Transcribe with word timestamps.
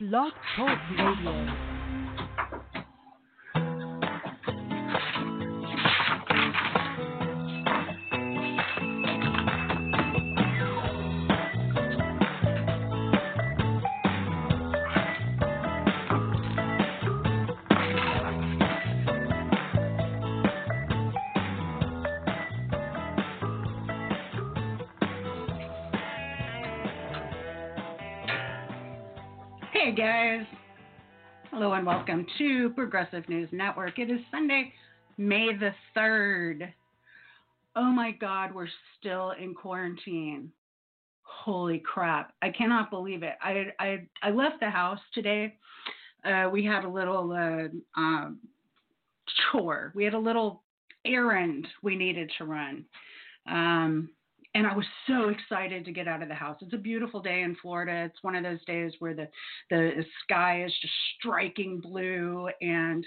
Blog 0.00 0.32
Talk 0.56 0.78
Radio. 0.98 1.73
Hello 31.56 31.74
and 31.74 31.86
welcome 31.86 32.26
to 32.36 32.70
Progressive 32.70 33.28
News 33.28 33.48
Network. 33.52 34.00
It 34.00 34.10
is 34.10 34.18
Sunday, 34.32 34.72
May 35.18 35.56
the 35.56 35.70
3rd. 35.96 36.68
Oh 37.76 37.92
my 37.92 38.10
God, 38.10 38.52
we're 38.52 38.66
still 38.98 39.34
in 39.40 39.54
quarantine. 39.54 40.50
Holy 41.22 41.78
crap. 41.78 42.32
I 42.42 42.50
cannot 42.50 42.90
believe 42.90 43.22
it. 43.22 43.34
I, 43.40 43.66
I, 43.78 44.02
I 44.20 44.30
left 44.30 44.58
the 44.58 44.68
house 44.68 44.98
today. 45.14 45.54
Uh, 46.24 46.48
we 46.50 46.64
had 46.64 46.82
a 46.82 46.88
little 46.88 47.30
uh, 47.30 48.00
um, 48.00 48.40
chore, 49.52 49.92
we 49.94 50.02
had 50.02 50.14
a 50.14 50.18
little 50.18 50.64
errand 51.04 51.68
we 51.82 51.94
needed 51.94 52.32
to 52.38 52.46
run. 52.46 52.84
Um, 53.48 54.10
and 54.54 54.66
I 54.66 54.74
was 54.74 54.86
so 55.06 55.30
excited 55.30 55.84
to 55.84 55.92
get 55.92 56.06
out 56.06 56.22
of 56.22 56.28
the 56.28 56.34
house. 56.34 56.56
It's 56.60 56.74
a 56.74 56.78
beautiful 56.78 57.20
day 57.20 57.42
in 57.42 57.56
Florida. 57.60 58.04
It's 58.04 58.22
one 58.22 58.36
of 58.36 58.44
those 58.44 58.64
days 58.66 58.92
where 59.00 59.14
the 59.14 59.28
the 59.70 60.04
sky 60.22 60.64
is 60.64 60.72
just 60.80 60.94
striking 61.18 61.80
blue 61.80 62.48
and 62.60 63.06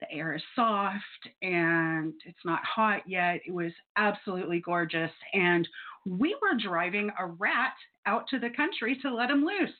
the 0.00 0.10
air 0.10 0.34
is 0.34 0.42
soft 0.56 1.28
and 1.42 2.14
it's 2.24 2.44
not 2.44 2.60
hot 2.64 3.02
yet. 3.06 3.40
It 3.46 3.52
was 3.52 3.72
absolutely 3.96 4.60
gorgeous 4.60 5.12
and 5.34 5.68
we 6.06 6.36
were 6.42 6.58
driving 6.58 7.10
a 7.18 7.26
rat 7.26 7.74
out 8.06 8.26
to 8.28 8.38
the 8.38 8.50
country 8.50 8.98
to 9.02 9.14
let 9.14 9.30
him 9.30 9.44
loose. 9.44 9.70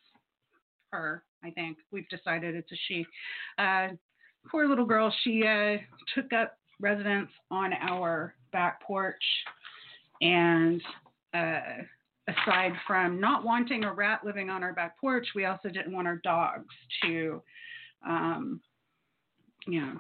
Her, 0.93 1.25
I 1.43 1.51
think. 1.51 1.79
We've 1.91 2.09
decided 2.11 2.55
it's 2.55 2.71
a 2.71 2.77
she. 2.87 3.07
Uh, 3.59 3.89
poor 4.51 4.69
little 4.69 4.85
girl, 4.85 5.13
she 5.25 5.43
uh, 5.47 5.79
took 6.15 6.33
up 6.35 6.59
residence 6.81 7.31
on 7.51 7.73
our 7.73 8.35
back 8.53 8.83
porch 8.83 9.23
and 10.23 10.81
uh, 11.35 11.61
aside 12.29 12.73
from 12.87 13.21
not 13.21 13.45
wanting 13.45 13.85
a 13.85 13.93
rat 13.93 14.21
living 14.25 14.49
on 14.49 14.63
our 14.63 14.73
back 14.73 14.99
porch, 14.99 15.27
we 15.35 15.45
also 15.45 15.69
didn't 15.69 15.93
want 15.93 16.07
our 16.07 16.21
dogs 16.25 16.75
to, 17.03 17.43
um, 18.07 18.61
you 19.67 19.81
know, 19.81 19.95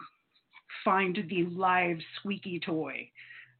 find 0.84 1.18
the 1.28 1.44
live 1.46 1.98
squeaky 2.18 2.60
toy. 2.60 3.08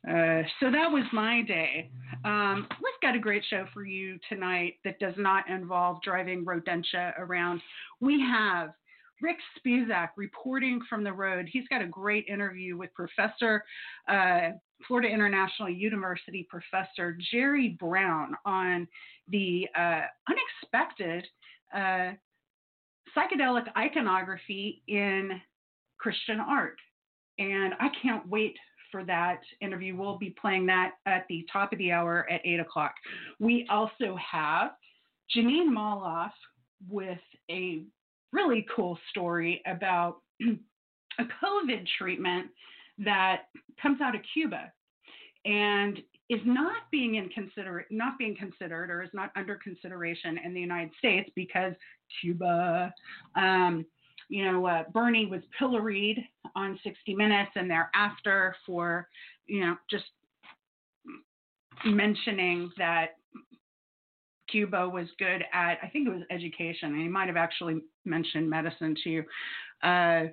Uh, 0.09 0.43
so 0.59 0.71
that 0.71 0.91
was 0.91 1.05
my 1.13 1.43
day. 1.43 1.91
Um, 2.25 2.67
we've 2.83 3.01
got 3.03 3.15
a 3.15 3.21
great 3.21 3.45
show 3.49 3.67
for 3.73 3.85
you 3.85 4.19
tonight 4.29 4.75
that 4.85 4.99
does 4.99 5.15
not 5.17 5.49
involve 5.49 6.03
driving 6.03 6.45
rodentia 6.45 7.17
around. 7.19 7.61
We 8.01 8.21
have 8.21 8.73
Rick 9.23 9.39
Spisak 9.57 10.11
reporting 10.17 10.81
from 10.89 11.05
the 11.05 11.13
road. 11.13 11.49
He's 11.51 11.67
got 11.69 11.81
a 11.81 11.87
great 11.87 12.27
interview 12.27 12.77
with 12.77 12.93
Professor, 12.93 13.65
uh, 14.09 14.51
Florida 14.87 15.09
International 15.09 15.71
University 15.71 16.47
Professor 16.51 17.17
Jerry 17.31 17.77
Brown 17.79 18.37
on 18.45 18.89
the 19.29 19.69
uh, 19.79 20.03
unexpected 20.29 21.25
uh, 21.75 22.13
psychedelic 23.17 23.67
iconography 23.77 24.83
in 24.89 25.41
Christian 25.99 26.41
art. 26.41 26.79
And 27.39 27.75
I 27.81 27.89
can't 28.03 28.29
wait 28.29 28.57
for 28.91 29.05
that 29.05 29.41
interview. 29.61 29.97
We'll 29.97 30.19
be 30.19 30.35
playing 30.41 30.67
that 30.67 30.93
at 31.07 31.25
the 31.29 31.47
top 31.51 31.73
of 31.73 31.79
the 31.79 31.93
hour 31.93 32.27
at 32.31 32.41
8 32.45 32.61
o'clock. 32.61 32.95
We 33.39 33.67
also 33.71 34.17
have 34.17 34.73
Jeanine 35.35 35.69
Molloff 35.69 36.33
with 36.89 37.19
a 37.51 37.85
really 38.33 38.67
cool 38.75 38.99
story 39.11 39.63
about 39.67 40.19
a 40.41 41.25
COVID 41.45 41.87
treatment 41.99 42.49
that 42.99 43.43
comes 43.81 44.01
out 44.01 44.15
of 44.15 44.21
Cuba 44.33 44.73
and 45.45 45.99
is 46.29 46.41
not 46.45 46.83
being 46.91 47.17
in 47.17 47.29
consider 47.31 47.85
not 47.91 48.19
being 48.19 48.37
considered 48.37 48.91
or 48.91 49.03
is 49.03 49.11
not 49.13 49.31
under 49.37 49.57
consideration 49.57 50.39
in 50.45 50.55
the 50.55 50.61
United 50.61 50.91
States 50.99 51.31
because 51.35 51.75
Cuba. 52.21 52.93
Um, 53.37 53.85
you 54.29 54.51
know, 54.51 54.65
uh, 54.65 54.85
Bernie 54.95 55.27
was 55.27 55.43
pilloried 55.59 56.25
on 56.57 56.79
60 56.83 57.15
Minutes 57.15 57.51
and 57.55 57.71
thereafter 57.71 58.57
for, 58.65 59.09
you 59.47 59.61
know, 59.61 59.77
just 59.91 60.05
mentioning 61.85 62.71
that 62.79 63.17
Cuba 64.53 64.89
was 64.89 65.09
good 65.19 65.43
at, 65.53 65.79
I 65.83 65.89
think 65.93 66.07
it 66.07 66.13
was 66.13 66.23
education, 66.31 66.93
and 66.93 67.03
he 67.03 67.09
might 67.09 67.27
have 67.27 67.37
actually 67.37 67.81
mentioned 68.05 68.49
medicine 68.49 68.95
too. 69.03 69.25
Uh, 69.83 70.25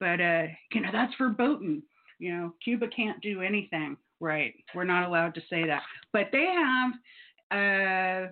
but 0.00 0.20
uh, 0.20 0.44
you 0.72 0.80
know, 0.80 0.90
that's 0.92 1.12
verboten. 1.18 1.82
You 2.18 2.34
know, 2.34 2.54
Cuba 2.64 2.86
can't 2.88 3.20
do 3.20 3.42
anything 3.42 3.96
right. 4.20 4.54
We're 4.74 4.84
not 4.84 5.06
allowed 5.06 5.34
to 5.34 5.42
say 5.50 5.66
that. 5.66 5.82
But 6.12 6.28
they 6.32 6.46
have 6.46 6.92
uh, 7.50 8.30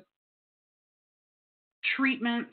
treatment. 1.96 2.48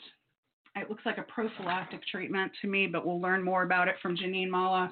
It 0.75 0.89
looks 0.89 1.05
like 1.05 1.17
a 1.17 1.23
prophylactic 1.23 2.01
treatment 2.07 2.51
to 2.61 2.67
me, 2.67 2.87
but 2.87 3.05
we'll 3.05 3.21
learn 3.21 3.43
more 3.43 3.63
about 3.63 3.87
it 3.87 3.95
from 4.01 4.17
Jeanine 4.17 4.49
Molloff. 4.49 4.91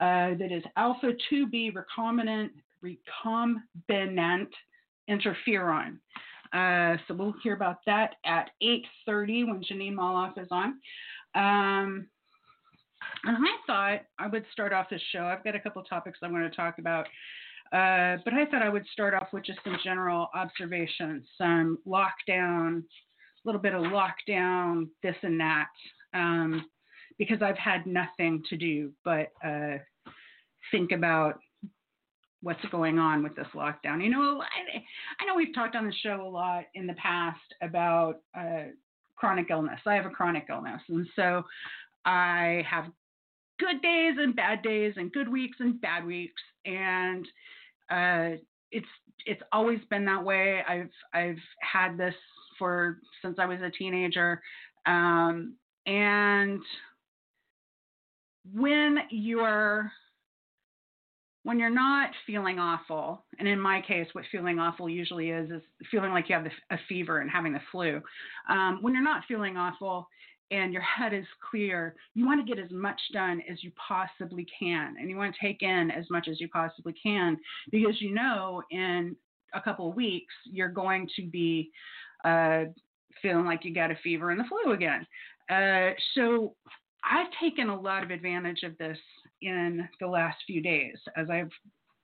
Uh, 0.00 0.36
that 0.38 0.50
is 0.50 0.62
alpha 0.76 1.12
2B 1.32 1.72
recombinant 1.72 2.50
recombinant 2.82 4.48
interferon. 5.08 5.98
Uh, 6.54 6.96
so 7.06 7.14
we'll 7.14 7.34
hear 7.42 7.54
about 7.54 7.78
that 7.86 8.14
at 8.24 8.50
8:30 8.62 9.44
when 9.44 9.62
Jeanine 9.62 9.94
Molloff 9.94 10.38
is 10.38 10.48
on. 10.52 10.80
Um, 11.34 12.06
and 13.24 13.36
I 13.36 13.56
thought 13.66 14.00
I 14.18 14.28
would 14.28 14.44
start 14.52 14.72
off 14.72 14.88
this 14.88 15.02
show. 15.12 15.24
I've 15.24 15.42
got 15.42 15.56
a 15.56 15.60
couple 15.60 15.82
topics 15.82 16.20
I 16.22 16.28
want 16.28 16.50
to 16.50 16.56
talk 16.56 16.78
about, 16.78 17.06
uh, 17.72 18.22
but 18.24 18.34
I 18.34 18.46
thought 18.50 18.62
I 18.62 18.68
would 18.68 18.86
start 18.92 19.14
off 19.14 19.28
with 19.32 19.44
just 19.44 19.58
some 19.64 19.76
general 19.82 20.30
observations, 20.34 21.26
some 21.36 21.78
lockdown, 21.86 22.78
a 22.78 22.82
little 23.44 23.60
bit 23.60 23.74
of 23.74 23.82
lockdown, 23.82 24.88
this 25.02 25.16
and 25.22 25.40
that, 25.40 25.68
um, 26.14 26.66
because 27.18 27.42
I've 27.42 27.58
had 27.58 27.86
nothing 27.86 28.42
to 28.48 28.56
do 28.56 28.92
but 29.04 29.32
uh, 29.44 29.78
think 30.70 30.92
about 30.92 31.40
what's 32.44 32.64
going 32.70 32.98
on 32.98 33.22
with 33.22 33.34
this 33.34 33.46
lockdown. 33.54 34.02
You 34.04 34.10
know, 34.10 34.42
I, 34.42 35.23
know 35.34 35.38
we've 35.38 35.54
talked 35.54 35.76
on 35.76 35.86
the 35.86 35.94
show 36.02 36.22
a 36.26 36.28
lot 36.28 36.64
in 36.74 36.86
the 36.86 36.94
past 36.94 37.40
about 37.62 38.20
uh, 38.38 38.64
chronic 39.16 39.46
illness. 39.50 39.80
I 39.86 39.94
have 39.94 40.06
a 40.06 40.10
chronic 40.10 40.46
illness, 40.48 40.80
and 40.88 41.06
so 41.16 41.42
I 42.04 42.64
have 42.68 42.86
good 43.58 43.80
days 43.82 44.14
and 44.18 44.34
bad 44.34 44.62
days, 44.62 44.94
and 44.96 45.12
good 45.12 45.28
weeks 45.28 45.56
and 45.60 45.80
bad 45.80 46.04
weeks, 46.04 46.42
and 46.64 47.26
uh, 47.90 48.36
it's 48.70 48.86
it's 49.26 49.42
always 49.52 49.80
been 49.90 50.04
that 50.06 50.24
way. 50.24 50.60
I've 50.68 50.90
I've 51.12 51.38
had 51.60 51.96
this 51.96 52.14
for 52.58 52.98
since 53.22 53.36
I 53.38 53.46
was 53.46 53.60
a 53.60 53.70
teenager, 53.70 54.40
um, 54.86 55.54
and 55.86 56.60
when 58.52 58.98
you're 59.10 59.90
when 61.44 61.58
you're 61.58 61.70
not 61.70 62.10
feeling 62.26 62.58
awful, 62.58 63.22
and 63.38 63.46
in 63.46 63.60
my 63.60 63.82
case, 63.82 64.08
what 64.12 64.24
feeling 64.32 64.58
awful 64.58 64.88
usually 64.88 65.30
is, 65.30 65.50
is 65.50 65.62
feeling 65.90 66.10
like 66.10 66.28
you 66.28 66.34
have 66.34 66.46
a 66.70 66.78
fever 66.88 67.20
and 67.20 67.30
having 67.30 67.52
the 67.52 67.60
flu. 67.70 68.00
Um, 68.48 68.78
when 68.80 68.94
you're 68.94 69.02
not 69.02 69.24
feeling 69.28 69.56
awful 69.58 70.08
and 70.50 70.72
your 70.72 70.82
head 70.82 71.12
is 71.12 71.26
clear, 71.50 71.96
you 72.14 72.26
want 72.26 72.44
to 72.44 72.54
get 72.54 72.62
as 72.62 72.70
much 72.70 73.00
done 73.12 73.42
as 73.50 73.62
you 73.62 73.70
possibly 73.76 74.46
can. 74.58 74.94
And 74.98 75.10
you 75.10 75.16
want 75.16 75.34
to 75.34 75.46
take 75.46 75.62
in 75.62 75.90
as 75.90 76.06
much 76.10 76.28
as 76.28 76.40
you 76.40 76.48
possibly 76.48 76.94
can 77.00 77.36
because 77.70 78.00
you 78.00 78.14
know 78.14 78.62
in 78.70 79.14
a 79.52 79.60
couple 79.60 79.90
of 79.90 79.96
weeks, 79.96 80.34
you're 80.44 80.68
going 80.68 81.08
to 81.16 81.26
be 81.26 81.70
uh, 82.24 82.64
feeling 83.20 83.44
like 83.44 83.64
you 83.64 83.74
got 83.74 83.90
a 83.90 83.96
fever 84.02 84.30
and 84.30 84.40
the 84.40 84.44
flu 84.44 84.72
again. 84.72 85.06
Uh, 85.50 85.90
so 86.14 86.54
I've 87.04 87.28
taken 87.38 87.68
a 87.68 87.78
lot 87.78 88.02
of 88.02 88.10
advantage 88.10 88.62
of 88.62 88.78
this 88.78 88.98
in 89.42 89.88
the 90.00 90.06
last 90.06 90.38
few 90.46 90.62
days 90.62 90.96
as 91.16 91.28
I've 91.30 91.50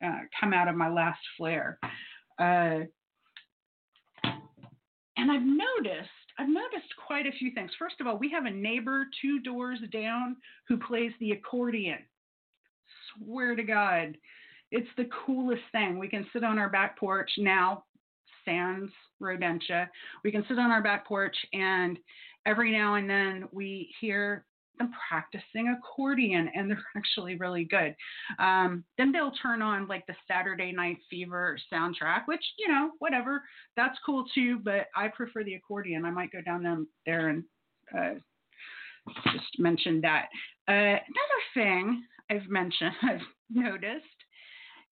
uh, 0.04 0.20
come 0.38 0.52
out 0.52 0.68
of 0.68 0.76
my 0.76 0.88
last 0.88 1.20
flare. 1.36 1.78
Uh, 2.38 2.80
and 5.16 5.30
I've 5.30 5.42
noticed, 5.42 6.08
I've 6.38 6.48
noticed 6.48 6.94
quite 7.06 7.26
a 7.26 7.32
few 7.32 7.52
things. 7.52 7.70
First 7.78 7.96
of 8.00 8.06
all, 8.06 8.16
we 8.16 8.30
have 8.30 8.46
a 8.46 8.50
neighbor 8.50 9.06
two 9.20 9.40
doors 9.40 9.78
down 9.92 10.36
who 10.66 10.78
plays 10.78 11.12
the 11.20 11.32
accordion. 11.32 11.98
Swear 13.18 13.54
to 13.54 13.62
God, 13.62 14.16
it's 14.70 14.88
the 14.96 15.08
coolest 15.26 15.62
thing. 15.72 15.98
We 15.98 16.08
can 16.08 16.26
sit 16.32 16.44
on 16.44 16.58
our 16.58 16.70
back 16.70 16.98
porch 16.98 17.30
now, 17.36 17.84
sans 18.44 18.88
rodentia. 19.20 19.88
We 20.24 20.32
can 20.32 20.44
sit 20.48 20.58
on 20.58 20.70
our 20.70 20.82
back 20.82 21.06
porch, 21.06 21.36
and 21.52 21.98
every 22.46 22.72
now 22.72 22.94
and 22.94 23.10
then 23.10 23.48
we 23.52 23.92
hear 24.00 24.46
them 24.80 24.92
practicing 25.08 25.68
accordion, 25.68 26.50
and 26.54 26.70
they're 26.70 26.82
actually 26.96 27.36
really 27.36 27.64
good. 27.64 27.94
Um, 28.38 28.84
then 28.98 29.12
they'll 29.12 29.32
turn 29.42 29.62
on 29.62 29.86
like 29.86 30.06
the 30.06 30.14
Saturday 30.26 30.72
Night 30.72 30.98
Fever 31.08 31.58
soundtrack, 31.72 32.22
which 32.26 32.44
you 32.58 32.68
know, 32.68 32.90
whatever, 32.98 33.42
that's 33.76 33.98
cool 34.04 34.24
too. 34.34 34.58
But 34.58 34.86
I 34.96 35.08
prefer 35.08 35.44
the 35.44 35.54
accordion. 35.54 36.04
I 36.04 36.10
might 36.10 36.32
go 36.32 36.40
down 36.42 36.86
there 37.06 37.28
and 37.28 37.44
uh, 37.96 38.14
just 39.32 39.58
mention 39.58 40.00
that. 40.00 40.26
Uh, 40.68 40.72
another 40.72 41.42
thing 41.54 42.04
I've 42.30 42.48
mentioned, 42.48 42.92
I've 43.02 43.20
noticed 43.50 44.04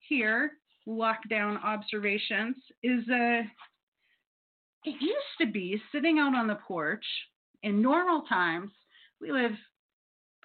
here, 0.07 0.51
lockdown 0.87 1.61
observations, 1.63 2.55
is 2.83 3.03
uh, 3.09 3.41
it 4.85 4.95
used 5.01 5.37
to 5.41 5.47
be 5.47 5.81
sitting 5.91 6.19
out 6.19 6.35
on 6.35 6.47
the 6.47 6.55
porch 6.67 7.05
in 7.63 7.81
normal 7.81 8.23
times. 8.27 8.71
We 9.21 9.31
live 9.31 9.51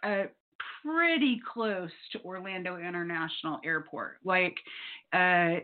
uh, 0.05 0.25
pretty 0.83 1.41
close 1.53 1.91
to 2.13 2.21
Orlando 2.23 2.77
International 2.77 3.59
Airport. 3.65 4.19
Like, 4.25 4.57
uh, 5.13 5.61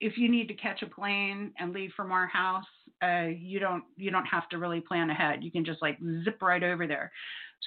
if 0.00 0.18
you 0.18 0.28
need 0.28 0.48
to 0.48 0.54
catch 0.54 0.82
a 0.82 0.86
plane 0.86 1.52
and 1.58 1.72
leave 1.72 1.92
from 1.96 2.10
our 2.10 2.26
house, 2.26 2.64
uh, 3.02 3.28
you 3.36 3.58
don't 3.58 3.84
you 3.96 4.10
don't 4.10 4.26
have 4.26 4.48
to 4.48 4.58
really 4.58 4.80
plan 4.80 5.10
ahead. 5.10 5.42
You 5.42 5.50
can 5.50 5.64
just 5.64 5.80
like 5.80 5.98
zip 6.24 6.42
right 6.42 6.62
over 6.62 6.86
there. 6.86 7.12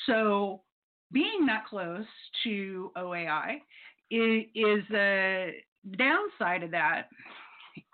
So 0.06 0.62
being 1.12 1.46
that 1.46 1.66
close 1.66 2.06
to 2.44 2.92
OAI 2.98 3.62
is, 4.12 4.44
is 4.54 4.84
the 4.90 5.52
downside 5.98 6.64
of 6.64 6.72
that 6.72 7.08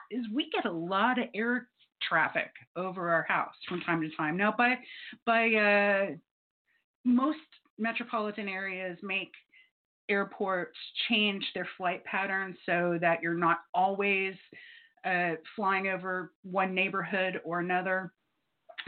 is 0.10 0.26
we 0.34 0.50
get 0.50 0.66
a 0.66 0.72
lot 0.72 1.20
of 1.20 1.26
air 1.36 1.68
traffic 2.08 2.52
over 2.76 3.10
our 3.10 3.24
house 3.24 3.54
from 3.68 3.82
time 3.82 4.02
to 4.02 4.10
time. 4.16 4.38
Now 4.38 4.54
by 4.58 4.76
by 5.26 5.54
uh, 5.54 6.16
most 7.06 7.38
metropolitan 7.82 8.48
areas 8.48 8.98
make 9.02 9.32
airports 10.10 10.78
change 11.10 11.46
their 11.54 11.68
flight 11.78 12.04
patterns 12.06 12.58
so 12.66 12.98
that 13.02 13.22
you're 13.22 13.34
not 13.34 13.60
always 13.74 14.36
uh, 15.06 15.32
flying 15.56 15.88
over 15.88 16.32
one 16.44 16.76
neighborhood 16.76 17.42
or 17.44 17.60
another. 17.60 18.14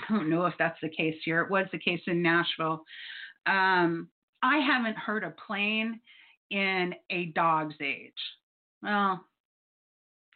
I 0.10 0.14
don't 0.14 0.30
know 0.30 0.46
if 0.46 0.54
that's 0.60 0.80
the 0.82 0.90
case 0.90 1.16
here. 1.24 1.42
It 1.42 1.52
was 1.52 1.66
the 1.72 1.80
case 1.80 2.02
in 2.08 2.22
Nashville. 2.22 2.84
Um, 3.46 4.10
I 4.42 4.58
haven't 4.58 4.98
heard 4.98 5.24
a 5.24 5.34
plane 5.48 6.00
in 6.52 6.94
a 7.10 7.26
dog's 7.28 7.76
age. 7.82 8.12
Well, 8.82 9.24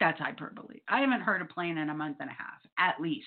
that's 0.00 0.20
hyperbole. 0.20 0.80
I 0.88 1.00
haven't 1.00 1.20
heard 1.22 1.42
a 1.42 1.52
plane 1.52 1.78
in 1.78 1.90
a 1.90 1.94
month 1.94 2.18
and 2.20 2.30
a 2.30 2.32
half, 2.32 2.60
at 2.78 3.00
least. 3.00 3.26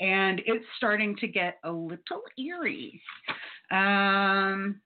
And 0.00 0.42
it's 0.46 0.64
starting 0.76 1.16
to 1.16 1.28
get 1.28 1.58
a 1.64 1.70
little 1.70 2.22
eerie. 2.38 3.00
Um, 3.72 4.80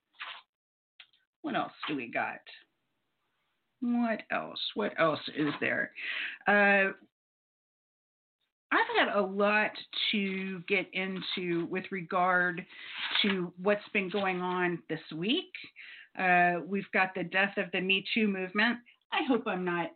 what 1.42 1.56
else 1.56 1.72
do 1.88 1.96
we 1.96 2.10
got? 2.10 2.40
What 3.80 4.22
else? 4.30 4.60
What 4.74 4.92
else 4.98 5.20
is 5.36 5.52
there? 5.60 5.90
Uh, 6.46 6.92
I've 8.72 8.98
had 8.98 9.16
a 9.16 9.20
lot 9.20 9.70
to 10.12 10.60
get 10.68 10.86
into 10.92 11.66
with 11.66 11.84
regard 11.90 12.64
to 13.22 13.52
what's 13.62 13.88
been 13.92 14.08
going 14.08 14.40
on 14.40 14.82
this 14.88 15.00
week. 15.14 15.52
Uh, 16.18 16.60
we've 16.66 16.90
got 16.92 17.14
the 17.14 17.24
death 17.24 17.54
of 17.58 17.66
the 17.72 17.80
Me 17.80 18.04
Too 18.14 18.26
movement. 18.26 18.78
I 19.12 19.24
hope 19.28 19.46
I'm 19.46 19.64
not 19.64 19.90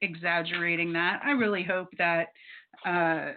exaggerating 0.00 0.92
that. 0.94 1.20
I 1.24 1.32
really 1.32 1.62
hope 1.62 1.88
that 1.98 2.28
uh, 2.86 3.32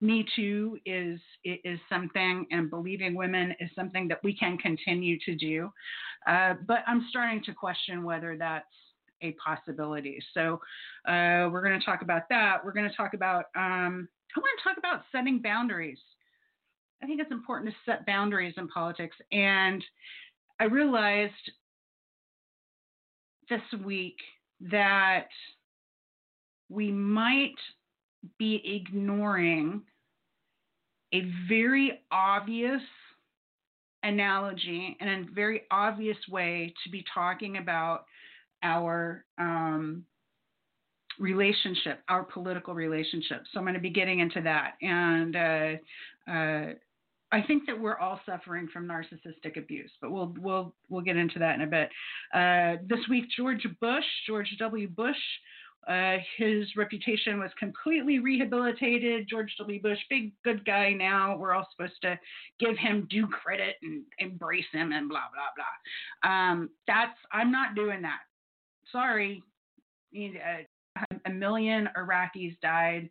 Me 0.00 0.26
Too 0.34 0.78
is 0.86 1.20
is 1.44 1.78
something, 1.88 2.46
and 2.50 2.70
believing 2.70 3.14
women 3.14 3.54
is 3.60 3.70
something 3.74 4.08
that 4.08 4.22
we 4.24 4.34
can 4.34 4.56
continue 4.58 5.18
to 5.26 5.34
do. 5.34 5.70
Uh, 6.26 6.54
but 6.66 6.78
I'm 6.86 7.06
starting 7.10 7.42
to 7.44 7.52
question 7.52 8.02
whether 8.02 8.36
that's 8.36 8.66
a 9.22 9.32
possibility. 9.32 10.18
So 10.34 10.54
uh, 11.06 11.48
we're 11.50 11.62
going 11.62 11.78
to 11.78 11.84
talk 11.84 12.02
about 12.02 12.22
that. 12.30 12.64
We're 12.64 12.72
going 12.72 12.88
to 12.88 12.96
talk 12.96 13.14
about, 13.14 13.46
um, 13.54 14.08
I 14.36 14.40
want 14.40 14.58
to 14.58 14.68
talk 14.68 14.78
about 14.78 15.02
setting 15.12 15.40
boundaries. 15.40 15.98
I 17.02 17.06
think 17.06 17.20
it's 17.20 17.30
important 17.30 17.70
to 17.70 17.76
set 17.90 18.06
boundaries 18.06 18.54
in 18.56 18.68
politics. 18.68 19.16
And 19.32 19.84
I 20.58 20.64
realized 20.64 21.32
this 23.48 23.60
week 23.84 24.16
that 24.70 25.28
we 26.68 26.90
might 26.92 27.56
be 28.38 28.62
ignoring 28.64 29.82
a 31.12 31.30
very 31.48 32.00
obvious 32.10 32.82
analogy 34.02 34.96
and 35.00 35.28
a 35.28 35.32
very 35.32 35.62
obvious 35.70 36.16
way 36.28 36.72
to 36.84 36.90
be 36.90 37.04
talking 37.12 37.58
about 37.58 38.04
our 38.62 39.24
um, 39.38 40.04
relationship, 41.18 42.00
our 42.08 42.24
political 42.24 42.74
relationship. 42.74 43.42
So 43.52 43.58
I'm 43.58 43.64
going 43.64 43.74
to 43.74 43.80
be 43.80 43.90
getting 43.90 44.20
into 44.20 44.40
that. 44.42 44.74
And 44.82 45.36
uh, 45.36 46.30
uh, 46.30 46.74
I 47.32 47.42
think 47.46 47.66
that 47.66 47.78
we're 47.78 47.98
all 47.98 48.20
suffering 48.26 48.68
from 48.72 48.88
narcissistic 48.88 49.56
abuse, 49.56 49.90
but 50.00 50.10
we'll 50.10 50.34
we'll 50.38 50.74
we'll 50.88 51.02
get 51.02 51.16
into 51.16 51.38
that 51.38 51.54
in 51.54 51.62
a 51.62 51.66
bit. 51.66 51.90
Uh, 52.34 52.82
this 52.88 53.06
week, 53.08 53.24
George 53.36 53.66
Bush, 53.80 54.04
George 54.26 54.48
W. 54.58 54.88
Bush. 54.88 55.16
Uh, 55.88 56.18
his 56.36 56.66
reputation 56.76 57.40
was 57.40 57.50
completely 57.58 58.18
rehabilitated. 58.18 59.26
George 59.28 59.52
W. 59.58 59.80
Bush, 59.80 59.98
big 60.08 60.32
good 60.44 60.64
guy 60.64 60.92
now. 60.92 61.36
We're 61.36 61.54
all 61.54 61.66
supposed 61.70 62.00
to 62.02 62.18
give 62.58 62.76
him 62.76 63.08
due 63.10 63.26
credit 63.26 63.76
and 63.82 64.02
embrace 64.18 64.66
him 64.72 64.92
and 64.92 65.08
blah 65.08 65.24
blah 65.32 65.50
blah. 65.56 66.30
Um, 66.30 66.70
that's 66.86 67.16
I'm 67.32 67.50
not 67.50 67.74
doing 67.74 68.02
that 68.02 68.20
sorry, 68.92 69.42
uh, 70.16 71.04
a 71.26 71.30
million 71.30 71.88
Iraqis 71.96 72.58
died 72.60 73.08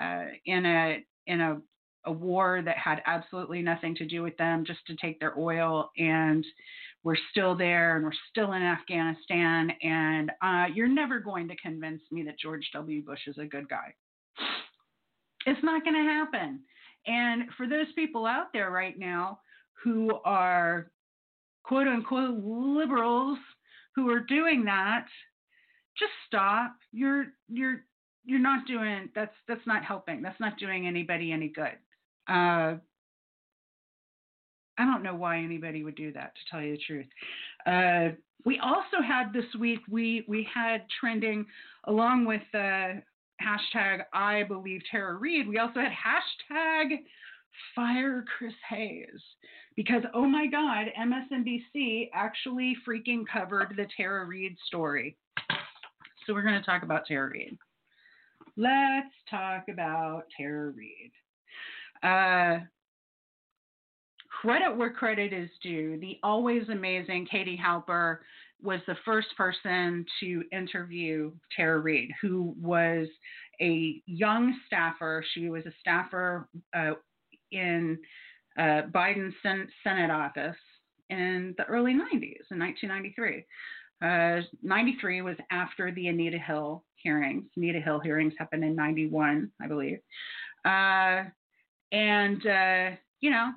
uh, 0.00 0.26
in 0.44 0.66
a 0.66 1.04
in 1.26 1.40
a, 1.40 1.60
a 2.04 2.12
war 2.12 2.62
that 2.64 2.76
had 2.76 3.02
absolutely 3.06 3.62
nothing 3.62 3.94
to 3.96 4.06
do 4.06 4.22
with 4.22 4.36
them, 4.36 4.64
just 4.64 4.86
to 4.86 4.96
take 4.96 5.18
their 5.18 5.38
oil, 5.38 5.90
and 5.98 6.44
we're 7.06 7.14
still 7.30 7.54
there, 7.54 7.94
and 7.94 8.04
we're 8.04 8.10
still 8.30 8.54
in 8.54 8.62
Afghanistan, 8.62 9.70
and 9.80 10.32
uh, 10.42 10.64
you're 10.74 10.88
never 10.88 11.20
going 11.20 11.46
to 11.46 11.54
convince 11.58 12.02
me 12.10 12.24
that 12.24 12.36
George 12.36 12.68
W. 12.72 13.00
Bush 13.00 13.20
is 13.28 13.38
a 13.38 13.44
good 13.44 13.68
guy. 13.68 13.94
It's 15.46 15.62
not 15.62 15.84
going 15.84 15.94
to 15.94 16.02
happen. 16.02 16.62
And 17.06 17.44
for 17.56 17.68
those 17.68 17.86
people 17.94 18.26
out 18.26 18.46
there 18.52 18.72
right 18.72 18.98
now 18.98 19.38
who 19.84 20.18
are 20.24 20.90
quote 21.62 21.86
unquote 21.86 22.42
liberals 22.42 23.38
who 23.94 24.10
are 24.10 24.18
doing 24.18 24.64
that, 24.64 25.06
just 25.96 26.10
stop. 26.26 26.74
You're 26.90 27.26
you're 27.48 27.84
you're 28.24 28.40
not 28.40 28.66
doing 28.66 29.10
that's 29.14 29.36
that's 29.46 29.64
not 29.64 29.84
helping. 29.84 30.22
That's 30.22 30.40
not 30.40 30.58
doing 30.58 30.88
anybody 30.88 31.30
any 31.30 31.50
good. 31.50 31.78
Uh, 32.26 32.78
I 34.78 34.84
don't 34.84 35.02
know 35.02 35.14
why 35.14 35.38
anybody 35.38 35.82
would 35.82 35.96
do 35.96 36.12
that, 36.12 36.34
to 36.34 36.40
tell 36.50 36.62
you 36.62 36.76
the 36.76 36.82
truth. 36.86 37.06
Uh, 37.66 38.14
we 38.44 38.58
also 38.60 39.02
had 39.06 39.32
this 39.32 39.44
week 39.58 39.80
we 39.90 40.24
we 40.28 40.46
had 40.52 40.84
trending 41.00 41.46
along 41.84 42.26
with 42.26 42.42
uh, 42.54 43.00
hashtag 43.42 44.02
I 44.12 44.44
believe 44.44 44.82
Tara 44.90 45.16
Reade. 45.16 45.48
We 45.48 45.58
also 45.58 45.80
had 45.80 45.92
hashtag 45.92 46.98
fire 47.74 48.24
Chris 48.36 48.54
Hayes 48.68 49.20
because 49.74 50.02
oh 50.14 50.26
my 50.26 50.46
God, 50.46 50.86
MSNBC 50.98 52.10
actually 52.14 52.76
freaking 52.86 53.24
covered 53.30 53.74
the 53.76 53.86
Tara 53.96 54.24
Reade 54.26 54.56
story. 54.66 55.16
So 56.26 56.34
we're 56.34 56.42
going 56.42 56.60
to 56.60 56.66
talk 56.66 56.82
about 56.82 57.06
Tara 57.06 57.30
Reade. 57.30 57.56
Let's 58.56 59.14
talk 59.30 59.64
about 59.68 60.24
Tara 60.36 60.70
Reade. 60.70 61.12
Uh, 62.02 62.64
credit 64.40 64.76
where 64.76 64.90
credit 64.90 65.32
is 65.32 65.50
due. 65.62 65.98
The 66.00 66.18
always 66.22 66.68
amazing 66.68 67.26
Katie 67.30 67.60
Halper 67.62 68.18
was 68.62 68.80
the 68.86 68.96
first 69.04 69.28
person 69.36 70.04
to 70.20 70.42
interview 70.52 71.32
Tara 71.54 71.78
Reade, 71.78 72.10
who 72.20 72.54
was 72.60 73.08
a 73.60 74.02
young 74.06 74.58
staffer. 74.66 75.24
She 75.34 75.48
was 75.48 75.64
a 75.66 75.72
staffer 75.80 76.48
uh, 76.74 76.92
in 77.52 77.98
uh, 78.58 78.82
Biden's 78.92 79.34
sen- 79.42 79.68
Senate 79.84 80.10
office 80.10 80.56
in 81.10 81.54
the 81.58 81.64
early 81.64 81.92
90s, 81.92 82.50
in 82.50 82.58
1993. 82.58 83.44
Uh, 84.02 84.42
93 84.62 85.22
was 85.22 85.36
after 85.50 85.92
the 85.92 86.08
Anita 86.08 86.38
Hill 86.38 86.84
hearings. 86.96 87.44
Anita 87.56 87.80
Hill 87.80 88.00
hearings 88.00 88.34
happened 88.38 88.64
in 88.64 88.74
91, 88.74 89.50
I 89.60 89.66
believe. 89.66 89.98
Uh, 90.64 91.24
and, 91.92 92.46
uh, 92.46 92.96
you 93.20 93.30
know, 93.30 93.52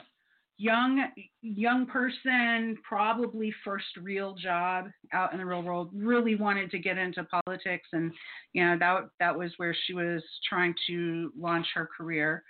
young 0.59 1.05
young 1.41 1.85
person, 1.85 2.77
probably 2.87 3.51
first 3.63 3.85
real 4.01 4.35
job 4.35 4.89
out 5.13 5.31
in 5.31 5.39
the 5.39 5.45
real 5.45 5.63
world, 5.63 5.89
really 5.93 6.35
wanted 6.35 6.69
to 6.71 6.77
get 6.77 6.97
into 6.97 7.25
politics, 7.45 7.87
and 7.93 8.11
you 8.53 8.63
know 8.63 8.77
that 8.77 9.09
that 9.19 9.37
was 9.37 9.51
where 9.57 9.75
she 9.87 9.93
was 9.93 10.21
trying 10.47 10.75
to 10.85 11.31
launch 11.39 11.65
her 11.73 11.89
career, 11.97 12.43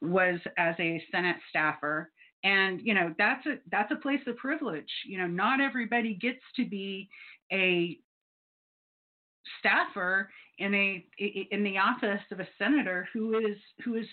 was 0.00 0.38
as 0.58 0.76
a 0.78 1.02
Senate 1.10 1.36
staffer. 1.48 2.10
And 2.44 2.80
you 2.84 2.92
know 2.92 3.14
that's 3.16 3.44
a 3.46 3.54
that's 3.70 3.90
a 3.90 3.96
place 3.96 4.20
of 4.26 4.36
privilege. 4.36 4.90
You 5.06 5.18
know, 5.18 5.26
not 5.26 5.62
everybody 5.62 6.14
gets 6.14 6.42
to 6.56 6.66
be 6.66 7.08
a 7.50 7.98
staffer 9.58 10.28
in 10.58 10.74
a 10.74 11.06
in 11.50 11.64
the 11.64 11.78
office 11.78 12.22
of 12.30 12.40
a 12.40 12.48
senator 12.58 13.08
who 13.14 13.38
is 13.38 13.56
who 13.82 13.94
is 13.94 14.06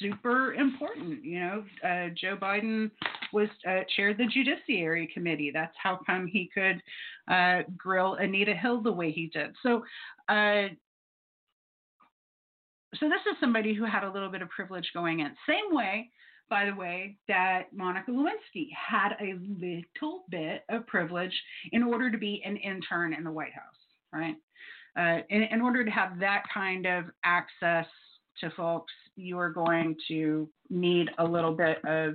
super 0.00 0.54
important. 0.54 1.24
You 1.24 1.40
know, 1.40 1.64
uh, 1.84 2.08
Joe 2.14 2.36
Biden 2.36 2.90
was 3.32 3.48
uh, 3.68 3.80
chaired 3.96 4.18
the 4.18 4.26
Judiciary 4.26 5.10
Committee. 5.12 5.50
That's 5.52 5.74
how 5.82 6.00
come 6.06 6.26
he 6.26 6.50
could 6.52 6.82
uh, 7.32 7.62
grill 7.76 8.14
Anita 8.14 8.54
Hill 8.54 8.82
the 8.82 8.92
way 8.92 9.10
he 9.10 9.28
did. 9.28 9.54
So, 9.62 9.84
uh, 10.28 10.68
so 12.96 13.08
this 13.08 13.20
is 13.30 13.36
somebody 13.40 13.74
who 13.74 13.84
had 13.84 14.04
a 14.04 14.10
little 14.10 14.30
bit 14.30 14.42
of 14.42 14.48
privilege 14.50 14.88
going 14.94 15.20
in. 15.20 15.32
Same 15.48 15.74
way, 15.74 16.10
by 16.48 16.66
the 16.66 16.74
way, 16.74 17.16
that 17.26 17.64
Monica 17.72 18.10
Lewinsky 18.10 18.68
had 18.72 19.16
a 19.20 19.34
little 19.60 20.24
bit 20.30 20.64
of 20.68 20.86
privilege 20.86 21.34
in 21.72 21.82
order 21.82 22.10
to 22.10 22.18
be 22.18 22.42
an 22.44 22.56
intern 22.56 23.12
in 23.14 23.24
the 23.24 23.32
White 23.32 23.52
House, 23.52 23.74
right? 24.12 24.36
Uh, 24.96 25.22
in, 25.30 25.42
in 25.42 25.60
order 25.60 25.84
to 25.84 25.90
have 25.90 26.20
that 26.20 26.44
kind 26.52 26.86
of 26.86 27.06
access 27.24 27.86
to 28.40 28.50
folks, 28.50 28.92
you 29.16 29.38
are 29.38 29.50
going 29.50 29.96
to 30.08 30.48
need 30.70 31.10
a 31.18 31.24
little 31.24 31.52
bit 31.52 31.78
of 31.84 32.14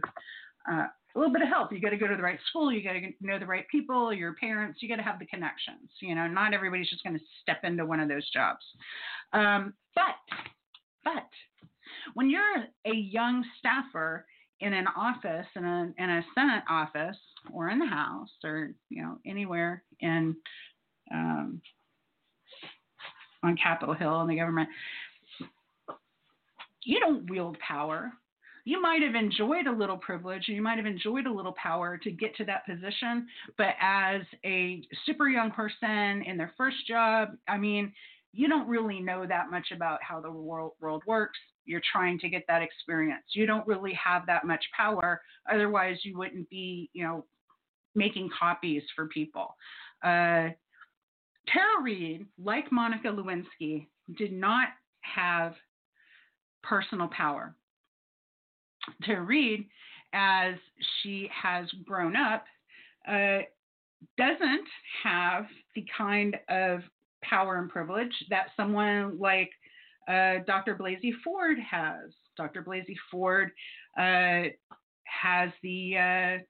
uh, 0.71 0.87
a 1.15 1.17
little 1.17 1.33
bit 1.33 1.41
of 1.41 1.47
help. 1.47 1.71
You 1.71 1.81
got 1.81 1.89
to 1.89 1.97
go 1.97 2.07
to 2.07 2.15
the 2.15 2.21
right 2.21 2.39
school. 2.49 2.71
You 2.71 2.83
got 2.83 2.93
to 2.93 3.01
know 3.21 3.39
the 3.39 3.45
right 3.45 3.67
people, 3.69 4.13
your 4.13 4.33
parents. 4.33 4.81
You 4.81 4.89
got 4.89 4.97
to 4.97 5.01
have 5.01 5.19
the 5.19 5.25
connections. 5.25 5.89
You 6.01 6.15
know, 6.15 6.27
not 6.27 6.53
everybody's 6.53 6.89
just 6.89 7.03
going 7.03 7.17
to 7.17 7.25
step 7.41 7.63
into 7.63 7.85
one 7.85 7.99
of 7.99 8.07
those 8.07 8.29
jobs. 8.31 8.63
Um, 9.33 9.73
but, 9.95 10.15
but 11.03 11.27
when 12.13 12.29
you're 12.29 12.65
a 12.85 12.93
young 12.93 13.43
staffer 13.57 14.25
in 14.59 14.73
an 14.73 14.85
office, 14.95 15.47
in 15.55 15.65
a, 15.65 15.91
in 15.97 16.09
a 16.09 16.25
Senate 16.35 16.63
office, 16.69 17.17
or 17.51 17.69
in 17.69 17.79
the 17.79 17.85
House, 17.85 18.29
or 18.43 18.71
you 18.89 19.01
know 19.01 19.17
anywhere 19.25 19.83
in 20.01 20.35
um, 21.11 21.61
on 23.43 23.57
Capitol 23.57 23.95
Hill 23.95 24.21
in 24.21 24.27
the 24.27 24.35
government, 24.35 24.69
you 26.83 26.99
don't 26.99 27.29
wield 27.29 27.57
power. 27.59 28.11
You 28.65 28.81
might 28.81 29.01
have 29.01 29.15
enjoyed 29.15 29.67
a 29.67 29.71
little 29.71 29.97
privilege 29.97 30.43
and 30.47 30.55
you 30.55 30.61
might 30.61 30.77
have 30.77 30.85
enjoyed 30.85 31.25
a 31.25 31.33
little 31.33 31.55
power 31.61 31.97
to 31.97 32.11
get 32.11 32.35
to 32.37 32.45
that 32.45 32.65
position, 32.65 33.27
but 33.57 33.75
as 33.81 34.21
a 34.45 34.83
super 35.05 35.27
young 35.27 35.51
person 35.51 36.23
in 36.23 36.37
their 36.37 36.53
first 36.57 36.85
job, 36.87 37.29
I 37.47 37.57
mean, 37.57 37.93
you 38.31 38.47
don't 38.47 38.67
really 38.67 38.99
know 38.99 39.25
that 39.25 39.49
much 39.49 39.71
about 39.73 39.99
how 40.03 40.21
the 40.21 40.31
world, 40.31 40.73
world 40.79 41.03
works. 41.07 41.39
You're 41.65 41.81
trying 41.91 42.19
to 42.19 42.29
get 42.29 42.43
that 42.47 42.61
experience. 42.61 43.23
You 43.33 43.45
don't 43.45 43.65
really 43.65 43.93
have 43.93 44.25
that 44.27 44.45
much 44.45 44.63
power. 44.75 45.21
Otherwise, 45.51 45.97
you 46.03 46.17
wouldn't 46.17 46.49
be, 46.49 46.89
you 46.93 47.03
know, 47.03 47.25
making 47.95 48.29
copies 48.37 48.83
for 48.95 49.07
people. 49.07 49.55
Uh, 50.03 50.49
Tara 51.47 51.81
Reade, 51.81 52.27
like 52.43 52.71
Monica 52.71 53.07
Lewinsky, 53.07 53.87
did 54.17 54.31
not 54.31 54.69
have 55.01 55.55
personal 56.63 57.07
power. 57.07 57.55
To 59.03 59.15
Reade, 59.15 59.65
as 60.13 60.55
she 61.01 61.29
has 61.31 61.67
grown 61.85 62.15
up, 62.15 62.45
uh, 63.07 63.39
doesn't 64.17 64.67
have 65.03 65.45
the 65.75 65.85
kind 65.95 66.37
of 66.49 66.81
power 67.23 67.57
and 67.57 67.69
privilege 67.69 68.13
that 68.29 68.47
someone 68.55 69.19
like 69.19 69.51
uh, 70.07 70.39
Dr. 70.47 70.75
Blasey 70.75 71.11
Ford 71.23 71.57
has. 71.59 72.11
Dr. 72.37 72.63
Blasey 72.63 72.95
Ford 73.11 73.51
uh, 73.97 74.49
has 75.03 75.51
the 75.61 75.97
uh, 75.97 76.43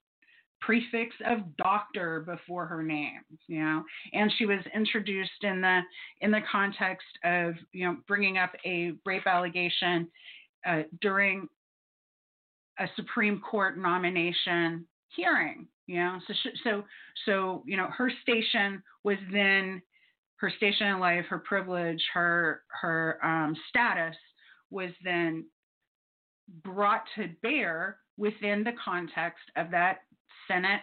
prefix 0.61 1.15
of 1.25 1.39
doctor 1.57 2.21
before 2.21 2.65
her 2.65 2.83
name 2.83 3.21
you 3.47 3.59
know? 3.59 3.83
And 4.13 4.31
she 4.37 4.45
was 4.45 4.59
introduced 4.75 5.43
in 5.43 5.61
the 5.61 5.81
in 6.21 6.31
the 6.31 6.41
context 6.51 7.07
of 7.23 7.53
you 7.71 7.85
know 7.85 7.97
bringing 8.07 8.37
up 8.37 8.51
a 8.65 8.93
rape 9.05 9.27
allegation 9.27 10.07
uh, 10.67 10.83
during 11.01 11.47
a 12.79 12.87
supreme 12.95 13.41
court 13.41 13.77
nomination 13.77 14.85
hearing 15.09 15.67
you 15.87 15.97
know? 15.97 16.19
So 16.27 16.33
so 16.63 16.83
so 17.25 17.63
you 17.65 17.77
know 17.77 17.87
her 17.87 18.11
station 18.21 18.83
was 19.03 19.17
then 19.31 19.81
her 20.37 20.51
station 20.57 20.87
in 20.87 20.99
life 20.99 21.25
her 21.29 21.39
privilege 21.39 22.01
her 22.13 22.61
her 22.81 23.19
um, 23.23 23.55
status 23.69 24.15
was 24.69 24.91
then 25.03 25.45
brought 26.63 27.03
to 27.15 27.29
bear 27.41 27.97
within 28.17 28.63
the 28.63 28.73
context 28.83 29.43
of 29.55 29.71
that 29.71 29.99
Senate 30.49 30.81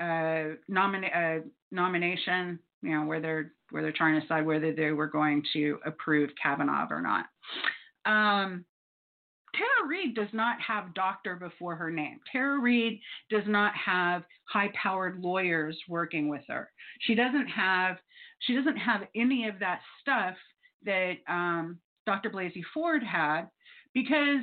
uh, 0.00 0.56
nomina- 0.70 1.38
uh, 1.38 1.40
nomination, 1.70 2.58
you 2.82 2.90
know, 2.90 3.04
where 3.06 3.20
they're 3.20 3.52
where 3.70 3.82
they're 3.82 3.92
trying 3.92 4.14
to 4.14 4.20
decide 4.20 4.44
whether 4.44 4.72
they 4.72 4.90
were 4.92 5.06
going 5.06 5.42
to 5.52 5.78
approve 5.86 6.30
Kavanaugh 6.42 6.86
or 6.90 7.00
not. 7.00 7.26
Um, 8.04 8.64
Tara 9.54 9.88
Reade 9.88 10.14
does 10.14 10.28
not 10.32 10.60
have 10.60 10.94
doctor 10.94 11.36
before 11.36 11.76
her 11.76 11.90
name. 11.90 12.18
Tara 12.30 12.58
Reade 12.58 13.00
does 13.30 13.44
not 13.46 13.72
have 13.74 14.24
high-powered 14.44 15.20
lawyers 15.20 15.78
working 15.88 16.28
with 16.28 16.42
her. 16.48 16.70
She 17.00 17.14
doesn't 17.14 17.48
have 17.48 17.98
she 18.40 18.54
doesn't 18.54 18.76
have 18.76 19.02
any 19.14 19.46
of 19.46 19.58
that 19.60 19.80
stuff 20.00 20.34
that 20.84 21.14
um, 21.28 21.78
Dr. 22.06 22.30
Blasey 22.30 22.62
Ford 22.74 23.02
had 23.02 23.44
because 23.94 24.42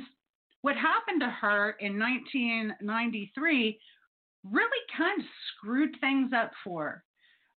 what 0.62 0.76
happened 0.76 1.20
to 1.20 1.30
her 1.30 1.76
in 1.80 1.98
1993 1.98 3.78
really 4.44 4.68
kind 4.96 5.20
of 5.20 5.26
screwed 5.48 5.96
things 6.00 6.32
up 6.34 6.52
for 6.64 6.84
her. 6.84 7.04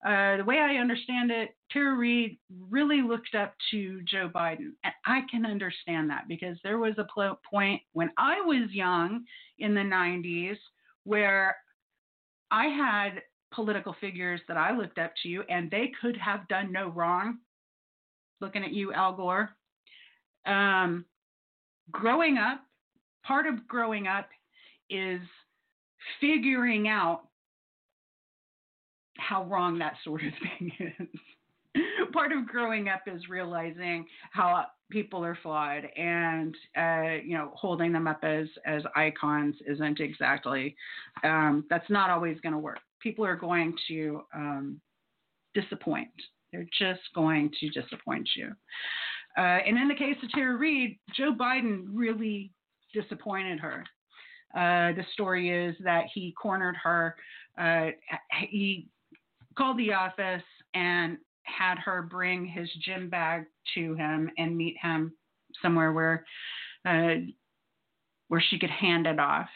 Uh, 0.06 0.38
the 0.38 0.44
way 0.44 0.58
I 0.58 0.76
understand 0.82 1.32
it, 1.32 1.56
Tara 1.72 1.96
Reade 1.96 2.38
really 2.70 3.02
looked 3.02 3.36
up 3.36 3.54
to 3.72 4.02
Joe 4.02 4.30
Biden. 4.34 4.74
And 4.84 4.94
I 5.06 5.22
can 5.32 5.46
understand 5.46 6.10
that 6.10 6.28
because 6.28 6.58
there 6.62 6.78
was 6.78 6.96
a 6.98 7.06
pl- 7.06 7.40
point 7.50 7.82
when 7.94 8.12
I 8.18 8.42
was 8.42 8.70
young 8.72 9.24
in 9.60 9.74
the 9.74 9.82
90s 9.82 10.58
where 11.06 11.56
I 12.52 12.66
had 12.66 13.22
political 13.54 13.96
figures 14.02 14.42
that 14.48 14.58
I 14.58 14.76
looked 14.76 15.00
up 15.00 15.14
to, 15.24 15.44
and 15.50 15.72
they 15.72 15.92
could 16.02 16.18
have 16.18 16.48
done 16.50 16.72
no 16.72 16.90
wrong. 16.90 17.38
Looking 18.42 18.64
at 18.64 18.74
you, 18.74 18.92
Al 18.92 19.16
Gore. 19.16 19.52
Um, 20.46 21.06
growing 21.92 22.38
up, 22.38 22.60
part 23.24 23.46
of 23.48 23.68
growing 23.68 24.08
up 24.08 24.28
is 24.90 25.22
figuring 26.20 26.88
out 26.88 27.22
how 29.18 29.46
wrong 29.46 29.80
that 29.80 29.94
sort 30.04 30.22
of 30.24 30.34
thing 30.60 30.72
is. 30.80 31.82
part 32.14 32.32
of 32.32 32.48
growing 32.48 32.90
up 32.90 33.02
is 33.08 33.28
realizing 33.30 34.06
how 34.32 34.66
people 34.92 35.26
are 35.26 35.38
flawed 35.42 35.84
and 35.98 36.56
uh, 36.78 37.18
you 37.24 37.36
know 37.36 37.52
holding 37.56 37.92
them 37.92 38.08
up 38.08 38.20
as 38.24 38.48
as 38.66 38.84
icons 38.96 39.56
isn't 39.66 40.00
exactly 40.00 40.76
um, 41.24 41.66
that's 41.70 41.90
not 41.90 42.10
always 42.10 42.40
going 42.42 42.54
to 42.54 42.60
work. 42.60 42.80
People 43.02 43.26
are 43.26 43.36
going 43.36 43.76
to 43.88 44.22
um, 44.36 44.80
disappoint. 45.54 46.12
They're 46.52 46.68
just 46.78 47.02
going 47.16 47.52
to 47.60 47.70
disappoint 47.70 48.30
you. 48.36 48.52
Uh, 49.36 49.60
and 49.66 49.78
in 49.78 49.88
the 49.88 49.96
case 49.96 50.16
of 50.24 50.30
Tara 50.32 50.56
Reade, 50.56 51.00
Joe 51.16 51.34
Biden 51.34 51.86
really 51.92 52.52
disappointed 52.94 53.60
her. 53.60 53.84
Uh, 54.56 54.94
the 54.94 55.06
story 55.14 55.50
is 55.50 55.76
that 55.84 56.06
he 56.14 56.34
cornered 56.40 56.76
her. 56.84 57.16
Uh, 57.58 57.88
he 58.50 58.88
called 59.58 59.78
the 59.78 59.94
office 59.94 60.44
and 60.74 61.18
had 61.44 61.78
her 61.80 62.04
bring 62.04 62.46
his 62.46 62.70
gym 62.86 63.10
bag 63.10 63.46
to 63.74 63.96
him 63.96 64.30
and 64.38 64.56
meet 64.56 64.76
him 64.82 65.12
somewhere 65.62 65.92
where 65.92 66.26
uh, 66.86 67.16
where 68.28 68.44
she 68.50 68.60
could 68.60 68.70
hand 68.70 69.06
it 69.08 69.20
off. 69.20 69.50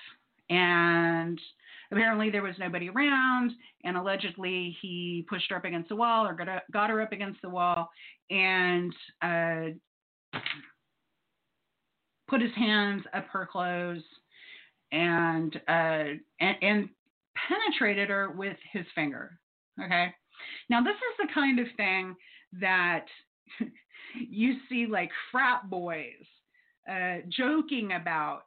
And 0.49 1.39
apparently 1.91 2.29
there 2.29 2.43
was 2.43 2.55
nobody 2.59 2.89
around, 2.89 3.51
and 3.83 3.97
allegedly 3.97 4.77
he 4.81 5.25
pushed 5.29 5.49
her 5.49 5.57
up 5.57 5.65
against 5.65 5.89
the 5.89 5.95
wall 5.95 6.25
or 6.27 6.33
got, 6.33 6.63
got 6.71 6.89
her 6.89 7.01
up 7.01 7.11
against 7.11 7.41
the 7.41 7.49
wall 7.49 7.89
and 8.29 8.93
uh, 9.21 10.39
put 12.27 12.41
his 12.41 12.53
hands 12.55 13.03
up 13.13 13.25
her 13.27 13.47
clothes 13.49 14.03
and, 14.91 15.55
uh, 15.67 16.03
and 16.39 16.55
and 16.61 16.89
penetrated 17.35 18.09
her 18.09 18.31
with 18.31 18.57
his 18.71 18.85
finger. 18.95 19.39
Okay. 19.83 20.13
Now 20.69 20.81
this 20.81 20.95
is 20.95 21.27
the 21.27 21.33
kind 21.33 21.59
of 21.59 21.67
thing 21.77 22.15
that 22.59 23.05
you 24.29 24.55
see 24.69 24.87
like 24.87 25.09
frat 25.31 25.69
boys 25.69 26.25
uh, 26.89 27.17
joking 27.29 27.91
about 27.93 28.43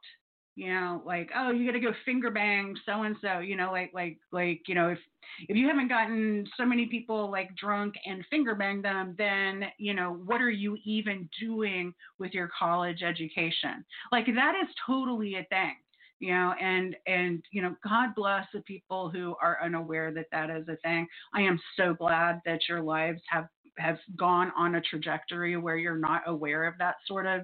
you 0.55 0.69
know, 0.69 1.01
like, 1.05 1.29
oh, 1.35 1.51
you 1.51 1.65
got 1.65 1.73
to 1.73 1.79
go 1.79 1.93
finger 2.05 2.29
bang 2.29 2.75
so 2.85 3.03
and 3.03 3.15
so, 3.21 3.39
you 3.39 3.55
know, 3.55 3.71
like, 3.71 3.91
like, 3.93 4.17
like, 4.31 4.61
you 4.67 4.75
know, 4.75 4.89
if 4.89 4.99
if 5.47 5.55
you 5.55 5.67
haven't 5.67 5.87
gotten 5.87 6.45
so 6.57 6.65
many 6.65 6.87
people 6.87 7.31
like 7.31 7.55
drunk 7.55 7.95
and 8.05 8.25
finger 8.29 8.53
bang 8.53 8.81
them, 8.81 9.15
then 9.17 9.63
you 9.77 9.93
know, 9.93 10.13
what 10.25 10.41
are 10.41 10.51
you 10.51 10.77
even 10.83 11.29
doing 11.39 11.93
with 12.19 12.33
your 12.33 12.49
college 12.57 13.01
education? 13.01 13.85
Like 14.11 14.25
that 14.35 14.55
is 14.61 14.67
totally 14.85 15.35
a 15.35 15.45
thing 15.45 15.75
you 16.19 16.31
know 16.31 16.53
and 16.61 16.95
and 17.07 17.43
you 17.51 17.63
know 17.63 17.75
god 17.83 18.13
bless 18.15 18.45
the 18.53 18.61
people 18.61 19.09
who 19.09 19.35
are 19.41 19.57
unaware 19.63 20.13
that 20.13 20.27
that 20.31 20.51
is 20.51 20.67
a 20.69 20.75
thing 20.83 21.07
i 21.33 21.41
am 21.41 21.59
so 21.75 21.95
glad 21.95 22.39
that 22.45 22.59
your 22.69 22.79
lives 22.79 23.19
have 23.27 23.47
have 23.77 23.97
gone 24.17 24.51
on 24.55 24.75
a 24.75 24.81
trajectory 24.81 25.57
where 25.57 25.77
you're 25.77 25.97
not 25.97 26.21
aware 26.27 26.65
of 26.65 26.77
that 26.77 26.95
sort 27.07 27.25
of 27.25 27.41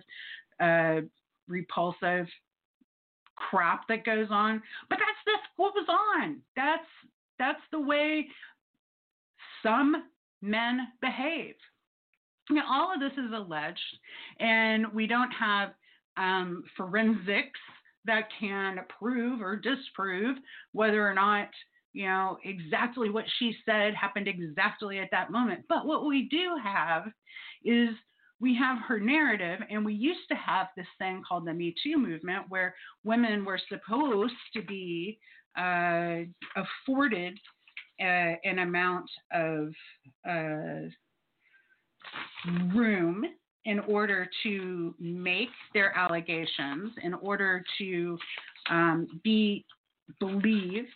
uh, 0.59 1.01
repulsive 1.47 2.27
crap 3.37 3.87
that 3.87 4.05
goes 4.05 4.27
on. 4.29 4.61
But 4.89 4.99
that's 4.99 5.19
that's 5.25 5.47
what 5.55 5.73
was 5.73 5.87
on. 5.89 6.41
That's 6.55 6.87
that's 7.39 7.61
the 7.71 7.79
way 7.79 8.27
some 9.63 10.03
men 10.41 10.87
behave. 11.01 11.55
Now, 12.49 12.63
all 12.69 12.93
of 12.93 12.99
this 12.99 13.17
is 13.17 13.31
alleged, 13.33 13.79
and 14.39 14.93
we 14.93 15.05
don't 15.07 15.31
have 15.31 15.71
um, 16.15 16.63
forensics 16.75 17.59
that 18.05 18.29
can 18.39 18.79
prove 18.99 19.41
or 19.41 19.57
disprove 19.57 20.37
whether 20.71 21.07
or 21.07 21.13
not 21.13 21.49
you 21.93 22.05
know 22.07 22.37
exactly 22.45 23.09
what 23.09 23.25
she 23.37 23.55
said 23.65 23.93
happened 23.95 24.27
exactly 24.27 24.99
at 24.99 25.09
that 25.11 25.31
moment. 25.31 25.65
But 25.67 25.85
what 25.85 26.05
we 26.05 26.29
do 26.29 26.55
have 26.63 27.03
is 27.65 27.89
we 28.39 28.55
have 28.55 28.77
her 28.87 28.99
narrative, 28.99 29.59
and 29.69 29.83
we 29.83 29.93
used 29.93 30.27
to 30.29 30.35
have 30.35 30.67
this 30.75 30.87
thing 30.99 31.23
called 31.27 31.47
the 31.47 31.53
Me 31.53 31.73
Too 31.83 31.97
movement 31.97 32.45
where 32.49 32.75
women 33.03 33.43
were 33.43 33.59
supposed 33.67 34.33
to 34.53 34.61
be 34.61 35.19
uh, 35.57 36.19
afforded 36.55 37.37
uh, 37.99 38.35
an 38.43 38.59
amount 38.59 39.09
of 39.31 39.73
uh, 40.29 40.87
room 42.75 43.25
in 43.65 43.79
order 43.81 44.29
to 44.43 44.95
make 44.99 45.49
their 45.73 45.95
allegations, 45.97 46.91
in 47.03 47.13
order 47.15 47.63
to 47.79 48.17
um, 48.69 49.19
be 49.23 49.65
believed 50.19 50.87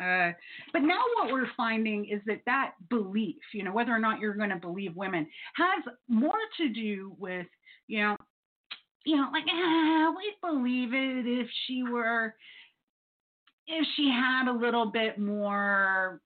uh, 0.00 0.30
but 0.72 0.82
now 0.82 1.00
what 1.16 1.32
we're 1.32 1.48
finding 1.56 2.06
is 2.06 2.20
that 2.26 2.40
that 2.46 2.72
belief, 2.88 3.36
you 3.52 3.64
know, 3.64 3.72
whether 3.72 3.92
or 3.92 3.98
not 3.98 4.20
you're 4.20 4.34
going 4.34 4.50
to 4.50 4.56
believe 4.56 4.94
women, 4.94 5.26
has 5.54 5.82
more 6.08 6.38
to 6.56 6.68
do 6.68 7.14
with, 7.18 7.46
you 7.88 8.00
know, 8.02 8.16
you 9.04 9.16
know, 9.16 9.28
like 9.32 9.44
ah, 9.50 10.12
we'd 10.16 10.36
believe 10.40 10.94
it 10.94 11.26
if 11.26 11.48
she 11.66 11.82
were, 11.82 12.34
if 13.66 13.86
she 13.96 14.08
had 14.08 14.48
a 14.48 14.52
little 14.52 14.86
bit 14.86 15.18
more, 15.18 16.20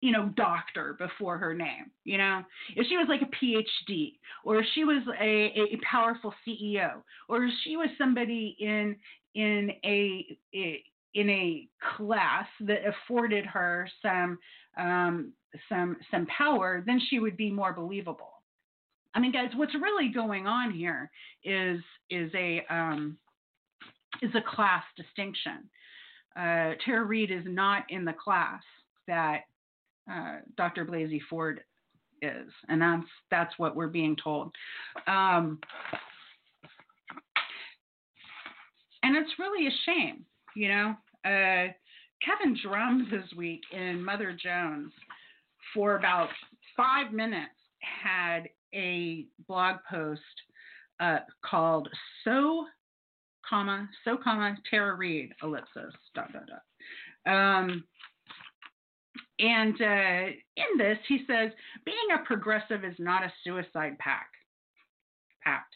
you 0.00 0.12
know, 0.12 0.30
doctor 0.36 0.94
before 0.98 1.38
her 1.38 1.54
name, 1.54 1.90
you 2.04 2.18
know, 2.18 2.42
if 2.76 2.86
she 2.88 2.96
was 2.96 3.06
like 3.08 3.22
a 3.22 3.44
PhD, 3.44 4.12
or 4.44 4.60
if 4.60 4.66
she 4.74 4.84
was 4.84 5.02
a, 5.20 5.24
a 5.24 5.80
powerful 5.90 6.32
CEO, 6.46 7.02
or 7.28 7.44
if 7.44 7.52
she 7.64 7.76
was 7.76 7.88
somebody 7.98 8.56
in 8.60 8.94
in 9.34 9.70
a, 9.84 10.38
a 10.54 10.82
in 11.16 11.30
a 11.30 11.66
class 11.96 12.46
that 12.60 12.80
afforded 12.86 13.46
her 13.46 13.88
some 14.02 14.38
um, 14.78 15.32
some 15.68 15.96
some 16.10 16.26
power, 16.26 16.84
then 16.86 17.00
she 17.08 17.18
would 17.18 17.36
be 17.36 17.50
more 17.50 17.72
believable. 17.72 18.34
I 19.14 19.18
mean, 19.18 19.32
guys, 19.32 19.48
what's 19.56 19.74
really 19.74 20.10
going 20.12 20.46
on 20.46 20.70
here 20.70 21.10
is 21.42 21.80
is 22.10 22.30
a 22.34 22.62
um, 22.68 23.16
is 24.20 24.30
a 24.34 24.42
class 24.42 24.84
distinction. 24.94 25.68
Uh, 26.38 26.74
Tara 26.84 27.04
Reade 27.04 27.30
is 27.30 27.44
not 27.46 27.84
in 27.88 28.04
the 28.04 28.12
class 28.12 28.60
that 29.08 29.40
uh, 30.10 30.40
Dr. 30.58 30.84
Blasey 30.84 31.20
Ford 31.30 31.62
is, 32.20 32.52
and 32.68 32.82
that's 32.82 33.08
that's 33.30 33.58
what 33.58 33.74
we're 33.74 33.88
being 33.88 34.16
told. 34.22 34.52
Um, 35.06 35.60
and 39.02 39.16
it's 39.16 39.38
really 39.38 39.66
a 39.66 39.70
shame, 39.86 40.26
you 40.54 40.68
know. 40.68 40.94
Uh, 41.26 41.72
Kevin 42.24 42.56
Drums 42.62 43.08
this 43.10 43.36
week 43.36 43.62
in 43.72 44.02
Mother 44.04 44.36
Jones 44.40 44.92
for 45.74 45.96
about 45.96 46.28
five 46.76 47.12
minutes 47.12 47.50
had 47.80 48.48
a 48.72 49.26
blog 49.48 49.76
post 49.90 50.20
called 51.44 51.88
"So, 52.22 52.66
comma 53.48 53.88
So, 54.04 54.16
comma 54.22 54.56
Tara 54.70 54.94
Reade 54.94 55.32
ellipsis 55.42 55.92
dot 56.14 56.32
dot 56.32 56.44
dot." 56.46 56.62
Um, 57.26 57.82
and 59.40 59.74
uh, 59.82 60.30
in 60.56 60.78
this, 60.78 60.98
he 61.08 61.24
says, 61.26 61.50
being 61.84 61.96
a 62.14 62.24
progressive 62.24 62.84
is 62.84 62.94
not 62.98 63.24
a 63.24 63.32
suicide 63.42 63.98
pact. 63.98 64.34
Pact. 65.42 65.74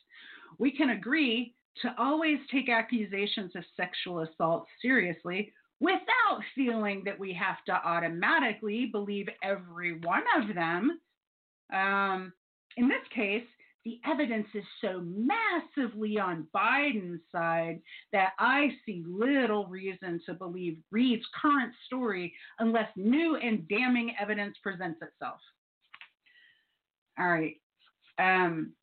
We 0.59 0.71
can 0.71 0.91
agree 0.91 1.55
to 1.83 1.95
always 1.99 2.39
take 2.51 2.69
accusations 2.69 3.53
of 3.57 3.65
sexual 3.77 4.21
assault 4.21 4.67
seriously 4.83 5.53
without 5.81 6.43
feeling 6.55 7.03
that 7.05 7.19
we 7.19 7.33
have 7.33 7.65
to 7.67 7.73
automatically 7.73 8.89
believe 8.93 9.29
every 9.43 9.99
one 10.01 10.23
of 10.39 10.55
them. 10.55 11.01
Um, 11.73 12.33
in 12.77 12.89
this 12.89 13.07
case, 13.15 13.47
the 13.85 13.99
evidence 14.05 14.47
is 14.55 14.65
so 14.83 15.03
massively 15.03 16.19
on 16.19 16.47
Biden's 16.55 17.23
side 17.33 17.81
that 18.13 18.33
I 18.39 18.69
see 18.85 19.03
little 19.07 19.67
reason 19.67 20.21
to 20.27 20.35
believe 20.35 20.77
Reade's 20.91 21.25
current 21.41 21.73
story 21.87 22.35
unless 22.59 22.89
new 22.95 23.37
and 23.37 23.67
damning 23.69 24.15
evidence 24.21 24.57
presents 24.63 25.01
itself. 25.01 25.41
All 27.19 27.29
right. 27.29 27.57
Um, 28.19 28.75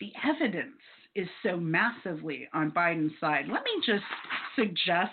the 0.00 0.12
evidence 0.28 0.80
is 1.14 1.28
so 1.42 1.56
massively 1.56 2.48
on 2.52 2.70
Biden's 2.70 3.12
side. 3.20 3.46
Let 3.48 3.64
me 3.64 3.82
just 3.84 4.04
suggest 4.56 5.12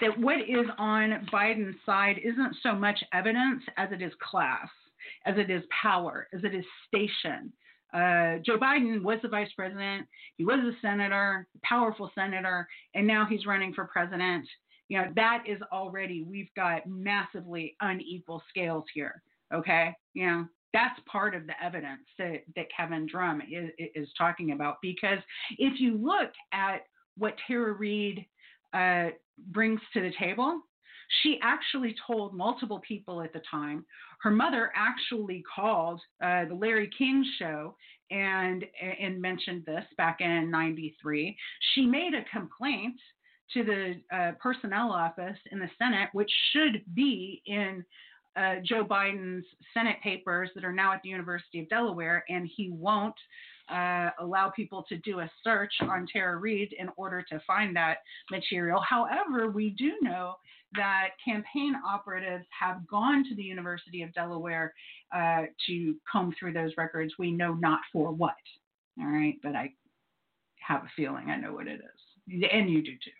that 0.00 0.18
what 0.18 0.40
is 0.40 0.66
on 0.78 1.26
Biden's 1.32 1.76
side 1.86 2.16
isn't 2.22 2.56
so 2.62 2.74
much 2.74 3.02
evidence 3.12 3.62
as 3.76 3.90
it 3.92 4.02
is 4.02 4.12
class, 4.20 4.68
as 5.26 5.36
it 5.38 5.50
is 5.50 5.62
power, 5.82 6.28
as 6.34 6.42
it 6.44 6.54
is 6.54 6.64
station. 6.86 7.52
Uh, 7.92 8.38
Joe 8.44 8.58
Biden 8.58 9.02
was 9.02 9.20
the 9.22 9.28
vice 9.28 9.50
president, 9.54 10.06
he 10.36 10.44
was 10.44 10.58
a 10.58 10.72
senator, 10.82 11.46
powerful 11.62 12.10
senator, 12.14 12.66
and 12.94 13.06
now 13.06 13.24
he's 13.24 13.46
running 13.46 13.72
for 13.72 13.84
president. 13.84 14.46
You 14.88 14.98
know, 14.98 15.12
that 15.14 15.44
is 15.46 15.58
already, 15.72 16.24
we've 16.28 16.52
got 16.56 16.86
massively 16.86 17.76
unequal 17.80 18.42
scales 18.50 18.84
here. 18.92 19.22
Okay. 19.52 19.94
Know, 20.14 20.46
that's 20.74 21.00
part 21.10 21.34
of 21.34 21.46
the 21.46 21.54
evidence 21.64 22.02
that, 22.18 22.42
that 22.56 22.66
Kevin 22.76 23.06
Drum 23.06 23.40
is, 23.40 23.70
is 23.94 24.08
talking 24.18 24.52
about. 24.52 24.78
Because 24.82 25.20
if 25.56 25.80
you 25.80 25.96
look 25.96 26.32
at 26.52 26.82
what 27.16 27.36
Tara 27.46 27.72
Reade 27.72 28.26
uh, 28.74 29.10
brings 29.52 29.80
to 29.94 30.02
the 30.02 30.12
table, 30.18 30.60
she 31.22 31.38
actually 31.42 31.94
told 32.06 32.34
multiple 32.34 32.80
people 32.86 33.22
at 33.22 33.32
the 33.32 33.42
time. 33.48 33.84
Her 34.20 34.30
mother 34.30 34.72
actually 34.74 35.44
called 35.54 36.00
uh, 36.22 36.46
the 36.46 36.54
Larry 36.54 36.90
King 36.96 37.24
show 37.38 37.76
and 38.10 38.64
and 39.00 39.20
mentioned 39.20 39.64
this 39.66 39.84
back 39.96 40.20
in 40.20 40.50
'93. 40.50 41.36
She 41.74 41.86
made 41.86 42.14
a 42.14 42.24
complaint 42.36 42.96
to 43.52 43.62
the 43.62 44.16
uh, 44.16 44.32
personnel 44.40 44.90
office 44.90 45.38
in 45.52 45.58
the 45.58 45.70
Senate, 45.78 46.08
which 46.12 46.30
should 46.52 46.82
be 46.94 47.42
in 47.46 47.84
uh, 48.36 48.56
Joe 48.64 48.84
Biden's 48.84 49.44
Senate 49.72 49.96
papers 50.02 50.50
that 50.54 50.64
are 50.64 50.72
now 50.72 50.92
at 50.92 51.00
the 51.02 51.08
University 51.08 51.60
of 51.60 51.68
Delaware, 51.68 52.24
and 52.28 52.48
he 52.56 52.70
won't 52.70 53.14
uh, 53.70 54.10
allow 54.20 54.50
people 54.50 54.84
to 54.88 54.96
do 54.98 55.20
a 55.20 55.30
search 55.42 55.72
on 55.82 56.06
Tara 56.12 56.36
Reade 56.36 56.74
in 56.78 56.88
order 56.96 57.24
to 57.30 57.40
find 57.46 57.74
that 57.76 57.98
material. 58.30 58.80
However, 58.80 59.50
we 59.50 59.70
do 59.70 59.92
know 60.02 60.34
that 60.74 61.10
campaign 61.24 61.74
operatives 61.86 62.44
have 62.58 62.86
gone 62.88 63.24
to 63.28 63.34
the 63.36 63.42
University 63.42 64.02
of 64.02 64.12
Delaware 64.12 64.74
uh, 65.14 65.42
to 65.66 65.94
comb 66.10 66.34
through 66.38 66.52
those 66.52 66.72
records. 66.76 67.14
We 67.18 67.30
know 67.30 67.54
not 67.54 67.80
for 67.92 68.12
what. 68.12 68.34
All 69.00 69.06
right, 69.06 69.36
but 69.42 69.54
I 69.54 69.72
have 70.60 70.82
a 70.82 70.90
feeling 70.96 71.30
I 71.30 71.36
know 71.36 71.52
what 71.52 71.66
it 71.66 71.80
is, 71.80 72.42
and 72.52 72.70
you 72.70 72.82
do 72.82 72.92
too. 72.92 73.10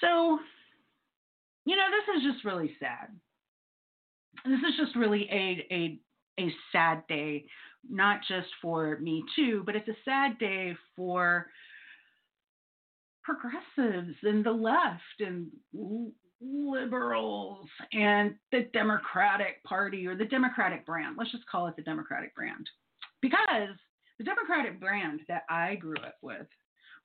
So 0.00 0.38
you 1.64 1.76
know, 1.76 1.86
this 1.90 2.16
is 2.16 2.32
just 2.32 2.44
really 2.44 2.76
sad. 2.78 3.08
This 4.44 4.60
is 4.60 4.76
just 4.76 4.96
really 4.96 5.28
a 5.30 5.66
a 5.74 6.00
a 6.38 6.54
sad 6.72 7.06
day, 7.08 7.44
not 7.88 8.20
just 8.26 8.48
for 8.62 8.98
me 9.00 9.22
too, 9.36 9.62
but 9.66 9.76
it's 9.76 9.88
a 9.88 9.96
sad 10.04 10.38
day 10.38 10.76
for 10.96 11.46
progressives 13.22 14.16
and 14.22 14.44
the 14.44 14.50
left 14.50 15.20
and 15.20 15.48
liberals 16.40 17.68
and 17.92 18.34
the 18.50 18.66
Democratic 18.72 19.62
Party 19.64 20.06
or 20.06 20.16
the 20.16 20.24
Democratic 20.24 20.86
brand. 20.86 21.16
Let's 21.18 21.32
just 21.32 21.46
call 21.46 21.66
it 21.66 21.76
the 21.76 21.82
Democratic 21.82 22.34
brand. 22.34 22.68
Because 23.20 23.76
the 24.18 24.24
Democratic 24.24 24.80
brand 24.80 25.20
that 25.28 25.42
I 25.50 25.74
grew 25.74 25.96
up 25.96 26.16
with 26.22 26.46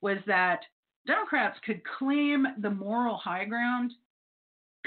was 0.02 0.18
that 0.28 0.62
Democrats 1.06 1.60
could 1.66 1.82
claim 1.98 2.46
the 2.62 2.70
moral 2.70 3.18
high 3.18 3.46
ground 3.46 3.92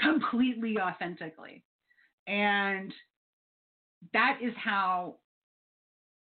completely 0.01 0.77
authentically. 0.79 1.63
And 2.27 2.93
that 4.13 4.39
is 4.41 4.53
how 4.55 5.15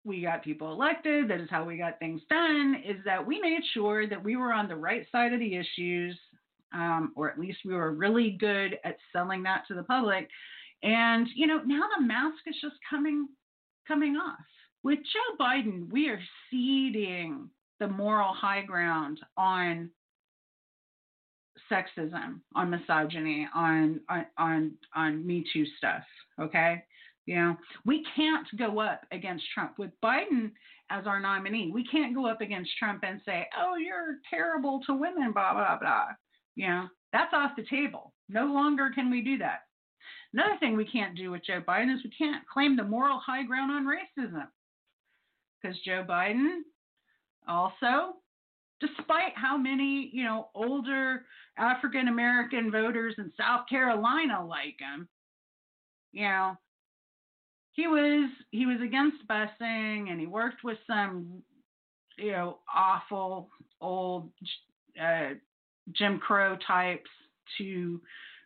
we 0.06 0.22
got 0.22 0.44
people 0.44 0.72
elected. 0.72 1.30
That 1.30 1.42
is 1.42 1.50
how 1.50 1.66
we 1.66 1.78
got 1.78 2.00
things 2.00 2.22
done, 2.30 2.82
is 2.86 2.98
that 3.06 3.26
we 3.26 3.40
made 3.42 3.62
sure 3.74 4.08
that 4.08 4.24
we 4.24 4.36
were 4.36 4.54
on 4.54 4.68
the 4.68 4.76
right 4.76 5.06
side 5.12 5.34
of 5.34 5.40
the 5.40 5.56
issues, 5.56 6.18
um, 6.74 7.12
or 7.16 7.30
at 7.30 7.40
least 7.40 7.60
we 7.66 7.74
were 7.74 7.92
really 7.92 8.32
good 8.40 8.80
at 8.84 8.98
selling 9.12 9.44
that 9.44 9.64
to 9.68 9.74
the 9.74 9.84
public. 9.84 10.30
And, 10.84 11.28
you 11.36 11.48
know, 11.48 11.62
now 11.66 11.82
the 11.98 12.06
mask 12.06 12.38
is 12.48 12.56
just 12.62 12.76
coming 12.90 13.28
coming 13.88 14.16
off. 14.16 14.40
With 14.84 15.00
Joe 15.00 15.44
Biden, 15.44 15.92
we 15.92 16.08
are 16.10 16.22
ceding 16.50 17.50
the 17.80 17.88
moral 17.88 18.34
high 18.34 18.62
ground 18.62 19.20
on 19.36 19.90
sexism, 21.72 22.40
on 22.56 22.70
misogyny, 22.70 23.48
on 23.54 24.00
on 24.10 24.26
on, 24.38 24.72
on 24.96 25.26
Me 25.26 25.46
Too 25.54 25.66
stuff. 25.78 26.04
Okay, 26.40 26.84
you 27.26 27.36
know 27.36 27.56
we 27.86 28.06
can't 28.16 28.48
go 28.58 28.80
up 28.80 29.02
against 29.12 29.46
Trump 29.54 29.78
with 29.78 29.92
Biden 30.04 30.52
as 30.90 31.06
our 31.06 31.20
nominee. 31.20 31.72
We 31.74 31.86
can't 31.88 32.16
go 32.16 32.28
up 32.28 32.42
against 32.42 32.72
Trump 32.78 33.04
and 33.04 33.22
say, 33.26 33.48
"Oh, 33.58 33.76
you're 33.76 34.18
terrible 34.30 34.82
to 34.86 34.94
women," 34.94 35.32
blah 35.32 35.54
blah 35.54 35.78
blah. 35.80 36.08
You 36.56 36.68
know 36.68 36.88
that's 37.14 37.34
off 37.34 37.52
the 37.56 37.66
table. 37.70 38.14
No 38.28 38.46
longer 38.46 38.92
can 38.94 39.10
we 39.10 39.22
do 39.22 39.38
that. 39.40 39.62
Another 40.34 40.58
thing 40.60 40.78
we 40.78 40.86
can't 40.86 41.18
do 41.18 41.32
with 41.32 41.46
Joe 41.46 41.62
Biden 41.68 41.94
is 41.94 42.04
we 42.04 42.12
can't 42.12 42.48
claim 42.48 42.76
the 42.76 42.84
moral 42.84 43.20
high 43.20 43.44
ground 43.44 43.72
on 43.72 43.86
racism 43.86 44.48
because 45.62 45.78
Joe 45.86 46.06
Biden 46.08 46.60
also 47.48 48.18
despite 48.80 49.34
how 49.36 49.58
many, 49.58 50.10
you 50.14 50.24
know, 50.24 50.50
older 50.56 51.26
African 51.58 52.08
American 52.08 52.72
voters 52.72 53.16
in 53.18 53.32
South 53.38 53.66
Carolina 53.70 54.46
like 54.46 54.78
him, 54.80 55.08
you 56.12 56.24
know, 56.24 56.58
he 57.74 57.88
was 57.88 58.30
he 58.52 58.66
was 58.66 58.80
against 58.84 59.28
busing 59.28 60.12
and 60.12 60.20
he 60.20 60.28
worked 60.28 60.64
with 60.64 60.78
some, 60.88 61.42
you 62.18 62.32
know, 62.32 62.60
awful 62.74 63.50
old 63.82 64.30
uh, 65.02 65.30
Jim 65.94 66.20
Crow 66.20 66.58
types 66.68 67.10
to 67.58 68.02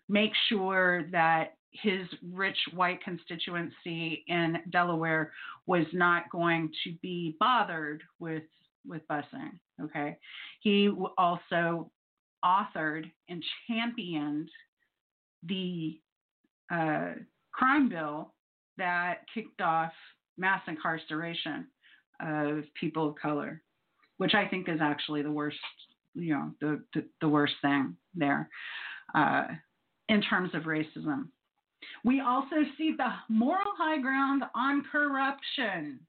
make 0.09 0.31
sure 0.49 1.05
that 1.11 1.55
his 1.71 2.07
rich 2.31 2.57
white 2.73 3.03
constituency 3.03 4.23
in 4.27 4.57
Delaware 4.71 5.31
was 5.65 5.85
not 5.91 6.29
going 6.31 6.69
to 6.83 6.93
be 7.01 7.35
bothered 7.39 8.03
with 8.19 8.43
with 8.85 9.01
busing. 9.07 9.59
Okay. 9.81 10.17
He 10.62 10.89
also 11.17 11.91
authored 12.43 13.09
and 13.29 13.43
championed 13.67 14.49
the 15.43 15.99
uh, 16.71 17.13
crime 17.51 17.89
bill 17.89 18.33
that 18.77 19.19
kicked 19.33 19.62
off 19.62 19.91
mass 20.38 20.62
incarceration 20.67 21.67
of 22.21 22.63
people 22.79 23.09
of 23.09 23.15
color, 23.15 23.62
which 24.17 24.33
I 24.33 24.47
think 24.47 24.69
is 24.69 24.79
actually 24.81 25.21
the 25.21 25.31
worst, 25.31 25.57
you 26.13 26.33
know, 26.33 26.51
the, 26.62 26.83
the, 26.93 27.05
the 27.21 27.29
worst 27.29 27.53
thing 27.62 27.95
there 28.15 28.49
uh, 29.15 29.45
in 30.09 30.21
terms 30.21 30.51
of 30.53 30.63
racism. 30.63 31.27
We 32.03 32.21
also 32.21 32.55
see 32.77 32.93
the 32.97 33.09
moral 33.29 33.71
high 33.77 34.01
ground 34.01 34.43
on 34.55 34.83
corruption. 34.91 35.99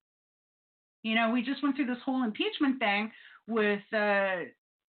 You 1.02 1.14
know, 1.14 1.30
we 1.30 1.42
just 1.42 1.62
went 1.62 1.76
through 1.76 1.86
this 1.86 2.02
whole 2.04 2.22
impeachment 2.22 2.78
thing 2.78 3.10
with 3.46 3.82
uh, 3.92 4.36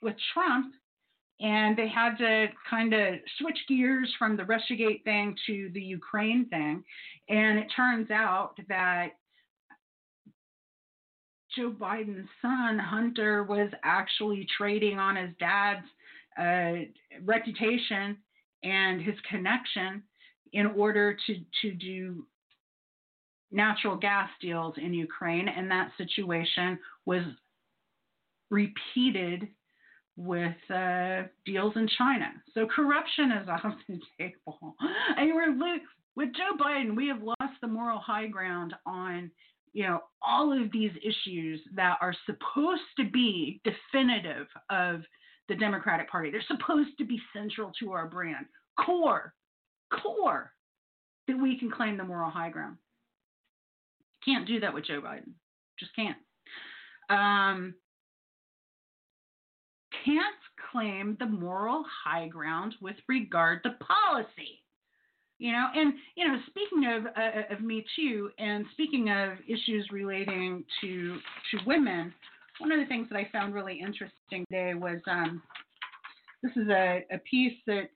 with 0.01 0.15
Trump, 0.33 0.73
and 1.39 1.77
they 1.77 1.87
had 1.87 2.17
to 2.17 2.47
kind 2.69 2.93
of 2.93 3.15
switch 3.37 3.57
gears 3.67 4.13
from 4.17 4.37
the 4.37 4.43
RussiaGate 4.43 5.03
thing 5.03 5.35
to 5.47 5.69
the 5.73 5.81
Ukraine 5.81 6.47
thing, 6.49 6.83
and 7.29 7.59
it 7.59 7.67
turns 7.75 8.11
out 8.11 8.53
that 8.69 9.09
Joe 11.55 11.71
Biden's 11.71 12.29
son 12.41 12.77
Hunter 12.77 13.43
was 13.43 13.69
actually 13.83 14.47
trading 14.57 14.99
on 14.99 15.15
his 15.15 15.29
dad's 15.39 15.85
uh, 16.37 16.85
reputation 17.23 18.17
and 18.63 19.01
his 19.01 19.15
connection 19.29 20.03
in 20.53 20.67
order 20.67 21.17
to 21.27 21.35
to 21.61 21.71
do 21.73 22.25
natural 23.51 23.95
gas 23.95 24.29
deals 24.41 24.75
in 24.77 24.93
Ukraine, 24.93 25.47
and 25.47 25.69
that 25.71 25.91
situation 25.97 26.77
was 27.05 27.23
repeated 28.49 29.47
with 30.17 30.55
uh, 30.73 31.23
deals 31.45 31.73
in 31.75 31.87
China. 31.97 32.31
So 32.53 32.67
corruption 32.67 33.31
is 33.31 33.49
off 33.49 33.75
the 33.87 33.99
table. 34.17 34.75
And 35.17 35.33
we're 35.33 35.55
with 36.15 36.29
Joe 36.33 36.55
Biden, 36.57 36.95
we 36.95 37.07
have 37.07 37.21
lost 37.21 37.59
the 37.61 37.67
moral 37.67 37.99
high 37.99 38.27
ground 38.27 38.73
on 38.85 39.31
you 39.73 39.83
know 39.83 39.99
all 40.25 40.53
of 40.53 40.71
these 40.71 40.91
issues 41.03 41.59
that 41.75 41.97
are 42.01 42.15
supposed 42.25 42.81
to 42.97 43.09
be 43.11 43.61
definitive 43.65 44.47
of 44.69 45.01
the 45.49 45.55
Democratic 45.55 46.09
Party. 46.09 46.31
They're 46.31 46.41
supposed 46.47 46.97
to 46.97 47.05
be 47.05 47.19
central 47.33 47.71
to 47.79 47.91
our 47.91 48.07
brand, 48.07 48.45
core, 48.83 49.33
core, 50.01 50.51
that 51.27 51.39
we 51.39 51.59
can 51.59 51.69
claim 51.69 51.97
the 51.97 52.03
moral 52.03 52.31
high 52.31 52.49
ground. 52.49 52.77
Can't 54.23 54.47
do 54.47 54.59
that 54.61 54.73
with 54.73 54.85
Joe 54.85 55.01
Biden. 55.01 55.33
Just 55.77 55.91
can't. 55.95 56.17
Um, 57.09 57.75
can't 60.03 60.35
claim 60.71 61.15
the 61.19 61.25
moral 61.25 61.85
high 62.03 62.27
ground 62.27 62.75
with 62.81 62.95
regard 63.07 63.63
to 63.63 63.71
policy. 63.71 64.61
You 65.37 65.51
know, 65.51 65.67
and 65.75 65.93
you 66.15 66.27
know, 66.27 66.37
speaking 66.47 66.85
of 66.85 67.05
uh, 67.07 67.53
of 67.53 67.61
Me 67.61 67.85
Too, 67.95 68.29
and 68.39 68.65
speaking 68.71 69.09
of 69.09 69.33
issues 69.47 69.87
relating 69.91 70.63
to 70.81 71.17
to 71.51 71.57
women, 71.65 72.13
one 72.59 72.71
of 72.71 72.79
the 72.79 72.85
things 72.85 73.09
that 73.09 73.17
I 73.17 73.27
found 73.31 73.53
really 73.53 73.79
interesting 73.79 74.45
today 74.49 74.73
was 74.75 75.01
um, 75.07 75.41
this 76.41 76.53
is 76.55 76.69
a, 76.69 77.05
a 77.11 77.17
piece 77.29 77.57
that 77.67 77.89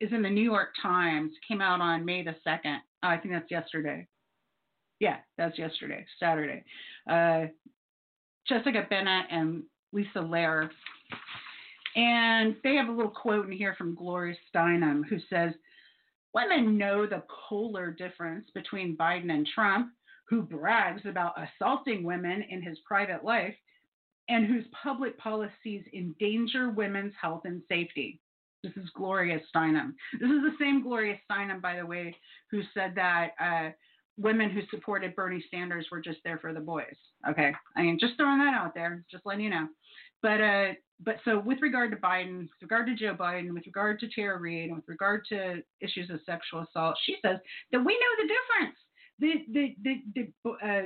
is 0.00 0.10
in 0.12 0.22
the 0.22 0.30
New 0.30 0.42
York 0.42 0.70
Times, 0.80 1.32
came 1.46 1.60
out 1.60 1.80
on 1.80 2.04
May 2.04 2.24
the 2.24 2.34
second. 2.42 2.80
Oh, 3.02 3.08
I 3.08 3.18
think 3.18 3.34
that's 3.34 3.50
yesterday. 3.50 4.06
Yeah, 5.00 5.16
that's 5.36 5.58
yesterday, 5.58 6.06
Saturday. 6.18 6.64
Uh, 7.10 7.46
Jessica 8.48 8.86
Bennett 8.88 9.26
and 9.30 9.62
Lisa 9.92 10.18
Lerer. 10.18 10.70
And 11.94 12.56
they 12.64 12.74
have 12.76 12.88
a 12.88 12.92
little 12.92 13.10
quote 13.10 13.46
in 13.46 13.52
here 13.52 13.74
from 13.76 13.94
Gloria 13.94 14.34
Steinem 14.54 15.02
who 15.08 15.18
says, 15.28 15.52
Women 16.34 16.78
know 16.78 17.06
the 17.06 17.22
polar 17.48 17.90
difference 17.90 18.48
between 18.54 18.96
Biden 18.96 19.30
and 19.30 19.46
Trump, 19.54 19.92
who 20.28 20.42
brags 20.42 21.02
about 21.04 21.34
assaulting 21.36 22.04
women 22.04 22.42
in 22.48 22.62
his 22.62 22.78
private 22.86 23.22
life 23.22 23.54
and 24.28 24.46
whose 24.46 24.64
public 24.82 25.18
policies 25.18 25.84
endanger 25.92 26.70
women's 26.70 27.12
health 27.20 27.42
and 27.44 27.60
safety. 27.68 28.18
This 28.62 28.72
is 28.76 28.88
Gloria 28.94 29.40
Steinem. 29.54 29.92
This 30.20 30.30
is 30.30 30.42
the 30.42 30.56
same 30.58 30.82
Gloria 30.82 31.18
Steinem, 31.28 31.60
by 31.60 31.76
the 31.76 31.84
way, 31.84 32.16
who 32.50 32.62
said 32.72 32.94
that 32.94 33.32
uh, 33.40 33.70
women 34.18 34.50
who 34.50 34.60
supported 34.70 35.16
Bernie 35.16 35.44
Sanders 35.50 35.86
were 35.90 36.00
just 36.00 36.18
there 36.24 36.38
for 36.38 36.52
the 36.52 36.60
boys. 36.60 36.96
Okay, 37.28 37.52
I 37.76 37.82
mean, 37.82 37.98
just 37.98 38.16
throwing 38.16 38.38
that 38.38 38.54
out 38.54 38.74
there, 38.74 39.04
just 39.10 39.24
letting 39.26 39.44
you 39.44 39.50
know. 39.50 39.68
But 40.22 40.40
uh, 40.40 40.72
but 41.04 41.16
so 41.24 41.40
with 41.40 41.58
regard 41.62 41.90
to 41.90 41.96
Biden, 41.96 42.42
with 42.42 42.62
regard 42.62 42.86
to 42.86 42.94
Joe 42.94 43.14
Biden, 43.14 43.52
with 43.52 43.66
regard 43.66 43.98
to 44.00 44.08
Tara 44.08 44.38
Reade, 44.38 44.68
and 44.68 44.76
with 44.76 44.88
regard 44.88 45.24
to 45.30 45.62
issues 45.80 46.10
of 46.10 46.20
sexual 46.24 46.60
assault, 46.60 46.96
she 47.04 47.16
says 47.24 47.38
that 47.72 47.84
we 47.84 47.98
know 47.98 48.12
the 48.18 48.28
difference. 48.28 48.78
The 49.18 49.32
the 49.52 49.76
the, 49.82 50.30
the 50.44 50.50
uh, 50.66 50.82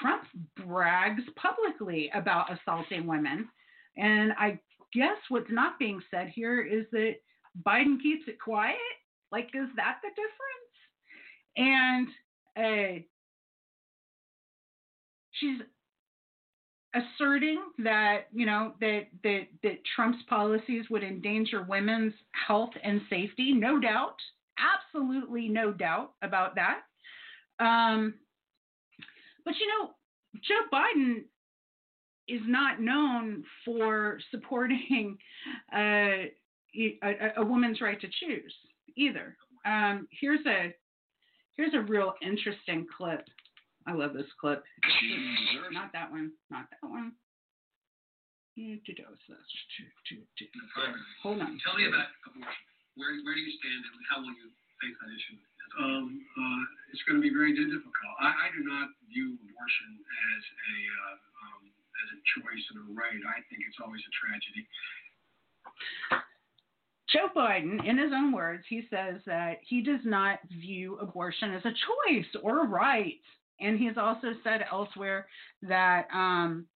Trump 0.00 0.24
brags 0.66 1.22
publicly 1.36 2.10
about 2.14 2.52
assaulting 2.52 3.06
women, 3.06 3.48
and 3.96 4.32
I 4.32 4.58
guess 4.92 5.16
what's 5.28 5.50
not 5.50 5.78
being 5.78 6.00
said 6.10 6.28
here 6.34 6.60
is 6.60 6.86
that 6.92 7.14
Biden 7.66 8.00
keeps 8.02 8.26
it 8.28 8.40
quiet. 8.40 8.76
Like, 9.30 9.48
is 9.54 9.68
that 9.76 9.98
the 10.02 10.08
difference? 10.10 10.67
And 11.58 12.08
uh, 12.56 13.00
she's 15.32 15.58
asserting 16.94 17.60
that 17.78 18.28
you 18.32 18.46
know 18.46 18.72
that 18.80 19.06
that 19.22 19.42
that 19.62 19.78
Trump's 19.94 20.22
policies 20.28 20.84
would 20.88 21.02
endanger 21.02 21.62
women's 21.62 22.14
health 22.46 22.70
and 22.82 23.00
safety. 23.10 23.52
No 23.52 23.78
doubt, 23.78 24.16
absolutely 24.58 25.48
no 25.48 25.72
doubt 25.72 26.12
about 26.22 26.54
that. 26.54 26.80
Um, 27.60 28.14
but 29.44 29.54
you 29.58 29.66
know, 29.66 29.90
Joe 30.36 30.68
Biden 30.72 31.24
is 32.28 32.42
not 32.46 32.80
known 32.80 33.42
for 33.64 34.20
supporting 34.30 35.18
uh, 35.74 36.28
a, 36.76 37.32
a, 37.38 37.44
woman's 37.44 37.80
right 37.80 38.00
to 38.00 38.06
choose 38.06 38.54
either. 38.96 39.36
Um, 39.64 40.06
here's 40.20 40.44
a 40.46 40.74
here's 41.58 41.74
a 41.74 41.82
real 41.84 42.14
interesting 42.22 42.86
clip 42.88 43.26
I 43.88 43.96
love 43.96 44.12
this 44.12 44.28
clip. 44.36 44.60
Not 45.72 45.88
that 45.96 46.12
one. 46.12 46.36
Not 46.52 46.68
that 46.68 46.84
one. 46.84 47.16
Mm, 48.52 48.76
Hold 51.24 51.40
on. 51.40 51.56
Tell 51.64 51.72
me 51.72 51.88
about 51.88 52.12
abortion. 52.28 52.52
Where, 53.00 53.16
where 53.24 53.32
do 53.32 53.40
you 53.40 53.54
stand 53.56 53.80
and 53.80 54.04
how 54.12 54.20
will 54.20 54.34
you 54.36 54.52
face 54.84 54.92
that 54.92 55.08
issue? 55.08 55.40
Um, 55.80 56.20
uh, 56.20 56.62
it's 56.92 57.00
going 57.08 57.16
to 57.16 57.24
be 57.24 57.32
very 57.32 57.56
difficult. 57.56 58.14
I, 58.20 58.28
I 58.28 58.48
do 58.52 58.60
not 58.66 58.92
view 59.08 59.40
abortion 59.40 59.90
as 60.04 60.42
a 60.44 60.76
uh, 60.84 61.16
um, 61.48 61.62
as 61.72 62.08
a 62.12 62.20
choice 62.36 62.64
and 62.76 62.78
a 62.82 62.86
right. 62.92 63.20
I 63.24 63.40
think 63.48 63.64
it's 63.64 63.80
always 63.80 64.04
a 64.04 64.12
tragedy. 64.12 64.68
Joe 67.10 67.28
Biden, 67.34 67.84
in 67.86 67.96
his 67.96 68.12
own 68.14 68.32
words, 68.32 68.64
he 68.68 68.82
says 68.90 69.20
that 69.26 69.58
he 69.62 69.82
does 69.82 70.00
not 70.04 70.40
view 70.60 70.98
abortion 70.98 71.54
as 71.54 71.64
a 71.64 71.70
choice 71.70 72.26
or 72.42 72.64
a 72.64 72.68
right. 72.68 73.14
And 73.60 73.78
he's 73.78 73.96
also 73.96 74.34
said 74.44 74.64
elsewhere 74.70 75.26
that 75.62 76.06
um, 76.12 76.66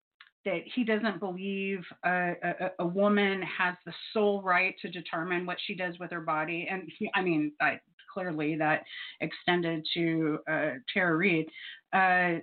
that 0.45 0.62
he 0.75 0.85
doesn't 0.85 1.21
believe 1.21 1.81
a, 2.05 2.33
a, 2.42 2.71
a 2.81 2.87
woman 2.87 3.42
has 3.42 3.77
the 3.87 3.92
sole 4.12 4.42
right 4.42 4.75
to 4.83 4.88
determine 4.88 5.47
what 5.47 5.59
she 5.66 5.75
does 5.75 5.99
with 6.01 6.11
her 6.11 6.21
body. 6.21 6.66
And 6.68 6.90
he, 6.99 7.09
I 7.14 7.23
mean, 7.23 7.53
I, 7.61 7.79
clearly 8.12 8.57
that 8.57 8.83
extended 9.21 9.87
to 9.95 10.38
uh, 10.51 10.71
Tara 10.92 11.16
Reade. 11.16 11.49
Uh, 11.92 12.40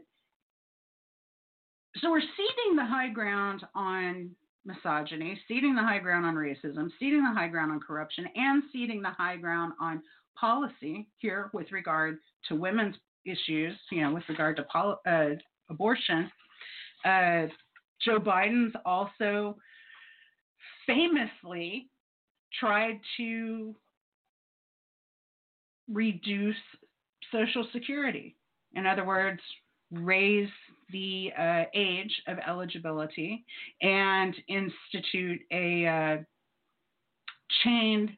so 1.98 2.12
we're 2.12 2.22
ceding 2.22 2.76
the 2.76 2.86
high 2.86 3.10
ground 3.10 3.66
on 3.76 4.32
misogyny, 4.66 5.40
ceding 5.48 5.76
the 5.76 5.82
high 5.82 6.00
ground 6.00 6.26
on 6.26 6.36
racism, 6.36 6.90
ceding 7.00 7.24
the 7.24 7.34
high 7.34 7.48
ground 7.48 7.72
on 7.72 7.80
corruption, 7.80 8.28
and 8.36 8.64
ceding 8.72 9.02
the 9.02 9.10
high 9.10 9.38
ground 9.38 9.74
on 9.80 10.02
policy 10.40 11.08
here 11.18 11.50
with 11.54 11.72
regard 11.72 12.18
to 12.48 12.56
women's 12.56 12.96
issues, 13.26 13.76
you 13.92 14.02
know, 14.02 14.14
with 14.14 14.24
regard 14.30 14.56
to 14.56 14.64
pol- 14.64 15.02
uh, 15.08 15.30
abortion. 15.70 16.32
Uh, 17.06 17.48
Joe 18.04 18.20
Biden's 18.20 18.76
also 18.86 19.58
famously 20.88 21.90
tried 22.60 23.00
to 23.18 23.76
reduce 25.92 26.56
Social 27.32 27.68
Security. 27.72 28.36
In 28.74 28.86
other 28.86 29.06
words, 29.06 29.42
raise 29.92 30.50
the 30.92 31.32
uh, 31.38 31.64
age 31.74 32.12
of 32.28 32.38
eligibility 32.48 33.44
and 33.82 34.36
institute 34.48 35.40
a 35.52 35.86
uh, 35.86 36.18
chained 37.64 38.12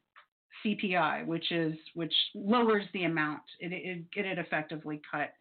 CPI, 0.66 1.26
which 1.26 1.52
is 1.52 1.74
which 1.96 2.14
lowers 2.36 2.86
the 2.94 3.06
amount. 3.06 3.42
It, 3.60 3.72
it, 3.74 4.26
it 4.26 4.38
effectively 4.38 5.02
cut 5.10 5.34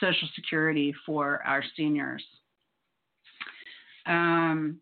Social 0.00 0.28
Security 0.34 0.94
for 1.06 1.42
our 1.44 1.62
seniors. 1.76 2.24
Um, 4.06 4.80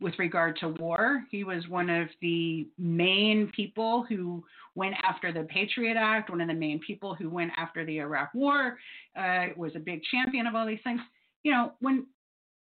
with 0.00 0.14
regard 0.18 0.56
to 0.58 0.68
war, 0.68 1.24
he 1.30 1.44
was 1.44 1.68
one 1.68 1.88
of 1.88 2.08
the 2.20 2.66
main 2.78 3.50
people 3.54 4.04
who 4.08 4.44
went 4.74 4.94
after 5.04 5.32
the 5.32 5.44
Patriot 5.44 5.96
Act, 5.96 6.30
one 6.30 6.40
of 6.40 6.48
the 6.48 6.54
main 6.54 6.80
people 6.80 7.14
who 7.14 7.30
went 7.30 7.52
after 7.56 7.84
the 7.86 7.98
Iraq 7.98 8.34
War, 8.34 8.76
uh, 9.16 9.46
was 9.56 9.72
a 9.76 9.78
big 9.78 10.02
champion 10.10 10.46
of 10.46 10.54
all 10.54 10.66
these 10.66 10.80
things. 10.82 11.00
You 11.44 11.52
know, 11.52 11.72
when 11.80 12.06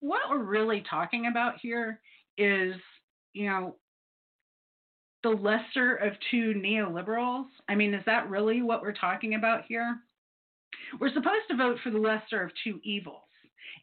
what 0.02 0.22
we're 0.30 0.44
really 0.44 0.84
talking 0.90 1.28
about 1.28 1.56
here 1.62 2.02
is, 2.38 2.76
you 3.34 3.48
know, 3.48 3.78
the 5.24 5.30
lesser 5.30 5.96
of 5.96 6.14
two 6.30 6.54
neoliberals. 6.56 7.46
I 7.68 7.74
mean, 7.74 7.94
is 7.94 8.04
that 8.06 8.30
really 8.30 8.62
what 8.62 8.82
we're 8.82 8.94
talking 8.94 9.34
about 9.34 9.64
here? 9.68 9.98
We're 11.00 11.14
supposed 11.14 11.48
to 11.50 11.58
vote 11.58 11.78
for 11.84 11.90
the 11.90 11.98
lesser 11.98 12.44
of 12.44 12.52
two 12.64 12.80
evils. 12.84 13.22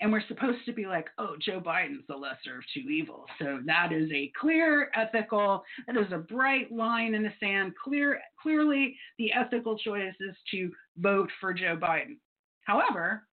And 0.01 0.13
we're 0.13 0.27
supposed 0.27 0.65
to 0.67 0.73
be 0.73 0.87
like, 0.87 1.09
oh, 1.19 1.35
Joe 1.41 1.61
Biden's 1.61 2.07
the 2.09 2.17
lesser 2.17 2.59
of 2.59 2.65
two 2.73 2.89
evils. 2.89 3.27
So 3.39 3.61
that 3.67 3.93
is 3.93 4.09
a 4.13 4.33
clear 4.41 4.91
ethical, 4.95 5.65
that 5.87 5.97
is 5.97 6.13
a 6.13 6.19
bright 6.19 6.73
line 6.73 7.15
in 7.15 7.23
the 7.23 7.33
sand. 7.41 7.73
Clear, 7.83 8.21
clearly, 8.41 8.97
the 9.19 9.33
ethical 9.33 9.77
choice 9.77 10.15
is 10.21 10.37
to 10.53 10.71
vote 10.99 11.31
for 11.41 11.53
Joe 11.53 11.77
Biden. 11.77 12.17
However, 12.63 13.27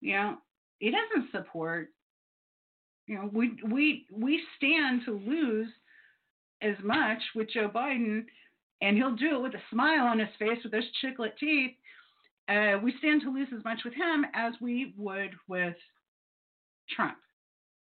you 0.00 0.14
know, 0.14 0.36
he 0.78 0.90
doesn't 0.90 1.30
support. 1.32 1.88
You 3.06 3.16
know, 3.16 3.30
we 3.32 3.56
we 3.70 4.06
we 4.12 4.42
stand 4.56 5.02
to 5.04 5.12
lose 5.12 5.68
as 6.62 6.76
much 6.82 7.18
with 7.34 7.48
Joe 7.50 7.68
Biden, 7.68 8.24
and 8.80 8.96
he'll 8.96 9.14
do 9.14 9.36
it 9.36 9.42
with 9.42 9.54
a 9.54 9.62
smile 9.70 10.06
on 10.06 10.18
his 10.18 10.28
face 10.38 10.58
with 10.62 10.72
those 10.72 10.90
chiclet 11.02 11.36
teeth. 11.38 11.72
Uh, 12.48 12.78
we 12.82 12.94
stand 12.98 13.22
to 13.22 13.32
lose 13.32 13.48
as 13.56 13.64
much 13.64 13.80
with 13.84 13.94
him 13.94 14.24
as 14.34 14.54
we 14.60 14.94
would 14.96 15.34
with 15.48 15.76
Trump. 16.94 17.16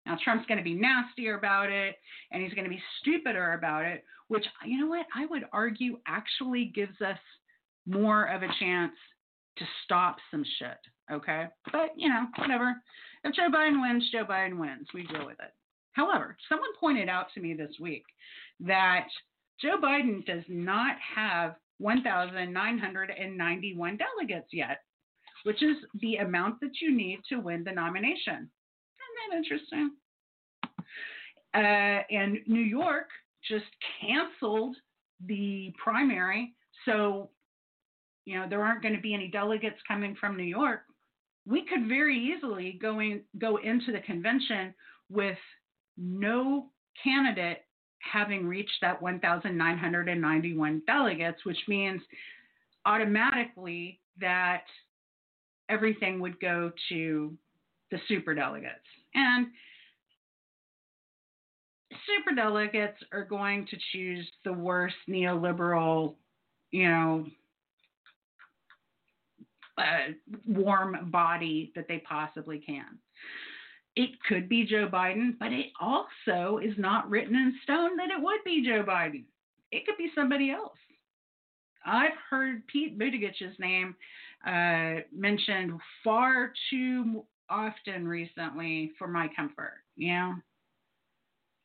Now, 0.05 0.17
Trump's 0.23 0.45
going 0.47 0.57
to 0.57 0.63
be 0.63 0.73
nastier 0.73 1.37
about 1.37 1.69
it 1.69 1.95
and 2.31 2.41
he's 2.41 2.53
going 2.53 2.65
to 2.65 2.69
be 2.69 2.81
stupider 2.99 3.53
about 3.53 3.85
it, 3.85 4.03
which, 4.27 4.45
you 4.65 4.79
know 4.79 4.87
what, 4.87 5.05
I 5.15 5.25
would 5.27 5.43
argue 5.53 5.99
actually 6.07 6.71
gives 6.73 6.99
us 7.01 7.19
more 7.85 8.25
of 8.25 8.43
a 8.43 8.47
chance 8.59 8.93
to 9.57 9.65
stop 9.83 10.17
some 10.31 10.43
shit. 10.57 10.77
Okay. 11.11 11.45
But, 11.71 11.89
you 11.95 12.09
know, 12.09 12.25
whatever. 12.37 12.75
If 13.23 13.35
Joe 13.35 13.47
Biden 13.53 13.81
wins, 13.81 14.09
Joe 14.11 14.25
Biden 14.25 14.59
wins. 14.59 14.87
We 14.93 15.07
deal 15.07 15.25
with 15.25 15.39
it. 15.39 15.53
However, 15.93 16.37
someone 16.47 16.69
pointed 16.79 17.09
out 17.09 17.33
to 17.33 17.41
me 17.41 17.53
this 17.53 17.73
week 17.79 18.03
that 18.61 19.07
Joe 19.61 19.77
Biden 19.81 20.25
does 20.25 20.43
not 20.47 20.95
have 21.15 21.55
1,991 21.79 23.97
delegates 23.97 24.47
yet, 24.51 24.83
which 25.43 25.63
is 25.63 25.77
the 26.01 26.17
amount 26.17 26.59
that 26.61 26.81
you 26.81 26.93
need 26.95 27.19
to 27.29 27.37
win 27.37 27.63
the 27.63 27.71
nomination. 27.71 28.35
Isn't 28.35 28.49
that 29.29 29.37
interesting? 29.37 29.91
Uh, 31.53 32.01
and 32.11 32.39
New 32.45 32.61
York 32.61 33.09
just 33.47 33.65
canceled 34.01 34.75
the 35.25 35.73
primary, 35.83 36.53
so 36.85 37.31
you 38.25 38.37
know 38.37 38.47
there 38.47 38.63
aren't 38.63 38.83
going 38.83 38.95
to 38.95 39.01
be 39.01 39.13
any 39.13 39.27
delegates 39.29 39.79
coming 39.87 40.15
from 40.19 40.37
New 40.37 40.43
York. 40.43 40.81
We 41.49 41.65
could 41.65 41.87
very 41.87 42.15
easily 42.15 42.77
go 42.79 42.99
in, 42.99 43.21
go 43.39 43.57
into 43.57 43.91
the 43.91 44.01
convention 44.01 44.73
with 45.09 45.37
no 45.97 46.67
candidate 47.03 47.65
having 47.99 48.47
reached 48.47 48.77
that 48.81 49.01
1,991 49.01 50.81
delegates, 50.85 51.43
which 51.45 51.57
means 51.67 52.01
automatically 52.85 53.99
that 54.21 54.63
everything 55.69 56.19
would 56.19 56.39
go 56.39 56.71
to 56.89 57.33
the 57.91 57.97
super 58.07 58.35
delegates. 58.35 58.75
And 59.15 59.47
super 62.05 62.35
delegates 62.35 62.97
are 63.11 63.25
going 63.25 63.65
to 63.67 63.77
choose 63.91 64.27
the 64.45 64.53
worst 64.53 64.95
neoliberal, 65.09 66.15
you 66.71 66.87
know, 66.87 67.25
uh, 69.79 70.11
warm 70.47 71.09
body 71.11 71.71
that 71.75 71.87
they 71.87 71.99
possibly 71.99 72.59
can. 72.59 72.97
It 73.95 74.11
could 74.27 74.47
be 74.47 74.65
Joe 74.65 74.87
Biden, 74.91 75.37
but 75.39 75.51
it 75.51 75.67
also 75.81 76.59
is 76.59 76.73
not 76.77 77.09
written 77.09 77.35
in 77.35 77.55
stone 77.63 77.97
that 77.97 78.09
it 78.09 78.21
would 78.21 78.39
be 78.45 78.63
Joe 78.65 78.83
Biden. 78.83 79.23
It 79.71 79.85
could 79.85 79.97
be 79.97 80.11
somebody 80.15 80.51
else. 80.51 80.77
I've 81.85 82.17
heard 82.29 82.67
Pete 82.67 82.99
Buttigieg's 82.99 83.59
name 83.59 83.95
uh, 84.45 85.01
mentioned 85.15 85.79
far 86.03 86.53
too 86.69 87.25
often 87.49 88.07
recently 88.07 88.91
for 88.97 89.07
my 89.07 89.27
comfort. 89.35 89.83
You 89.95 90.13
know, 90.13 90.33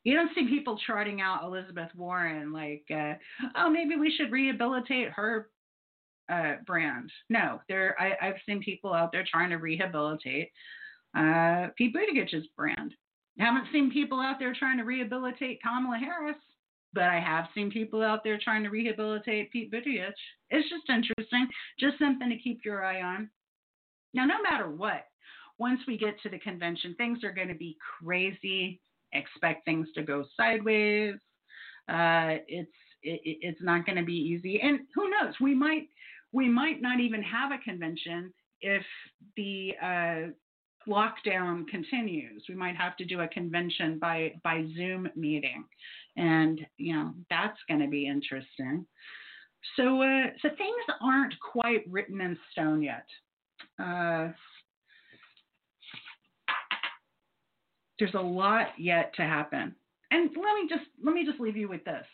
you 0.05 0.15
don't 0.15 0.31
see 0.35 0.49
people 0.49 0.79
trotting 0.87 1.21
out 1.21 1.45
Elizabeth 1.45 1.91
Warren 1.97 2.53
like, 2.53 2.85
uh, 2.91 3.15
oh, 3.57 3.71
maybe 3.71 3.97
we 3.97 4.15
should 4.17 4.33
rehabilitate 4.33 5.11
her 5.11 5.49
uh, 6.33 6.55
brand. 6.67 7.11
No, 7.29 7.61
there. 7.69 7.97
I, 8.01 8.27
I've 8.27 8.41
seen 8.47 8.61
people 8.61 8.93
out 8.93 9.13
there 9.13 9.25
trying 9.31 9.51
to 9.51 9.57
rehabilitate 9.57 10.51
uh, 11.17 11.69
Pete 11.77 11.95
Buttigieg's 11.95 12.47
brand. 12.57 12.95
I 13.41 13.45
haven't 13.45 13.67
seen 13.73 13.91
people 13.91 14.21
out 14.21 14.37
there 14.39 14.55
trying 14.57 14.79
to 14.79 14.85
rehabilitate 14.85 15.61
Kamala 15.63 15.99
Harris, 15.99 16.37
but 16.93 17.05
I 17.05 17.19
have 17.19 17.47
seen 17.55 17.71
people 17.71 18.03
out 18.03 18.23
there 18.23 18.39
trying 18.43 18.63
to 18.63 18.71
rehabilitate 18.71 19.51
Pete 19.51 19.73
Buttigieg. 19.73 20.13
It's 20.51 20.69
just 20.69 20.89
interesting, 20.89 21.49
just 21.79 21.99
something 21.99 22.29
to 22.29 22.39
keep 22.39 22.65
your 22.65 22.85
eye 22.85 23.03
on. 23.03 23.29
Now, 24.13 24.25
no 24.25 24.41
matter 24.43 24.71
what, 24.71 25.07
once 25.59 25.81
we 25.87 25.99
get 25.99 26.21
to 26.23 26.29
the 26.29 26.39
convention, 26.39 26.95
things 26.97 27.25
are 27.25 27.33
going 27.33 27.49
to 27.49 27.55
be 27.55 27.77
crazy. 28.01 28.81
Expect 29.13 29.65
things 29.65 29.89
to 29.95 30.03
go 30.03 30.25
sideways. 30.37 31.15
Uh, 31.89 32.39
it's 32.49 32.71
it, 33.03 33.21
it's 33.25 33.63
not 33.63 33.85
going 33.85 33.99
to 33.99 34.05
be 34.05 34.15
easy, 34.15 34.61
and 34.61 34.81
who 34.95 35.11
knows? 35.11 35.35
We 35.41 35.55
might 35.55 35.89
we 36.35 36.49
might 36.49 36.83
not 36.83 36.99
even 37.01 37.23
have 37.23 37.53
a 37.53 37.59
convention 37.59 38.35
if 38.61 38.83
the 39.37 39.73
uh, 39.81 40.91
lockdown 40.91 41.67
continues. 41.69 42.45
We 42.49 42.57
might 42.57 42.77
have 42.77 42.97
to 42.97 43.05
do 43.05 43.21
a 43.21 43.29
convention 43.29 43.99
by 44.01 44.33
by 44.43 44.67
Zoom 44.77 45.09
meeting, 45.15 45.65
and 46.17 46.61
you 46.77 46.95
know 46.95 47.15
that's 47.31 47.59
going 47.69 47.81
to 47.81 47.89
be 47.89 48.07
interesting. 48.07 48.85
So 49.77 50.03
uh, 50.03 50.27
so 50.43 50.49
things 50.59 50.85
aren't 51.01 51.35
quite 51.41 51.85
written 51.89 52.21
in 52.21 52.37
stone 52.51 52.83
yet. 52.83 53.07
Uh, 53.81 54.29
there's 57.99 58.15
a 58.15 58.21
lot 58.21 58.69
yet 58.77 59.15
to 59.15 59.23
happen. 59.23 59.75
And 60.11 60.31
let 60.31 60.55
me 60.55 60.69
just 60.69 60.91
let 61.03 61.15
me 61.15 61.25
just 61.25 61.41
leave 61.41 61.57
you 61.57 61.69
with 61.69 61.85
this, 61.85 62.07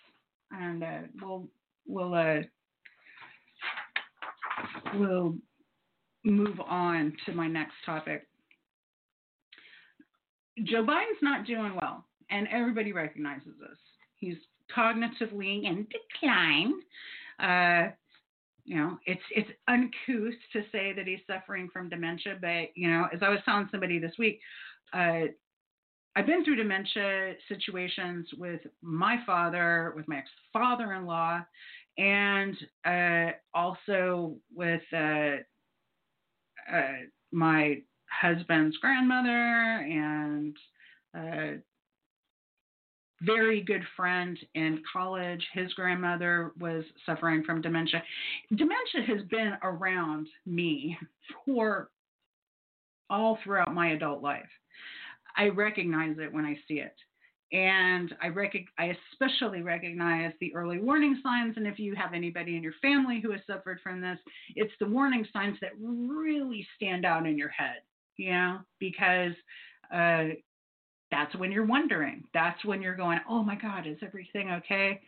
and 0.50 0.84
uh, 0.84 0.98
we'll 1.22 1.48
we'll 1.86 2.14
we'll 4.94 5.34
move 6.24 6.60
on 6.60 7.12
to 7.26 7.32
my 7.32 7.46
next 7.46 7.74
topic. 7.84 8.26
Joe 10.64 10.84
Biden's 10.84 11.22
not 11.22 11.46
doing 11.46 11.76
well, 11.80 12.04
and 12.30 12.46
everybody 12.48 12.92
recognizes 12.92 13.54
this. 13.58 13.78
He's 14.16 14.36
cognitively 14.76 15.64
in 15.64 15.86
decline. 15.90 16.74
Uh, 17.38 17.92
you 18.64 18.76
know, 18.76 18.98
it's 19.06 19.22
it's 19.34 19.48
uncouth 19.68 20.34
to 20.52 20.62
say 20.70 20.92
that 20.92 21.06
he's 21.06 21.20
suffering 21.26 21.68
from 21.72 21.88
dementia, 21.88 22.36
but 22.40 22.68
you 22.74 22.90
know, 22.90 23.06
as 23.12 23.20
I 23.22 23.30
was 23.30 23.40
telling 23.44 23.68
somebody 23.70 23.98
this 23.98 24.12
week, 24.18 24.40
uh, 24.92 25.22
I've 26.16 26.26
been 26.26 26.44
through 26.44 26.56
dementia 26.56 27.34
situations 27.48 28.28
with 28.36 28.60
my 28.82 29.18
father, 29.24 29.92
with 29.96 30.06
my 30.08 30.18
ex 30.18 30.28
father-in-law, 30.52 31.40
and 31.98 32.56
uh, 32.84 33.32
also 33.54 34.34
with 34.54 34.82
uh, 34.92 35.36
uh, 36.72 36.92
my 37.32 37.80
husband's 38.10 38.76
grandmother 38.78 39.28
and 39.28 40.56
a 41.14 41.58
very 43.22 43.60
good 43.62 43.82
friend 43.96 44.38
in 44.54 44.82
college. 44.92 45.44
His 45.52 45.72
grandmother 45.74 46.52
was 46.58 46.84
suffering 47.04 47.44
from 47.44 47.60
dementia. 47.60 48.02
Dementia 48.50 49.02
has 49.06 49.26
been 49.28 49.54
around 49.62 50.26
me 50.46 50.96
for 51.44 51.90
all 53.10 53.38
throughout 53.42 53.74
my 53.74 53.90
adult 53.92 54.22
life. 54.22 54.48
I 55.36 55.48
recognize 55.48 56.16
it 56.18 56.32
when 56.32 56.44
I 56.44 56.56
see 56.66 56.80
it. 56.80 56.94
And 57.52 58.14
I, 58.22 58.28
rec- 58.28 58.54
I 58.78 58.96
especially 59.12 59.62
recognize 59.62 60.32
the 60.40 60.54
early 60.54 60.78
warning 60.78 61.20
signs. 61.22 61.56
And 61.56 61.66
if 61.66 61.78
you 61.80 61.96
have 61.96 62.14
anybody 62.14 62.56
in 62.56 62.62
your 62.62 62.74
family 62.80 63.20
who 63.20 63.32
has 63.32 63.40
suffered 63.46 63.80
from 63.82 64.00
this, 64.00 64.18
it's 64.54 64.72
the 64.78 64.86
warning 64.86 65.26
signs 65.32 65.56
that 65.60 65.72
really 65.80 66.66
stand 66.76 67.04
out 67.04 67.26
in 67.26 67.36
your 67.36 67.48
head, 67.48 67.78
you 68.16 68.32
know, 68.32 68.58
because 68.78 69.32
uh, 69.92 70.34
that's 71.10 71.34
when 71.36 71.50
you're 71.50 71.66
wondering. 71.66 72.22
That's 72.32 72.64
when 72.64 72.80
you're 72.80 72.96
going, 72.96 73.18
oh 73.28 73.42
my 73.42 73.56
God, 73.56 73.84
is 73.86 73.98
everything 74.00 74.52
okay? 74.52 75.00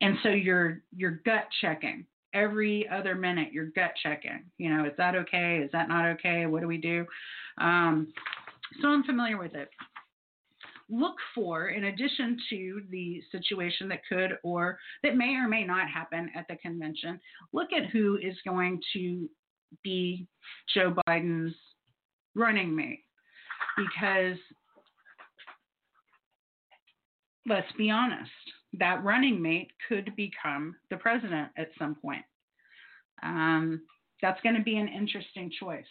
And 0.00 0.16
so 0.24 0.30
you're 0.30 0.82
you're 0.96 1.20
gut 1.24 1.46
checking 1.60 2.04
every 2.34 2.88
other 2.88 3.14
minute. 3.14 3.52
You're 3.52 3.66
gut 3.66 3.92
checking. 4.02 4.42
You 4.58 4.76
know, 4.76 4.84
is 4.84 4.92
that 4.98 5.14
okay? 5.14 5.62
Is 5.64 5.70
that 5.70 5.88
not 5.88 6.06
okay? 6.14 6.46
What 6.46 6.60
do 6.60 6.66
we 6.66 6.78
do? 6.78 7.06
Um, 7.58 8.12
so 8.82 8.88
I'm 8.88 9.04
familiar 9.04 9.38
with 9.38 9.54
it 9.54 9.68
look 10.90 11.14
for, 11.34 11.68
in 11.68 11.84
addition 11.84 12.36
to 12.50 12.82
the 12.90 13.22
situation 13.32 13.88
that 13.88 14.06
could 14.08 14.38
or 14.42 14.78
that 15.02 15.16
may 15.16 15.34
or 15.34 15.48
may 15.48 15.64
not 15.64 15.88
happen 15.88 16.30
at 16.36 16.46
the 16.48 16.56
convention, 16.56 17.18
look 17.52 17.72
at 17.72 17.90
who 17.90 18.18
is 18.22 18.36
going 18.46 18.80
to 18.92 19.28
be 19.82 20.26
Joe 20.74 20.94
Biden's 21.06 21.54
running 22.34 22.74
mate. 22.74 23.04
Because 23.76 24.38
let's 27.46 27.70
be 27.76 27.90
honest, 27.90 28.30
that 28.78 29.02
running 29.04 29.40
mate 29.40 29.70
could 29.88 30.14
become 30.16 30.76
the 30.90 30.96
president 30.96 31.48
at 31.56 31.68
some 31.78 31.94
point. 31.94 32.24
Um, 33.22 33.82
that's 34.22 34.40
going 34.42 34.54
to 34.54 34.62
be 34.62 34.76
an 34.76 34.88
interesting 34.88 35.50
choice. 35.58 35.84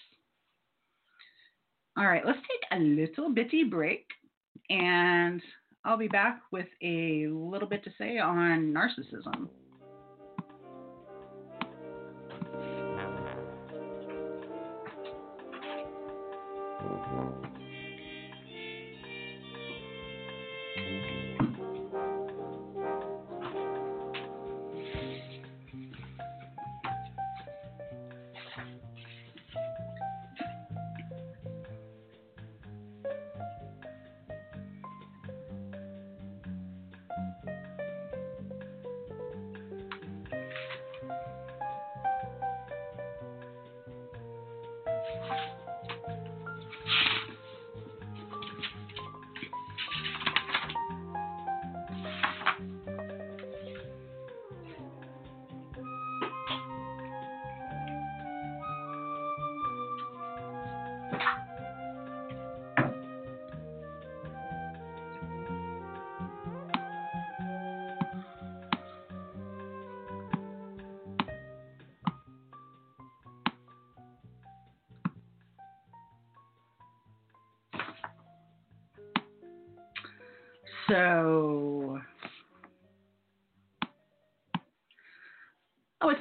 All 1.98 2.08
right, 2.08 2.26
let's 2.26 2.40
take 2.40 2.80
a 2.80 2.82
little 2.82 3.30
bitty 3.30 3.64
break 3.64 4.06
and 4.70 5.42
I'll 5.86 5.98
be 5.98 6.08
back 6.08 6.42
with 6.52 6.68
a 6.82 7.28
little 7.28 7.68
bit 7.68 7.84
to 7.84 7.92
say 7.98 8.18
on 8.18 8.74
narcissism. 8.74 9.50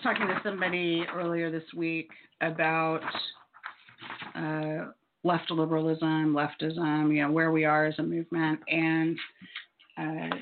Talking 0.03 0.27
to 0.27 0.41
somebody 0.43 1.05
earlier 1.15 1.51
this 1.51 1.65
week 1.77 2.11
about 2.41 3.01
uh, 4.35 4.91
left 5.25 5.51
liberalism, 5.51 6.35
leftism, 6.35 7.15
you 7.15 7.23
know, 7.23 7.31
where 7.31 7.53
we 7.53 7.65
are 7.65 7.87
as 7.87 7.95
a 7.99 8.03
movement, 8.03 8.61
and 8.69 9.17
uh, 9.99 10.37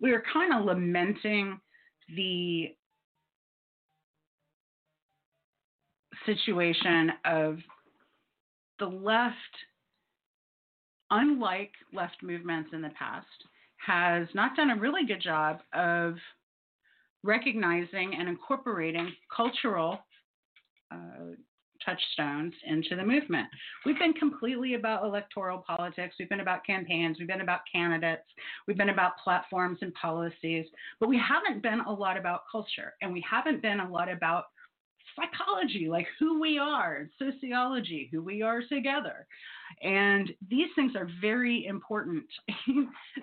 we 0.00 0.12
were 0.12 0.22
kind 0.32 0.52
of 0.52 0.64
lamenting 0.66 1.58
the 2.16 2.74
situation 6.26 7.12
of 7.24 7.58
the 8.78 8.86
left 8.86 9.36
unlike 11.12 11.72
left 11.92 12.22
movements 12.22 12.70
in 12.72 12.82
the 12.82 12.90
past, 12.98 13.26
has 13.86 14.26
not 14.34 14.56
done 14.56 14.70
a 14.70 14.76
really 14.76 15.04
good 15.06 15.20
job 15.20 15.60
of 15.74 16.14
recognizing 17.24 18.14
and 18.18 18.28
incorporating 18.28 19.12
cultural 19.34 19.98
uh, 20.90 21.34
touchstones 21.84 22.52
into 22.66 22.96
the 22.96 23.04
movement. 23.04 23.48
We've 23.84 23.98
been 23.98 24.12
completely 24.12 24.74
about 24.74 25.04
electoral 25.04 25.64
politics. 25.66 26.14
We've 26.18 26.28
been 26.28 26.40
about 26.40 26.64
campaigns. 26.64 27.16
We've 27.18 27.28
been 27.28 27.40
about 27.40 27.60
candidates. 27.72 28.22
We've 28.66 28.76
been 28.76 28.90
about 28.90 29.12
platforms 29.22 29.78
and 29.82 29.92
policies. 29.94 30.66
But 31.00 31.08
we 31.08 31.18
haven't 31.18 31.62
been 31.62 31.80
a 31.80 31.92
lot 31.92 32.16
about 32.16 32.42
culture. 32.50 32.94
And 33.02 33.12
we 33.12 33.24
haven't 33.28 33.62
been 33.62 33.80
a 33.80 33.90
lot 33.90 34.10
about 34.10 34.44
psychology, 35.16 35.88
like 35.88 36.06
who 36.18 36.40
we 36.40 36.58
are, 36.58 37.08
sociology, 37.18 38.08
who 38.12 38.22
we 38.22 38.42
are 38.42 38.62
together. 38.68 39.26
And 39.82 40.30
these 40.48 40.68
things 40.74 40.92
are 40.96 41.08
very 41.20 41.66
important. 41.66 42.24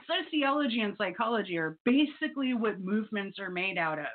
Sociology 0.08 0.82
and 0.82 0.95
psychology 0.97 1.58
are 1.58 1.78
basically 1.86 2.54
what 2.54 2.80
movements 2.80 3.39
are 3.39 3.49
made 3.49 3.78
out 3.78 3.99
of. 3.99 4.06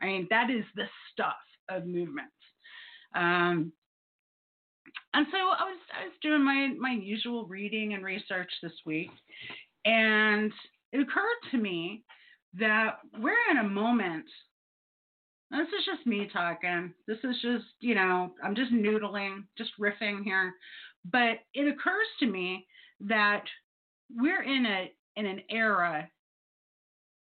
I 0.00 0.06
mean, 0.06 0.26
that 0.30 0.50
is 0.50 0.64
the 0.76 0.86
stuff 1.12 1.34
of 1.68 1.86
movements. 1.86 2.32
Um, 3.14 3.72
and 5.14 5.26
so 5.30 5.38
I 5.38 5.64
was 5.64 5.78
I 6.00 6.04
was 6.04 6.14
doing 6.22 6.44
my 6.44 6.68
my 6.78 6.92
usual 6.92 7.46
reading 7.46 7.94
and 7.94 8.04
research 8.04 8.50
this 8.62 8.72
week, 8.86 9.10
and 9.84 10.52
it 10.92 11.00
occurred 11.00 11.50
to 11.50 11.58
me 11.58 12.04
that 12.58 12.98
we're 13.18 13.50
in 13.50 13.58
a 13.58 13.68
moment. 13.68 14.26
This 15.50 15.66
is 15.68 15.84
just 15.84 16.06
me 16.06 16.28
talking. 16.32 16.94
This 17.06 17.18
is 17.24 17.36
just 17.42 17.64
you 17.80 17.94
know 17.94 18.32
I'm 18.42 18.54
just 18.54 18.72
noodling, 18.72 19.44
just 19.58 19.70
riffing 19.80 20.22
here. 20.24 20.54
But 21.10 21.38
it 21.54 21.66
occurs 21.66 22.06
to 22.20 22.26
me 22.26 22.66
that 23.00 23.44
we're 24.14 24.42
in 24.42 24.66
a 24.66 24.92
in 25.16 25.26
an 25.26 25.40
era 25.50 26.08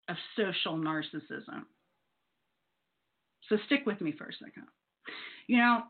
of 0.07 0.16
social 0.36 0.78
narcissism. 0.78 1.63
So 3.49 3.57
stick 3.66 3.86
with 3.86 4.01
me 4.01 4.13
for 4.18 4.26
a 4.26 4.34
second. 4.34 4.68
You 5.47 5.57
know, 5.57 5.84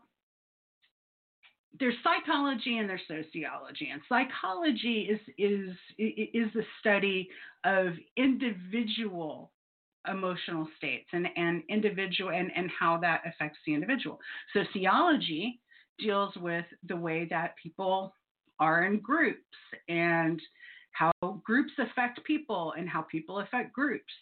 there's 1.78 1.94
psychology 2.02 2.78
and 2.78 2.88
there's 2.88 3.02
sociology, 3.06 3.90
and 3.92 4.00
psychology 4.08 5.08
is 5.10 5.20
is 5.38 5.76
is 5.98 6.52
the 6.54 6.64
study 6.80 7.28
of 7.64 7.88
individual 8.16 9.50
emotional 10.10 10.68
states 10.76 11.08
and, 11.12 11.26
and 11.36 11.62
individual 11.68 12.30
and, 12.30 12.50
and 12.56 12.70
how 12.78 12.98
that 12.98 13.22
affects 13.26 13.58
the 13.66 13.74
individual. 13.74 14.18
Sociology 14.52 15.60
deals 15.98 16.34
with 16.36 16.64
the 16.88 16.96
way 16.96 17.26
that 17.30 17.54
people 17.62 18.14
are 18.60 18.84
in 18.84 18.98
groups 19.00 19.40
and 19.88 20.40
how 20.92 21.12
groups 21.44 21.72
affect 21.78 22.24
people 22.24 22.72
and 22.78 22.88
how 22.88 23.02
people 23.02 23.40
affect 23.40 23.72
groups. 23.72 24.12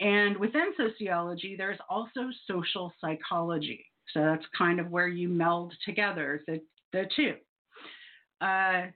And 0.00 0.36
within 0.38 0.72
sociology, 0.76 1.54
there's 1.56 1.78
also 1.88 2.30
social 2.46 2.92
psychology. 3.00 3.84
So 4.12 4.20
that's 4.20 4.44
kind 4.56 4.80
of 4.80 4.90
where 4.90 5.08
you 5.08 5.28
meld 5.28 5.74
together 5.84 6.42
the, 6.46 6.60
the 6.92 7.04
two. 7.14 7.34
Uh, 8.40 8.86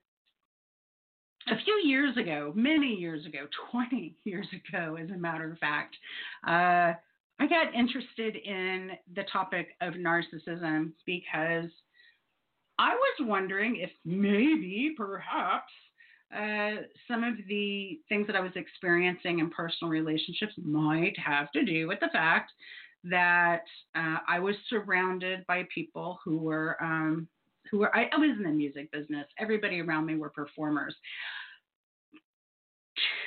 a 1.49 1.57
few 1.64 1.74
years 1.84 2.16
ago, 2.16 2.53
many 2.55 2.94
years 2.94 3.24
ago, 3.26 3.47
20 3.70 4.14
years 4.24 4.47
ago, 4.53 4.97
as 4.97 5.11
a 5.11 5.16
matter 5.16 5.51
of 5.51 5.59
fact, 5.59 5.97
uh, 6.47 6.92
I 7.38 7.47
got 7.49 7.74
interested 7.74 8.36
in 8.36 8.92
the 9.14 9.24
topic 9.30 9.68
of 9.80 9.94
narcissism 9.94 10.92
because 11.05 11.70
I 12.78 12.94
was 12.94 13.16
wondering 13.20 13.76
if 13.76 13.90
maybe, 14.05 14.94
perhaps, 14.97 15.72
uh, 16.34 16.82
some 17.07 17.24
of 17.24 17.34
the 17.49 18.01
things 18.09 18.26
that 18.26 18.36
I 18.36 18.40
was 18.40 18.53
experiencing 18.57 19.38
in 19.38 19.51
personal 19.51 19.90
relationships 19.90 20.55
might 20.57 21.16
have 21.18 21.53
to 21.53 21.64
do 21.64 21.86
with 21.86 22.01
the 22.01 22.09
fact 22.12 22.53
that 23.05 23.62
uh, 23.94 24.18
I 24.26 24.40
was 24.40 24.57
surrounded 24.68 25.47
by 25.47 25.68
people 25.72 26.18
who 26.24 26.38
were 26.38 26.76
um, 26.82 27.28
who 27.70 27.78
were 27.78 27.94
I, 27.94 28.08
I, 28.12 28.18
was 28.18 28.36
in 28.36 28.42
the 28.42 28.50
music 28.50 28.90
business. 28.92 29.26
Everybody 29.38 29.80
around 29.80 30.06
me 30.06 30.16
were 30.16 30.30
performers. 30.30 30.94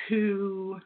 To 0.08 0.78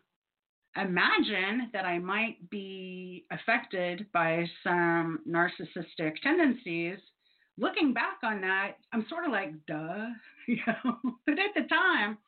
imagine 0.77 1.71
that 1.73 1.85
I 1.85 1.99
might 1.99 2.51
be 2.51 3.25
affected 3.31 4.07
by 4.13 4.45
some 4.63 5.21
narcissistic 5.29 6.17
tendencies 6.23 6.99
looking 7.59 7.93
back 7.93 8.19
on 8.23 8.41
that, 8.41 8.73
I'm 8.93 9.07
sort 9.09 9.27
of 9.27 9.33
like, 9.33 9.53
duh, 9.67 10.09
you 10.49 10.59
know. 10.67 10.97
but 11.27 11.39
at 11.39 11.55
the 11.55 11.69
time, 11.69 12.19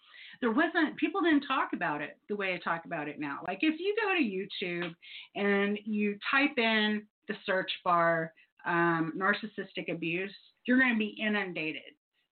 there 0.41 0.53
wasn't 0.53 0.97
people 0.97 1.23
didn't 1.23 1.47
talk 1.47 1.71
about 1.73 2.03
it 2.03 2.19
the 2.29 2.37
way 2.37 2.53
I 2.53 2.59
talk 2.59 2.85
about 2.85 3.09
it 3.09 3.19
now. 3.19 3.39
Like 3.47 3.59
if 3.63 3.81
you 3.81 3.97
go 4.03 4.15
to 4.15 4.23
YouTube 4.23 4.95
and 5.35 5.79
you 5.85 6.19
type 6.31 6.59
in 6.59 7.03
the 7.29 7.35
search 7.47 7.71
bar 7.85 8.33
um, 8.67 9.15
narcissistic 9.17 9.91
abuse, 9.91 10.35
you're 10.67 10.79
going 10.79 10.93
to 10.93 10.99
be 10.99 11.17
inundated. 11.21 11.83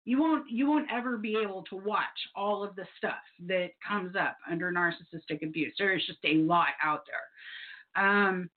You 0.05 0.21
won't 0.21 0.51
you 0.51 0.69
won't 0.69 0.89
ever 0.93 1.17
be 1.17 1.39
able 1.43 1.63
to 1.71 1.77
watch 1.77 2.05
all 2.37 2.63
of 2.63 2.77
the 2.77 2.85
stuff 2.99 3.23
that 3.47 3.71
comes 3.87 4.15
up 4.17 4.37
under 4.51 4.71
narcissistic 4.71 5.43
abuse. 5.43 5.75
There 5.79 5.97
is 5.97 6.05
just 6.07 6.19
a 6.25 6.35
lot 6.35 6.69
out 6.83 7.05
there. 7.07 8.05
Um, 8.05 8.51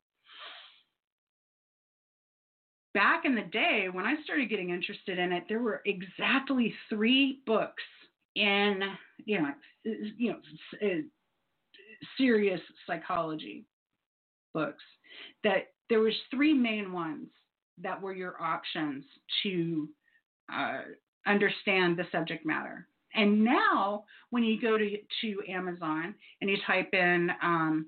back 2.93 3.23
in 3.23 3.35
the 3.35 3.43
day 3.43 3.87
when 3.91 4.05
I 4.05 4.15
started 4.23 4.49
getting 4.49 4.71
interested 4.71 5.19
in 5.19 5.31
it, 5.31 5.43
there 5.47 5.61
were 5.61 5.81
exactly 5.85 6.73
three 6.89 7.39
books 7.45 7.83
in 8.35 8.81
you 9.25 9.39
know 9.39 9.51
you 9.85 10.31
know 10.31 10.39
uh, 10.83 11.01
serious 12.17 12.61
psychology 12.85 13.65
books 14.53 14.83
that 15.43 15.67
there 15.89 15.99
was 15.99 16.13
three 16.29 16.53
main 16.53 16.91
ones 16.91 17.27
that 17.81 18.01
were 18.01 18.13
your 18.13 18.41
options 18.41 19.03
to 19.43 19.87
uh, 20.53 20.81
understand 21.25 21.97
the 21.97 22.05
subject 22.11 22.45
matter. 22.45 22.87
And 23.13 23.43
now, 23.43 24.03
when 24.29 24.43
you 24.43 24.59
go 24.61 24.77
to, 24.77 24.97
to 25.21 25.41
Amazon 25.49 26.13
and 26.41 26.49
you 26.49 26.57
type 26.65 26.89
in 26.93 27.29
um, 27.41 27.87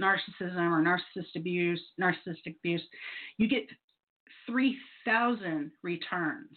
narcissism 0.00 0.70
or 0.70 0.82
narcissist 0.82 1.36
abuse, 1.36 1.80
narcissistic 2.00 2.56
abuse, 2.58 2.82
you 3.36 3.48
get 3.48 3.66
3,000 4.46 5.70
returns. 5.82 6.56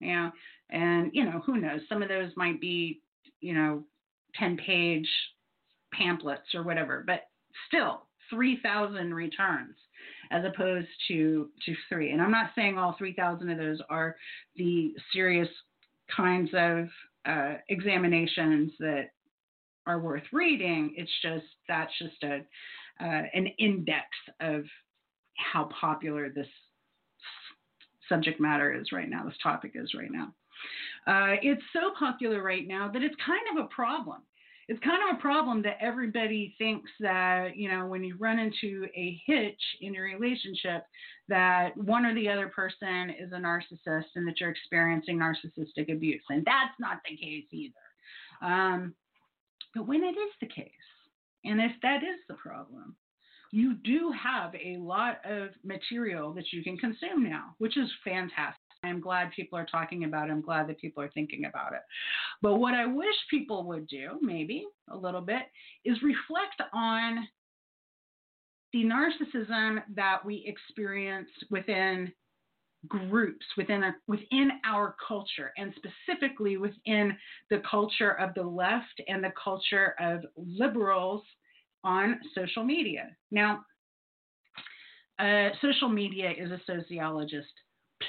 Yeah. 0.00 0.30
And, 0.70 1.10
you 1.12 1.24
know, 1.24 1.42
who 1.44 1.58
knows? 1.58 1.80
Some 1.88 2.02
of 2.02 2.08
those 2.08 2.30
might 2.36 2.60
be, 2.60 3.00
you 3.40 3.54
know, 3.54 3.84
10 4.36 4.56
page 4.56 5.08
pamphlets 5.92 6.54
or 6.54 6.62
whatever, 6.62 7.04
but 7.06 7.28
still 7.68 8.06
3,000 8.30 9.14
returns 9.14 9.76
as 10.32 10.44
opposed 10.44 10.88
to, 11.08 11.48
to 11.64 11.74
three. 11.88 12.10
And 12.10 12.20
I'm 12.20 12.30
not 12.30 12.50
saying 12.54 12.78
all 12.78 12.96
3,000 12.98 13.50
of 13.50 13.58
those 13.58 13.78
are 13.88 14.16
the 14.56 14.94
serious 15.12 15.48
kinds 16.14 16.50
of 16.54 16.88
uh, 17.26 17.54
examinations 17.68 18.72
that 18.80 19.10
are 19.86 20.00
worth 20.00 20.22
reading. 20.32 20.94
It's 20.96 21.10
just 21.22 21.44
that's 21.68 21.92
just 21.98 22.22
a 22.22 22.40
uh, 23.00 23.22
an 23.34 23.48
index 23.58 24.06
of 24.40 24.64
how 25.36 25.68
popular 25.80 26.28
this 26.28 26.46
subject 28.08 28.40
matter 28.40 28.72
is 28.72 28.92
right 28.92 29.08
now. 29.08 29.24
This 29.24 29.34
topic 29.42 29.72
is 29.74 29.92
right 29.94 30.10
now. 30.10 30.34
Uh, 31.06 31.36
it's 31.42 31.62
so 31.72 31.92
popular 31.98 32.42
right 32.42 32.66
now 32.66 32.90
that 32.92 33.02
it's 33.02 33.16
kind 33.26 33.40
of 33.58 33.64
a 33.64 33.68
problem. 33.68 34.22
It's 34.68 34.80
kind 34.80 35.00
of 35.10 35.18
a 35.18 35.20
problem 35.20 35.62
that 35.62 35.78
everybody 35.80 36.54
thinks 36.56 36.90
that, 37.00 37.56
you 37.56 37.70
know, 37.70 37.86
when 37.86 38.04
you 38.04 38.16
run 38.18 38.38
into 38.38 38.86
a 38.94 39.20
hitch 39.26 39.60
in 39.80 39.92
your 39.92 40.04
relationship, 40.04 40.84
that 41.28 41.76
one 41.76 42.06
or 42.06 42.14
the 42.14 42.28
other 42.28 42.48
person 42.48 43.10
is 43.10 43.32
a 43.32 43.36
narcissist 43.36 44.06
and 44.14 44.26
that 44.26 44.40
you're 44.40 44.50
experiencing 44.50 45.18
narcissistic 45.18 45.92
abuse. 45.92 46.22
And 46.30 46.44
that's 46.44 46.78
not 46.78 47.00
the 47.04 47.16
case 47.16 47.46
either. 47.50 47.74
Um, 48.40 48.94
but 49.74 49.86
when 49.86 50.04
it 50.04 50.16
is 50.16 50.32
the 50.40 50.46
case, 50.46 50.70
and 51.44 51.60
if 51.60 51.72
that 51.82 52.02
is 52.02 52.20
the 52.28 52.34
problem, 52.34 52.96
you 53.50 53.74
do 53.74 54.12
have 54.12 54.54
a 54.54 54.78
lot 54.78 55.18
of 55.24 55.50
material 55.64 56.32
that 56.32 56.52
you 56.52 56.62
can 56.62 56.78
consume 56.78 57.28
now, 57.28 57.54
which 57.58 57.76
is 57.76 57.90
fantastic. 58.04 58.61
I'm 58.84 59.00
glad 59.00 59.30
people 59.32 59.58
are 59.58 59.66
talking 59.66 60.04
about 60.04 60.28
it. 60.28 60.32
I'm 60.32 60.40
glad 60.40 60.68
that 60.68 60.80
people 60.80 61.02
are 61.02 61.10
thinking 61.10 61.44
about 61.44 61.72
it. 61.72 61.82
But 62.40 62.56
what 62.56 62.74
I 62.74 62.86
wish 62.86 63.14
people 63.30 63.64
would 63.68 63.86
do, 63.86 64.18
maybe 64.20 64.66
a 64.90 64.96
little 64.96 65.20
bit, 65.20 65.42
is 65.84 66.02
reflect 66.02 66.60
on 66.72 67.26
the 68.72 68.84
narcissism 68.84 69.82
that 69.94 70.24
we 70.24 70.44
experience 70.46 71.28
within 71.50 72.12
groups 72.88 73.44
within 73.56 73.84
a, 73.84 73.94
within 74.08 74.50
our 74.66 74.96
culture 75.06 75.52
and 75.56 75.72
specifically 75.76 76.56
within 76.56 77.16
the 77.50 77.62
culture 77.70 78.18
of 78.18 78.34
the 78.34 78.42
left 78.42 79.00
and 79.06 79.22
the 79.22 79.32
culture 79.42 79.94
of 80.00 80.22
liberals 80.36 81.22
on 81.84 82.18
social 82.34 82.64
media. 82.64 83.08
Now, 83.30 83.64
uh, 85.18 85.50
social 85.60 85.88
media 85.88 86.32
is 86.36 86.50
a 86.50 86.60
sociologist 86.66 87.52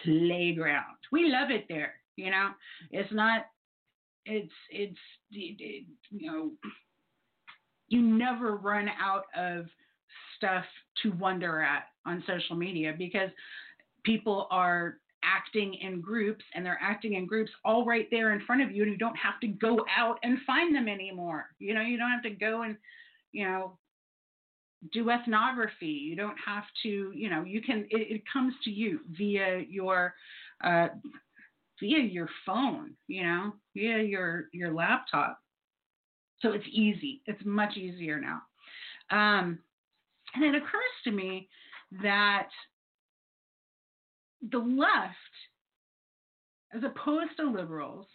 playground. 0.04 0.98
We 1.12 1.30
love 1.30 1.52
it 1.52 1.66
there. 1.70 1.94
You 2.16 2.32
know, 2.32 2.50
it's 2.92 3.12
not. 3.12 3.46
It's 4.26 4.54
it's 4.70 4.98
it, 5.32 5.86
you 6.12 6.32
know, 6.32 6.52
you 7.88 8.02
never 8.02 8.56
run 8.56 8.90
out 9.02 9.26
of 9.36 9.66
stuff 10.38 10.66
to 11.02 11.12
wonder 11.12 11.62
at 11.62 11.86
on 12.06 12.24
social 12.28 12.56
media 12.56 12.94
because 12.98 13.30
people 14.04 14.48
are 14.52 14.98
acting 15.24 15.74
in 15.76 16.02
groups 16.02 16.44
and 16.54 16.66
they're 16.66 16.80
acting 16.82 17.14
in 17.14 17.26
groups 17.26 17.52
all 17.64 17.86
right 17.86 18.08
there 18.12 18.34
in 18.34 18.46
front 18.46 18.62
of 18.62 18.72
you 18.72 18.84
and 18.84 18.92
you 18.92 18.98
don't 18.98 19.16
have 19.16 19.40
to 19.40 19.48
go 19.48 19.86
out 19.98 20.20
and 20.24 20.38
find 20.46 20.76
them 20.76 20.90
anymore 20.90 21.46
you 21.60 21.74
know 21.74 21.82
you 21.82 21.98
don't 21.98 22.12
have 22.12 22.22
to 22.22 22.30
go 22.30 22.64
and 22.64 22.76
you 23.32 23.46
know 23.46 23.78
do 24.92 25.10
ethnography. 25.10 25.86
You 25.86 26.16
don't 26.16 26.38
have 26.46 26.66
to 26.84 27.12
you 27.14 27.30
know 27.30 27.44
you 27.44 27.62
can 27.62 27.86
it, 27.90 28.16
it 28.16 28.22
comes 28.32 28.54
to 28.64 28.70
you 28.70 29.00
via 29.18 29.64
your 29.70 30.14
uh, 30.64 30.88
via 31.80 32.00
your 32.00 32.30
phone 32.46 32.96
you 33.08 33.24
know 33.24 33.54
via 33.76 34.02
your 34.02 34.46
your 34.52 34.74
laptop. 34.74 35.40
So 36.42 36.52
it's 36.52 36.66
easy. 36.70 37.22
It's 37.26 37.42
much 37.46 37.78
easier 37.78 38.20
now. 38.20 38.42
Um, 39.12 39.60
and 40.36 40.44
it 40.44 40.56
occurs 40.56 40.96
to 41.06 41.12
me 41.12 41.48
that 42.02 42.50
the 44.52 44.58
left, 44.58 45.16
as 46.76 46.84
opposed 46.84 47.38
to 47.38 47.50
liberals, 47.50 48.08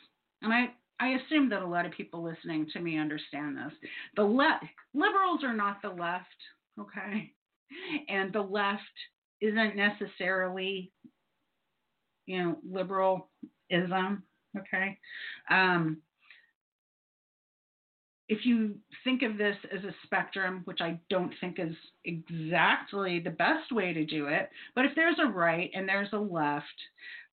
and 0.42 0.52
I, 0.52 0.66
I 1.00 1.10
assume 1.10 1.48
that 1.50 1.62
a 1.62 1.66
lot 1.66 1.86
of 1.86 1.92
people 1.92 2.22
listening 2.22 2.66
to 2.72 2.80
me 2.80 2.98
understand 2.98 3.56
this. 3.56 3.72
The 4.16 4.24
left 4.24 4.64
liberals 4.94 5.42
are 5.44 5.54
not 5.54 5.80
the 5.80 5.90
left, 5.90 6.26
okay? 6.80 7.32
And 8.08 8.32
the 8.32 8.40
left 8.40 8.82
isn't 9.40 9.76
necessarily, 9.76 10.90
you 12.26 12.42
know, 12.42 12.56
liberalism, 12.64 14.22
okay? 14.56 14.98
Um, 15.50 15.98
if 18.28 18.44
you 18.44 18.74
think 19.04 19.22
of 19.22 19.38
this 19.38 19.56
as 19.74 19.84
a 19.84 19.94
spectrum, 20.04 20.60
which 20.64 20.80
I 20.80 21.00
don't 21.08 21.32
think 21.40 21.58
is 21.58 21.74
exactly 22.04 23.20
the 23.20 23.30
best 23.30 23.72
way 23.72 23.94
to 23.94 24.04
do 24.04 24.26
it, 24.26 24.50
but 24.74 24.84
if 24.84 24.92
there's 24.94 25.18
a 25.18 25.30
right 25.30 25.70
and 25.74 25.88
there's 25.88 26.12
a 26.12 26.18
left, 26.18 26.66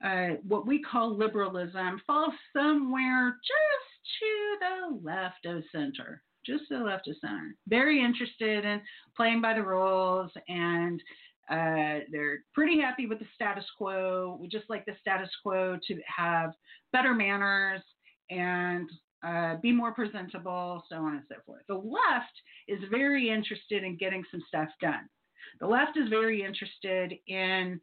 uh, 0.03 0.35
what 0.47 0.65
we 0.65 0.81
call 0.81 1.17
liberalism 1.17 2.01
falls 2.07 2.33
somewhere 2.55 3.37
just 3.41 4.19
to 4.19 4.57
the 4.61 5.09
left 5.09 5.45
of 5.45 5.63
center, 5.71 6.21
just 6.45 6.63
the 6.69 6.77
left 6.77 7.07
of 7.07 7.15
center. 7.21 7.55
Very 7.67 8.03
interested 8.03 8.65
in 8.65 8.81
playing 9.15 9.41
by 9.41 9.53
the 9.53 9.63
rules 9.63 10.31
and 10.47 11.01
uh, 11.49 11.99
they're 12.11 12.39
pretty 12.53 12.79
happy 12.79 13.05
with 13.05 13.19
the 13.19 13.27
status 13.35 13.65
quo. 13.77 14.37
We 14.41 14.47
just 14.47 14.69
like 14.69 14.85
the 14.85 14.95
status 14.99 15.29
quo 15.43 15.77
to 15.87 15.99
have 16.15 16.53
better 16.91 17.13
manners 17.13 17.81
and 18.29 18.89
uh, 19.25 19.55
be 19.61 19.71
more 19.71 19.91
presentable, 19.91 20.83
so 20.89 20.97
on 20.97 21.13
and 21.15 21.23
so 21.27 21.35
forth. 21.45 21.61
The 21.67 21.75
left 21.75 22.33
is 22.67 22.79
very 22.89 23.29
interested 23.29 23.83
in 23.83 23.97
getting 23.97 24.23
some 24.31 24.41
stuff 24.47 24.69
done. 24.81 25.09
The 25.59 25.67
left 25.67 25.97
is 25.97 26.09
very 26.09 26.43
interested 26.43 27.13
in 27.27 27.79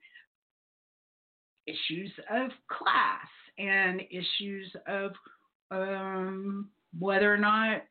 issues 1.67 2.11
of 2.31 2.51
class 2.69 3.29
and 3.59 4.03
issues 4.11 4.73
of 4.87 5.13
um, 5.71 6.69
whether 6.99 7.33
or 7.33 7.39
not 7.39 7.83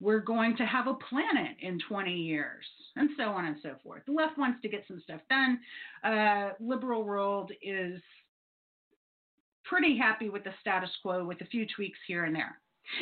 we're 0.00 0.20
going 0.20 0.56
to 0.56 0.64
have 0.64 0.86
a 0.86 0.94
planet 0.94 1.56
in 1.60 1.78
20 1.88 2.12
years, 2.12 2.64
and 2.96 3.10
so 3.16 3.24
on 3.24 3.44
and 3.44 3.56
so 3.62 3.74
forth. 3.82 4.02
The 4.06 4.12
left 4.12 4.38
wants 4.38 4.60
to 4.62 4.68
get 4.68 4.84
some 4.88 5.00
stuff 5.04 5.20
done. 5.28 5.60
Uh, 6.02 6.50
liberal 6.58 7.04
world 7.04 7.52
is 7.62 8.00
pretty 9.64 9.96
happy 9.96 10.28
with 10.30 10.42
the 10.44 10.54
status 10.60 10.90
quo 11.02 11.24
with 11.24 11.40
a 11.42 11.46
few 11.46 11.66
tweaks 11.76 11.98
here 12.06 12.24
and 12.24 12.34
there. 12.34 12.58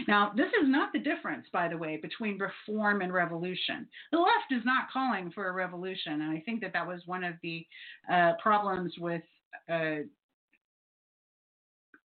Now, 0.06 0.32
this 0.36 0.48
is 0.62 0.68
not 0.68 0.92
the 0.92 0.98
difference, 0.98 1.46
by 1.52 1.68
the 1.68 1.78
way, 1.78 1.96
between 1.96 2.38
reform 2.38 3.00
and 3.00 3.12
revolution. 3.12 3.88
The 4.12 4.18
left 4.18 4.50
is 4.50 4.62
not 4.64 4.90
calling 4.92 5.30
for 5.30 5.48
a 5.48 5.52
revolution, 5.52 6.20
and 6.20 6.30
I 6.30 6.42
think 6.44 6.60
that 6.60 6.72
that 6.74 6.86
was 6.86 7.00
one 7.06 7.24
of 7.24 7.34
the 7.42 7.66
uh, 8.12 8.32
problems 8.42 8.92
with 8.98 9.22
uh, 9.70 10.00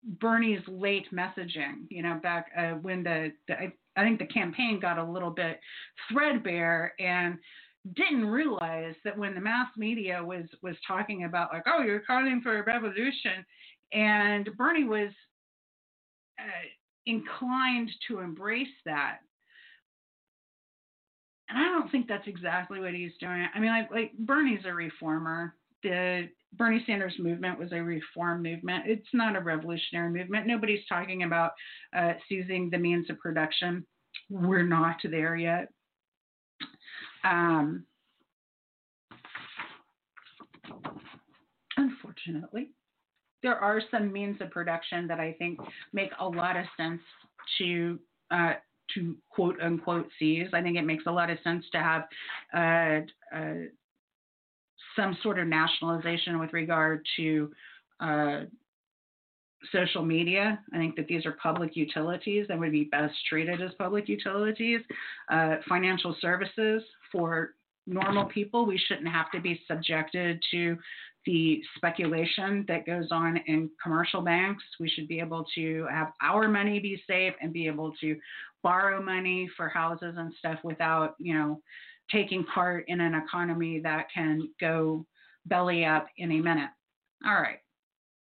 Bernie's 0.04 0.62
late 0.68 1.08
messaging. 1.12 1.88
You 1.90 2.04
know, 2.04 2.20
back 2.24 2.52
uh, 2.58 2.72
when 2.82 3.04
the, 3.04 3.34
the 3.48 3.74
I 3.96 4.04
think 4.04 4.20
the 4.20 4.26
campaign 4.26 4.80
got 4.80 4.98
a 4.98 5.04
little 5.04 5.30
bit 5.30 5.60
threadbare 6.12 6.94
and 7.00 7.38
didn't 7.96 8.26
realize 8.26 8.96
that 9.04 9.18
when 9.18 9.36
the 9.36 9.42
mass 9.42 9.68
media 9.78 10.24
was 10.24 10.46
was 10.62 10.76
talking 10.88 11.26
about 11.26 11.52
like, 11.54 11.64
oh, 11.68 11.84
you're 11.84 12.00
calling 12.00 12.42
for 12.42 12.58
a 12.58 12.64
revolution, 12.64 13.46
and 13.92 14.50
Bernie 14.58 14.86
was 14.86 15.12
uh, 16.40 16.68
inclined 17.06 17.90
to 18.08 18.20
embrace 18.20 18.68
that. 18.86 19.18
And 21.50 21.58
I 21.60 21.66
don't 21.66 21.92
think 21.92 22.08
that's 22.08 22.28
exactly 22.28 22.80
what 22.80 22.94
he's 22.94 23.12
doing. 23.20 23.46
I 23.54 23.60
mean, 23.60 23.70
like, 23.70 23.92
like 23.92 24.14
Bernie's 24.18 24.66
a 24.66 24.74
reformer. 24.74 25.56
The 25.84 26.30
Bernie 26.58 26.84
Sanders 26.86 27.16
movement 27.20 27.60
was 27.60 27.72
a 27.72 27.82
reform 27.82 28.44
movement. 28.44 28.86
It's 28.88 29.08
not 29.14 29.36
a 29.36 29.40
revolutionary 29.40 30.12
movement. 30.12 30.48
Nobody's 30.48 30.86
talking 30.88 31.24
about 31.24 31.52
uh, 31.96 32.14
seizing 32.30 32.70
the 32.70 32.78
means 32.78 33.10
of 33.10 33.20
production. 33.20 33.86
We're 34.30 34.64
not 34.64 34.98
there 35.04 35.36
yet. 35.36 35.70
Um, 37.24 37.86
unfortunately 41.78 42.70
there 43.44 43.60
are 43.60 43.82
some 43.92 44.12
means 44.12 44.42
of 44.42 44.50
production 44.50 45.06
that 45.08 45.20
I 45.20 45.34
think 45.34 45.60
make 45.92 46.10
a 46.20 46.28
lot 46.28 46.56
of 46.56 46.66
sense 46.78 47.02
to 47.60 48.00
uh, 48.32 48.54
to 48.96 49.16
quote 49.30 49.62
unquote 49.62 50.08
seize. 50.18 50.48
I 50.54 50.62
think 50.62 50.78
it 50.78 50.86
makes 50.86 51.04
a 51.06 51.12
lot 51.12 51.30
of 51.30 51.38
sense 51.44 51.66
to 51.74 51.78
have 51.80 52.04
uh, 52.56 53.38
uh, 53.38 53.54
some 54.96 55.18
sort 55.24 55.40
of 55.40 55.48
nationalization 55.48 56.40
with 56.40 56.54
regard 56.54 57.06
to 57.18 57.52
uh, 58.00 58.42
social 59.72 60.04
media. 60.04 60.60
I 60.74 60.78
think 60.78 60.96
that 60.96 61.08
these 61.08 61.26
are 61.26 61.34
public 61.34 61.76
utilities 61.76 62.48
that 62.48 62.60
would 62.60 62.72
be 62.72 62.86
best 62.86 63.16
treated 63.30 63.62
as 63.62 63.72
public 63.78 64.08
utilities. 64.10 64.82
Uh, 65.32 65.58
financial 65.68 66.16
services 66.20 66.84
for 67.12 67.56
normal 67.86 68.26
people, 68.26 68.66
we 68.66 68.78
shouldn't 68.78 69.08
have 69.08 69.32
to 69.32 69.42
be 69.42 69.62
subjected 69.68 70.42
to 70.52 70.78
the 71.26 71.62
speculation 71.78 72.66
that 72.68 72.86
goes 72.86 73.08
on 73.12 73.38
in 73.48 73.70
commercial 73.82 74.22
banks. 74.22 74.64
We 74.80 74.90
should 74.90 75.08
be 75.08 75.20
able 75.20 75.46
to 75.56 75.88
have 75.90 76.12
our 76.22 76.50
money 76.50 76.80
be 76.80 77.02
safe 77.08 77.34
and 77.42 77.54
be 77.54 77.68
able 77.68 77.94
to 78.02 78.18
borrow 78.62 79.02
money 79.02 79.50
for 79.56 79.70
houses 79.70 80.16
and 80.18 80.34
stuff 80.40 80.60
without, 80.64 81.16
you 81.20 81.34
know, 81.34 81.62
taking 82.12 82.44
part 82.46 82.86
in 82.88 83.00
an 83.02 83.16
economy 83.16 83.80
that 83.80 84.08
can 84.14 84.50
go 84.60 85.06
belly 85.46 85.86
up 85.86 86.08
in 86.18 86.32
a 86.32 86.40
minute. 86.40 86.70
All 87.26 87.34
right. 87.34 87.60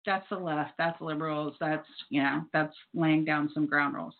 That's 0.06 0.26
the 0.30 0.36
left. 0.36 0.72
That's 0.78 1.00
liberals. 1.00 1.54
That's, 1.60 1.86
you 2.08 2.22
know, 2.22 2.42
that's 2.52 2.74
laying 2.94 3.24
down 3.24 3.50
some 3.52 3.66
ground 3.66 3.94
rules. 3.94 4.14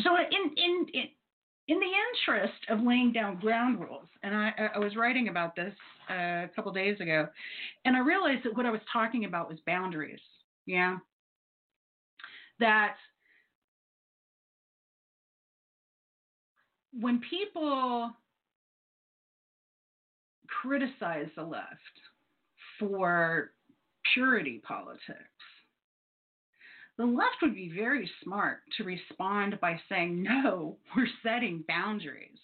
So 0.00 0.10
in 0.16 0.50
in, 0.56 0.86
in 0.92 1.04
in 1.68 1.78
the 1.78 1.86
interest 1.86 2.58
of 2.68 2.80
laying 2.80 3.12
down 3.12 3.38
ground 3.38 3.80
rules, 3.80 4.08
and 4.22 4.34
I, 4.34 4.70
I 4.74 4.78
was 4.78 4.96
writing 4.96 5.28
about 5.28 5.54
this 5.54 5.72
uh, 6.10 6.44
a 6.44 6.50
couple 6.54 6.72
days 6.72 7.00
ago, 7.00 7.28
and 7.84 7.96
I 7.96 8.00
realized 8.00 8.44
that 8.44 8.56
what 8.56 8.66
I 8.66 8.70
was 8.70 8.80
talking 8.92 9.24
about 9.24 9.48
was 9.48 9.58
boundaries. 9.66 10.20
Yeah. 10.66 10.98
That 12.58 12.96
when 16.98 17.20
people 17.28 18.10
criticize 20.62 21.28
the 21.36 21.42
left 21.42 21.66
for 22.78 23.52
purity 24.14 24.60
politics, 24.66 25.16
the 26.98 27.06
left 27.06 27.36
would 27.40 27.54
be 27.54 27.72
very 27.74 28.10
smart 28.22 28.58
to 28.76 28.84
respond 28.84 29.58
by 29.60 29.80
saying, 29.88 30.22
no, 30.22 30.76
we're 30.96 31.08
setting 31.22 31.64
boundaries. 31.66 32.38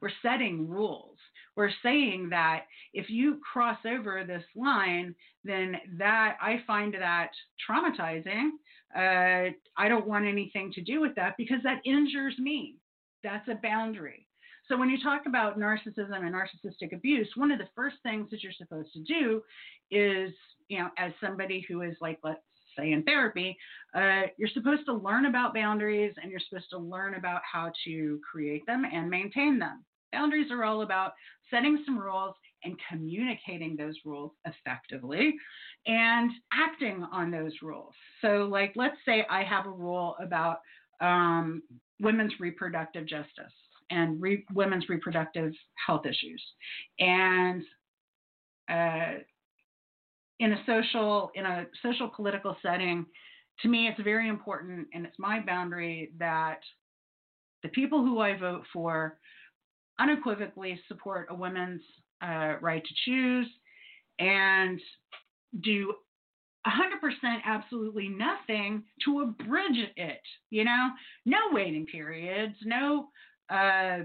We're 0.00 0.10
setting 0.22 0.68
rules. 0.68 1.16
We're 1.56 1.70
saying 1.82 2.28
that 2.30 2.66
if 2.94 3.10
you 3.10 3.40
cross 3.52 3.78
over 3.84 4.22
this 4.24 4.44
line, 4.54 5.14
then 5.44 5.76
that 5.98 6.36
I 6.40 6.62
find 6.66 6.94
that 6.94 7.30
traumatizing. 7.68 8.50
Uh, 8.94 9.50
I 9.76 9.88
don't 9.88 10.06
want 10.06 10.26
anything 10.26 10.72
to 10.74 10.80
do 10.82 11.00
with 11.00 11.16
that 11.16 11.36
because 11.36 11.58
that 11.64 11.80
injures 11.84 12.38
me. 12.38 12.76
That's 13.22 13.48
a 13.48 13.54
boundary. 13.62 14.26
So 14.68 14.76
when 14.76 14.90
you 14.90 15.02
talk 15.02 15.22
about 15.26 15.58
narcissism 15.58 16.14
and 16.14 16.34
narcissistic 16.34 16.94
abuse, 16.94 17.28
one 17.36 17.50
of 17.50 17.58
the 17.58 17.68
first 17.74 17.96
things 18.02 18.28
that 18.30 18.42
you're 18.42 18.52
supposed 18.52 18.92
to 18.92 19.00
do 19.02 19.42
is, 19.90 20.32
you 20.68 20.78
know, 20.78 20.90
as 20.98 21.12
somebody 21.20 21.64
who 21.68 21.80
is 21.82 21.96
like, 22.00 22.18
let's 22.22 22.40
say 22.76 22.92
in 22.92 23.02
therapy, 23.04 23.56
uh, 23.94 24.22
you're 24.36 24.50
supposed 24.52 24.84
to 24.86 24.92
learn 24.92 25.26
about 25.26 25.54
boundaries 25.54 26.14
and 26.20 26.30
you're 26.30 26.40
supposed 26.48 26.70
to 26.70 26.78
learn 26.78 27.14
about 27.14 27.40
how 27.50 27.72
to 27.86 28.20
create 28.30 28.64
them 28.66 28.84
and 28.84 29.08
maintain 29.08 29.58
them. 29.58 29.84
Boundaries 30.12 30.50
are 30.50 30.64
all 30.64 30.82
about 30.82 31.12
setting 31.50 31.82
some 31.84 31.98
rules 31.98 32.34
and 32.64 32.76
communicating 32.90 33.76
those 33.76 33.96
rules 34.04 34.32
effectively 34.44 35.34
and 35.86 36.30
acting 36.52 37.04
on 37.12 37.30
those 37.30 37.52
rules. 37.62 37.94
So, 38.20 38.48
like, 38.50 38.72
let's 38.76 38.96
say 39.06 39.26
I 39.30 39.44
have 39.44 39.66
a 39.66 39.70
rule 39.70 40.16
about 40.20 40.58
um, 41.00 41.62
women's 42.00 42.32
reproductive 42.40 43.06
justice 43.06 43.52
and 43.90 44.20
re- 44.20 44.44
women's 44.52 44.88
reproductive 44.88 45.52
health 45.86 46.06
issues. 46.06 46.42
And 46.98 47.62
uh, 48.70 49.20
in 50.40 50.52
a 50.52 50.62
social 50.66 51.30
in 51.34 51.46
a 51.46 51.66
social 51.82 52.08
political 52.08 52.56
setting, 52.62 53.06
to 53.60 53.68
me 53.68 53.88
it's 53.88 54.00
very 54.02 54.28
important 54.28 54.86
and 54.92 55.04
it's 55.06 55.18
my 55.18 55.40
boundary 55.40 56.12
that 56.18 56.60
the 57.62 57.68
people 57.70 58.02
who 58.02 58.20
I 58.20 58.36
vote 58.36 58.62
for 58.72 59.18
unequivocally 59.98 60.80
support 60.86 61.26
a 61.30 61.34
woman's 61.34 61.82
uh, 62.22 62.54
right 62.60 62.84
to 62.84 62.94
choose 63.04 63.48
and 64.18 64.80
do 65.60 65.94
100% 66.68 67.38
absolutely 67.44 68.08
nothing 68.08 68.84
to 69.04 69.20
abridge 69.20 69.90
it. 69.96 70.20
You 70.50 70.64
know, 70.64 70.90
no 71.24 71.38
waiting 71.52 71.86
periods, 71.86 72.54
no 72.64 73.08
uh, 73.50 74.00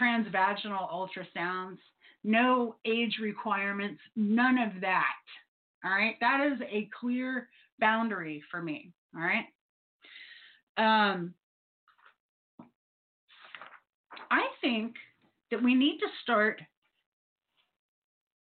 transvaginal 0.00 0.90
ultrasounds, 0.92 1.78
no 2.24 2.76
age 2.84 3.18
requirements, 3.20 4.00
none 4.16 4.58
of 4.58 4.80
that. 4.80 5.04
All 5.84 5.90
right, 5.90 6.16
that 6.20 6.46
is 6.52 6.60
a 6.70 6.88
clear 6.98 7.48
boundary 7.78 8.42
for 8.50 8.62
me. 8.62 8.92
All 9.16 9.22
right. 9.22 9.46
Um, 10.76 11.34
I 14.30 14.46
think 14.60 14.94
that 15.50 15.62
we 15.62 15.74
need 15.74 15.98
to 15.98 16.06
start 16.22 16.60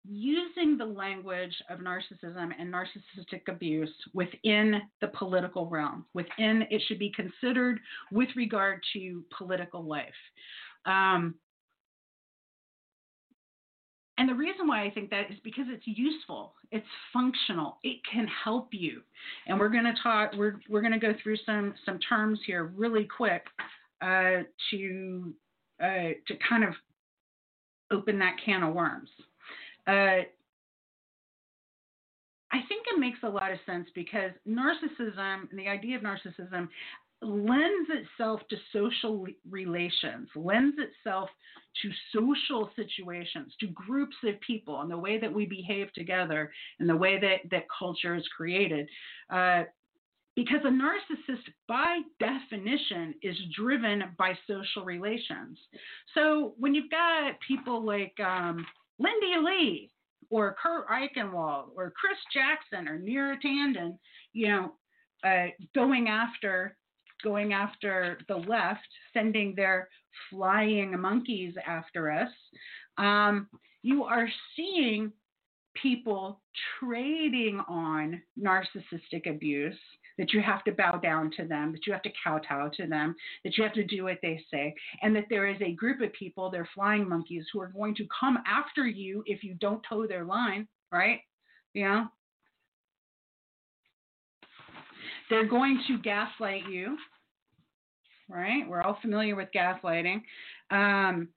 using 0.09 0.76
the 0.76 0.84
language 0.84 1.54
of 1.70 1.80
narcissism 1.80 2.50
and 2.59 2.72
narcissistic 2.72 3.42
abuse 3.48 3.92
within 4.14 4.80
the 5.00 5.09
political 5.09 5.68
realm, 5.68 6.04
within 6.14 6.64
it 6.70 6.82
should 6.86 6.98
be 6.98 7.12
considered 7.12 7.80
with 8.12 8.28
regard 8.36 8.80
to 8.92 9.24
political 9.36 9.82
life. 9.82 10.09
Um, 10.84 11.34
and 14.18 14.28
the 14.28 14.34
reason 14.34 14.66
why 14.66 14.84
I 14.84 14.90
think 14.90 15.11
that 15.11 15.30
is 15.30 15.36
because 15.44 15.66
it's 15.68 15.86
useful, 15.86 16.54
it's 16.70 16.86
functional, 17.12 17.78
it 17.82 17.98
can 18.11 18.26
help 18.44 18.68
you. 18.72 19.02
And 19.46 19.59
we're 19.59 19.68
going 19.68 19.84
to 19.84 19.94
talk. 20.02 20.32
We're 20.36 20.59
we're 20.70 20.80
going 20.80 20.92
to 20.92 20.98
go 20.98 21.12
through 21.22 21.36
some 21.44 21.74
some 21.84 21.98
terms 21.98 22.40
here 22.46 22.64
really 22.64 23.04
quick 23.04 23.44
uh, 24.00 24.42
to 24.70 25.34
uh, 25.82 26.14
to 26.26 26.34
kind 26.48 26.64
of 26.64 26.74
open 27.92 28.18
that 28.18 28.36
can 28.42 28.62
of 28.62 28.74
worms. 28.74 29.11
Uh, 29.87 30.22
I 32.53 32.61
think 32.68 32.87
it 32.87 32.99
makes 32.99 33.18
a 33.22 33.28
lot 33.28 33.53
of 33.53 33.59
sense 33.66 33.89
because 33.95 34.30
narcissism 34.49 35.51
and 35.51 35.59
the 35.59 35.68
idea 35.68 35.97
of 35.97 36.03
narcissism 36.03 36.68
lends 37.22 37.91
itself 37.91 38.41
to 38.51 38.57
social 38.72 39.26
relations, 39.49 40.28
lends 40.34 40.76
itself 40.78 41.28
to 41.82 41.91
social 42.14 42.70
situations, 42.76 43.53
to 43.61 43.66
groups 43.68 44.16
of 44.24 44.41
people, 44.41 44.80
and 44.80 44.91
the 44.91 44.99
way 44.99 45.18
that 45.18 45.32
we 45.32 45.47
behave 45.47 45.93
together, 45.93 46.53
and 46.78 46.89
the 46.89 46.97
way 46.97 47.18
that, 47.18 47.51
that 47.51 47.64
culture 47.78 48.14
is 48.14 48.26
created. 48.37 48.89
Uh, 49.30 49.64
because 50.34 50.61
a 50.64 50.68
narcissist, 50.68 51.45
by 51.66 52.01
definition, 52.20 53.14
is 53.22 53.37
driven 53.57 54.05
by 54.18 54.34
social 54.47 54.84
relations. 54.84 55.59
So 56.14 56.55
when 56.59 56.74
you've 56.74 56.91
got 56.91 57.32
people 57.47 57.84
like 57.84 58.14
um, 58.20 58.66
Lindy 58.99 59.34
Li 59.42 59.90
or 60.30 60.57
Kurt 60.62 60.88
Eichenwald 60.88 61.68
or 61.76 61.92
Chris 61.99 62.18
Jackson 62.32 62.88
or 62.88 62.99
Neera 62.99 63.36
Tanden, 63.44 63.99
you 64.32 64.49
know, 64.49 64.72
uh, 65.24 65.47
going 65.74 66.09
after 66.09 66.76
going 67.24 67.53
after 67.53 68.18
the 68.28 68.36
left, 68.36 68.86
sending 69.12 69.55
their 69.55 69.88
flying 70.30 70.99
monkeys 71.01 71.55
after 71.66 72.11
us, 72.11 72.30
um, 72.99 73.49
you 73.82 74.05
are 74.05 74.28
seeing 74.55 75.11
people 75.80 76.40
trading 76.78 77.61
on 77.68 78.20
narcissistic 78.38 79.28
abuse 79.28 79.78
that 80.18 80.32
you 80.32 80.40
have 80.40 80.64
to 80.64 80.72
bow 80.72 80.92
down 80.92 81.30
to 81.36 81.44
them, 81.44 81.72
that 81.72 81.86
you 81.86 81.92
have 81.92 82.02
to 82.02 82.12
kowtow 82.22 82.68
to 82.74 82.86
them, 82.86 83.14
that 83.44 83.56
you 83.56 83.64
have 83.64 83.74
to 83.74 83.84
do 83.84 84.04
what 84.04 84.18
they 84.22 84.42
say, 84.50 84.74
and 85.02 85.14
that 85.14 85.26
there 85.30 85.46
is 85.46 85.60
a 85.60 85.72
group 85.72 86.00
of 86.00 86.12
people, 86.12 86.50
they're 86.50 86.68
flying 86.74 87.08
monkeys, 87.08 87.44
who 87.52 87.60
are 87.60 87.68
going 87.68 87.94
to 87.94 88.06
come 88.18 88.38
after 88.46 88.86
you 88.86 89.22
if 89.26 89.44
you 89.44 89.54
don't 89.54 89.82
toe 89.88 90.06
their 90.06 90.24
line, 90.24 90.66
right? 90.90 91.20
Know? 91.74 92.06
They're 95.28 95.46
going 95.46 95.82
to 95.88 95.98
gaslight 95.98 96.68
you, 96.70 96.96
right? 98.28 98.66
We're 98.66 98.82
all 98.82 98.98
familiar 99.02 99.36
with 99.36 99.48
gaslighting. 99.54 100.22
Um, 100.70 101.28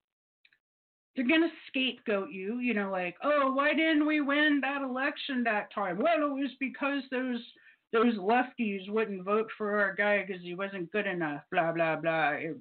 they're 1.15 1.27
going 1.27 1.41
to 1.41 1.49
scapegoat 1.67 2.31
you, 2.31 2.59
you 2.59 2.73
know, 2.73 2.89
like, 2.89 3.15
oh, 3.23 3.51
why 3.51 3.73
didn't 3.73 4.05
we 4.05 4.21
win 4.21 4.59
that 4.61 4.81
election 4.81 5.43
that 5.43 5.73
time? 5.73 5.97
Well, 5.97 6.15
it 6.15 6.33
was 6.33 6.51
because 6.59 7.03
those 7.11 7.41
those 7.91 8.15
lefties 8.17 8.89
wouldn't 8.89 9.25
vote 9.25 9.47
for 9.57 9.79
our 9.79 9.95
guy 9.95 10.23
because 10.25 10.41
he 10.41 10.53
wasn't 10.53 10.91
good 10.91 11.07
enough, 11.07 11.41
blah, 11.51 11.71
blah, 11.71 11.95
blah. 11.95 12.31
It, 12.31 12.57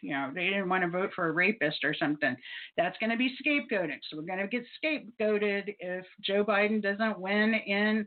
you 0.00 0.10
know, 0.10 0.30
they 0.34 0.46
didn't 0.46 0.68
want 0.68 0.82
to 0.82 0.90
vote 0.90 1.10
for 1.14 1.28
a 1.28 1.32
rapist 1.32 1.84
or 1.84 1.94
something. 1.94 2.34
That's 2.76 2.98
going 2.98 3.10
to 3.10 3.16
be 3.16 3.36
scapegoated. 3.40 3.98
So 4.10 4.16
we're 4.16 4.22
going 4.24 4.40
to 4.40 4.48
get 4.48 4.64
scapegoated 4.84 5.76
if 5.78 6.04
Joe 6.20 6.44
Biden 6.44 6.82
doesn't 6.82 7.20
win 7.20 7.54
in 7.54 8.06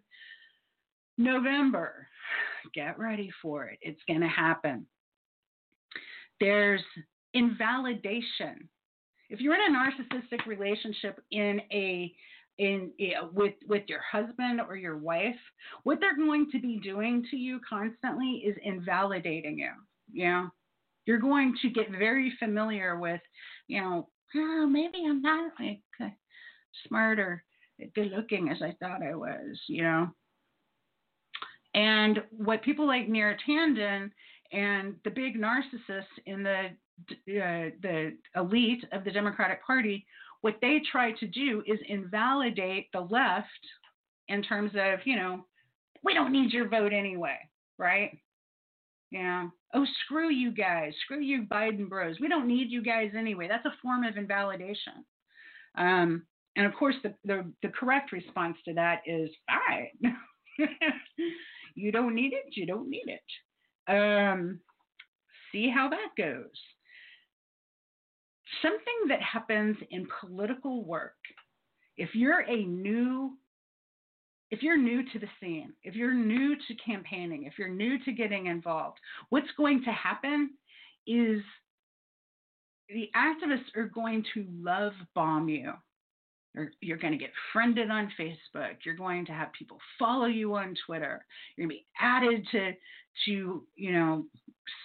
November. 1.17 2.07
Get 2.73 2.99
ready 2.99 3.31
for 3.41 3.65
it. 3.65 3.79
It's 3.81 4.01
going 4.07 4.21
to 4.21 4.27
happen. 4.27 4.85
There's 6.41 6.83
invalidation. 7.33 8.67
If 9.29 9.39
you're 9.39 9.55
in 9.55 9.73
a 9.73 9.77
narcissistic 9.77 10.45
relationship 10.45 11.21
in 11.31 11.61
a 11.71 12.13
in 12.57 12.91
with 13.33 13.53
with 13.67 13.83
your 13.87 14.01
husband 14.01 14.61
or 14.61 14.75
your 14.75 14.97
wife, 14.97 15.35
what 15.83 15.99
they're 15.99 16.15
going 16.15 16.49
to 16.51 16.59
be 16.59 16.79
doing 16.79 17.25
to 17.31 17.37
you 17.37 17.59
constantly 17.67 18.43
is 18.45 18.55
invalidating 18.63 19.59
you. 19.59 19.71
You 20.11 20.29
know, 20.29 20.49
you're 21.05 21.19
going 21.19 21.55
to 21.61 21.69
get 21.69 21.91
very 21.91 22.33
familiar 22.39 22.97
with, 22.97 23.21
you 23.67 23.81
know, 23.81 24.09
oh, 24.35 24.67
maybe 24.67 25.03
I'm 25.05 25.21
not 25.21 25.51
like 25.59 25.81
smart 26.87 27.19
or 27.19 27.43
good 27.93 28.11
looking 28.11 28.49
as 28.49 28.61
I 28.61 28.75
thought 28.79 29.03
I 29.03 29.15
was. 29.15 29.59
You 29.67 29.83
know, 29.83 30.07
and 31.73 32.23
what 32.31 32.63
people 32.63 32.87
like 32.87 33.09
Neera 33.09 33.35
Tanden 33.47 34.11
and 34.53 34.95
the 35.03 35.11
big 35.11 35.35
narcissists 35.35 36.05
in 36.25 36.43
the 36.43 36.69
uh, 37.11 37.71
the 37.81 38.17
elite 38.37 38.85
of 38.93 39.03
the 39.03 39.11
Democratic 39.11 39.65
Party 39.65 40.05
what 40.45 40.57
they 40.61 40.79
try 40.91 41.11
to 41.11 41.25
do 41.25 41.63
is 41.65 41.79
invalidate 41.89 42.85
the 42.93 42.99
left 42.99 43.47
in 44.27 44.43
terms 44.43 44.69
of, 44.75 44.99
you 45.03 45.15
know, 45.15 45.43
we 46.03 46.13
don't 46.13 46.31
need 46.31 46.53
your 46.53 46.69
vote 46.69 46.93
anyway, 46.93 47.37
right? 47.79 48.11
Yeah. 49.09 49.47
Oh, 49.73 49.87
screw 50.03 50.29
you 50.29 50.51
guys. 50.51 50.93
Screw 51.03 51.19
you, 51.19 51.47
Biden 51.51 51.89
bros. 51.89 52.19
We 52.19 52.27
don't 52.27 52.47
need 52.47 52.69
you 52.69 52.83
guys 52.83 53.09
anyway. 53.17 53.47
That's 53.47 53.65
a 53.65 53.73
form 53.81 54.03
of 54.03 54.17
invalidation. 54.17 55.03
Um, 55.79 56.27
and 56.55 56.67
of 56.67 56.75
course, 56.75 56.95
the, 57.01 57.15
the, 57.23 57.51
the 57.63 57.69
correct 57.69 58.11
response 58.11 58.57
to 58.65 58.75
that 58.75 58.99
is 59.07 59.31
fine. 59.47 60.15
you 61.73 61.91
don't 61.91 62.13
need 62.13 62.33
it. 62.33 62.55
You 62.55 62.67
don't 62.67 62.87
need 62.87 63.07
it. 63.07 63.91
Um, 63.91 64.59
see 65.51 65.71
how 65.75 65.89
that 65.89 66.09
goes 66.15 66.51
something 68.61 69.07
that 69.09 69.21
happens 69.21 69.77
in 69.91 70.07
political 70.19 70.83
work. 70.83 71.15
If 71.97 72.09
you're 72.13 72.41
a 72.41 72.63
new 72.65 73.37
if 74.51 74.61
you're 74.61 74.77
new 74.77 75.01
to 75.11 75.19
the 75.19 75.27
scene, 75.41 75.73
if 75.83 75.95
you're 75.95 76.13
new 76.13 76.55
to 76.55 76.75
campaigning, 76.75 77.45
if 77.45 77.53
you're 77.57 77.67
new 77.67 77.97
to 78.05 78.11
getting 78.11 78.45
involved, 78.45 78.99
what's 79.29 79.49
going 79.57 79.83
to 79.83 79.91
happen 79.91 80.51
is 81.07 81.41
the 82.89 83.09
activists 83.15 83.75
are 83.75 83.87
going 83.87 84.23
to 84.33 84.45
love 84.61 84.93
bomb 85.15 85.49
you. 85.49 85.73
You're, 86.55 86.71
you're 86.81 86.97
going 86.97 87.13
to 87.13 87.19
get 87.19 87.31
friended 87.51 87.91
on 87.91 88.11
Facebook. 88.19 88.75
You're 88.83 88.95
going 88.95 89.25
to 89.25 89.33
have 89.33 89.51
people 89.53 89.77
follow 89.99 90.25
you 90.25 90.55
on 90.55 90.75
Twitter. 90.85 91.25
You're 91.55 91.67
going 91.67 91.77
to 91.77 91.81
be 91.81 91.85
added 91.99 92.47
to 92.51 92.71
to 93.25 93.63
you 93.75 93.91
know 93.93 94.25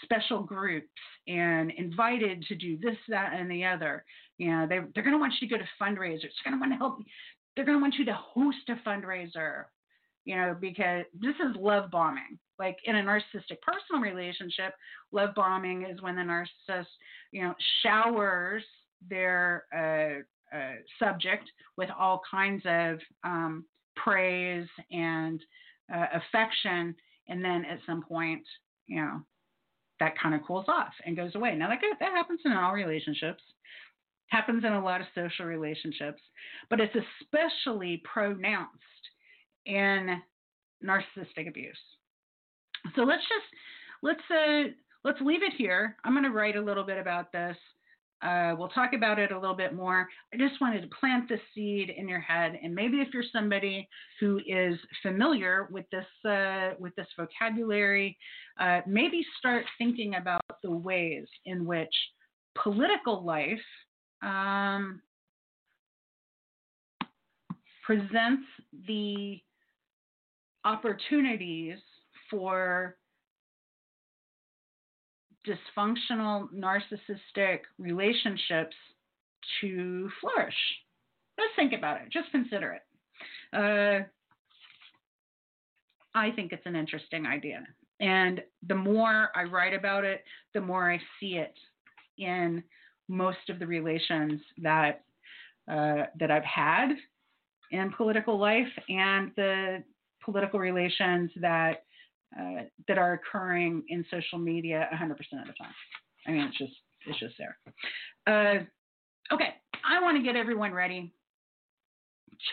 special 0.04 0.42
groups 0.42 0.88
and 1.26 1.70
invited 1.72 2.42
to 2.44 2.54
do 2.54 2.78
this, 2.78 2.96
that, 3.08 3.32
and 3.34 3.50
the 3.50 3.64
other. 3.64 4.04
You 4.38 4.50
know, 4.50 4.66
they 4.66 4.80
they're 4.94 5.04
going 5.04 5.14
to 5.14 5.20
want 5.20 5.34
you 5.40 5.48
to 5.48 5.54
go 5.54 5.58
to 5.58 5.68
fundraisers. 5.80 6.30
They're 6.44 6.52
going 6.52 6.58
to 6.58 6.60
want 6.60 6.72
to 6.72 6.76
help. 6.76 6.98
They're 7.54 7.64
going 7.64 7.78
to 7.78 7.82
want 7.82 7.94
you 7.98 8.04
to 8.06 8.14
host 8.14 8.68
a 8.68 8.88
fundraiser. 8.88 9.64
You 10.24 10.36
know, 10.36 10.56
because 10.60 11.04
this 11.18 11.34
is 11.36 11.56
love 11.56 11.90
bombing. 11.90 12.38
Like 12.58 12.76
in 12.84 12.96
a 12.96 13.02
narcissistic 13.02 13.60
personal 13.62 14.02
relationship, 14.02 14.74
love 15.12 15.34
bombing 15.34 15.86
is 15.90 16.02
when 16.02 16.14
the 16.14 16.22
narcissist, 16.22 16.86
you 17.32 17.42
know, 17.42 17.54
showers 17.82 18.62
their 19.08 19.64
uh, 19.74 20.22
subject 20.98 21.44
with 21.76 21.88
all 21.98 22.20
kinds 22.30 22.62
of 22.66 22.98
um, 23.24 23.64
praise 23.96 24.68
and 24.90 25.40
uh, 25.94 26.06
affection 26.14 26.94
and 27.28 27.44
then 27.44 27.64
at 27.64 27.78
some 27.86 28.02
point, 28.02 28.42
you 28.86 28.96
know, 28.96 29.20
that 30.00 30.18
kind 30.20 30.34
of 30.34 30.42
cools 30.42 30.64
off 30.68 30.92
and 31.06 31.16
goes 31.16 31.34
away. 31.34 31.54
Now 31.54 31.68
that 31.68 31.78
that 32.00 32.12
happens 32.12 32.40
in 32.44 32.52
all 32.52 32.72
relationships, 32.72 33.42
happens 34.28 34.64
in 34.64 34.72
a 34.72 34.84
lot 34.84 35.00
of 35.00 35.06
social 35.14 35.46
relationships, 35.46 36.20
but 36.68 36.80
it's 36.80 36.94
especially 36.94 38.02
pronounced 38.12 38.74
in 39.66 40.20
narcissistic 40.84 41.48
abuse. 41.48 41.78
So 42.96 43.02
let's 43.02 43.22
just 43.22 43.46
let's 44.02 44.20
uh, 44.30 44.70
let's 45.04 45.20
leave 45.20 45.42
it 45.42 45.52
here. 45.56 45.96
I'm 46.04 46.12
going 46.12 46.24
to 46.24 46.30
write 46.30 46.56
a 46.56 46.62
little 46.62 46.84
bit 46.84 46.98
about 46.98 47.30
this 47.30 47.56
uh, 48.22 48.54
we'll 48.58 48.68
talk 48.68 48.92
about 48.92 49.18
it 49.18 49.32
a 49.32 49.38
little 49.38 49.56
bit 49.56 49.74
more. 49.74 50.06
I 50.32 50.36
just 50.36 50.60
wanted 50.60 50.82
to 50.82 50.88
plant 51.00 51.28
the 51.28 51.38
seed 51.54 51.90
in 51.90 52.08
your 52.08 52.20
head, 52.20 52.58
and 52.62 52.74
maybe 52.74 52.98
if 52.98 53.08
you're 53.14 53.22
somebody 53.32 53.88
who 54.18 54.40
is 54.46 54.78
familiar 55.02 55.68
with 55.70 55.86
this 55.90 56.30
uh, 56.30 56.74
with 56.78 56.94
this 56.96 57.06
vocabulary, 57.18 58.16
uh, 58.58 58.80
maybe 58.86 59.24
start 59.38 59.64
thinking 59.78 60.16
about 60.16 60.42
the 60.62 60.70
ways 60.70 61.26
in 61.46 61.64
which 61.64 61.94
political 62.62 63.24
life 63.24 63.58
um, 64.22 65.00
presents 67.86 68.44
the 68.86 69.40
opportunities 70.64 71.78
for 72.30 72.96
dysfunctional 75.46 76.48
narcissistic 76.54 77.60
relationships 77.78 78.76
to 79.60 80.10
flourish. 80.20 80.54
Just 81.38 81.56
think 81.56 81.72
about 81.72 82.00
it. 82.00 82.10
Just 82.12 82.30
consider 82.30 82.72
it. 82.72 82.82
Uh, 83.52 84.04
I 86.14 86.30
think 86.32 86.52
it's 86.52 86.66
an 86.66 86.76
interesting 86.76 87.26
idea. 87.26 87.64
And 88.00 88.42
the 88.66 88.74
more 88.74 89.30
I 89.34 89.44
write 89.44 89.74
about 89.74 90.04
it, 90.04 90.24
the 90.54 90.60
more 90.60 90.90
I 90.90 90.98
see 91.18 91.36
it 91.36 91.54
in 92.18 92.62
most 93.08 93.48
of 93.48 93.58
the 93.58 93.66
relations 93.66 94.40
that 94.62 95.02
uh, 95.70 96.06
that 96.18 96.30
I've 96.30 96.44
had 96.44 96.90
in 97.70 97.92
political 97.96 98.38
life 98.38 98.66
and 98.88 99.30
the 99.36 99.84
political 100.24 100.58
relations 100.58 101.30
that 101.40 101.84
uh, 102.38 102.62
that 102.88 102.98
are 102.98 103.14
occurring 103.14 103.82
in 103.88 104.04
social 104.10 104.38
media 104.38 104.88
100% 104.92 105.10
of 105.10 105.18
the 105.18 105.52
time. 105.58 105.74
I 106.26 106.30
mean, 106.30 106.42
it's 106.42 106.58
just 106.58 106.72
it's 107.06 107.18
just 107.18 107.34
there. 107.38 107.56
Uh, 108.26 109.34
okay, 109.34 109.54
I 109.88 110.02
want 110.02 110.16
to 110.18 110.22
get 110.22 110.36
everyone 110.36 110.72
ready. 110.72 111.12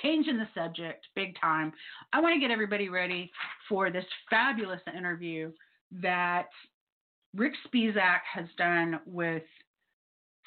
Changing 0.01 0.37
the 0.37 0.47
subject 0.53 1.05
big 1.15 1.39
time. 1.39 1.71
I 2.11 2.19
want 2.21 2.33
to 2.33 2.39
get 2.39 2.51
everybody 2.51 2.89
ready 2.89 3.31
for 3.69 3.89
this 3.89 4.05
fabulous 4.29 4.81
interview 4.95 5.51
that 6.01 6.47
Rick 7.35 7.53
Spisak 7.67 8.19
has 8.33 8.45
done 8.57 8.99
with 9.05 9.43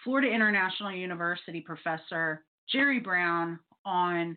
Florida 0.04 0.28
International 0.28 0.92
University 0.92 1.60
professor 1.60 2.44
Jerry 2.70 3.00
Brown 3.00 3.58
on 3.84 4.36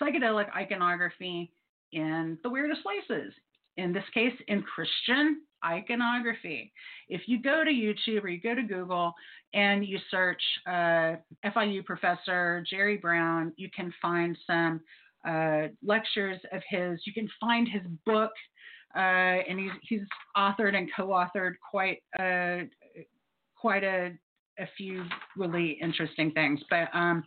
psychedelic 0.00 0.46
iconography 0.56 1.52
in 1.92 2.38
the 2.42 2.50
weirdest 2.50 2.82
places. 2.82 3.32
In 3.80 3.92
this 3.92 4.04
case, 4.12 4.34
in 4.48 4.62
Christian 4.62 5.40
iconography. 5.64 6.70
If 7.08 7.22
you 7.26 7.40
go 7.40 7.64
to 7.64 7.70
YouTube 7.70 8.24
or 8.24 8.28
you 8.28 8.40
go 8.40 8.54
to 8.54 8.62
Google 8.62 9.14
and 9.54 9.86
you 9.86 9.98
search 10.10 10.42
uh, 10.66 11.16
FIU 11.44 11.84
professor 11.84 12.62
Jerry 12.68 12.98
Brown, 12.98 13.52
you 13.56 13.68
can 13.74 13.92
find 14.00 14.36
some 14.46 14.80
uh, 15.26 15.68
lectures 15.82 16.38
of 16.52 16.62
his. 16.68 17.00
You 17.06 17.14
can 17.14 17.28
find 17.40 17.68
his 17.68 17.82
book, 18.04 18.32
uh, 18.94 18.98
and 19.48 19.58
he's 19.58 19.72
he's 19.82 20.06
authored 20.36 20.74
and 20.74 20.88
co-authored 20.94 21.54
quite 21.70 22.02
a 22.18 22.68
quite 23.58 23.84
a 23.84 24.12
a 24.58 24.68
few 24.76 25.04
really 25.36 25.78
interesting 25.82 26.32
things. 26.32 26.60
But 26.68 26.88
um, 26.94 27.24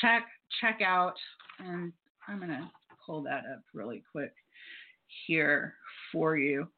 check 0.00 0.26
check 0.60 0.80
out, 0.84 1.14
and 1.58 1.92
I'm 2.28 2.38
gonna 2.38 2.70
pull 3.04 3.22
that 3.22 3.42
up 3.52 3.62
really 3.74 4.02
quick 4.12 4.32
here 5.26 5.74
for 6.12 6.36
you 6.36 6.68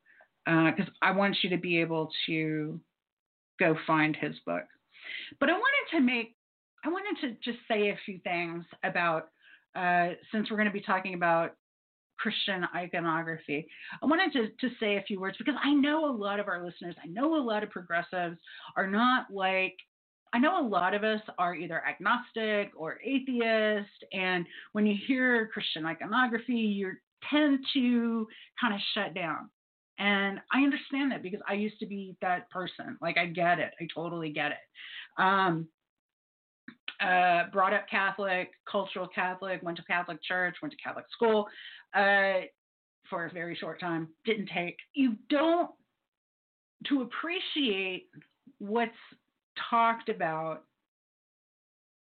because 0.46 0.88
uh, 0.88 1.04
I 1.04 1.12
want 1.12 1.36
you 1.42 1.50
to 1.50 1.58
be 1.58 1.80
able 1.80 2.10
to 2.26 2.80
go 3.58 3.76
find 3.86 4.16
his 4.16 4.34
book. 4.46 4.64
But 5.38 5.48
I 5.48 5.52
wanted 5.52 5.96
to 5.96 6.00
make, 6.00 6.34
I 6.84 6.88
wanted 6.88 7.20
to 7.20 7.36
just 7.44 7.58
say 7.68 7.90
a 7.90 7.98
few 8.04 8.18
things 8.24 8.64
about, 8.82 9.28
uh, 9.76 10.10
since 10.32 10.50
we're 10.50 10.56
going 10.56 10.68
to 10.68 10.72
be 10.72 10.80
talking 10.80 11.14
about 11.14 11.54
Christian 12.18 12.66
iconography, 12.74 13.66
I 14.02 14.06
wanted 14.06 14.32
to, 14.32 14.68
to 14.68 14.74
say 14.78 14.96
a 14.96 15.02
few 15.02 15.20
words 15.20 15.36
because 15.38 15.54
I 15.62 15.72
know 15.72 16.10
a 16.10 16.14
lot 16.14 16.40
of 16.40 16.48
our 16.48 16.64
listeners, 16.64 16.96
I 17.02 17.06
know 17.06 17.36
a 17.36 17.42
lot 17.42 17.62
of 17.62 17.70
progressives 17.70 18.38
are 18.76 18.86
not 18.86 19.26
like, 19.30 19.76
I 20.32 20.38
know 20.38 20.64
a 20.64 20.68
lot 20.68 20.94
of 20.94 21.02
us 21.02 21.20
are 21.38 21.54
either 21.54 21.82
agnostic 21.86 22.72
or 22.76 22.98
atheist. 23.04 24.04
And 24.12 24.46
when 24.72 24.86
you 24.86 24.96
hear 25.06 25.48
Christian 25.48 25.86
iconography, 25.86 26.54
you 26.54 26.92
tend 27.28 27.60
to 27.74 28.26
kind 28.60 28.74
of 28.74 28.80
shut 28.94 29.14
down. 29.14 29.50
And 29.98 30.40
I 30.52 30.62
understand 30.62 31.12
that 31.12 31.22
because 31.22 31.40
I 31.46 31.54
used 31.54 31.78
to 31.80 31.86
be 31.86 32.16
that 32.22 32.50
person. 32.50 32.96
Like 33.02 33.18
I 33.18 33.26
get 33.26 33.58
it. 33.58 33.72
I 33.80 33.86
totally 33.94 34.30
get 34.30 34.52
it. 34.52 35.22
Um, 35.22 35.68
uh, 37.00 37.44
brought 37.52 37.74
up 37.74 37.86
Catholic, 37.90 38.50
cultural 38.70 39.08
Catholic, 39.08 39.62
went 39.62 39.76
to 39.78 39.84
Catholic 39.84 40.22
church, 40.22 40.56
went 40.62 40.72
to 40.72 40.78
Catholic 40.82 41.06
school 41.12 41.46
uh, 41.94 42.40
for 43.08 43.26
a 43.26 43.32
very 43.32 43.56
short 43.56 43.80
time. 43.80 44.08
Didn't 44.24 44.50
take. 44.54 44.76
You 44.94 45.16
don't 45.28 45.70
to 46.86 47.02
appreciate 47.02 48.08
what's 48.58 48.92
talked 49.70 50.08
about, 50.08 50.64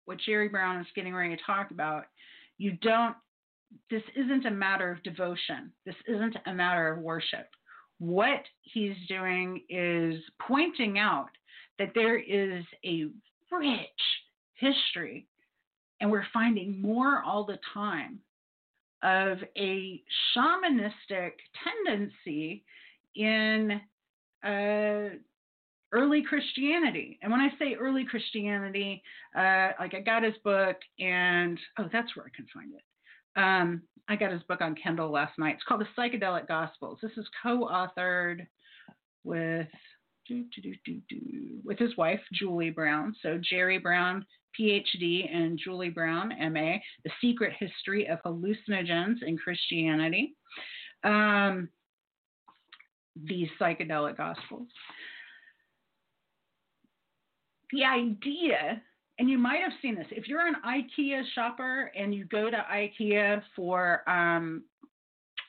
what 0.05 0.20
Jerry 0.26 0.49
Brown 0.49 0.82
is 0.82 0.88
getting 0.95 1.14
ready 1.14 1.36
to 1.36 1.43
talk 1.43 1.72
about. 1.72 2.05
You 2.58 2.74
don't. 2.82 3.16
This 3.89 4.03
isn't 4.15 4.45
a 4.45 4.51
matter 4.51 4.91
of 4.91 5.03
devotion. 5.03 5.72
This 5.86 5.95
isn't 6.07 6.36
a 6.45 6.53
matter 6.53 6.91
of 6.91 6.99
worship 6.99 7.47
what 7.99 8.43
he's 8.61 8.95
doing 9.07 9.63
is 9.70 10.22
pointing 10.45 10.99
out 10.99 11.30
that 11.80 11.91
there 11.95 12.18
is 12.18 12.63
a 12.86 13.05
rich 13.51 13.80
history, 14.55 15.28
and 15.99 16.11
we're 16.11 16.26
finding 16.34 16.82
more 16.82 17.24
all 17.24 17.43
the 17.45 17.59
time, 17.74 18.20
of 19.03 19.38
a 19.55 20.01
shamanistic 20.36 21.34
tendency 21.63 22.63
in 23.15 23.80
uh, 24.43 25.15
early 25.91 26.24
Christianity. 26.28 27.20
And 27.22 27.32
when 27.32 27.41
I 27.41 27.49
say 27.59 27.76
early 27.76 28.05
Christianity, 28.05 29.03
uh, 29.36 29.70
like 29.80 29.93
I 29.93 30.01
got 30.03 30.24
his 30.24 30.34
book, 30.43 30.78
and 30.99 31.59
oh, 31.78 31.89
that's 31.93 32.15
where 32.15 32.26
I 32.26 32.36
can 32.36 32.47
find 32.51 32.74
it. 32.74 32.82
Um, 33.38 33.84
I 34.10 34.16
got 34.16 34.32
his 34.32 34.44
book 34.44 34.62
on 34.62 34.76
Kindle 34.76 35.12
last 35.12 35.38
night. 35.38 35.56
It's 35.56 35.64
called 35.64 35.82
The 35.82 36.02
Psychedelic 36.02 36.48
Gospels. 36.48 37.00
This 37.02 37.12
is 37.18 37.28
co-authored 37.44 38.48
with 39.24 39.68
with 41.64 41.80
his 41.80 41.96
wife 41.96 42.20
Julie 42.34 42.70
Brown. 42.70 43.16
So 43.22 43.40
Jerry 43.42 43.78
Brown, 43.78 44.26
PhD, 44.60 45.34
and 45.34 45.58
Julie 45.58 45.90
Brown, 45.90 46.30
MA. 46.52 46.78
The 47.06 47.12
Secret 47.22 47.54
History 47.58 48.08
of 48.08 48.20
Hallucinogens 48.26 49.24
in 49.26 49.38
Christianity. 49.38 50.36
Um, 51.06 51.70
the 53.26 53.48
Psychedelic 53.60 54.18
Gospels. 54.18 54.68
The 57.72 57.84
idea 57.86 58.82
and 59.20 59.30
you 59.30 59.38
might 59.38 59.61
have 59.61 59.72
seen 59.82 59.95
this 59.95 60.07
if 60.11 60.28
you're 60.28 60.45
an 60.45 60.55
IKEA 60.65 61.24
shopper 61.34 61.91
and 61.97 62.13
you 62.13 62.26
go 62.26 62.49
to 62.49 62.65
IKEA 62.72 63.41
for 63.55 64.07
um, 64.09 64.63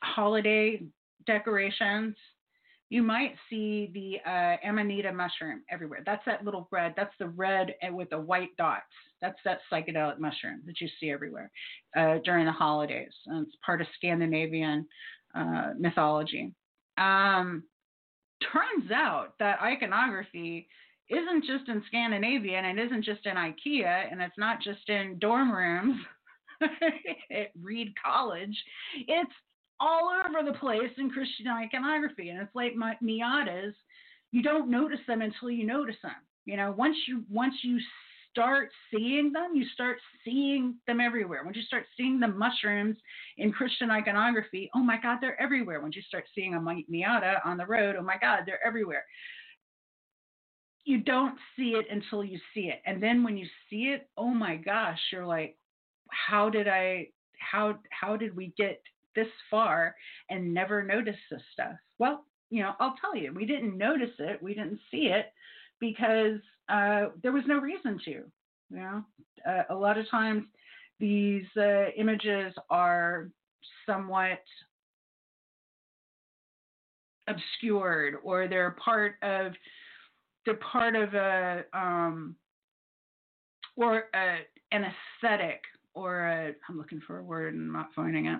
holiday 0.01 0.81
decorations, 1.25 2.15
you 2.89 3.03
might 3.03 3.35
see 3.49 3.91
the 3.93 4.29
uh, 4.29 4.57
amanita 4.67 5.11
mushroom 5.13 5.61
everywhere. 5.69 6.01
That's 6.05 6.25
that 6.25 6.43
little 6.43 6.67
red. 6.71 6.95
That's 6.97 7.13
the 7.19 7.27
red 7.27 7.75
with 7.91 8.09
the 8.09 8.19
white 8.19 8.55
dots. 8.57 8.81
That's 9.21 9.37
that 9.45 9.59
psychedelic 9.71 10.17
mushroom 10.17 10.61
that 10.65 10.81
you 10.81 10.87
see 10.99 11.11
everywhere 11.11 11.51
uh, 11.95 12.17
during 12.25 12.45
the 12.45 12.51
holidays. 12.51 13.13
And 13.27 13.45
it's 13.45 13.55
part 13.63 13.81
of 13.81 13.87
Scandinavian 13.95 14.87
uh, 15.35 15.73
mythology. 15.77 16.51
Um, 16.97 17.63
turns 18.51 18.91
out 18.91 19.35
that 19.39 19.61
iconography 19.61 20.67
isn't 21.09 21.45
just 21.45 21.67
in 21.67 21.83
Scandinavia 21.87 22.57
and 22.57 22.79
it 22.79 22.85
isn't 22.85 23.03
just 23.03 23.25
in 23.25 23.35
IKEA 23.35 24.11
and 24.11 24.21
it's 24.21 24.37
not 24.37 24.61
just 24.61 24.87
in 24.89 25.17
dorm 25.19 25.51
rooms 25.51 25.99
at 26.61 27.51
Reed 27.59 27.93
College. 28.03 28.55
It's 29.07 29.31
all 29.79 30.11
over 30.25 30.45
the 30.45 30.57
place 30.57 30.91
in 30.97 31.09
Christian 31.09 31.47
iconography. 31.47 32.29
And 32.29 32.39
it's 32.39 32.55
like 32.55 32.75
my 32.75 32.95
Miatas, 33.03 33.73
you 34.31 34.43
don't 34.43 34.69
notice 34.69 34.99
them 35.07 35.21
until 35.21 35.49
you 35.49 35.65
notice 35.65 35.95
them. 36.03 36.11
You 36.45 36.57
know, 36.57 36.73
once 36.77 36.97
you 37.07 37.23
once 37.29 37.55
you 37.63 37.79
start 38.31 38.69
seeing 38.93 39.31
them, 39.31 39.51
you 39.55 39.65
start 39.73 39.97
seeing 40.23 40.75
them 40.85 40.99
everywhere. 40.99 41.41
Once 41.43 41.57
you 41.57 41.63
start 41.63 41.85
seeing 41.97 42.19
the 42.19 42.27
mushrooms 42.27 42.97
in 43.37 43.51
Christian 43.51 43.89
iconography, 43.89 44.69
oh 44.75 44.79
my 44.79 44.99
God, 45.01 45.17
they're 45.21 45.41
everywhere. 45.41 45.81
Once 45.81 45.95
you 45.95 46.01
start 46.03 46.25
seeing 46.35 46.53
a 46.53 46.59
Miata 46.59 47.37
on 47.45 47.57
the 47.57 47.65
road, 47.65 47.95
oh 47.97 48.03
my 48.03 48.17
God, 48.19 48.41
they're 48.45 48.65
everywhere 48.65 49.03
you 50.85 50.99
don't 50.99 51.37
see 51.55 51.71
it 51.71 51.85
until 51.91 52.23
you 52.23 52.39
see 52.53 52.71
it. 52.71 52.81
And 52.85 53.01
then 53.01 53.23
when 53.23 53.37
you 53.37 53.47
see 53.69 53.93
it, 53.93 54.09
oh 54.17 54.29
my 54.29 54.55
gosh, 54.55 54.99
you're 55.11 55.25
like, 55.25 55.57
how 56.09 56.49
did 56.49 56.67
I 56.67 57.09
how 57.39 57.79
how 57.91 58.17
did 58.17 58.35
we 58.35 58.53
get 58.57 58.81
this 59.15 59.27
far 59.49 59.95
and 60.29 60.53
never 60.53 60.83
notice 60.83 61.15
this 61.29 61.41
stuff? 61.53 61.73
Well, 61.97 62.25
you 62.49 62.63
know, 62.63 62.73
I'll 62.79 62.95
tell 62.99 63.15
you, 63.15 63.33
we 63.33 63.45
didn't 63.45 63.77
notice 63.77 64.15
it, 64.19 64.41
we 64.41 64.53
didn't 64.53 64.79
see 64.89 65.07
it 65.07 65.31
because 65.79 66.39
uh, 66.67 67.07
there 67.21 67.31
was 67.31 67.43
no 67.47 67.59
reason 67.59 67.99
to. 68.05 68.11
You 68.11 68.77
know, 68.77 69.03
uh, 69.47 69.63
a 69.69 69.75
lot 69.75 69.97
of 69.97 70.09
times 70.09 70.43
these 70.99 71.45
uh, 71.57 71.89
images 71.97 72.53
are 72.69 73.29
somewhat 73.85 74.39
obscured 77.27 78.15
or 78.23 78.47
they're 78.47 78.75
part 78.83 79.15
of 79.21 79.53
they're 80.45 80.55
part 80.55 80.95
of 80.95 81.13
a 81.13 81.63
um, 81.73 82.35
or 83.75 84.05
a, 84.13 84.37
an 84.71 84.85
aesthetic 85.23 85.61
or 85.93 86.25
a 86.25 86.53
I'm 86.67 86.77
looking 86.77 87.01
for 87.05 87.17
a 87.19 87.23
word 87.23 87.53
and 87.53 87.67
I'm 87.67 87.73
not 87.73 87.89
finding 87.95 88.27
it. 88.27 88.39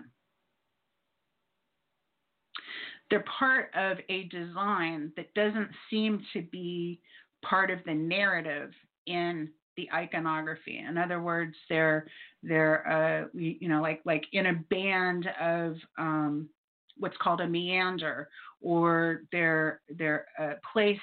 They're 3.09 3.25
part 3.39 3.71
of 3.75 3.97
a 4.09 4.23
design 4.25 5.11
that 5.17 5.33
doesn't 5.33 5.69
seem 5.89 6.23
to 6.33 6.43
be 6.43 7.01
part 7.43 7.71
of 7.71 7.79
the 7.85 7.93
narrative 7.93 8.71
in 9.07 9.49
the 9.77 9.89
iconography. 9.93 10.77
In 10.77 10.97
other 10.97 11.21
words, 11.21 11.55
they're 11.69 12.05
they're 12.43 12.87
uh, 12.87 13.27
you 13.33 13.67
know 13.67 13.81
like 13.81 14.01
like 14.05 14.25
in 14.33 14.47
a 14.47 14.53
band 14.69 15.27
of 15.41 15.75
um, 15.97 16.49
what's 16.97 17.17
called 17.17 17.41
a 17.41 17.47
meander, 17.47 18.29
or 18.61 19.23
they're 19.31 19.81
they're 19.97 20.25
uh, 20.39 20.53
placed 20.71 21.01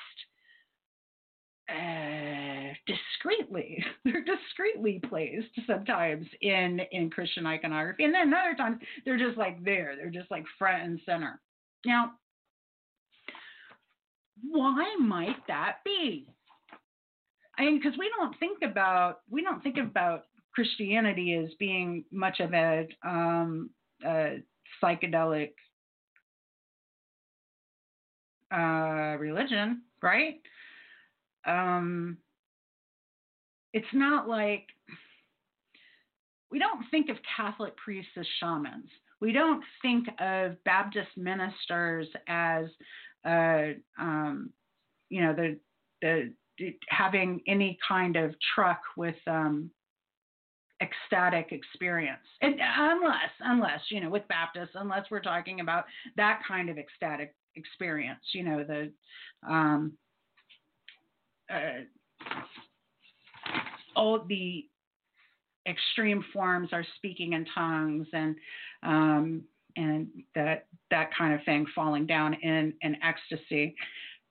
uh, 1.69 2.73
discreetly. 2.87 3.85
They're 4.05 4.25
discreetly 4.25 5.01
placed 5.09 5.49
sometimes 5.67 6.27
in 6.41 6.81
in 6.93 7.11
Christian 7.11 7.47
iconography, 7.47 8.05
and 8.05 8.15
then 8.15 8.33
other 8.33 8.57
times 8.57 8.79
they're 9.05 9.19
just 9.19 9.37
like 9.37 9.63
there. 9.65 9.95
They're 9.97 10.11
just 10.11 10.31
like 10.31 10.45
front 10.59 10.83
and 10.83 11.01
center. 11.05 11.41
Now, 11.85 12.13
why 14.43 14.97
might 15.01 15.47
that 15.49 15.79
be? 15.85 16.29
I 17.59 17.63
mean, 17.63 17.79
because 17.79 17.99
we 17.99 18.11
don't 18.17 18.39
think 18.39 18.63
about 18.63 19.21
we 19.31 19.43
don't 19.43 19.63
think 19.63 19.77
about 19.79 20.25
Christianity 20.55 21.35
as 21.35 21.53
being 21.59 22.05
much 22.11 22.41
of 22.41 22.55
a, 22.55 22.87
um, 23.05 23.71
a 24.05 24.39
psychedelic 24.83 25.53
uh, 28.53 29.19
religion, 29.19 29.83
right? 30.03 30.37
Um, 31.47 32.19
it's 33.73 33.87
not 33.93 34.29
like 34.29 34.67
we 36.51 36.59
don't 36.59 36.85
think 36.91 37.09
of 37.09 37.17
Catholic 37.37 37.77
priests 37.77 38.13
as 38.19 38.27
shamans. 38.41 38.89
We 39.21 39.33
don't 39.33 39.63
think 39.83 40.09
of 40.21 40.63
Baptist 40.65 41.09
ministers 41.17 42.07
as, 42.29 42.67
uh, 43.25 43.73
um, 43.99 44.51
you 45.09 45.23
know, 45.23 45.35
the 45.35 45.59
the 46.03 46.33
having 46.89 47.41
any 47.47 47.79
kind 47.87 48.17
of 48.17 48.35
truck 48.55 48.81
with 48.97 49.17
um, 49.27 49.71
ecstatic 50.81 51.53
experience, 51.53 52.27
and 52.43 52.55
unless 52.61 53.31
unless 53.41 53.81
you 53.91 54.01
know 54.01 54.11
with 54.11 54.27
Baptists, 54.29 54.75
unless 54.75 55.07
we're 55.11 55.21
talking 55.21 55.61
about 55.61 55.85
that 56.17 56.41
kind 56.47 56.69
of 56.69 56.79
ecstatic 56.79 57.35
experience, 57.57 58.21
you 58.33 58.45
know, 58.45 58.65
the 58.65 58.93
um, 59.49 59.93
all 63.95 64.25
the 64.29 64.65
extreme 65.69 66.25
forms 66.33 66.69
are 66.73 66.85
speaking 66.97 67.33
in 67.33 67.47
tongues 67.55 68.07
and 68.13 68.37
um, 68.83 69.43
and 69.77 70.09
that 70.35 70.67
that 70.91 71.11
kind 71.17 71.35
of 71.35 71.45
thing 71.45 71.67
falling 71.75 72.07
down 72.07 72.35
in 72.35 72.73
in 72.83 72.97
ecstasy. 73.03 73.75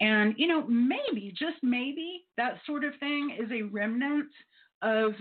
And 0.01 0.33
you 0.37 0.47
know 0.47 0.65
maybe 0.67 1.33
just 1.37 1.57
maybe 1.61 2.25
that 2.37 2.59
sort 2.65 2.83
of 2.83 2.93
thing 2.99 3.37
is 3.39 3.51
a 3.51 3.63
remnant 3.63 4.29
of 4.81 5.13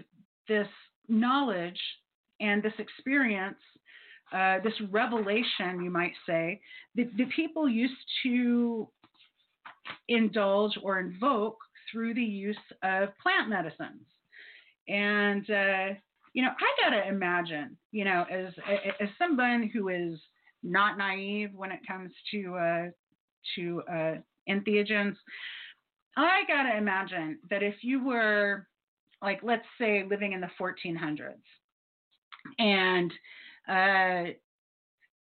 this 0.49 0.69
knowledge 1.09 1.81
and 2.41 2.63
this 2.63 2.73
experience 2.79 3.59
uh, 4.33 4.59
this 4.65 4.75
revelation 4.91 5.83
you 5.83 5.91
might 5.91 6.13
say 6.27 6.61
that 6.97 7.09
the 7.17 7.27
people 7.37 7.69
used 7.69 7.95
to 8.23 8.89
indulge 10.09 10.77
or 10.83 10.99
invoke 10.99 11.59
through 11.95 12.13
the 12.13 12.23
use 12.23 12.57
of 12.83 13.11
plant 13.23 13.49
medicines. 13.49 14.03
And 14.89 15.49
uh, 15.49 15.95
you 16.35 16.43
know, 16.43 16.51
I 16.51 16.91
gotta 16.91 17.09
imagine, 17.09 17.77
you 17.93 18.05
know, 18.05 18.27
as 18.31 18.53
as 19.01 19.09
someone 19.19 19.71
who 19.73 19.89
is 19.89 20.19
not 20.65 20.99
naive 20.99 21.51
when 21.55 21.71
it 21.71 21.81
comes 21.87 22.11
to 22.33 22.57
uh, 22.57 22.87
to 23.55 23.83
uh, 23.89 24.15
entheogens, 24.51 25.15
I 26.17 26.43
gotta 26.49 26.77
imagine 26.77 27.39
that 27.51 27.63
if 27.63 27.77
you 27.83 28.05
were, 28.05 28.67
like, 29.23 29.41
let's 29.45 29.67
say, 29.79 30.05
living 30.11 30.33
in 30.33 30.41
the 30.41 30.51
1400s, 30.61 31.35
and 32.59 33.13
uh, 33.69 34.33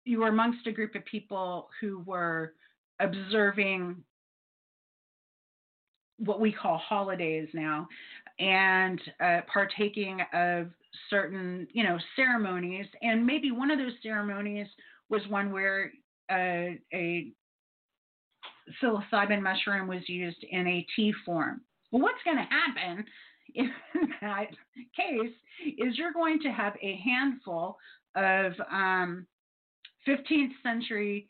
you 0.06 0.22
were 0.22 0.30
amongst 0.30 0.66
a 0.66 0.72
group 0.72 0.96
of 0.96 1.04
people 1.04 1.70
who 1.82 2.00
were 2.00 2.54
observing 3.02 3.98
what 6.24 6.40
we 6.40 6.52
call 6.52 6.78
holidays 6.78 7.50
now 7.54 7.88
and 8.40 9.00
uh, 9.24 9.42
partaking 9.52 10.20
of 10.34 10.68
certain, 11.10 11.68
you 11.74 11.84
know, 11.84 11.98
ceremonies. 12.16 12.86
And 13.02 13.26
maybe 13.26 13.52
one 13.52 13.72
of 13.72 13.80
those 13.80 13.94
ceremonies 14.02 14.68
was 15.10 15.22
one 15.30 15.52
where 15.52 15.92
uh, 16.30 16.76
a 16.94 17.32
psilocybin 18.82 19.42
mushroom 19.42 19.88
was 19.88 20.08
used 20.08 20.44
in 20.50 20.68
a 20.68 20.86
tea 20.96 21.14
form. 21.26 21.62
Well, 21.92 22.02
what's 22.02 22.24
going 22.24 22.38
to 22.38 22.44
happen 22.44 23.06
in 23.56 23.72
that 24.22 24.48
case 24.96 25.34
is 25.78 25.98
you're 25.98 26.14
going 26.14 26.40
to 26.42 26.50
have 26.50 26.74
a 26.82 27.00
handful 27.04 27.78
of 28.16 28.54
um, 28.72 29.28
15th 30.08 30.52
century 30.64 31.28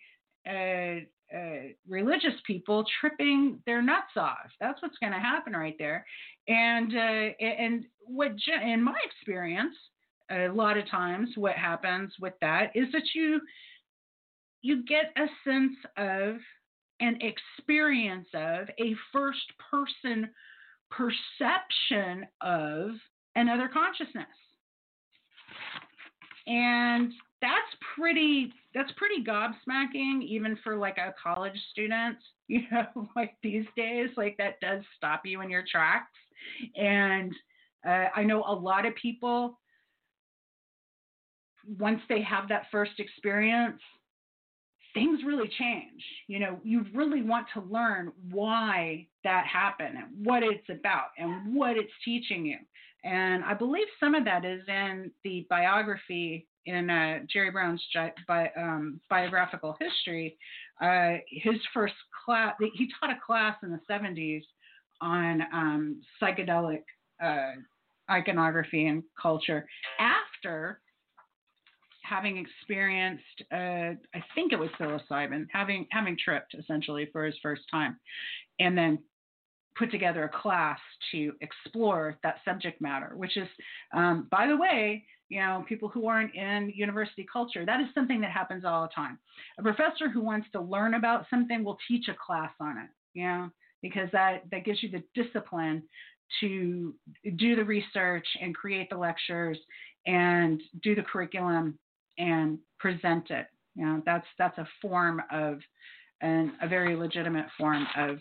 uh, 0.47 1.03
uh, 1.35 1.71
religious 1.87 2.33
people 2.45 2.85
tripping 2.99 3.59
their 3.65 3.81
nuts 3.81 4.17
off. 4.17 4.49
That's 4.59 4.81
what's 4.81 4.97
going 4.97 5.13
to 5.13 5.19
happen 5.19 5.53
right 5.53 5.75
there. 5.79 6.05
And 6.47 6.93
uh, 6.95 7.45
and 7.45 7.85
what 8.01 8.31
in 8.63 8.83
my 8.83 8.95
experience, 9.05 9.75
a 10.29 10.47
lot 10.49 10.77
of 10.77 10.89
times 10.89 11.29
what 11.37 11.55
happens 11.55 12.13
with 12.19 12.33
that 12.41 12.71
is 12.75 12.91
that 12.93 13.03
you 13.13 13.41
you 14.61 14.83
get 14.85 15.13
a 15.17 15.27
sense 15.49 15.77
of 15.97 16.35
an 16.99 17.19
experience 17.21 18.27
of 18.33 18.69
a 18.79 18.95
first 19.11 19.51
person 19.71 20.29
perception 20.91 22.27
of 22.41 22.91
another 23.35 23.69
consciousness. 23.69 24.25
And 26.47 27.13
that's 27.41 27.75
pretty 27.95 28.53
that's 28.73 28.91
pretty 28.97 29.23
gobsmacking 29.23 30.23
even 30.23 30.57
for 30.63 30.75
like 30.75 30.97
a 30.97 31.13
college 31.21 31.57
student 31.71 32.17
you 32.47 32.61
know 32.71 33.07
like 33.15 33.35
these 33.43 33.65
days 33.75 34.09
like 34.17 34.35
that 34.37 34.59
does 34.61 34.83
stop 34.97 35.21
you 35.25 35.41
in 35.41 35.49
your 35.49 35.63
tracks. 35.69 36.11
And 36.75 37.33
uh, 37.87 38.07
i 38.15 38.23
know 38.23 38.43
a 38.47 38.53
lot 38.53 38.85
of 38.85 38.95
people 38.95 39.59
once 41.77 42.01
they 42.09 42.21
have 42.21 42.49
that 42.49 42.65
first 42.71 42.99
experience 42.99 43.81
things 44.93 45.21
really 45.25 45.49
change. 45.57 46.03
You 46.27 46.39
know 46.39 46.59
you 46.63 46.85
really 46.93 47.21
want 47.23 47.47
to 47.53 47.61
learn 47.61 48.11
why 48.29 49.07
that 49.23 49.45
happened 49.45 49.95
and 49.97 50.25
what 50.25 50.43
it's 50.43 50.67
about 50.69 51.07
and 51.17 51.55
what 51.55 51.77
it's 51.77 51.91
teaching 52.03 52.45
you. 52.45 52.57
And 53.03 53.43
i 53.43 53.53
believe 53.53 53.87
some 53.99 54.15
of 54.15 54.25
that 54.25 54.45
is 54.45 54.61
in 54.67 55.11
the 55.23 55.45
biography 55.49 56.47
in 56.65 56.89
uh, 56.89 57.19
Jerry 57.31 57.51
Brown's 57.51 57.83
bi- 58.27 58.51
um, 58.57 58.99
biographical 59.09 59.77
history, 59.79 60.37
uh, 60.81 61.15
his 61.27 61.55
first 61.73 61.93
class, 62.25 62.53
he 62.59 62.89
taught 62.99 63.11
a 63.11 63.19
class 63.25 63.55
in 63.63 63.71
the 63.71 63.79
70s 63.89 64.41
on 65.01 65.41
um, 65.53 66.01
psychedelic 66.21 66.83
uh, 67.23 67.53
iconography 68.09 68.87
and 68.87 69.03
culture 69.21 69.67
after 69.99 70.79
having 72.03 72.37
experienced, 72.37 73.23
uh, 73.51 73.95
I 74.13 74.23
think 74.35 74.51
it 74.51 74.59
was 74.59 74.69
psilocybin, 74.79 75.45
having 75.51 75.87
having 75.91 76.17
tripped 76.23 76.55
essentially 76.55 77.07
for 77.11 77.23
his 77.23 77.35
first 77.41 77.61
time, 77.71 77.97
and 78.59 78.77
then 78.77 78.99
put 79.77 79.91
together 79.91 80.23
a 80.25 80.41
class 80.41 80.79
to 81.11 81.33
explore 81.41 82.17
that 82.23 82.35
subject 82.45 82.81
matter, 82.81 83.13
which 83.15 83.37
is, 83.37 83.47
um, 83.93 84.27
by 84.31 84.47
the 84.47 84.57
way, 84.57 85.05
you 85.29 85.39
know, 85.39 85.63
people 85.67 85.87
who 85.87 86.07
aren't 86.07 86.35
in 86.35 86.71
university 86.75 87.25
culture. 87.31 87.65
That 87.65 87.79
is 87.79 87.87
something 87.95 88.19
that 88.21 88.31
happens 88.31 88.65
all 88.65 88.81
the 88.81 88.93
time. 88.93 89.17
A 89.57 89.63
professor 89.63 90.09
who 90.09 90.21
wants 90.21 90.47
to 90.51 90.61
learn 90.61 90.95
about 90.95 91.25
something 91.29 91.63
will 91.63 91.77
teach 91.87 92.09
a 92.09 92.15
class 92.25 92.51
on 92.59 92.77
it, 92.77 92.89
you 93.13 93.25
know, 93.25 93.49
because 93.81 94.09
that, 94.11 94.43
that 94.51 94.65
gives 94.65 94.83
you 94.83 94.89
the 94.91 95.03
discipline 95.15 95.83
to 96.41 96.93
do 97.37 97.55
the 97.55 97.63
research 97.63 98.27
and 98.41 98.55
create 98.55 98.89
the 98.89 98.97
lectures 98.97 99.57
and 100.05 100.61
do 100.83 100.95
the 100.95 101.01
curriculum 101.01 101.77
and 102.17 102.59
present 102.79 103.29
it. 103.29 103.47
You 103.75 103.85
know, 103.85 104.01
that's 104.05 104.27
that's 104.37 104.57
a 104.57 104.67
form 104.81 105.21
of 105.31 105.59
and 106.21 106.51
a 106.61 106.67
very 106.67 106.95
legitimate 106.95 107.47
form 107.57 107.85
of 107.97 108.17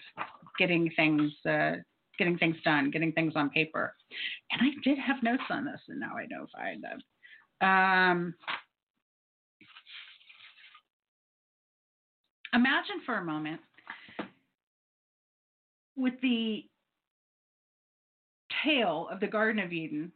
getting 0.59 0.91
things 0.97 1.33
uh, 1.49 1.73
getting 2.19 2.37
things 2.37 2.57
done, 2.65 2.91
getting 2.91 3.13
things 3.13 3.33
on 3.35 3.49
paper. 3.49 3.95
And 4.53 4.61
I 4.63 4.71
did 4.85 4.99
have 4.99 5.23
notes 5.23 5.43
on 5.49 5.65
this, 5.65 5.81
and 5.89 5.99
now 5.99 6.13
I 6.17 6.27
know 6.27 6.45
if 6.45 6.51
I 6.55 6.69
had 6.69 6.83
them. 6.83 7.01
Um, 7.63 8.35
imagine 12.53 13.01
for 13.07 13.17
a 13.17 13.25
moment 13.25 13.61
with 15.97 16.15
the 16.21 16.65
tale 18.65 19.09
of 19.11 19.21
the 19.21 19.27
Garden 19.27 19.63
of 19.63 19.73
Eden, 19.73 20.13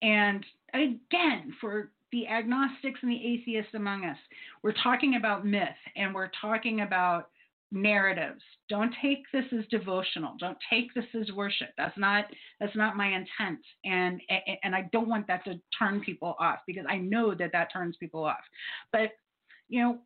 and 0.00 0.44
again, 0.72 1.54
for 1.60 1.90
the 2.12 2.26
agnostics 2.26 3.00
and 3.02 3.10
the 3.10 3.26
atheists 3.26 3.74
among 3.74 4.04
us, 4.04 4.18
we're 4.62 4.74
talking 4.82 5.16
about 5.16 5.46
myth 5.46 5.68
and 5.96 6.14
we're 6.14 6.30
talking 6.40 6.80
about 6.80 7.28
narratives. 7.72 8.42
Don't 8.68 8.94
take 9.00 9.22
this 9.32 9.44
as 9.56 9.64
devotional. 9.70 10.34
Don't 10.38 10.58
take 10.68 10.92
this 10.94 11.04
as 11.18 11.32
worship. 11.32 11.68
That's 11.76 11.96
not 11.96 12.24
that's 12.58 12.74
not 12.76 12.96
my 12.96 13.06
intent. 13.06 13.60
And 13.84 14.20
and 14.62 14.74
I 14.74 14.88
don't 14.92 15.08
want 15.08 15.26
that 15.28 15.44
to 15.44 15.60
turn 15.78 16.00
people 16.00 16.36
off 16.38 16.58
because 16.66 16.84
I 16.88 16.98
know 16.98 17.34
that 17.34 17.52
that 17.52 17.72
turns 17.72 17.96
people 17.98 18.24
off. 18.24 18.40
But 18.92 19.10
you 19.68 19.80
know, 19.80 19.98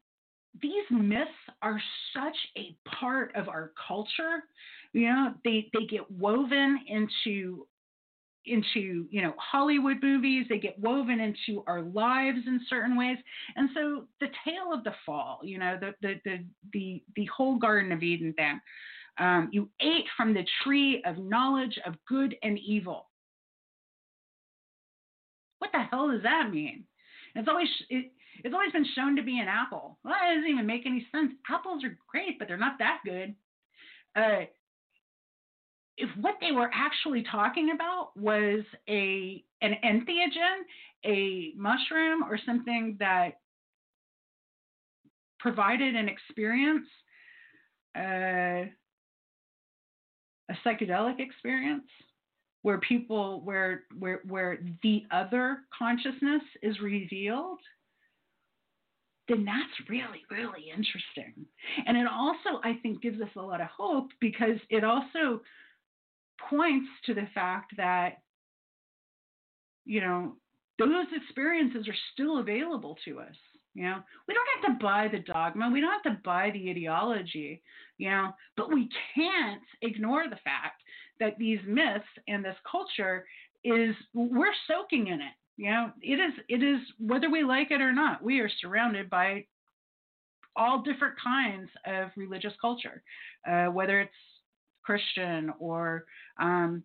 these 0.61 0.85
myths 0.91 1.31
are 1.63 1.81
such 2.15 2.37
a 2.57 2.77
part 2.89 3.35
of 3.35 3.49
our 3.49 3.73
culture. 3.89 4.45
You 4.93 5.09
know, 5.09 5.35
they 5.45 5.71
they 5.73 5.87
get 5.87 6.09
woven 6.11 6.81
into 6.87 7.67
into 8.47 9.07
you 9.11 9.23
know 9.23 9.35
Hollywood 9.39 9.99
movies. 10.03 10.47
They 10.49 10.59
get 10.59 10.79
woven 10.79 11.21
into 11.21 11.63
our 11.67 11.83
lives 11.83 12.39
in 12.47 12.61
certain 12.69 12.97
ways. 12.97 13.19
And 13.57 13.71
so 13.75 14.05
the 14.21 14.29
tale 14.45 14.73
of 14.73 14.85
the 14.85 14.95
fall, 15.05 15.41
you 15.43 15.59
know, 15.59 15.79
the 15.81 15.95
the 16.03 16.21
the 16.25 16.45
the, 16.73 17.03
the 17.17 17.29
whole 17.35 17.59
Garden 17.59 17.93
of 17.93 18.03
Eden 18.03 18.33
thing. 18.35 18.61
Um, 19.19 19.49
you 19.53 19.69
ate 19.81 20.07
from 20.17 20.35
the 20.35 20.45
tree 20.63 21.03
of 21.07 21.19
knowledge 21.19 21.79
of 21.87 21.95
good 22.09 22.35
and 22.43 22.59
evil. 22.59 23.07
What 25.59 25.71
the 25.73 25.83
hell 25.83 26.11
does 26.11 26.23
that 26.23 26.51
mean? 26.51 26.85
It's 27.35 27.49
always 27.49 27.69
it, 27.89 28.13
it's 28.43 28.55
always 28.55 28.73
been 28.73 28.87
shown 28.95 29.17
to 29.17 29.23
be 29.23 29.39
an 29.39 29.49
apple. 29.49 29.99
Well, 30.05 30.15
that 30.15 30.35
doesn't 30.35 30.51
even 30.51 30.67
make 30.67 30.87
any 30.87 31.07
sense. 31.13 31.33
Apples 31.49 31.85
are 31.85 31.97
great, 32.09 32.39
but 32.39 32.49
they're 32.49 32.57
not 32.57 32.79
that 32.79 32.99
good. 33.05 33.35
Uh, 34.17 34.47
if 35.97 36.09
what 36.21 36.35
they 36.41 36.53
were 36.53 36.71
actually 36.73 37.25
talking 37.31 37.71
about 37.75 38.11
was 38.17 38.65
a 38.89 39.45
an 39.63 39.75
entheogen, 39.85 40.65
a 41.05 41.53
mushroom, 41.57 42.23
or 42.25 42.39
something 42.45 42.97
that 42.99 43.41
provided 45.39 45.95
an 45.95 46.09
experience, 46.09 46.87
uh, 47.97 48.67
a 50.51 50.55
psychedelic 50.67 51.21
experience, 51.21 51.89
where 52.63 52.79
people 52.81 53.43
where 53.45 53.85
where 53.99 54.21
where 54.27 54.59
the 54.83 55.05
other 55.13 55.59
consciousness 55.77 56.43
is 56.63 56.81
revealed 56.81 57.59
then 59.29 59.45
that's 59.45 59.89
really 59.89 60.23
really 60.31 60.71
interesting. 60.71 61.47
And 61.87 61.97
it 61.97 62.07
also 62.07 62.61
i 62.63 62.75
think 62.83 63.01
gives 63.01 63.21
us 63.21 63.29
a 63.37 63.41
lot 63.41 63.61
of 63.61 63.69
hope 63.69 64.11
because 64.21 64.59
it 64.71 64.85
also 64.85 65.41
points 66.51 66.89
to 67.07 67.15
the 67.15 67.29
fact 67.35 67.75
that 67.77 68.19
you 69.85 70.01
know 70.01 70.35
those 70.79 71.07
experiences 71.15 71.87
are 71.89 71.97
still 72.13 72.39
available 72.39 72.97
to 73.05 73.21
us 73.21 73.37
you 73.77 73.83
know? 73.83 73.99
We 74.29 74.35
don't 74.35 74.63
have 74.63 74.79
to 74.79 74.85
buy 74.85 75.09
the 75.11 75.19
dogma. 75.19 75.69
We 75.73 75.81
don't 75.81 75.91
have 75.91 76.15
to 76.15 76.23
buy 76.23 76.53
the 76.53 76.71
ideology 76.71 77.61
you 77.99 78.11
know? 78.11 78.31
But 78.57 78.73
we 78.73 78.89
can't 79.15 79.63
ignore 79.83 80.25
the 80.29 80.39
fact 80.45 80.83
that 81.21 81.39
these 81.39 81.61
myths 81.67 82.05
and 82.29 82.45
this 82.45 82.57
culture 82.71 83.27
is 83.63 83.95
we're 84.13 84.53
soaking 84.69 85.09
in 85.09 85.21
it. 85.21 85.35
You 85.57 85.71
know, 85.71 85.93
it 86.03 86.15
is 86.15 86.33
it 86.49 86.63
is 86.63 86.81
whether 86.99 87.31
we 87.31 87.45
like 87.45 87.71
it 87.71 87.81
or 87.81 87.93
not, 87.93 88.23
we 88.23 88.41
are 88.41 88.51
surrounded 88.61 89.09
by 89.09 89.47
all 90.57 90.83
different 90.83 91.15
kinds 91.23 91.69
of 91.87 92.11
religious 92.17 92.53
culture, 92.61 93.03
uh, 93.49 93.67
whether 93.67 94.01
it's 94.01 94.13
Christian 94.85 95.53
or 95.59 96.05
um, 96.39 96.83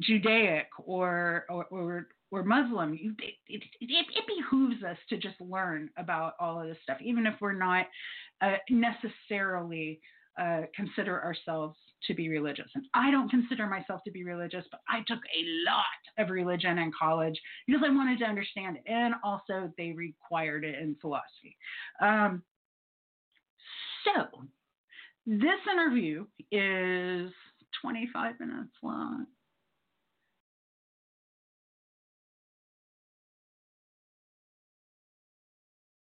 Judaic 0.00 0.68
or 0.84 1.44
or, 1.48 1.64
or 1.66 2.08
or 2.30 2.42
Muslim, 2.44 2.94
you, 2.94 3.14
it, 3.20 3.34
it, 3.48 3.62
it, 3.80 4.24
behooves 4.26 4.82
us 4.84 4.98
to 5.08 5.16
just 5.16 5.40
learn 5.40 5.88
about 5.96 6.34
all 6.38 6.60
of 6.60 6.68
this 6.68 6.76
stuff, 6.82 6.98
even 7.00 7.26
if 7.26 7.34
we're 7.40 7.54
not 7.54 7.86
uh, 8.42 8.56
necessarily 8.68 9.98
uh, 10.38 10.62
consider 10.76 11.22
ourselves 11.22 11.76
to 12.06 12.14
be 12.14 12.28
religious. 12.28 12.70
And 12.74 12.84
I 12.94 13.10
don't 13.10 13.30
consider 13.30 13.66
myself 13.66 14.02
to 14.04 14.12
be 14.12 14.24
religious, 14.24 14.64
but 14.70 14.80
I 14.88 14.98
took 15.06 15.18
a 15.18 15.68
lot 15.68 16.24
of 16.24 16.30
religion 16.30 16.78
in 16.78 16.92
college 16.98 17.40
because 17.66 17.82
I 17.84 17.90
wanted 17.90 18.18
to 18.20 18.24
understand 18.24 18.76
it. 18.76 18.82
And 18.86 19.14
also, 19.24 19.72
they 19.76 19.92
required 19.92 20.64
it 20.64 20.78
in 20.78 20.96
philosophy. 21.00 21.56
Um, 22.00 22.42
so, 24.04 24.44
this 25.28 25.60
interview 25.70 26.24
is 26.50 27.30
25 27.82 28.40
minutes 28.40 28.70
long. 28.82 29.26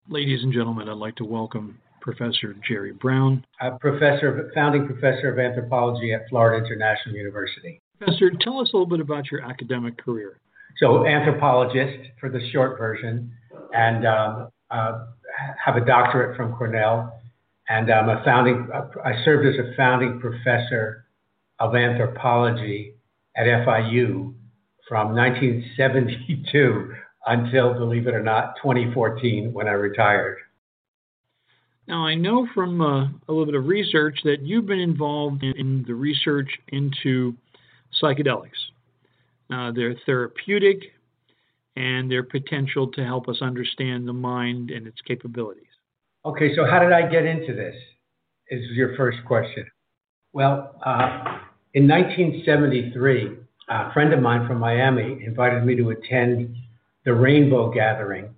Ladies 0.09 0.45
and 0.45 0.53
gentlemen, 0.53 0.89
I'd 0.89 0.97
like 0.97 1.17
to 1.17 1.25
welcome 1.25 1.79
Professor 2.01 2.55
Jerry 2.69 2.93
Brown. 2.93 3.45
A 3.61 3.73
professor, 3.73 4.49
founding 4.55 4.87
professor 4.87 5.33
of 5.33 5.41
anthropology 5.41 6.13
at 6.13 6.29
Florida 6.29 6.65
International 6.65 7.17
University. 7.17 7.81
Professor, 7.99 8.31
tell 8.41 8.61
us 8.61 8.71
a 8.73 8.77
little 8.77 8.87
bit 8.87 9.01
about 9.01 9.29
your 9.31 9.43
academic 9.43 9.99
career. 9.99 10.39
So, 10.79 11.05
anthropologist 11.05 12.11
for 12.21 12.29
the 12.29 12.41
short 12.53 12.79
version, 12.79 13.33
and 13.75 14.07
um, 14.07 14.49
uh, 14.71 15.07
have 15.65 15.77
a 15.77 15.85
doctorate 15.85 16.37
from 16.37 16.55
Cornell. 16.57 17.20
And 17.71 17.89
I'm 17.89 18.09
a 18.09 18.21
founding, 18.25 18.69
I 19.05 19.25
served 19.25 19.47
as 19.47 19.55
a 19.65 19.77
founding 19.77 20.19
professor 20.19 21.07
of 21.61 21.77
anthropology 21.77 22.95
at 23.37 23.47
FIU 23.47 24.35
from 24.89 25.15
1972 25.15 26.93
until, 27.27 27.75
believe 27.75 28.09
it 28.09 28.15
or 28.15 28.25
not, 28.25 28.57
2014 28.61 29.53
when 29.53 29.69
I 29.69 29.73
retired. 29.73 30.39
Now, 31.87 32.05
I 32.05 32.17
know 32.17 32.49
from 32.53 32.81
uh, 32.81 33.05
a 33.05 33.29
little 33.29 33.47
bit 33.47 33.55
of 33.55 33.67
research 33.67 34.19
that 34.25 34.43
you've 34.43 34.67
been 34.67 34.81
involved 34.81 35.45
in, 35.45 35.53
in 35.57 35.85
the 35.87 35.95
research 35.95 36.51
into 36.69 37.37
psychedelics, 38.03 38.51
uh, 39.53 39.71
their 39.71 39.95
therapeutic, 40.07 40.79
and 41.77 42.11
their 42.11 42.25
potential 42.25 42.89
to 42.89 43.05
help 43.05 43.29
us 43.29 43.41
understand 43.41 44.09
the 44.09 44.13
mind 44.13 44.73
and 44.73 44.89
its 44.89 45.01
capabilities. 45.03 45.70
Okay, 46.25 46.55
so 46.55 46.65
how 46.65 46.79
did 46.79 46.93
I 46.93 47.09
get 47.09 47.25
into 47.25 47.55
this? 47.55 47.75
Is 48.51 48.63
your 48.73 48.97
first 48.97 49.19
question. 49.27 49.65
Well, 50.33 50.75
uh, 50.85 51.39
in 51.75 51.89
1973, 51.89 53.37
a 53.69 53.93
friend 53.93 54.13
of 54.13 54.21
mine 54.21 54.47
from 54.47 54.59
Miami 54.59 55.25
invited 55.25 55.65
me 55.65 55.77
to 55.77 55.91
attend 55.91 56.57
the 57.05 57.15
Rainbow 57.15 57.73
Gathering, 57.73 58.35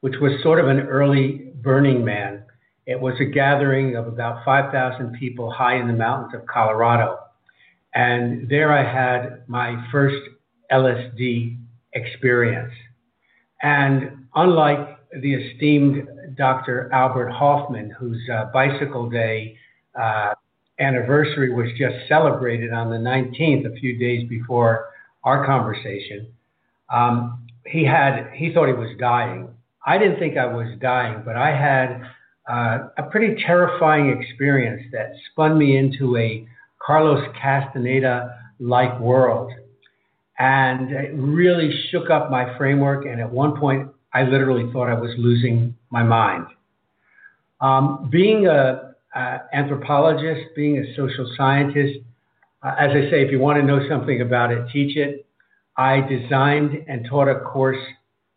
which 0.00 0.14
was 0.20 0.32
sort 0.42 0.60
of 0.60 0.68
an 0.68 0.80
early 0.80 1.52
Burning 1.62 2.04
Man 2.04 2.44
it 2.86 3.00
was 3.00 3.14
a 3.20 3.24
gathering 3.24 3.96
of 3.96 4.06
about 4.06 4.44
5,000 4.44 5.16
people 5.18 5.50
high 5.50 5.76
in 5.76 5.86
the 5.86 5.94
mountains 5.94 6.34
of 6.34 6.46
Colorado. 6.46 7.18
And 7.94 8.48
there 8.48 8.72
I 8.72 8.82
had 8.84 9.48
my 9.48 9.82
first 9.90 10.20
LSD 10.70 11.58
experience. 11.94 12.72
And 13.62 14.26
unlike 14.34 14.98
the 15.22 15.34
esteemed 15.34 16.08
Dr. 16.36 16.90
Albert 16.92 17.30
Hofmann, 17.30 17.90
whose 17.90 18.20
uh, 18.32 18.46
Bicycle 18.52 19.08
Day 19.08 19.56
uh, 20.00 20.34
anniversary 20.78 21.52
was 21.52 21.68
just 21.78 21.94
celebrated 22.08 22.72
on 22.72 22.90
the 22.90 22.96
19th, 22.96 23.66
a 23.66 23.74
few 23.78 23.98
days 23.98 24.28
before 24.28 24.88
our 25.22 25.46
conversation, 25.46 26.26
um, 26.92 27.46
he 27.66 27.84
had 27.84 28.30
he 28.34 28.52
thought 28.52 28.66
he 28.66 28.74
was 28.74 28.94
dying. 28.98 29.48
I 29.86 29.98
didn't 29.98 30.18
think 30.18 30.36
I 30.36 30.46
was 30.46 30.68
dying, 30.80 31.22
but 31.24 31.36
I 31.36 31.50
had 31.50 32.02
uh, 32.48 32.88
a 32.98 33.04
pretty 33.04 33.42
terrifying 33.42 34.10
experience 34.20 34.82
that 34.92 35.12
spun 35.30 35.58
me 35.58 35.76
into 35.76 36.16
a 36.16 36.46
Carlos 36.84 37.24
Castaneda 37.40 38.38
like 38.58 38.98
world. 39.00 39.52
And 40.38 40.90
it 40.90 41.12
really 41.14 41.70
shook 41.90 42.10
up 42.10 42.30
my 42.30 42.56
framework. 42.58 43.06
And 43.06 43.20
at 43.20 43.30
one 43.30 43.58
point, 43.58 43.88
I 44.14 44.22
literally 44.22 44.70
thought 44.72 44.88
I 44.88 44.94
was 44.94 45.10
losing 45.18 45.76
my 45.90 46.04
mind. 46.04 46.46
Um, 47.60 48.08
being 48.10 48.46
an 48.46 48.94
anthropologist, 49.52 50.54
being 50.54 50.78
a 50.78 50.94
social 50.94 51.30
scientist, 51.36 51.98
uh, 52.62 52.74
as 52.78 52.90
I 52.90 53.10
say, 53.10 53.22
if 53.22 53.32
you 53.32 53.40
want 53.40 53.58
to 53.58 53.66
know 53.66 53.80
something 53.88 54.20
about 54.20 54.52
it, 54.52 54.66
teach 54.72 54.96
it. 54.96 55.26
I 55.76 56.00
designed 56.00 56.84
and 56.86 57.04
taught 57.10 57.28
a 57.28 57.40
course 57.40 57.82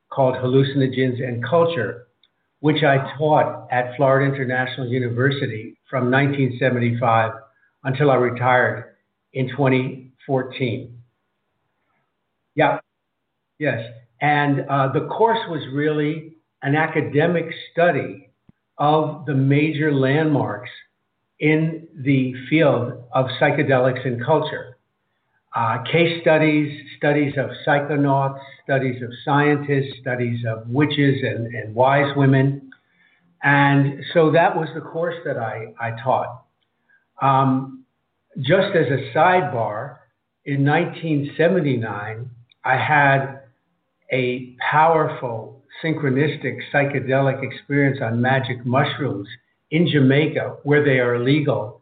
called 0.10 0.36
Hallucinogens 0.36 1.24
and 1.24 1.44
Culture, 1.44 2.08
which 2.60 2.84
I 2.84 3.16
taught 3.18 3.68
at 3.72 3.96
Florida 3.96 4.34
International 4.34 4.88
University 4.88 5.78
from 5.88 6.10
1975 6.10 7.32
until 7.84 8.10
I 8.10 8.16
retired 8.16 8.96
in 9.34 9.50
2014. 9.50 10.98
Yeah, 12.56 12.80
yes. 13.60 13.92
And 14.22 14.66
uh, 14.70 14.92
the 14.94 15.08
course 15.08 15.40
was 15.50 15.62
really 15.74 16.38
an 16.64 16.76
academic 16.76 17.46
study 17.72 18.30
of 18.78 19.26
the 19.26 19.34
major 19.34 19.94
landmarks 19.94 20.70
in 21.40 21.88
the 22.04 22.34
field 22.50 23.04
of 23.14 23.28
psychedelics 23.40 24.06
and 24.06 24.24
culture. 24.24 24.78
Uh, 25.56 25.84
case 25.92 26.22
studies, 26.22 26.72
studies 26.98 27.34
of 27.38 27.50
psychonauts, 27.66 28.40
studies 28.64 29.02
of 29.02 29.10
scientists, 29.24 30.00
studies 30.02 30.44
of 30.48 30.68
witches 30.68 31.24
and, 31.24 31.48
and 31.48 31.74
wise 31.74 32.12
women. 32.16 32.70
And 33.44 34.04
so 34.14 34.32
that 34.32 34.56
was 34.56 34.68
the 34.76 34.82
course 34.82 35.16
that 35.26 35.38
I, 35.38 35.74
I 35.80 35.92
taught. 36.04 36.44
Um, 37.22 37.86
just 38.40 38.76
as 38.76 38.88
a 38.88 39.12
sidebar, 39.16 39.98
in 40.48 40.66
1979, 40.66 42.30
I 42.64 42.78
had 42.78 43.42
a 44.12 44.56
powerful 44.72 45.64
synchronistic 45.84 46.60
psychedelic 46.74 47.44
experience 47.44 48.00
on 48.02 48.22
magic 48.22 48.66
mushrooms 48.66 49.28
in 49.72 49.88
Jamaica, 49.88 50.58
where 50.64 50.84
they 50.84 51.00
are 51.00 51.20
legal. 51.20 51.82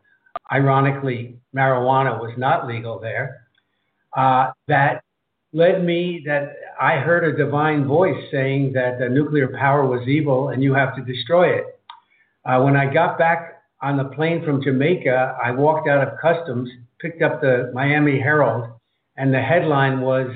Ironically, 0.52 1.38
marijuana 1.56 2.20
was 2.20 2.34
not 2.38 2.68
legal 2.68 3.00
there. 3.00 3.42
Uh, 4.16 4.52
that 4.68 5.04
led 5.54 5.84
me 5.84 6.22
that 6.26 6.56
I 6.80 6.98
heard 6.98 7.24
a 7.24 7.38
divine 7.38 7.86
voice 7.86 8.22
saying 8.32 8.74
that 8.74 9.00
the 9.00 9.08
nuclear 9.08 9.48
power 9.48 9.86
was 9.86 10.08
evil 10.08 10.50
and 10.50 10.62
you 10.62 10.74
have 10.74 10.96
to 10.96 11.02
destroy 11.02 11.50
it. 11.50 11.80
Uh, 12.46 12.62
when 12.62 12.76
I 12.76 12.92
got 12.94 13.18
back 13.18 13.64
on 13.82 13.98
the 13.98 14.06
plane 14.06 14.44
from 14.44 14.62
Jamaica, 14.62 15.38
I 15.44 15.52
walked 15.52 15.88
out 15.88 16.06
of 16.06 16.20
customs, 16.20 16.70
picked 17.00 17.22
up 17.22 17.42
the 17.42 17.72
Miami 17.74 18.20
Herald, 18.20 18.70
and 19.18 19.34
the 19.34 19.42
headline 19.42 20.02
was 20.02 20.28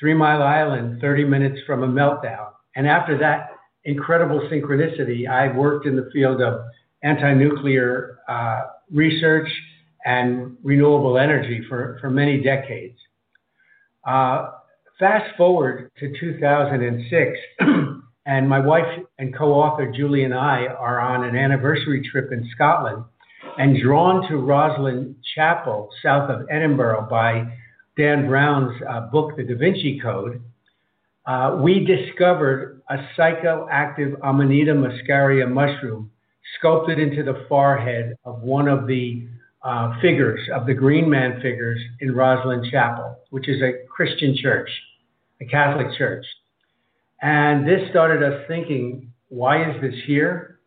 Three 0.00 0.14
Mile 0.14 0.42
Island, 0.42 1.00
30 1.00 1.24
minutes 1.24 1.58
from 1.66 1.82
a 1.82 1.88
meltdown. 1.88 2.48
And 2.76 2.86
after 2.86 3.18
that 3.18 3.50
incredible 3.84 4.40
synchronicity, 4.50 5.28
I 5.28 5.56
worked 5.56 5.86
in 5.86 5.96
the 5.96 6.08
field 6.12 6.40
of 6.40 6.60
anti 7.02 7.34
nuclear 7.34 8.18
uh, 8.28 8.62
research 8.92 9.48
and 10.04 10.56
renewable 10.62 11.18
energy 11.18 11.62
for, 11.68 11.98
for 12.00 12.10
many 12.10 12.42
decades. 12.42 12.98
Uh, 14.06 14.50
fast 14.98 15.36
forward 15.36 15.90
to 15.98 16.12
2006, 16.18 17.38
and 18.26 18.48
my 18.48 18.60
wife 18.60 18.86
and 19.18 19.36
co 19.36 19.52
author 19.52 19.90
Julie 19.90 20.24
and 20.24 20.34
I 20.34 20.66
are 20.66 21.00
on 21.00 21.24
an 21.24 21.36
anniversary 21.36 22.08
trip 22.10 22.32
in 22.32 22.48
Scotland 22.54 23.04
and 23.58 23.80
drawn 23.82 24.28
to 24.28 24.34
Rosslyn 24.34 25.16
Chapel, 25.34 25.90
south 26.02 26.30
of 26.30 26.46
Edinburgh, 26.50 27.08
by 27.10 27.52
Dan 27.98 28.28
Brown's 28.28 28.80
uh, 28.88 29.00
book, 29.08 29.36
The 29.36 29.42
Da 29.42 29.56
Vinci 29.56 29.98
Code. 30.00 30.40
Uh, 31.26 31.58
we 31.60 31.84
discovered 31.84 32.80
a 32.88 32.96
psychoactive 33.18 34.14
Amanita 34.22 34.72
muscaria 34.72 35.50
mushroom 35.50 36.08
sculpted 36.56 37.00
into 37.00 37.24
the 37.24 37.44
forehead 37.48 38.16
of 38.24 38.40
one 38.40 38.68
of 38.68 38.86
the 38.86 39.26
uh, 39.64 40.00
figures, 40.00 40.38
of 40.54 40.64
the 40.64 40.74
Green 40.74 41.10
Man 41.10 41.40
figures 41.42 41.80
in 41.98 42.10
Rosslyn 42.10 42.70
Chapel, 42.70 43.18
which 43.30 43.48
is 43.48 43.60
a 43.62 43.84
Christian 43.88 44.36
church, 44.40 44.70
a 45.40 45.44
Catholic 45.44 45.88
church. 45.98 46.24
And 47.20 47.66
this 47.66 47.90
started 47.90 48.22
us 48.22 48.44
thinking, 48.46 49.12
why 49.28 49.68
is 49.68 49.80
this 49.82 49.94
here? 50.06 50.60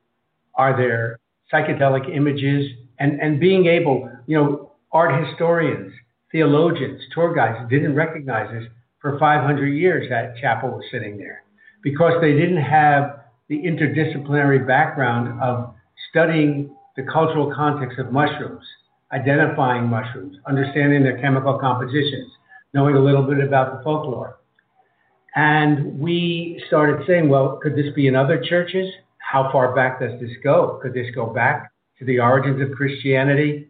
Are 0.55 0.75
there 0.75 1.17
psychedelic 1.51 2.13
images? 2.13 2.69
And, 2.99 3.21
and 3.21 3.39
being 3.39 3.67
able, 3.67 4.11
you 4.27 4.37
know, 4.37 4.73
art 4.91 5.25
historians, 5.25 5.93
theologians, 6.31 7.01
tour 7.13 7.33
guides 7.33 7.69
didn't 7.69 7.95
recognize 7.95 8.49
this 8.51 8.65
for 8.99 9.17
500 9.17 9.67
years 9.67 10.07
that 10.09 10.35
chapel 10.39 10.69
was 10.69 10.83
sitting 10.91 11.17
there 11.17 11.43
because 11.83 12.13
they 12.21 12.33
didn't 12.33 12.61
have 12.61 13.21
the 13.49 13.57
interdisciplinary 13.57 14.65
background 14.65 15.41
of 15.41 15.73
studying 16.09 16.75
the 16.95 17.03
cultural 17.03 17.53
context 17.53 17.99
of 17.99 18.11
mushrooms, 18.11 18.63
identifying 19.11 19.85
mushrooms, 19.85 20.37
understanding 20.47 21.03
their 21.03 21.19
chemical 21.19 21.57
compositions, 21.59 22.31
knowing 22.73 22.95
a 22.95 22.99
little 22.99 23.23
bit 23.23 23.39
about 23.39 23.77
the 23.77 23.83
folklore. 23.83 24.37
And 25.35 25.99
we 25.99 26.61
started 26.67 27.05
saying, 27.07 27.29
well, 27.29 27.59
could 27.61 27.75
this 27.75 27.93
be 27.95 28.07
in 28.07 28.15
other 28.15 28.41
churches? 28.41 28.87
How 29.19 29.49
far 29.51 29.73
back 29.73 29.99
does 29.99 30.19
this 30.19 30.31
go? 30.43 30.79
Could 30.81 30.93
this 30.93 31.07
go 31.15 31.27
back 31.27 31.71
to 31.99 32.05
the 32.05 32.19
origins 32.19 32.61
of 32.61 32.75
Christianity? 32.75 33.69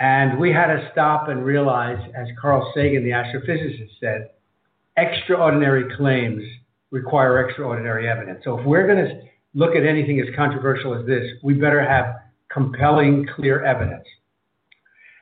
And 0.00 0.40
we 0.40 0.50
had 0.50 0.68
to 0.68 0.88
stop 0.92 1.28
and 1.28 1.44
realize, 1.44 1.98
as 2.16 2.26
Carl 2.40 2.72
Sagan, 2.74 3.04
the 3.04 3.10
astrophysicist, 3.10 3.90
said, 4.00 4.30
extraordinary 4.96 5.94
claims 5.96 6.42
require 6.90 7.46
extraordinary 7.46 8.08
evidence. 8.08 8.40
So 8.44 8.58
if 8.58 8.66
we're 8.66 8.86
going 8.86 9.04
to 9.04 9.20
look 9.52 9.76
at 9.76 9.84
anything 9.84 10.18
as 10.18 10.34
controversial 10.34 10.98
as 10.98 11.06
this, 11.06 11.30
we 11.42 11.52
better 11.54 11.86
have 11.86 12.16
compelling, 12.50 13.28
clear 13.36 13.62
evidence. 13.64 14.06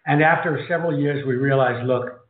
And 0.07 0.23
after 0.23 0.65
several 0.69 0.97
years, 0.99 1.27
we 1.27 1.35
realized 1.35 1.87
look, 1.87 2.21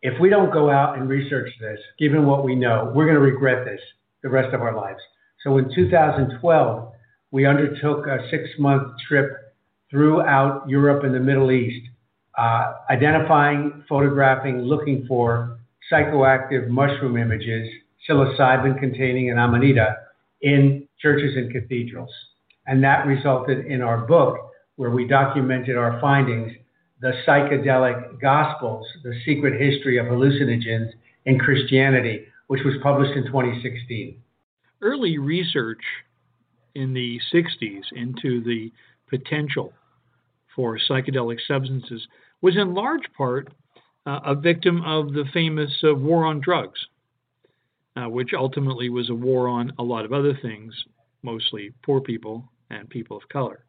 if 0.00 0.18
we 0.20 0.30
don't 0.30 0.52
go 0.52 0.70
out 0.70 0.98
and 0.98 1.08
research 1.08 1.50
this, 1.60 1.78
given 1.98 2.26
what 2.26 2.44
we 2.44 2.54
know, 2.54 2.92
we're 2.94 3.04
going 3.04 3.14
to 3.14 3.20
regret 3.20 3.64
this 3.64 3.80
the 4.22 4.30
rest 4.30 4.54
of 4.54 4.62
our 4.62 4.74
lives. 4.74 5.00
So 5.42 5.58
in 5.58 5.72
2012, 5.74 6.92
we 7.30 7.46
undertook 7.46 8.06
a 8.06 8.26
six 8.30 8.48
month 8.58 8.94
trip 9.06 9.43
throughout 9.94 10.68
Europe 10.68 11.04
and 11.04 11.14
the 11.14 11.20
Middle 11.20 11.52
East, 11.52 11.88
uh, 12.36 12.72
identifying, 12.90 13.84
photographing, 13.88 14.58
looking 14.58 15.06
for 15.06 15.60
psychoactive 15.90 16.66
mushroom 16.68 17.16
images, 17.16 17.68
psilocybin 18.08 18.80
containing 18.80 19.30
and 19.30 19.38
amanita 19.38 19.94
in 20.42 20.88
churches 20.98 21.36
and 21.36 21.52
cathedrals. 21.52 22.10
And 22.66 22.82
that 22.82 23.06
resulted 23.06 23.66
in 23.66 23.82
our 23.82 23.98
book, 23.98 24.36
where 24.74 24.90
we 24.90 25.06
documented 25.06 25.76
our 25.76 26.00
findings, 26.00 26.50
The 27.00 27.12
Psychedelic 27.24 28.20
Gospels, 28.20 28.84
The 29.04 29.14
Secret 29.24 29.60
History 29.60 29.98
of 29.98 30.06
Hallucinogens 30.06 30.90
in 31.24 31.38
Christianity, 31.38 32.24
which 32.48 32.62
was 32.64 32.74
published 32.82 33.16
in 33.16 33.26
2016. 33.26 34.16
Early 34.82 35.18
research 35.18 35.82
in 36.74 36.94
the 36.94 37.20
60s 37.32 37.82
into 37.94 38.42
the 38.42 38.72
potential 39.08 39.72
for 40.54 40.78
psychedelic 40.78 41.38
substances 41.46 42.06
was 42.40 42.56
in 42.56 42.74
large 42.74 43.12
part 43.16 43.48
uh, 44.06 44.20
a 44.24 44.34
victim 44.34 44.82
of 44.82 45.12
the 45.12 45.24
famous 45.32 45.70
uh, 45.82 45.94
war 45.94 46.24
on 46.24 46.40
drugs, 46.40 46.78
uh, 47.96 48.08
which 48.08 48.30
ultimately 48.36 48.88
was 48.88 49.08
a 49.10 49.14
war 49.14 49.48
on 49.48 49.72
a 49.78 49.82
lot 49.82 50.04
of 50.04 50.12
other 50.12 50.38
things, 50.42 50.74
mostly 51.22 51.72
poor 51.84 52.00
people 52.00 52.50
and 52.70 52.88
people 52.90 53.16
of 53.16 53.28
color. 53.28 53.64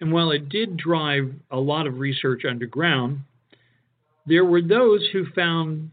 And 0.00 0.12
while 0.12 0.30
it 0.30 0.48
did 0.48 0.76
drive 0.76 1.32
a 1.50 1.58
lot 1.58 1.86
of 1.86 1.98
research 1.98 2.42
underground, 2.48 3.20
there 4.26 4.44
were 4.44 4.62
those 4.62 5.06
who 5.12 5.26
found 5.34 5.90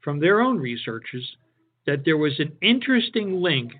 from 0.00 0.20
their 0.20 0.40
own 0.40 0.58
researches 0.58 1.36
that 1.86 2.04
there 2.04 2.16
was 2.16 2.38
an 2.38 2.52
interesting 2.60 3.40
link 3.40 3.72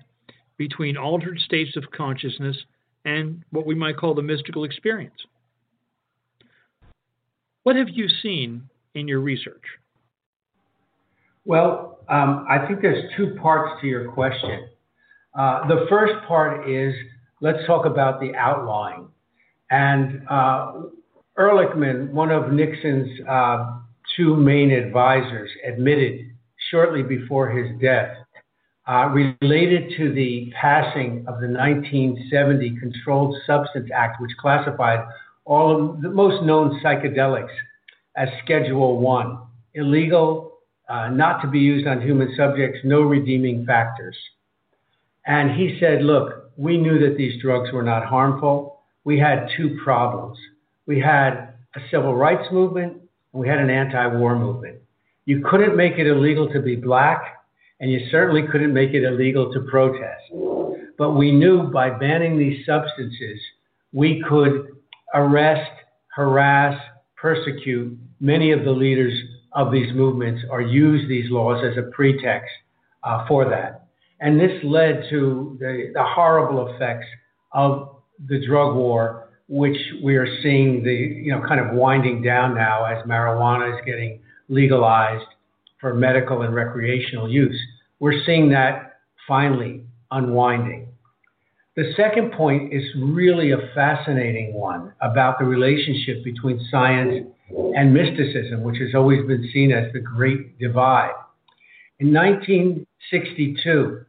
between 0.57 0.97
altered 0.97 1.39
states 1.39 1.75
of 1.75 1.91
consciousness 1.91 2.57
and 3.05 3.43
what 3.51 3.65
we 3.65 3.75
might 3.75 3.97
call 3.97 4.13
the 4.13 4.21
mystical 4.21 4.63
experience. 4.63 5.15
What 7.63 7.75
have 7.75 7.89
you 7.89 8.07
seen 8.21 8.69
in 8.93 9.07
your 9.07 9.21
research? 9.21 9.63
Well, 11.45 11.99
um, 12.09 12.45
I 12.49 12.65
think 12.67 12.81
there's 12.81 13.11
two 13.17 13.35
parts 13.41 13.81
to 13.81 13.87
your 13.87 14.11
question. 14.11 14.67
Uh, 15.37 15.67
the 15.67 15.85
first 15.89 16.13
part 16.27 16.69
is 16.69 16.93
let's 17.41 17.65
talk 17.67 17.85
about 17.85 18.19
the 18.19 18.33
outline. 18.35 19.07
And 19.69 20.21
uh, 20.29 20.73
Ehrlichman, 21.37 22.11
one 22.11 22.31
of 22.31 22.51
Nixon's 22.51 23.19
uh, 23.27 23.79
two 24.15 24.35
main 24.35 24.71
advisors, 24.71 25.49
admitted 25.65 26.31
shortly 26.69 27.03
before 27.03 27.49
his 27.49 27.79
death, 27.81 28.15
related 28.87 29.93
to 29.97 30.13
the 30.13 30.51
passing 30.59 31.19
of 31.27 31.39
the 31.39 31.47
1970 31.47 32.79
Controlled 32.79 33.35
Substance 33.47 33.89
Act, 33.93 34.21
which 34.21 34.31
classified 34.39 35.05
all 35.45 35.91
of 35.95 36.01
the 36.01 36.09
most 36.09 36.43
known 36.43 36.79
psychedelics 36.83 37.53
as 38.15 38.29
Schedule 38.43 38.99
1, 38.99 39.39
illegal, 39.73 40.59
uh, 40.89 41.09
not 41.09 41.41
to 41.41 41.47
be 41.47 41.59
used 41.59 41.87
on 41.87 42.01
human 42.01 42.33
subjects, 42.35 42.79
no 42.83 43.01
redeeming 43.01 43.65
factors. 43.65 44.15
And 45.25 45.51
he 45.51 45.77
said, 45.79 46.03
look, 46.03 46.51
we 46.57 46.77
knew 46.77 46.99
that 46.99 47.17
these 47.17 47.41
drugs 47.41 47.71
were 47.71 47.83
not 47.83 48.05
harmful. 48.05 48.81
We 49.05 49.17
had 49.17 49.47
two 49.57 49.79
problems. 49.83 50.37
We 50.85 50.99
had 50.99 51.53
a 51.75 51.79
civil 51.89 52.15
rights 52.15 52.51
movement 52.51 52.93
and 53.31 53.41
we 53.41 53.47
had 53.47 53.59
an 53.59 53.69
anti-war 53.69 54.37
movement. 54.37 54.79
You 55.25 55.43
couldn't 55.49 55.77
make 55.77 55.93
it 55.93 56.05
illegal 56.05 56.51
to 56.51 56.61
be 56.61 56.75
black 56.75 57.42
and 57.79 57.91
you 57.91 58.07
certainly 58.11 58.43
couldn't 58.51 58.73
make 58.73 58.91
it 58.91 59.03
illegal 59.03 59.51
to 59.53 59.61
protest. 59.61 60.23
But 60.97 61.13
we 61.13 61.31
knew 61.31 61.63
by 61.63 61.89
banning 61.89 62.37
these 62.37 62.65
substances, 62.65 63.39
we 63.91 64.23
could 64.27 64.67
arrest, 65.13 65.71
harass, 66.15 66.79
persecute 67.15 67.97
many 68.19 68.51
of 68.51 68.63
the 68.63 68.71
leaders 68.71 69.13
of 69.53 69.71
these 69.71 69.93
movements 69.93 70.41
or 70.49 70.61
use 70.61 71.07
these 71.07 71.29
laws 71.29 71.63
as 71.63 71.77
a 71.77 71.89
pretext 71.91 72.51
uh, 73.03 73.25
for 73.27 73.49
that. 73.49 73.87
And 74.19 74.39
this 74.39 74.63
led 74.63 75.03
to 75.09 75.57
the, 75.59 75.91
the 75.93 76.03
horrible 76.03 76.73
effects 76.73 77.07
of 77.51 77.97
the 78.27 78.45
drug 78.45 78.75
war, 78.75 79.29
which 79.47 79.77
we 80.03 80.15
are 80.15 80.27
seeing 80.41 80.83
the, 80.83 80.93
you 80.93 81.31
know, 81.31 81.45
kind 81.47 81.59
of 81.59 81.73
winding 81.73 82.21
down 82.21 82.55
now 82.55 82.85
as 82.85 83.05
marijuana 83.05 83.73
is 83.73 83.85
getting 83.85 84.21
legalized 84.47 85.25
for 85.83 85.93
medical 85.93 86.43
and 86.43 86.55
recreational 86.55 87.29
use. 87.29 87.59
We're 87.99 88.23
seeing 88.25 88.49
that 88.51 89.01
finally 89.27 89.83
unwinding. 90.11 90.87
The 91.75 91.91
second 91.97 92.31
point 92.31 92.73
is 92.73 92.83
really 92.97 93.51
a 93.51 93.57
fascinating 93.75 94.53
one 94.53 94.93
about 95.01 95.39
the 95.39 95.45
relationship 95.45 96.23
between 96.23 96.65
science 96.71 97.27
and 97.75 97.93
mysticism, 97.93 98.63
which 98.63 98.77
has 98.77 98.95
always 98.95 99.27
been 99.27 99.49
seen 99.51 99.73
as 99.73 99.91
the 99.91 99.99
great 99.99 100.57
divide. 100.57 101.11
In 101.99 102.13
1962, 102.13 104.05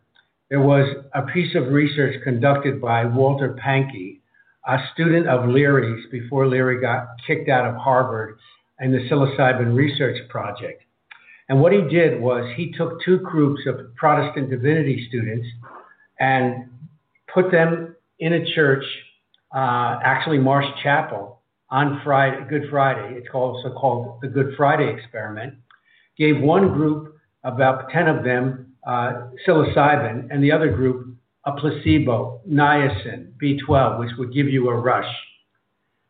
there 0.50 0.60
was 0.60 0.86
a 1.12 1.22
piece 1.22 1.56
of 1.56 1.72
research 1.72 2.22
conducted 2.22 2.80
by 2.80 3.04
Walter 3.04 3.58
Pahnke, 3.60 4.20
a 4.68 4.78
student 4.92 5.26
of 5.26 5.48
Leary's 5.48 6.06
before 6.12 6.46
Leary 6.46 6.80
got 6.80 7.08
kicked 7.26 7.48
out 7.48 7.66
of 7.66 7.74
Harvard 7.74 8.38
and 8.78 8.94
the 8.94 9.08
psilocybin 9.08 9.74
research 9.74 10.18
project. 10.28 10.84
And 11.48 11.60
what 11.60 11.72
he 11.72 11.82
did 11.82 12.20
was 12.20 12.50
he 12.56 12.72
took 12.72 13.02
two 13.04 13.18
groups 13.18 13.62
of 13.66 13.94
Protestant 13.96 14.50
divinity 14.50 15.06
students 15.08 15.46
and 16.18 16.70
put 17.32 17.50
them 17.50 17.96
in 18.18 18.32
a 18.32 18.54
church, 18.54 18.84
uh, 19.54 19.98
actually 20.02 20.38
Marsh 20.38 20.66
Chapel, 20.82 21.40
on 21.70 22.00
Friday, 22.04 22.46
Good 22.48 22.70
Friday. 22.70 23.16
It's 23.16 23.28
also 23.34 23.72
called 23.72 24.20
the 24.22 24.28
Good 24.28 24.54
Friday 24.56 24.92
experiment. 24.92 25.54
Gave 26.16 26.40
one 26.40 26.72
group, 26.72 27.16
about 27.42 27.90
10 27.90 28.08
of 28.08 28.24
them, 28.24 28.74
uh, 28.86 29.28
psilocybin, 29.46 30.28
and 30.30 30.42
the 30.42 30.52
other 30.52 30.70
group 30.70 31.14
a 31.46 31.52
placebo, 31.52 32.40
niacin, 32.48 33.32
B12, 33.42 33.98
which 33.98 34.10
would 34.18 34.32
give 34.32 34.48
you 34.48 34.68
a 34.70 34.74
rush. 34.74 35.12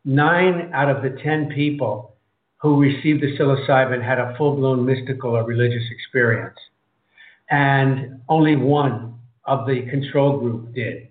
Nine 0.05 0.71
out 0.73 0.89
of 0.89 1.03
the 1.03 1.17
10 1.21 1.49
people 1.53 2.14
who 2.57 2.79
received 2.79 3.21
the 3.21 3.37
psilocybin 3.37 4.03
had 4.03 4.19
a 4.19 4.35
full 4.37 4.55
blown 4.55 4.85
mystical 4.85 5.31
or 5.31 5.43
religious 5.43 5.83
experience. 5.91 6.57
And 7.49 8.21
only 8.27 8.55
one 8.55 9.19
of 9.45 9.67
the 9.67 9.85
control 9.89 10.39
group 10.39 10.73
did. 10.73 11.09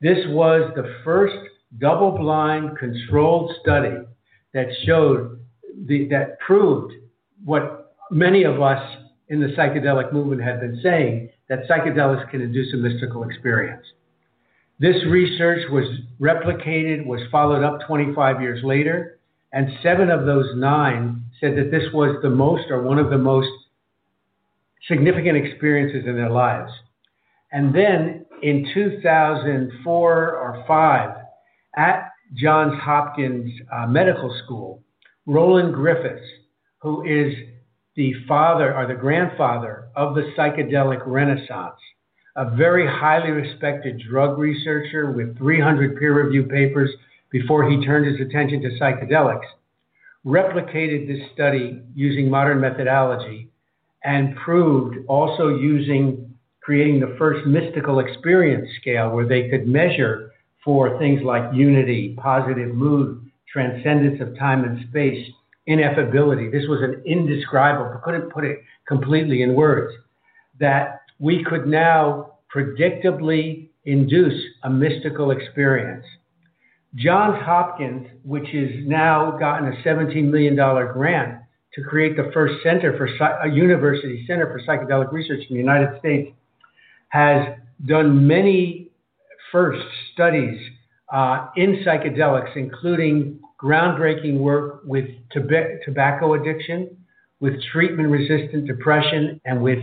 This 0.00 0.18
was 0.28 0.72
the 0.74 0.96
first 1.04 1.36
double 1.78 2.12
blind 2.12 2.78
controlled 2.78 3.52
study 3.60 3.96
that 4.52 4.66
showed 4.84 5.38
the, 5.86 6.08
that 6.08 6.38
proved 6.40 6.94
what 7.44 7.94
many 8.10 8.44
of 8.44 8.60
us 8.60 8.82
in 9.28 9.40
the 9.40 9.48
psychedelic 9.48 10.12
movement 10.12 10.42
have 10.42 10.60
been 10.60 10.80
saying 10.82 11.30
that 11.48 11.68
psychedelics 11.68 12.28
can 12.30 12.40
induce 12.40 12.72
a 12.74 12.76
mystical 12.76 13.22
experience. 13.22 13.86
This 14.80 14.96
research 15.06 15.70
was 15.70 15.84
replicated, 16.20 17.06
was 17.06 17.20
followed 17.30 17.62
up 17.62 17.80
25 17.86 18.40
years 18.40 18.64
later, 18.64 19.19
and 19.52 19.68
seven 19.82 20.10
of 20.10 20.26
those 20.26 20.46
nine 20.56 21.24
said 21.40 21.56
that 21.56 21.70
this 21.70 21.92
was 21.92 22.16
the 22.22 22.30
most 22.30 22.70
or 22.70 22.82
one 22.82 22.98
of 22.98 23.10
the 23.10 23.18
most 23.18 23.48
significant 24.86 25.36
experiences 25.36 26.06
in 26.06 26.16
their 26.16 26.30
lives. 26.30 26.70
And 27.52 27.74
then 27.74 28.26
in 28.42 28.70
2004 28.72 30.36
or 30.36 30.64
5, 30.66 31.10
at 31.76 32.10
Johns 32.34 32.80
Hopkins 32.80 33.52
uh, 33.72 33.86
Medical 33.86 34.34
School, 34.44 34.82
Roland 35.26 35.74
Griffiths, 35.74 36.26
who 36.78 37.04
is 37.04 37.34
the 37.96 38.14
father 38.28 38.74
or 38.74 38.86
the 38.86 38.94
grandfather 38.94 39.88
of 39.96 40.14
the 40.14 40.32
psychedelic 40.36 41.02
renaissance, 41.06 41.76
a 42.36 42.56
very 42.56 42.86
highly 42.86 43.30
respected 43.30 44.00
drug 44.08 44.38
researcher 44.38 45.10
with 45.10 45.36
300 45.36 45.98
peer 45.98 46.14
reviewed 46.14 46.48
papers 46.48 46.90
before 47.30 47.68
he 47.68 47.84
turned 47.84 48.06
his 48.06 48.26
attention 48.26 48.60
to 48.62 48.78
psychedelics, 48.80 49.46
replicated 50.26 51.06
this 51.06 51.30
study 51.32 51.80
using 51.94 52.28
modern 52.30 52.60
methodology 52.60 53.48
and 54.04 54.36
proved 54.36 54.96
also 55.08 55.48
using 55.48 56.34
creating 56.62 57.00
the 57.00 57.14
first 57.18 57.46
mystical 57.46 58.00
experience 58.00 58.68
scale 58.80 59.10
where 59.10 59.26
they 59.26 59.48
could 59.48 59.66
measure 59.66 60.32
for 60.64 60.98
things 60.98 61.20
like 61.22 61.42
unity, 61.54 62.14
positive 62.20 62.74
mood, 62.74 63.30
transcendence 63.50 64.20
of 64.20 64.38
time 64.38 64.64
and 64.64 64.86
space, 64.88 65.26
ineffability. 65.68 66.52
This 66.52 66.68
was 66.68 66.82
an 66.82 67.02
indescribable, 67.06 68.00
couldn't 68.04 68.30
put 68.30 68.44
it 68.44 68.58
completely 68.86 69.42
in 69.42 69.54
words, 69.54 69.94
that 70.58 71.00
we 71.18 71.42
could 71.42 71.66
now 71.66 72.34
predictably 72.54 73.68
induce 73.84 74.40
a 74.64 74.70
mystical 74.70 75.30
experience. 75.30 76.04
Johns 76.96 77.40
Hopkins, 77.44 78.08
which 78.24 78.48
has 78.48 78.70
now 78.84 79.36
gotten 79.38 79.68
a 79.72 79.76
$17 79.82 80.24
million 80.24 80.56
grant 80.56 81.40
to 81.74 81.82
create 81.82 82.16
the 82.16 82.30
first 82.34 82.54
center 82.64 82.96
for 82.96 83.06
a 83.06 83.50
university 83.50 84.24
center 84.26 84.46
for 84.46 84.60
psychedelic 84.60 85.12
research 85.12 85.40
in 85.48 85.54
the 85.54 85.60
United 85.60 85.98
States, 86.00 86.32
has 87.10 87.54
done 87.86 88.26
many 88.26 88.88
first 89.52 89.84
studies 90.12 90.60
uh, 91.12 91.46
in 91.56 91.84
psychedelics, 91.86 92.56
including 92.56 93.38
groundbreaking 93.62 94.38
work 94.38 94.80
with 94.84 95.06
tobacco 95.30 96.34
addiction, 96.34 96.96
with 97.40 97.54
treatment 97.72 98.08
resistant 98.10 98.66
depression, 98.66 99.40
and 99.44 99.62
with 99.62 99.78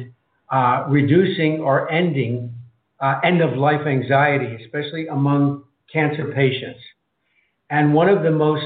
uh, 0.52 0.86
reducing 0.90 1.60
or 1.62 1.90
ending 1.92 2.54
uh, 3.00 3.20
end 3.24 3.42
of 3.42 3.58
life 3.58 3.86
anxiety, 3.88 4.62
especially 4.64 5.08
among 5.08 5.64
cancer 5.92 6.32
patients. 6.34 6.80
And 7.70 7.94
one 7.94 8.10
of 8.10 8.24
the 8.24 8.32
most 8.32 8.66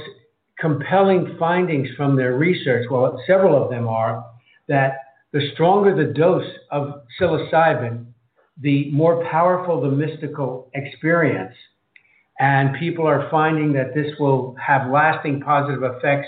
compelling 0.60 1.36
findings 1.40 1.90
from 1.98 2.16
their 2.16 2.36
research, 2.38 2.88
well, 2.90 3.22
several 3.26 3.62
of 3.62 3.70
them 3.70 3.88
are 3.88 4.26
that 4.68 4.94
the 5.34 5.50
stronger 5.54 5.96
the 5.96 6.14
dose 6.14 6.48
of 6.72 7.02
psilocybin, 7.20 8.06
the 8.62 8.92
more 8.92 9.26
powerful 9.32 9.82
the 9.82 9.90
mystical 9.90 10.70
experience. 10.74 11.56
And 12.40 12.76
people 12.80 13.08
are 13.08 13.30
finding 13.30 13.74
that 13.74 13.94
this 13.96 14.12
will 14.20 14.56
have 14.56 14.92
lasting 14.92 15.42
positive 15.42 15.84
effects 15.84 16.28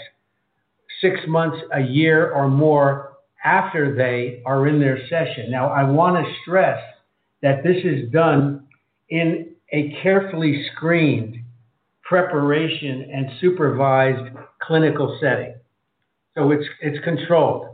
six 1.01 1.19
months, 1.27 1.57
a 1.73 1.81
year, 1.81 2.31
or 2.31 2.47
more 2.47 3.13
after 3.43 3.93
they 3.95 4.41
are 4.45 4.67
in 4.67 4.79
their 4.79 4.99
session. 5.09 5.51
Now, 5.51 5.67
I 5.67 5.83
want 5.83 6.23
to 6.23 6.33
stress 6.41 6.81
that 7.41 7.63
this 7.63 7.83
is 7.83 8.09
done 8.11 8.67
in 9.09 9.53
a 9.71 9.95
carefully 10.01 10.65
screened 10.73 11.42
preparation 12.13 13.09
and 13.11 13.25
supervised 13.41 14.35
clinical 14.61 15.17
setting. 15.19 15.55
So 16.35 16.51
it's, 16.51 16.67
it's 16.79 17.03
controlled. 17.03 17.69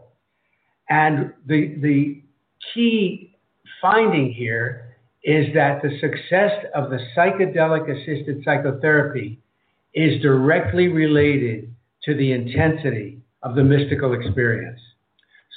And 0.90 1.34
the, 1.46 1.76
the 1.82 2.24
key 2.74 3.36
finding 3.82 4.32
here 4.32 4.96
is 5.26 5.48
that 5.56 5.82
the 5.82 5.90
success 6.00 6.52
of 6.74 6.90
the 6.90 7.00
psychedelic 7.18 7.92
assisted 7.92 8.42
psychotherapy 8.46 9.42
is 9.94 10.22
directly 10.22 10.88
related 10.88 11.76
to 12.06 12.16
the 12.16 12.32
intensity 12.32 13.20
of 13.44 13.56
the 13.56 13.64
mystical 13.64 14.14
experience. 14.14 14.80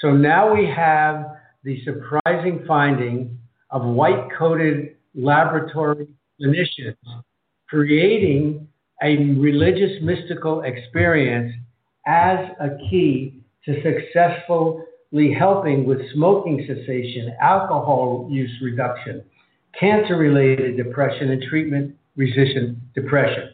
So 0.01 0.11
now 0.11 0.53
we 0.53 0.67
have 0.67 1.37
the 1.63 1.81
surprising 1.85 2.65
finding 2.67 3.39
of 3.71 3.85
white 3.85 4.27
coated 4.37 4.97
laboratory 5.15 6.09
clinicians 6.41 6.97
creating 7.69 8.69
a 9.03 9.17
religious 9.35 10.01
mystical 10.03 10.63
experience 10.63 11.53
as 12.07 12.39
a 12.61 12.77
key 12.91 13.43
to 13.65 13.75
successfully 13.83 15.33
helping 15.37 15.85
with 15.85 15.99
smoking 16.15 16.65
cessation, 16.67 17.35
alcohol 17.41 18.29
use 18.31 18.51
reduction, 18.63 19.23
cancer 19.79 20.17
related 20.17 20.77
depression, 20.77 21.31
and 21.31 21.43
treatment 21.49 21.95
resistant 22.17 22.79
depression. 22.95 23.51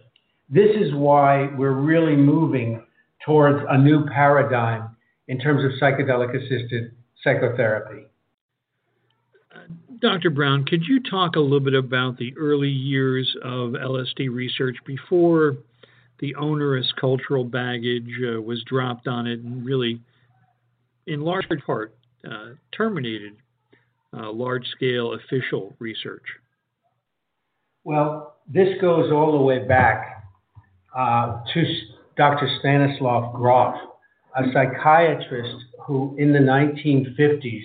This 0.51 0.71
is 0.77 0.95
why 0.95 1.49
we're 1.57 1.73
really 1.73 2.17
moving 2.17 2.85
towards 3.25 3.65
a 3.69 3.79
new 3.79 4.07
paradigm 4.07 4.97
in 5.29 5.39
terms 5.39 5.63
of 5.65 5.73
psychedelic 5.81 6.35
assisted 6.35 6.93
psychotherapy. 7.23 8.08
Dr. 10.01 10.31
Brown, 10.31 10.65
could 10.65 10.85
you 10.87 11.01
talk 11.01 11.37
a 11.37 11.41
little 11.41 11.61
bit 11.61 11.75
about 11.75 12.19
the 12.19 12.33
early 12.37 12.69
years 12.69 13.35
of 13.43 13.71
LSD 13.71 14.31
research 14.31 14.77
before 14.85 15.57
the 16.21 16.35
onerous 16.37 16.93
cultural 17.01 17.45
baggage 17.45 18.11
uh, 18.23 18.41
was 18.41 18.63
dropped 18.65 19.09
on 19.09 19.27
it 19.27 19.41
and 19.41 19.65
really, 19.65 20.01
in 21.07 21.21
large 21.21 21.47
part, 21.67 21.95
uh, 22.29 22.51
terminated 22.77 23.37
uh, 24.17 24.31
large 24.31 24.67
scale 24.69 25.15
official 25.15 25.75
research? 25.79 26.25
Well, 27.85 28.37
this 28.53 28.69
goes 28.81 29.11
all 29.11 29.33
the 29.33 29.43
way 29.43 29.67
back 29.67 30.25
uh, 30.97 31.41
to 31.55 31.65
Dr. 32.17 32.49
Stanislav 32.61 33.35
Grof, 33.35 33.75
a 34.37 34.43
psychiatrist 34.53 35.57
who, 35.87 36.15
in 36.19 36.33
the 36.33 36.39
1950s, 36.39 37.63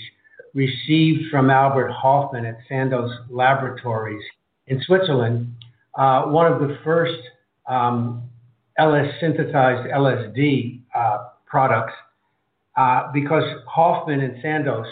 received 0.53 1.29
from 1.31 1.49
Albert 1.49 1.91
Hofmann 1.91 2.45
at 2.45 2.57
Sandoz 2.67 3.11
Laboratories 3.29 4.23
in 4.67 4.81
Switzerland 4.81 5.53
uh, 5.95 6.23
one 6.23 6.51
of 6.51 6.59
the 6.59 6.77
first 6.83 7.21
um, 7.67 8.23
LS 8.77 9.13
synthesized 9.19 9.87
LSD 9.89 10.81
uh, 10.95 11.25
products 11.45 11.93
uh, 12.75 13.11
because 13.13 13.43
Hofmann 13.67 14.21
and 14.21 14.37
Sandoz 14.41 14.87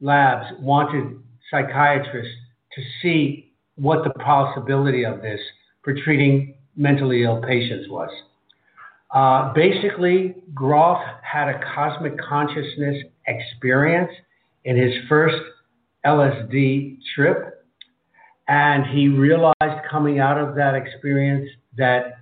labs 0.00 0.46
wanted 0.60 1.18
psychiatrists 1.50 2.34
to 2.74 2.82
see 3.02 3.52
what 3.76 4.04
the 4.04 4.10
possibility 4.10 5.04
of 5.04 5.20
this 5.20 5.40
for 5.82 5.94
treating 6.04 6.54
mentally 6.76 7.24
ill 7.24 7.42
patients 7.42 7.88
was. 7.88 8.10
Basically, 9.54 10.34
Grof 10.54 10.98
had 11.22 11.48
a 11.48 11.60
cosmic 11.74 12.18
consciousness 12.18 13.04
experience 13.26 14.10
in 14.64 14.76
his 14.76 14.92
first 15.08 15.42
LSD 16.04 16.98
trip, 17.14 17.66
and 18.48 18.84
he 18.86 19.08
realized 19.08 19.88
coming 19.90 20.18
out 20.20 20.38
of 20.38 20.54
that 20.54 20.74
experience 20.74 21.48
that 21.76 22.18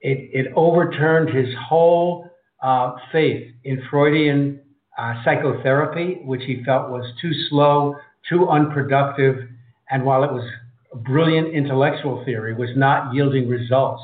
it, 0.00 0.30
it 0.32 0.52
overturned 0.54 1.30
his 1.30 1.48
whole 1.68 2.28
uh, 2.62 2.94
faith 3.10 3.52
in 3.64 3.82
Freudian 3.90 4.60
uh, 4.98 5.14
psychotherapy, 5.24 6.20
which 6.24 6.42
he 6.44 6.62
felt 6.64 6.90
was 6.90 7.04
too 7.20 7.32
slow, 7.48 7.96
too 8.28 8.48
unproductive, 8.48 9.48
and 9.90 10.04
while 10.04 10.24
it 10.24 10.32
was 10.32 10.44
a 10.92 10.96
brilliant 10.96 11.54
intellectual 11.54 12.24
theory, 12.24 12.54
was 12.54 12.70
not 12.76 13.14
yielding 13.14 13.48
results. 13.48 14.02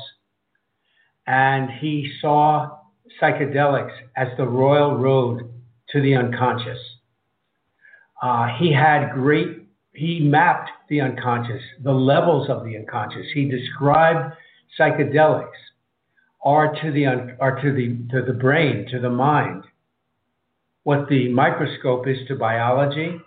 And 1.27 1.69
he 1.79 2.11
saw 2.19 2.79
psychedelics 3.21 3.93
as 4.17 4.29
the 4.37 4.47
royal 4.47 4.97
road 4.97 5.51
to 5.89 6.01
the 6.01 6.15
unconscious. 6.15 6.79
Uh, 8.21 8.47
he 8.59 8.73
had 8.73 9.11
great, 9.13 9.63
he 9.93 10.19
mapped 10.19 10.69
the 10.89 11.01
unconscious, 11.01 11.61
the 11.83 11.91
levels 11.91 12.49
of 12.49 12.63
the 12.63 12.75
unconscious. 12.77 13.25
He 13.33 13.45
described 13.45 14.33
psychedelics 14.79 15.49
are 16.43 16.73
to 16.81 16.91
the, 16.91 17.05
are 17.39 17.61
to 17.61 17.73
the, 17.73 17.97
to 18.11 18.25
the 18.25 18.33
brain, 18.33 18.87
to 18.91 18.99
the 18.99 19.09
mind, 19.09 19.63
what 20.83 21.07
the 21.09 21.29
microscope 21.29 22.07
is 22.07 22.17
to 22.27 22.35
biology, 22.35 23.19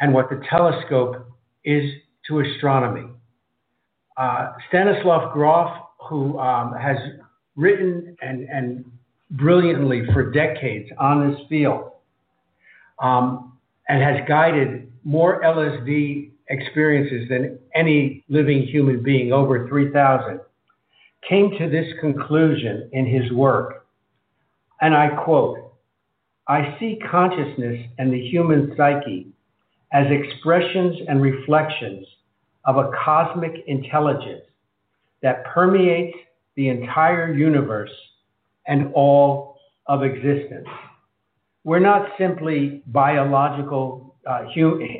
and 0.00 0.12
what 0.12 0.28
the 0.28 0.42
telescope 0.48 1.26
is 1.64 1.90
to 2.28 2.40
astronomy. 2.40 3.08
Uh, 4.16 4.52
Stanislav 4.68 5.32
Grof, 5.32 5.70
who 6.08 6.38
um, 6.38 6.74
has 6.74 6.96
written 7.56 8.16
and, 8.20 8.48
and 8.48 8.84
brilliantly 9.32 10.02
for 10.12 10.30
decades 10.30 10.88
on 10.98 11.30
this 11.30 11.40
field, 11.48 11.90
um, 13.02 13.55
and 13.88 14.02
has 14.02 14.26
guided 14.28 14.92
more 15.04 15.40
LSD 15.42 16.30
experiences 16.48 17.28
than 17.28 17.58
any 17.74 18.24
living 18.28 18.62
human 18.62 19.02
being, 19.02 19.32
over 19.32 19.68
3,000, 19.68 20.40
came 21.28 21.50
to 21.58 21.68
this 21.68 21.86
conclusion 22.00 22.88
in 22.92 23.06
his 23.06 23.30
work. 23.32 23.86
And 24.80 24.94
I 24.94 25.08
quote 25.24 25.58
I 26.48 26.76
see 26.78 26.98
consciousness 27.10 27.86
and 27.98 28.12
the 28.12 28.28
human 28.28 28.74
psyche 28.76 29.28
as 29.92 30.06
expressions 30.10 30.96
and 31.08 31.20
reflections 31.20 32.06
of 32.64 32.76
a 32.76 32.90
cosmic 33.04 33.64
intelligence 33.66 34.42
that 35.22 35.44
permeates 35.46 36.16
the 36.56 36.68
entire 36.68 37.32
universe 37.32 37.90
and 38.66 38.92
all 38.94 39.58
of 39.86 40.02
existence. 40.02 40.66
We're 41.66 41.80
not 41.80 42.10
simply 42.16 42.84
biological 42.86 44.14
uh, 44.24 44.44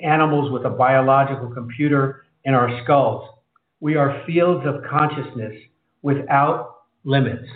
animals 0.02 0.50
with 0.50 0.64
a 0.64 0.70
biological 0.70 1.48
computer 1.48 2.24
in 2.42 2.54
our 2.54 2.82
skulls. 2.82 3.30
We 3.78 3.94
are 3.94 4.24
fields 4.26 4.66
of 4.66 4.82
consciousness 4.82 5.54
without 6.02 6.78
limits. 7.04 7.46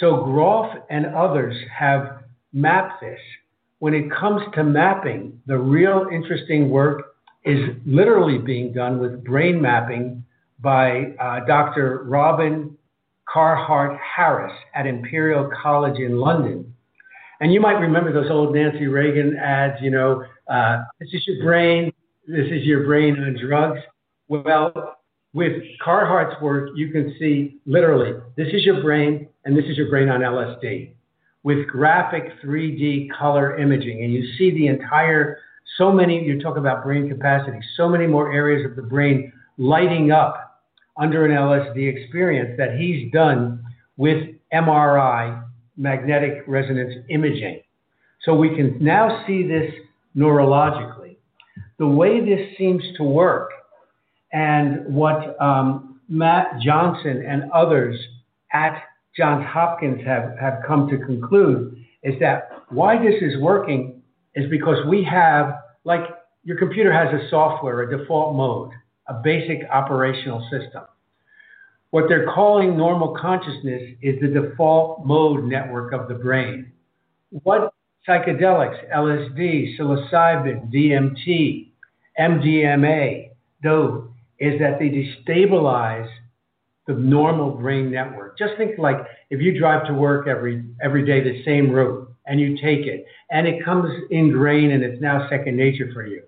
So 0.00 0.24
Grof 0.24 0.74
and 0.90 1.06
others 1.06 1.54
have 1.72 2.24
mapped 2.52 3.00
this. 3.00 3.20
When 3.78 3.94
it 3.94 4.10
comes 4.10 4.42
to 4.56 4.64
mapping, 4.64 5.40
the 5.46 5.58
real 5.58 6.08
interesting 6.12 6.68
work 6.68 7.14
is 7.44 7.76
literally 7.86 8.38
being 8.38 8.72
done 8.72 8.98
with 8.98 9.22
brain 9.22 9.62
mapping 9.62 10.24
by 10.58 11.14
uh, 11.20 11.44
Dr. 11.46 12.02
Robin 12.06 12.76
Carhart 13.32 14.00
Harris 14.00 14.52
at 14.74 14.88
Imperial 14.88 15.48
College 15.62 16.00
in 16.00 16.16
London. 16.18 16.74
And 17.40 17.52
you 17.52 17.60
might 17.60 17.78
remember 17.80 18.12
those 18.12 18.30
old 18.30 18.54
Nancy 18.54 18.86
Reagan 18.86 19.36
ads, 19.36 19.80
you 19.80 19.90
know, 19.90 20.24
uh, 20.48 20.82
this 21.00 21.08
is 21.14 21.26
your 21.26 21.42
brain, 21.42 21.90
this 22.26 22.46
is 22.46 22.64
your 22.64 22.84
brain 22.84 23.18
on 23.18 23.36
drugs. 23.40 23.80
Well, 24.28 24.98
with 25.32 25.52
Carhart's 25.84 26.40
work, 26.42 26.70
you 26.74 26.90
can 26.90 27.14
see 27.18 27.60
literally, 27.64 28.12
this 28.36 28.48
is 28.52 28.64
your 28.64 28.82
brain 28.82 29.28
and 29.44 29.56
this 29.56 29.64
is 29.64 29.76
your 29.76 29.88
brain 29.88 30.10
on 30.10 30.20
LSD 30.20 30.92
with 31.42 31.66
graphic 31.66 32.32
3D 32.44 33.08
color 33.18 33.56
imaging. 33.56 34.04
And 34.04 34.12
you 34.12 34.34
see 34.36 34.50
the 34.50 34.66
entire, 34.66 35.38
so 35.78 35.90
many, 35.90 36.22
you 36.22 36.40
talk 36.40 36.58
about 36.58 36.84
brain 36.84 37.08
capacity, 37.08 37.58
so 37.76 37.88
many 37.88 38.06
more 38.06 38.32
areas 38.32 38.66
of 38.68 38.76
the 38.76 38.82
brain 38.82 39.32
lighting 39.56 40.12
up 40.12 40.62
under 40.98 41.24
an 41.24 41.30
LSD 41.30 41.88
experience 41.96 42.54
that 42.58 42.76
he's 42.76 43.10
done 43.12 43.62
with 43.96 44.28
MRI 44.52 45.42
magnetic 45.80 46.44
resonance 46.46 46.94
imaging. 47.08 47.62
So 48.22 48.34
we 48.34 48.54
can 48.54 48.76
now 48.84 49.24
see 49.26 49.46
this 49.46 49.72
neurologically. 50.14 51.16
The 51.78 51.86
way 51.86 52.20
this 52.20 52.56
seems 52.58 52.82
to 52.98 53.02
work, 53.02 53.50
and 54.32 54.94
what 54.94 55.40
um, 55.40 56.00
Matt 56.08 56.60
Johnson 56.60 57.24
and 57.26 57.50
others 57.52 57.98
at 58.52 58.82
Johns 59.16 59.46
Hopkins 59.46 60.02
have, 60.04 60.36
have 60.38 60.60
come 60.66 60.88
to 60.90 60.98
conclude 60.98 61.82
is 62.02 62.14
that 62.20 62.50
why 62.68 62.98
this 62.98 63.14
is 63.22 63.40
working 63.40 64.02
is 64.34 64.48
because 64.50 64.86
we 64.86 65.02
have, 65.04 65.54
like 65.84 66.02
your 66.44 66.58
computer 66.58 66.92
has 66.92 67.08
a 67.14 67.28
software, 67.30 67.82
a 67.82 67.98
default 67.98 68.36
mode, 68.36 68.70
a 69.08 69.14
basic 69.14 69.68
operational 69.70 70.46
system. 70.50 70.82
What 71.90 72.04
they're 72.08 72.32
calling 72.32 72.76
normal 72.76 73.16
consciousness 73.20 73.82
is 74.00 74.20
the 74.20 74.28
default 74.28 75.04
mode 75.04 75.44
network 75.44 75.92
of 75.92 76.08
the 76.08 76.14
brain. 76.14 76.70
What 77.30 77.72
psychedelics, 78.08 78.90
LSD, 78.94 79.76
psilocybin, 79.76 80.72
DMT, 80.72 81.70
MDMA 82.18 83.30
do 83.62 84.12
is 84.38 84.58
that 84.60 84.78
they 84.78 84.88
destabilize 84.88 86.08
the 86.86 86.94
normal 86.94 87.52
brain 87.52 87.90
network. 87.90 88.38
Just 88.38 88.56
think 88.56 88.78
like 88.78 88.98
if 89.30 89.40
you 89.40 89.58
drive 89.58 89.86
to 89.86 89.94
work 89.94 90.26
every 90.26 90.64
every 90.82 91.04
day 91.04 91.22
the 91.22 91.44
same 91.44 91.70
route 91.70 92.08
and 92.26 92.40
you 92.40 92.56
take 92.56 92.86
it 92.86 93.04
and 93.30 93.46
it 93.46 93.64
comes 93.64 93.90
ingrained 94.10 94.72
and 94.72 94.82
it's 94.82 95.00
now 95.00 95.28
second 95.28 95.56
nature 95.56 95.90
for 95.92 96.06
you. 96.06 96.22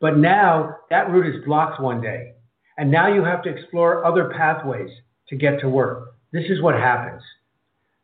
But 0.00 0.18
now 0.18 0.76
that 0.90 1.10
route 1.10 1.34
is 1.34 1.44
blocked 1.44 1.80
one 1.80 2.00
day 2.00 2.33
and 2.78 2.90
now 2.90 3.12
you 3.12 3.22
have 3.24 3.42
to 3.42 3.50
explore 3.50 4.04
other 4.04 4.32
pathways 4.36 4.90
to 5.28 5.36
get 5.36 5.60
to 5.60 5.68
work. 5.68 6.14
This 6.32 6.44
is 6.48 6.60
what 6.60 6.74
happens. 6.74 7.22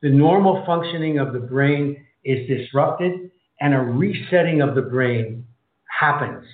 The 0.02 0.10
normal 0.10 0.64
functioning 0.64 1.18
of 1.18 1.32
the 1.32 1.40
brain 1.40 2.05
is 2.24 2.47
disrupted, 2.48 3.30
and 3.60 3.74
a 3.74 3.78
resetting 3.78 4.62
of 4.62 4.74
the 4.74 4.82
brain 4.82 5.44
happens 5.86 6.44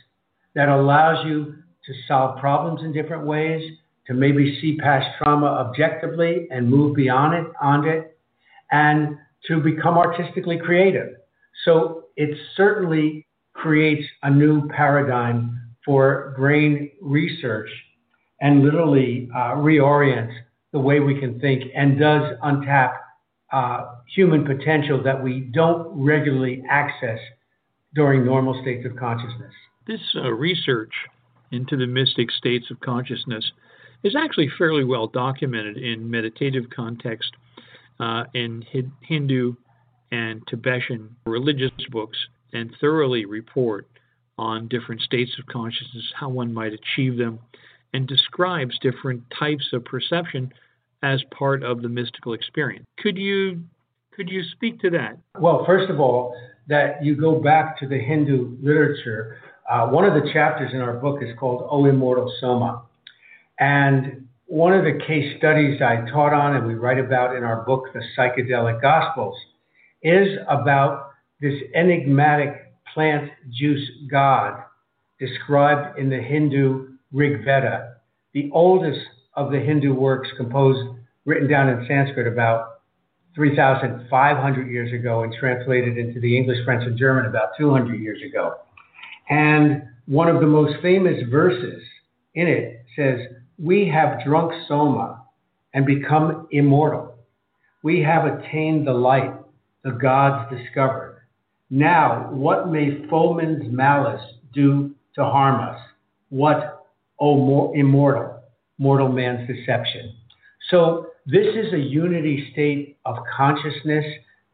that 0.55 0.69
allows 0.69 1.25
you 1.27 1.55
to 1.85 1.93
solve 2.09 2.41
problems 2.41 2.83
in 2.83 2.93
different 2.93 3.25
ways, 3.25 3.63
to 4.07 4.15
maybe 4.15 4.59
see 4.61 4.77
past 4.79 5.07
trauma 5.19 5.47
objectively 5.47 6.49
and 6.51 6.69
move 6.69 6.97
beyond 6.97 7.35
it, 7.35 7.53
on 7.61 7.87
it, 7.87 8.19
and 8.71 9.17
to 9.47 9.61
become 9.61 9.99
artistically 9.99 10.59
creative. 10.59 11.15
So 11.65 12.07
it 12.17 12.37
certainly 12.57 13.27
creates 13.53 14.07
a 14.23 14.31
new 14.31 14.69
paradigm 14.69 15.61
for 15.85 16.35
brain 16.37 16.91
research 17.01 17.69
and 18.41 18.63
literally 18.63 19.29
uh, 19.35 19.55
reorients 19.55 20.35
the 20.73 20.79
way 20.79 21.01
we 21.01 21.19
can 21.19 21.41
think 21.41 21.65
and 21.75 21.99
does 21.99 22.33
untap 22.45 22.95
uh, 23.53 23.95
human 24.15 24.45
potential 24.45 25.03
that 25.03 25.23
we 25.23 25.41
don't 25.41 25.89
regularly 25.95 26.63
access 26.69 27.19
during 27.95 28.25
normal 28.25 28.61
states 28.63 28.85
of 28.85 28.97
consciousness. 28.97 29.53
This 29.87 30.01
uh, 30.17 30.31
research 30.33 30.93
into 31.53 31.77
the 31.77 31.87
mystic 31.87 32.31
states 32.31 32.71
of 32.71 32.81
consciousness 32.81 33.53
is 34.03 34.15
actually 34.17 34.51
fairly 34.59 34.85
well 34.85 35.07
documented 35.07 35.79
in 35.79 36.11
meditative 36.11 36.65
context 36.75 37.33
uh, 38.01 38.25
in 38.35 38.65
Hindu 39.01 39.55
and 40.13 40.43
Tibetan 40.47 41.17
religious 41.25 41.71
books 41.91 42.19
and 42.53 42.71
thoroughly 42.81 43.25
report 43.25 43.87
on 44.39 44.69
different 44.69 45.01
states 45.01 45.33
of 45.39 45.47
consciousness, 45.47 46.13
how 46.15 46.29
one 46.29 46.53
might 46.53 46.73
achieve 46.73 47.17
them, 47.17 47.39
and 47.97 48.07
describes 48.07 48.79
different 48.81 49.23
types 49.39 49.65
of 49.73 49.83
perception 49.83 50.53
as 51.03 51.23
part 51.37 51.63
of 51.63 51.81
the 51.81 51.89
mystical 51.89 52.35
experience. 52.35 52.85
Could 52.99 53.17
you 53.17 53.63
could 54.13 54.29
you 54.29 54.43
speak 54.53 54.81
to 54.81 54.91
that? 54.91 55.17
Well, 55.39 55.65
first 55.67 55.91
of 55.91 55.99
all, 55.99 56.35
that 56.69 57.03
you 57.03 57.17
go 57.17 57.41
back 57.41 57.79
to 57.81 57.89
the 57.89 57.99
Hindu 57.99 58.59
literature. 58.63 59.39
Uh, 59.71 59.87
one 59.89 60.05
of 60.05 60.13
the 60.15 60.31
chapters 60.33 60.73
in 60.75 60.81
our 60.81 60.95
book 60.95 61.23
is 61.23 61.31
called 61.39 61.67
O 61.71 61.87
Immortal 61.87 62.33
Soma. 62.41 62.83
And 63.59 64.27
one 64.47 64.75
of 64.75 64.85
the 64.85 64.99
case 65.07 65.37
studies 65.39 65.81
I 65.81 66.09
taught 66.11 66.33
on 66.33 66.57
and 66.57 66.67
we 66.67 66.75
write 66.75 66.99
about 66.99 67.35
in 67.35 67.45
our 67.45 67.63
book, 67.65 67.85
The 67.95 68.03
Psychedelic 68.17 68.81
Gospels, 68.81 69.37
is 70.03 70.29
about 70.49 71.11
this 71.41 71.55
enigmatic 71.75 72.73
plant 72.93 73.31
juice 73.51 73.87
god 74.11 74.63
described 75.19 75.99
in 75.99 76.11
the 76.11 76.21
Hindu 76.21 76.86
Rig 77.13 77.45
Veda, 77.45 77.97
the 78.33 78.51
oldest 78.53 79.01
of 79.35 79.51
the 79.51 79.61
Hindu 79.61 79.95
works 79.95 80.29
composed, 80.37 80.99
written 81.25 81.49
down 81.49 81.69
in 81.69 81.87
Sanskrit 81.87 82.27
about 82.27 82.81
3,500 83.35 84.71
years 84.71 84.93
ago 84.93 85.23
and 85.23 85.35
translated 85.39 85.99
into 85.99 86.21
the 86.21 86.37
English, 86.37 86.65
French, 86.65 86.85
and 86.87 86.99
German 86.99 87.27
about 87.27 87.51
200 87.59 88.01
years 88.01 88.21
ago. 88.23 88.55
And 89.29 89.83
one 90.07 90.29
of 90.29 90.41
the 90.41 90.47
most 90.47 90.81
famous 90.81 91.23
verses 91.31 91.83
in 92.35 92.49
it 92.49 92.85
says, 92.97 93.21
We 93.59 93.89
have 93.89 94.25
drunk 94.25 94.53
Soma 94.69 95.23
and 95.75 95.85
become 95.85 96.49
immortal. 96.51 97.15
We 97.83 98.03
have 98.03 98.25
attained 98.25 98.87
the 98.87 98.95
light 98.95 99.33
the 99.85 99.93
gods 99.93 100.53
discovered. 100.53 101.23
Now, 101.71 102.29
what 102.33 102.69
may 102.69 103.07
foeman's 103.09 103.73
malice 103.73 104.23
do 104.53 104.95
to 105.15 105.25
harm 105.25 105.61
us? 105.61 105.81
What, 106.29 106.76
O 107.21 107.73
immortal, 107.75 108.43
mortal 108.79 109.09
man's 109.09 109.49
deception? 109.49 110.15
So, 110.71 111.07
this 111.27 111.47
is 111.47 111.73
a 111.73 111.79
unity 111.79 112.51
state 112.53 112.99
of 113.05 113.17
consciousness 113.37 114.05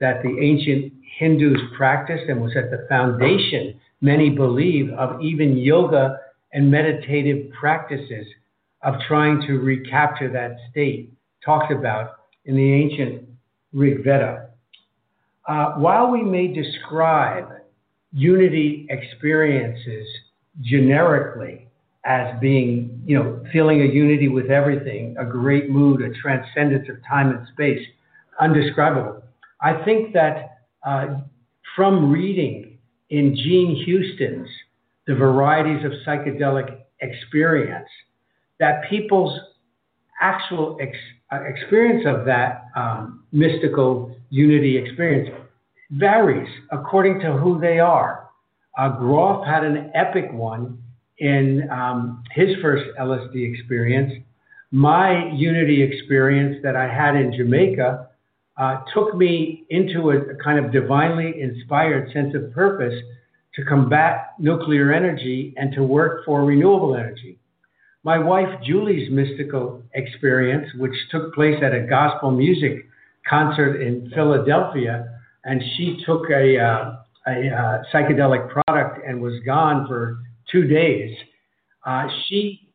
that 0.00 0.22
the 0.22 0.38
ancient 0.40 0.92
Hindus 1.18 1.60
practiced 1.76 2.24
and 2.28 2.40
was 2.40 2.56
at 2.56 2.70
the 2.70 2.86
foundation, 2.88 3.78
many 4.00 4.30
believe, 4.30 4.90
of 4.90 5.20
even 5.20 5.56
yoga 5.56 6.18
and 6.52 6.70
meditative 6.70 7.50
practices 7.52 8.26
of 8.82 8.94
trying 9.06 9.40
to 9.46 9.58
recapture 9.58 10.30
that 10.32 10.56
state 10.70 11.12
talked 11.44 11.72
about 11.72 12.10
in 12.44 12.56
the 12.56 12.72
ancient 12.72 13.28
Rig 13.72 13.98
Veda. 13.98 14.48
Uh, 15.46 15.74
while 15.74 16.10
we 16.10 16.22
may 16.22 16.48
describe 16.48 17.48
unity 18.12 18.86
experiences 18.90 20.06
generically 20.60 21.68
as 22.04 22.38
being, 22.40 23.02
you 23.06 23.16
know, 23.16 23.42
feeling 23.52 23.80
a 23.82 23.84
unity 23.84 24.28
with 24.28 24.50
everything, 24.50 25.16
a 25.18 25.24
great 25.24 25.70
mood, 25.70 26.02
a 26.02 26.12
transcendence 26.20 26.88
of 26.88 26.96
time 27.08 27.30
and 27.30 27.46
space, 27.52 27.86
undescribable. 28.40 29.22
I 29.60 29.84
think 29.84 30.12
that 30.14 30.58
uh, 30.84 31.18
from 31.76 32.10
reading 32.10 32.78
in 33.10 33.36
Jean 33.36 33.76
Houston's 33.84 34.48
The 35.06 35.14
Varieties 35.14 35.84
of 35.84 35.92
Psychedelic 36.04 36.80
Experience, 37.00 37.88
that 38.58 38.82
people's 38.90 39.38
actual 40.20 40.78
ex- 40.80 40.96
uh, 41.32 41.42
experience 41.44 42.04
of 42.06 42.24
that 42.26 42.66
um, 42.74 43.24
mystical 43.32 44.16
unity 44.30 44.76
experience 44.76 45.28
varies 45.92 46.48
according 46.70 47.20
to 47.20 47.32
who 47.32 47.60
they 47.60 47.78
are. 47.78 48.28
Uh, 48.76 48.88
Grof 48.88 49.46
had 49.46 49.64
an 49.64 49.90
epic 49.94 50.32
one 50.32 50.81
in 51.22 51.70
um, 51.70 52.20
his 52.32 52.48
first 52.60 52.84
LSD 53.00 53.54
experience. 53.54 54.12
My 54.72 55.30
unity 55.32 55.80
experience 55.80 56.56
that 56.64 56.74
I 56.74 56.92
had 56.92 57.14
in 57.14 57.32
Jamaica 57.32 58.08
uh, 58.56 58.80
took 58.92 59.14
me 59.14 59.64
into 59.70 60.10
a, 60.10 60.18
a 60.18 60.34
kind 60.42 60.62
of 60.62 60.72
divinely 60.72 61.40
inspired 61.40 62.10
sense 62.12 62.34
of 62.34 62.52
purpose 62.52 62.94
to 63.54 63.64
combat 63.64 64.32
nuclear 64.40 64.92
energy 64.92 65.54
and 65.56 65.72
to 65.74 65.84
work 65.84 66.24
for 66.24 66.44
renewable 66.44 66.96
energy. 66.96 67.38
My 68.02 68.18
wife 68.18 68.48
Julie's 68.64 69.08
mystical 69.08 69.80
experience, 69.94 70.68
which 70.76 70.94
took 71.12 71.32
place 71.34 71.62
at 71.62 71.72
a 71.72 71.86
gospel 71.86 72.32
music 72.32 72.86
concert 73.30 73.80
in 73.80 74.10
Philadelphia, 74.12 75.20
and 75.44 75.62
she 75.76 76.02
took 76.04 76.28
a, 76.30 76.58
uh, 76.58 76.96
a 77.28 77.48
uh, 77.48 77.82
psychedelic 77.94 78.50
product 78.50 79.06
and 79.06 79.22
was 79.22 79.34
gone 79.46 79.86
for 79.86 80.18
two 80.52 80.64
days. 80.64 81.16
Uh, 81.84 82.06
she 82.28 82.68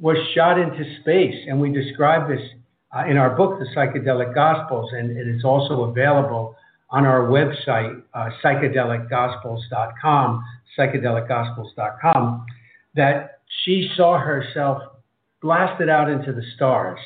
was 0.00 0.16
shot 0.34 0.60
into 0.60 0.84
space, 1.00 1.34
and 1.48 1.60
we 1.60 1.72
describe 1.72 2.28
this 2.28 2.40
uh, 2.96 3.04
in 3.06 3.16
our 3.16 3.34
book, 3.34 3.58
The 3.58 3.66
Psychedelic 3.74 4.32
Gospels, 4.34 4.90
and 4.92 5.10
it 5.10 5.26
is 5.26 5.42
also 5.44 5.84
available 5.84 6.54
on 6.90 7.06
our 7.06 7.22
website, 7.22 8.02
uh, 8.12 8.28
psychedelicgospels.com, 8.44 10.44
psychedelicgospels.com, 10.78 12.46
that 12.94 13.38
she 13.64 13.90
saw 13.96 14.18
herself 14.18 14.82
blasted 15.40 15.88
out 15.88 16.10
into 16.10 16.32
the 16.32 16.42
stars. 16.54 17.00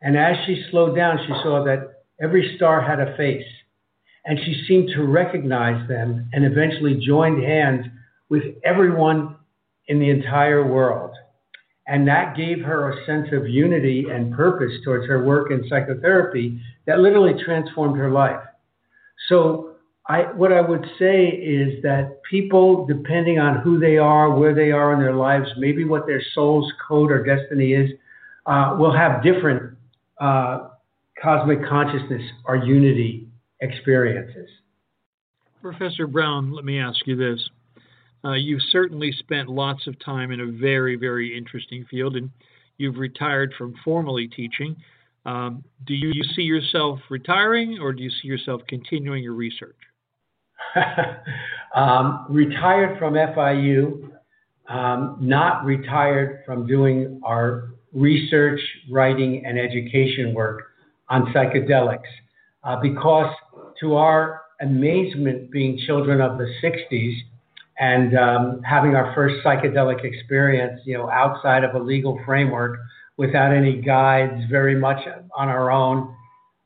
And 0.00 0.16
as 0.16 0.36
she 0.46 0.64
slowed 0.70 0.94
down, 0.94 1.18
she 1.26 1.32
saw 1.42 1.64
that 1.64 2.04
every 2.20 2.54
star 2.56 2.80
had 2.80 3.00
a 3.00 3.16
face 3.16 3.44
and 4.24 4.38
she 4.44 4.64
seemed 4.66 4.88
to 4.94 5.02
recognize 5.04 5.86
them 5.88 6.28
and 6.32 6.44
eventually 6.44 6.94
joined 6.94 7.42
hands 7.42 7.86
with 8.28 8.42
everyone 8.64 9.36
in 9.88 9.98
the 9.98 10.10
entire 10.10 10.66
world. 10.66 11.14
And 11.86 12.06
that 12.08 12.36
gave 12.36 12.62
her 12.62 12.90
a 12.90 13.06
sense 13.06 13.28
of 13.32 13.48
unity 13.48 14.06
and 14.10 14.34
purpose 14.34 14.72
towards 14.84 15.06
her 15.06 15.24
work 15.24 15.50
in 15.52 15.68
psychotherapy 15.68 16.60
that 16.86 16.98
literally 16.98 17.40
transformed 17.44 17.96
her 17.96 18.10
life. 18.10 18.40
So, 19.28 19.72
I, 20.08 20.22
what 20.34 20.52
I 20.52 20.60
would 20.60 20.86
say 21.00 21.26
is 21.26 21.82
that 21.82 22.20
people, 22.30 22.86
depending 22.86 23.40
on 23.40 23.60
who 23.60 23.80
they 23.80 23.98
are, 23.98 24.30
where 24.30 24.54
they 24.54 24.70
are 24.70 24.92
in 24.92 25.00
their 25.00 25.14
lives, 25.16 25.48
maybe 25.58 25.84
what 25.84 26.06
their 26.06 26.22
soul's 26.32 26.72
code 26.86 27.10
or 27.10 27.24
destiny 27.24 27.72
is, 27.72 27.90
uh, 28.46 28.76
will 28.78 28.96
have 28.96 29.20
different 29.24 29.76
uh, 30.20 30.68
cosmic 31.20 31.66
consciousness 31.68 32.22
or 32.44 32.56
unity 32.56 33.26
experiences. 33.60 34.48
Professor 35.60 36.06
Brown, 36.06 36.52
let 36.52 36.64
me 36.64 36.78
ask 36.78 37.04
you 37.06 37.16
this. 37.16 37.50
Uh, 38.26 38.34
you've 38.34 38.62
certainly 38.70 39.12
spent 39.12 39.48
lots 39.48 39.86
of 39.86 39.94
time 40.04 40.32
in 40.32 40.40
a 40.40 40.46
very, 40.46 40.96
very 40.96 41.36
interesting 41.36 41.86
field, 41.88 42.16
and 42.16 42.30
you've 42.76 42.96
retired 42.96 43.54
from 43.56 43.74
formally 43.84 44.26
teaching. 44.26 44.74
Um, 45.24 45.62
do 45.86 45.94
you, 45.94 46.10
you, 46.12 46.24
see 46.34 46.42
yourself 46.42 46.98
retiring, 47.08 47.78
or 47.80 47.92
do 47.92 48.02
you 48.02 48.10
see 48.10 48.26
yourself 48.26 48.62
continuing 48.68 49.22
your 49.22 49.34
research? 49.34 49.76
um, 51.74 52.26
retired 52.28 52.98
from 52.98 53.14
FIU, 53.14 54.10
um, 54.68 55.18
not 55.20 55.64
retired 55.64 56.42
from 56.44 56.66
doing 56.66 57.20
our 57.24 57.70
research, 57.92 58.60
writing, 58.90 59.44
and 59.46 59.58
education 59.58 60.34
work 60.34 60.72
on 61.08 61.32
psychedelics, 61.32 62.00
uh, 62.64 62.76
because 62.80 63.32
to 63.80 63.94
our 63.94 64.42
amazement, 64.60 65.50
being 65.50 65.78
children 65.86 66.20
of 66.20 66.38
the 66.38 66.52
60s 66.62 67.14
and 67.78 68.16
um, 68.16 68.62
having 68.62 68.96
our 68.96 69.14
first 69.14 69.44
psychedelic 69.44 70.04
experience, 70.04 70.80
you 70.84 70.96
know, 70.96 71.10
outside 71.10 71.64
of 71.64 71.74
a 71.74 71.78
legal 71.78 72.20
framework, 72.24 72.78
without 73.16 73.52
any 73.52 73.80
guides, 73.80 74.42
very 74.50 74.74
much 74.74 74.98
on 75.36 75.48
our 75.48 75.70
own, 75.70 76.14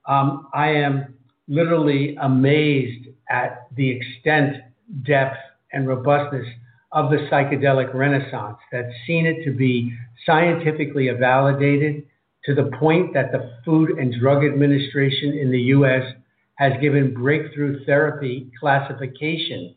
um, 0.07 0.49
I 0.53 0.69
am 0.69 1.15
literally 1.49 2.17
amazed 2.21 3.09
at 3.29 3.69
the 3.77 3.89
extent, 3.91 4.57
depth, 5.05 5.37
and 5.73 5.87
robustness 5.87 6.47
of 6.93 7.11
the 7.11 7.19
psychedelic 7.31 7.95
renaissance 7.95 8.59
that's 8.73 8.93
seen 9.07 9.27
it 9.27 9.45
to 9.45 9.53
be 9.53 9.93
scientifically 10.27 11.09
validated 11.11 12.05
to 12.45 12.55
the 12.55 12.71
point 12.79 13.15
that 13.15 13.31
the 13.31 13.53
Food 13.65 13.91
and 13.91 14.13
Drug 14.19 14.45
Administration 14.45 15.35
in 15.35 15.53
the 15.53 15.61
US 15.75 16.03
has 16.57 16.73
given 16.81 17.15
breakthrough 17.15 17.85
therapy 17.85 18.51
classification 18.59 19.75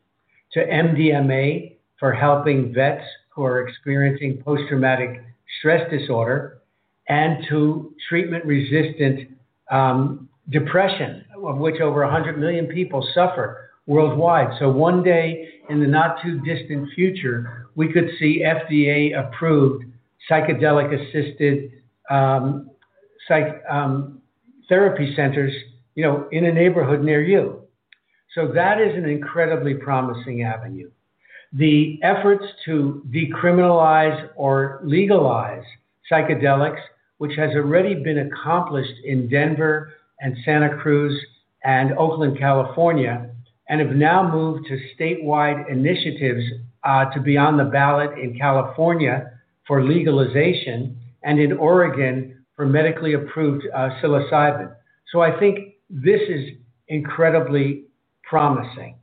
to 0.53 0.65
MDMA 0.65 1.75
for 1.99 2.13
helping 2.13 2.73
vets 2.73 3.03
who 3.29 3.43
are 3.43 3.67
experiencing 3.67 4.41
post 4.43 4.63
traumatic 4.69 5.23
stress 5.59 5.89
disorder 5.89 6.61
and 7.09 7.45
to 7.49 7.93
treatment 8.07 8.45
resistant 8.45 9.29
um, 9.71 10.29
depression, 10.49 11.25
of 11.45 11.57
which 11.57 11.81
over 11.81 12.01
100 12.03 12.37
million 12.37 12.67
people 12.67 13.07
suffer 13.13 13.71
worldwide. 13.87 14.57
So, 14.59 14.69
one 14.69 15.03
day 15.03 15.49
in 15.69 15.79
the 15.79 15.87
not 15.87 16.21
too 16.21 16.39
distant 16.41 16.89
future, 16.93 17.67
we 17.75 17.91
could 17.91 18.09
see 18.19 18.43
FDA 18.45 19.17
approved 19.17 19.85
psychedelic 20.29 20.93
assisted 20.93 21.71
um, 22.09 22.69
um, 23.69 24.21
therapy 24.69 25.13
centers 25.15 25.53
in 25.95 26.45
a 26.45 26.51
neighborhood 26.51 27.03
near 27.03 27.21
you. 27.21 27.62
So 28.33 28.47
that 28.53 28.81
is 28.81 28.95
an 28.95 29.05
incredibly 29.05 29.75
promising 29.75 30.43
avenue. 30.43 30.89
The 31.53 31.99
efforts 32.01 32.45
to 32.65 33.03
decriminalize 33.13 34.29
or 34.35 34.81
legalize 34.83 35.63
psychedelics, 36.11 36.81
which 37.19 37.37
has 37.37 37.51
already 37.51 37.93
been 37.93 38.31
accomplished 38.31 39.03
in 39.05 39.29
Denver 39.29 39.93
and 40.19 40.35
Santa 40.43 40.77
Cruz 40.77 41.13
and 41.63 41.93
Oakland, 41.97 42.39
California, 42.39 43.29
and 43.69 43.79
have 43.79 43.95
now 43.95 44.29
moved 44.29 44.67
to 44.67 44.79
statewide 44.97 45.69
initiatives 45.69 46.43
uh, 46.83 47.05
to 47.13 47.21
be 47.21 47.37
on 47.37 47.57
the 47.57 47.63
ballot 47.65 48.17
in 48.17 48.37
California 48.37 49.31
for 49.67 49.83
legalization 49.83 50.97
and 51.23 51.39
in 51.39 51.53
Oregon 51.53 52.43
for 52.55 52.65
medically 52.65 53.13
approved 53.13 53.63
uh, 53.73 53.89
psilocybin. 54.01 54.73
So 55.11 55.21
I 55.21 55.39
think 55.39 55.75
this 55.89 56.21
is 56.27 56.49
incredibly 56.87 57.85
promising. 58.33 58.95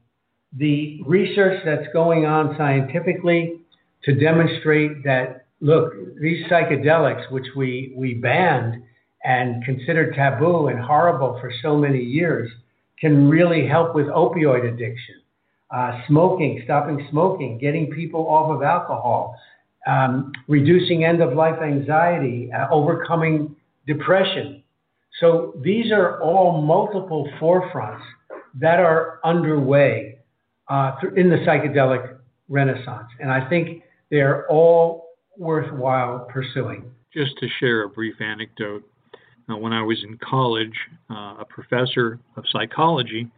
The 0.58 1.00
research 1.06 1.62
that's 1.64 1.86
going 1.92 2.26
on 2.26 2.56
scientifically 2.58 3.60
to 4.02 4.12
demonstrate 4.18 5.04
that 5.04 5.46
look, 5.60 5.92
these 6.20 6.44
psychedelics, 6.48 7.30
which 7.30 7.46
we, 7.54 7.92
we 7.96 8.14
banned 8.14 8.82
and 9.22 9.64
considered 9.64 10.16
taboo 10.16 10.66
and 10.66 10.80
horrible 10.80 11.38
for 11.40 11.52
so 11.62 11.76
many 11.76 12.02
years, 12.02 12.50
can 12.98 13.30
really 13.30 13.68
help 13.68 13.94
with 13.94 14.06
opioid 14.06 14.66
addiction, 14.66 15.14
uh, 15.70 16.00
smoking, 16.08 16.62
stopping 16.64 17.06
smoking, 17.12 17.56
getting 17.58 17.88
people 17.92 18.26
off 18.26 18.50
of 18.50 18.64
alcohol, 18.64 19.36
um, 19.86 20.32
reducing 20.48 21.04
end 21.04 21.22
of 21.22 21.34
life 21.34 21.62
anxiety, 21.62 22.50
uh, 22.52 22.66
overcoming 22.72 23.54
depression. 23.86 24.60
So 25.20 25.54
these 25.62 25.92
are 25.92 26.20
all 26.20 26.62
multiple 26.62 27.30
forefronts 27.40 28.02
that 28.54 28.80
are 28.80 29.20
underway 29.24 30.18
uh, 30.68 30.92
in 31.16 31.30
the 31.30 31.36
psychedelic 31.36 32.16
renaissance. 32.48 33.08
And 33.18 33.30
I 33.30 33.48
think 33.48 33.82
they're 34.10 34.46
all 34.48 35.10
worthwhile 35.36 36.26
pursuing. 36.30 36.90
Just 37.12 37.38
to 37.38 37.48
share 37.58 37.84
a 37.84 37.88
brief 37.88 38.20
anecdote, 38.20 38.84
uh, 39.48 39.56
when 39.56 39.72
I 39.72 39.82
was 39.82 40.02
in 40.04 40.18
college, 40.18 40.74
uh, 41.10 41.36
a 41.40 41.46
professor 41.48 42.20
of 42.36 42.44
psychology 42.50 43.28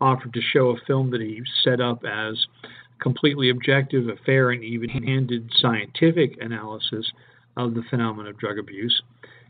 offered 0.00 0.32
to 0.32 0.40
show 0.40 0.70
a 0.70 0.76
film 0.86 1.10
that 1.10 1.20
he 1.20 1.42
set 1.64 1.80
up 1.80 2.02
as 2.04 2.46
completely 3.00 3.50
objective, 3.50 4.08
a 4.08 4.16
fair, 4.24 4.50
and 4.50 4.62
even 4.64 4.88
handed 4.88 5.50
scientific 5.60 6.36
analysis 6.40 7.10
of 7.56 7.74
the 7.74 7.82
phenomenon 7.90 8.28
of 8.28 8.38
drug 8.38 8.58
abuse. 8.58 9.02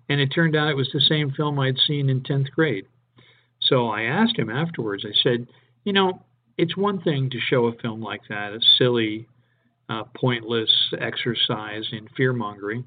And 0.09 0.21
it 0.21 0.29
turned 0.29 0.57
out 0.57 0.71
it 0.71 0.77
was 0.77 0.91
the 0.93 1.01
same 1.01 1.31
film 1.33 1.59
I'd 1.59 1.77
seen 1.87 2.09
in 2.09 2.23
10th 2.23 2.51
grade. 2.51 2.87
So 3.69 3.89
I 3.89 4.03
asked 4.03 4.39
him 4.39 4.51
afterwards, 4.51 5.05
I 5.07 5.13
said, 5.23 5.47
you 5.85 5.93
know, 5.93 6.23
it's 6.57 6.77
one 6.77 7.01
thing 7.03 7.31
to 7.31 7.39
show 7.41 7.67
a 7.67 7.77
film 7.77 8.01
like 8.01 8.23
that, 8.29 8.53
a 8.53 8.61
silly, 8.79 9.29
uh, 9.89 10.05
pointless 10.17 10.71
exercise 11.01 11.85
in 11.93 12.09
fear 12.17 12.33
mongering, 12.33 12.85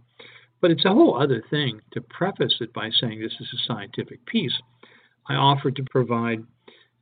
but 0.60 0.72
it's 0.72 0.86
a 0.86 0.94
whole 0.94 1.20
other 1.20 1.44
thing 1.50 1.82
to 1.94 2.02
preface 2.02 2.56
it 2.62 2.74
by 2.74 2.90
saying 3.00 3.20
this 3.20 3.36
is 3.40 3.48
a 3.54 3.66
scientific 3.66 4.24
piece. 4.26 4.54
I 5.28 5.36
offered 5.36 5.76
to 5.78 5.84
provide 5.90 6.44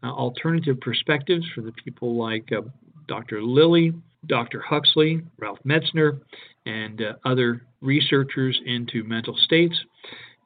uh, 0.03 0.07
alternative 0.07 0.80
perspectives 0.80 1.45
for 1.53 1.61
the 1.61 1.73
people 1.73 2.15
like 2.18 2.49
uh, 2.51 2.61
Dr. 3.07 3.41
Lilly, 3.41 3.93
Dr. 4.27 4.61
Huxley, 4.61 5.22
Ralph 5.38 5.60
Metzner, 5.65 6.22
and 6.65 7.01
uh, 7.01 7.14
other 7.26 7.64
researchers 7.81 8.60
into 8.65 9.03
mental 9.03 9.35
states. 9.35 9.77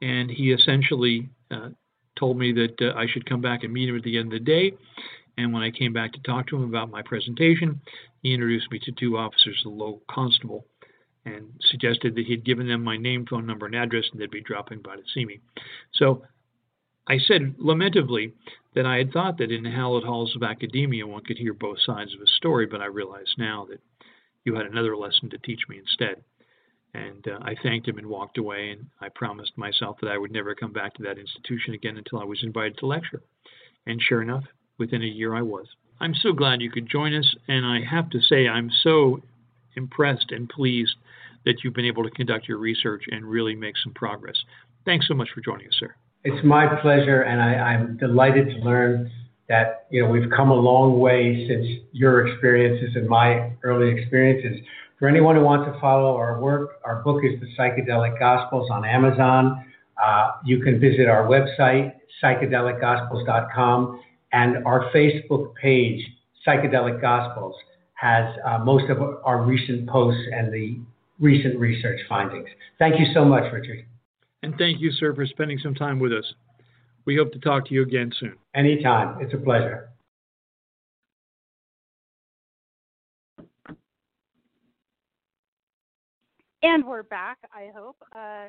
And 0.01 0.29
he 0.29 0.51
essentially 0.51 1.29
uh, 1.51 1.69
told 2.15 2.37
me 2.37 2.51
that 2.53 2.81
uh, 2.81 2.97
I 2.97 3.07
should 3.07 3.27
come 3.27 3.41
back 3.41 3.63
and 3.63 3.73
meet 3.73 3.89
him 3.89 3.97
at 3.97 4.03
the 4.03 4.17
end 4.17 4.33
of 4.33 4.39
the 4.39 4.45
day. 4.45 4.73
And 5.37 5.51
when 5.51 5.63
I 5.63 5.71
came 5.71 5.93
back 5.93 6.13
to 6.13 6.21
talk 6.21 6.47
to 6.47 6.55
him 6.55 6.63
about 6.63 6.91
my 6.91 7.01
presentation, 7.01 7.81
he 8.21 8.33
introduced 8.33 8.71
me 8.71 8.79
to 8.83 8.91
two 8.91 9.17
officers 9.17 9.61
of 9.65 9.71
the 9.71 9.77
local 9.77 10.03
constable 10.09 10.65
and 11.25 11.45
suggested 11.71 12.15
that 12.15 12.25
he'd 12.25 12.45
given 12.45 12.67
them 12.67 12.83
my 12.83 12.97
name, 12.97 13.25
phone 13.25 13.45
number, 13.45 13.65
and 13.65 13.75
address, 13.75 14.05
and 14.11 14.21
they'd 14.21 14.29
be 14.29 14.41
dropping 14.41 14.81
by 14.81 14.95
to 14.95 15.01
see 15.13 15.25
me. 15.25 15.39
So 15.93 16.23
I 17.07 17.17
said 17.17 17.55
lamentably 17.57 18.33
that 18.75 18.85
I 18.85 18.97
had 18.97 19.11
thought 19.11 19.37
that 19.37 19.51
in 19.51 19.63
the 19.63 19.71
hallowed 19.71 20.03
halls 20.03 20.35
of 20.35 20.43
academia 20.43 21.07
one 21.07 21.23
could 21.23 21.37
hear 21.37 21.53
both 21.53 21.77
sides 21.85 22.13
of 22.13 22.21
a 22.21 22.27
story, 22.27 22.65
but 22.65 22.81
I 22.81 22.85
realize 22.85 23.33
now 23.37 23.65
that 23.69 23.79
you 24.45 24.55
had 24.55 24.65
another 24.65 24.97
lesson 24.97 25.29
to 25.29 25.37
teach 25.37 25.61
me 25.69 25.79
instead. 25.79 26.23
And 26.93 27.27
uh, 27.27 27.39
I 27.41 27.55
thanked 27.63 27.87
him 27.87 27.97
and 27.97 28.07
walked 28.07 28.37
away, 28.37 28.69
and 28.69 28.85
I 29.01 29.09
promised 29.09 29.57
myself 29.57 29.97
that 30.01 30.11
I 30.11 30.17
would 30.17 30.31
never 30.31 30.53
come 30.53 30.71
back 30.71 30.93
to 30.95 31.03
that 31.03 31.17
institution 31.17 31.73
again 31.73 31.97
until 31.97 32.19
I 32.19 32.23
was 32.23 32.43
invited 32.43 32.77
to 32.79 32.85
lecture. 32.85 33.21
And 33.87 34.01
sure 34.01 34.21
enough, 34.21 34.43
within 34.77 35.01
a 35.01 35.05
year 35.05 35.35
I 35.35 35.41
was. 35.41 35.67
I'm 35.99 36.13
so 36.13 36.33
glad 36.33 36.61
you 36.61 36.71
could 36.71 36.89
join 36.89 37.13
us, 37.15 37.35
and 37.47 37.65
I 37.65 37.79
have 37.89 38.09
to 38.11 38.21
say 38.21 38.47
I'm 38.47 38.69
so 38.83 39.21
impressed 39.75 40.31
and 40.31 40.47
pleased 40.49 40.95
that 41.45 41.63
you've 41.63 41.73
been 41.73 41.85
able 41.85 42.03
to 42.03 42.11
conduct 42.11 42.47
your 42.47 42.57
research 42.57 43.03
and 43.09 43.25
really 43.25 43.55
make 43.55 43.75
some 43.83 43.93
progress. 43.93 44.35
Thanks 44.85 45.07
so 45.07 45.13
much 45.13 45.29
for 45.33 45.41
joining 45.41 45.67
us, 45.67 45.75
sir. 45.79 45.95
It's 46.23 46.43
my 46.45 46.67
pleasure, 46.81 47.23
and 47.23 47.41
I, 47.41 47.55
I'm 47.55 47.97
delighted 47.97 48.47
to 48.49 48.55
learn 48.57 49.11
that 49.49 49.87
you 49.89 50.01
know 50.01 50.09
we've 50.09 50.29
come 50.29 50.51
a 50.51 50.55
long 50.55 50.99
way 50.99 51.47
since 51.47 51.65
your 51.91 52.27
experiences 52.27 52.95
and 52.95 53.07
my 53.07 53.51
early 53.63 53.99
experiences. 53.99 54.65
For 54.99 55.07
anyone 55.07 55.35
who 55.35 55.43
wants 55.43 55.71
to 55.71 55.79
follow 55.79 56.15
our 56.15 56.39
work, 56.39 56.79
our 56.85 57.01
book 57.03 57.23
is 57.23 57.39
The 57.39 57.47
Psychedelic 57.57 58.19
Gospels 58.19 58.69
on 58.71 58.85
Amazon. 58.85 59.65
Uh, 60.01 60.31
you 60.45 60.61
can 60.61 60.79
visit 60.79 61.07
our 61.07 61.27
website, 61.27 61.93
psychedelicgospels.com, 62.23 64.01
and 64.31 64.65
our 64.65 64.91
Facebook 64.91 65.55
page, 65.55 66.01
Psychedelic 66.47 67.01
Gospels, 67.01 67.55
has 67.95 68.35
uh, 68.45 68.59
most 68.59 68.89
of 68.89 69.01
our 69.23 69.41
recent 69.43 69.87
posts 69.87 70.21
and 70.33 70.53
the 70.53 70.79
recent 71.19 71.59
research 71.59 71.99
findings. 72.09 72.47
Thank 72.79 72.99
you 72.99 73.05
so 73.13 73.23
much, 73.23 73.51
Richard. 73.51 73.85
And 74.41 74.55
thank 74.57 74.81
you, 74.81 74.91
sir, 74.91 75.13
for 75.13 75.25
spending 75.25 75.57
some 75.59 75.73
time 75.73 75.99
with 75.99 76.11
us. 76.11 76.33
We 77.05 77.15
hope 77.15 77.31
to 77.33 77.39
talk 77.39 77.65
to 77.67 77.73
you 77.73 77.81
again 77.81 78.11
soon. 78.19 78.35
Anytime. 78.55 79.21
It's 79.21 79.33
a 79.33 79.37
pleasure. 79.37 79.92
And 86.63 86.85
we're 86.85 87.03
back, 87.03 87.39
I 87.53 87.69
hope. 87.75 87.97
Uh, 88.15 88.45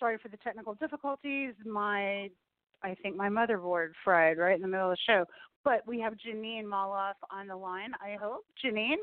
sorry 0.00 0.18
for 0.20 0.28
the 0.28 0.36
technical 0.38 0.74
difficulties. 0.74 1.54
My, 1.64 2.28
I 2.82 2.96
think 3.00 3.14
my 3.14 3.28
motherboard 3.28 3.90
fried 4.02 4.38
right 4.38 4.56
in 4.56 4.60
the 4.60 4.66
middle 4.66 4.90
of 4.90 4.96
the 4.96 5.12
show. 5.12 5.24
But 5.62 5.86
we 5.86 6.00
have 6.00 6.14
Jeanine 6.14 6.64
Molloff 6.64 7.14
on 7.30 7.46
the 7.46 7.54
line, 7.54 7.92
I 8.02 8.16
hope. 8.20 8.44
Jeanine? 8.62 8.96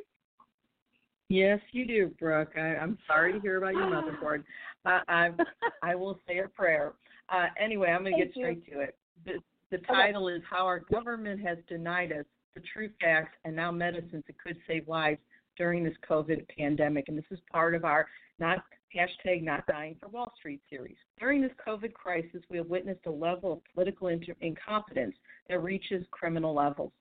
Yes, 1.29 1.61
you 1.71 1.87
do, 1.87 2.11
Brook. 2.19 2.49
I, 2.57 2.75
I'm 2.75 2.97
sorry 3.07 3.31
to 3.31 3.39
hear 3.39 3.57
about 3.57 3.73
your 3.73 3.83
motherboard. 3.83 4.43
Uh, 4.85 4.99
I 5.07 5.29
I 5.81 5.95
will 5.95 6.19
say 6.27 6.39
a 6.39 6.49
prayer. 6.49 6.91
Uh, 7.29 7.45
anyway, 7.57 7.87
I'm 7.87 8.03
going 8.03 8.17
to 8.17 8.25
get 8.25 8.33
straight 8.33 8.63
you. 8.67 8.73
to 8.73 8.81
it. 8.81 8.97
The, 9.25 9.33
the 9.71 9.77
title 9.85 10.27
okay. 10.27 10.35
is 10.35 10.43
How 10.49 10.65
Our 10.65 10.79
Government 10.79 11.39
Has 11.41 11.57
Denied 11.69 12.11
Us 12.11 12.25
the 12.53 12.61
True 12.73 12.89
Facts 12.99 13.37
and 13.45 13.55
Now 13.55 13.71
Medicines 13.71 14.25
That 14.27 14.37
Could 14.43 14.57
Save 14.67 14.89
Lives 14.89 15.21
During 15.61 15.83
This 15.83 15.93
COVID 16.09 16.47
Pandemic. 16.57 17.07
And 17.07 17.15
this 17.15 17.23
is 17.29 17.37
part 17.51 17.75
of 17.75 17.85
our 17.85 18.07
not 18.39 18.63
hashtag 18.95 19.43
not 19.43 19.63
dying 19.67 19.95
for 19.99 20.09
Wall 20.09 20.33
Street 20.35 20.59
series. 20.67 20.95
During 21.19 21.39
this 21.39 21.51
COVID 21.63 21.93
crisis, 21.93 22.41
we 22.49 22.57
have 22.57 22.65
witnessed 22.65 23.05
a 23.05 23.11
level 23.11 23.53
of 23.53 23.59
political 23.71 24.07
inter- 24.07 24.33
incompetence 24.41 25.13
that 25.47 25.59
reaches 25.59 26.03
criminal 26.09 26.55
levels. 26.55 26.91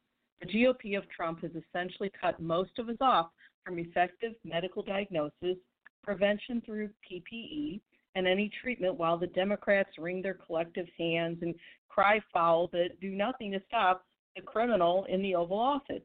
The 0.43 0.47
GOP 0.49 0.99
of 0.99 1.09
Trump 1.09 1.41
has 1.41 1.53
essentially 1.53 2.13
cut 2.21 2.39
most 2.39 2.79
of 2.79 2.91
us 2.91 2.99
off 3.01 3.31
from 3.65 3.79
effective 3.79 4.35
medical 4.45 4.83
diagnosis, 4.83 5.57
prevention 6.05 6.61
through 6.67 6.91
PPE, 7.11 7.81
and 8.15 8.27
any 8.27 8.51
treatment 8.61 8.95
while 8.95 9.17
the 9.17 9.29
Democrats 9.29 9.97
wring 9.99 10.21
their 10.21 10.35
collective 10.35 10.87
hands 10.99 11.39
and 11.41 11.55
cry 11.89 12.21
foul 12.31 12.69
that 12.75 13.01
do 13.01 13.09
nothing 13.09 13.53
to 13.53 13.63
stop 13.67 14.05
the 14.37 14.43
criminal 14.43 15.07
in 15.09 15.23
the 15.23 15.35
Oval 15.35 15.59
Office. 15.59 16.03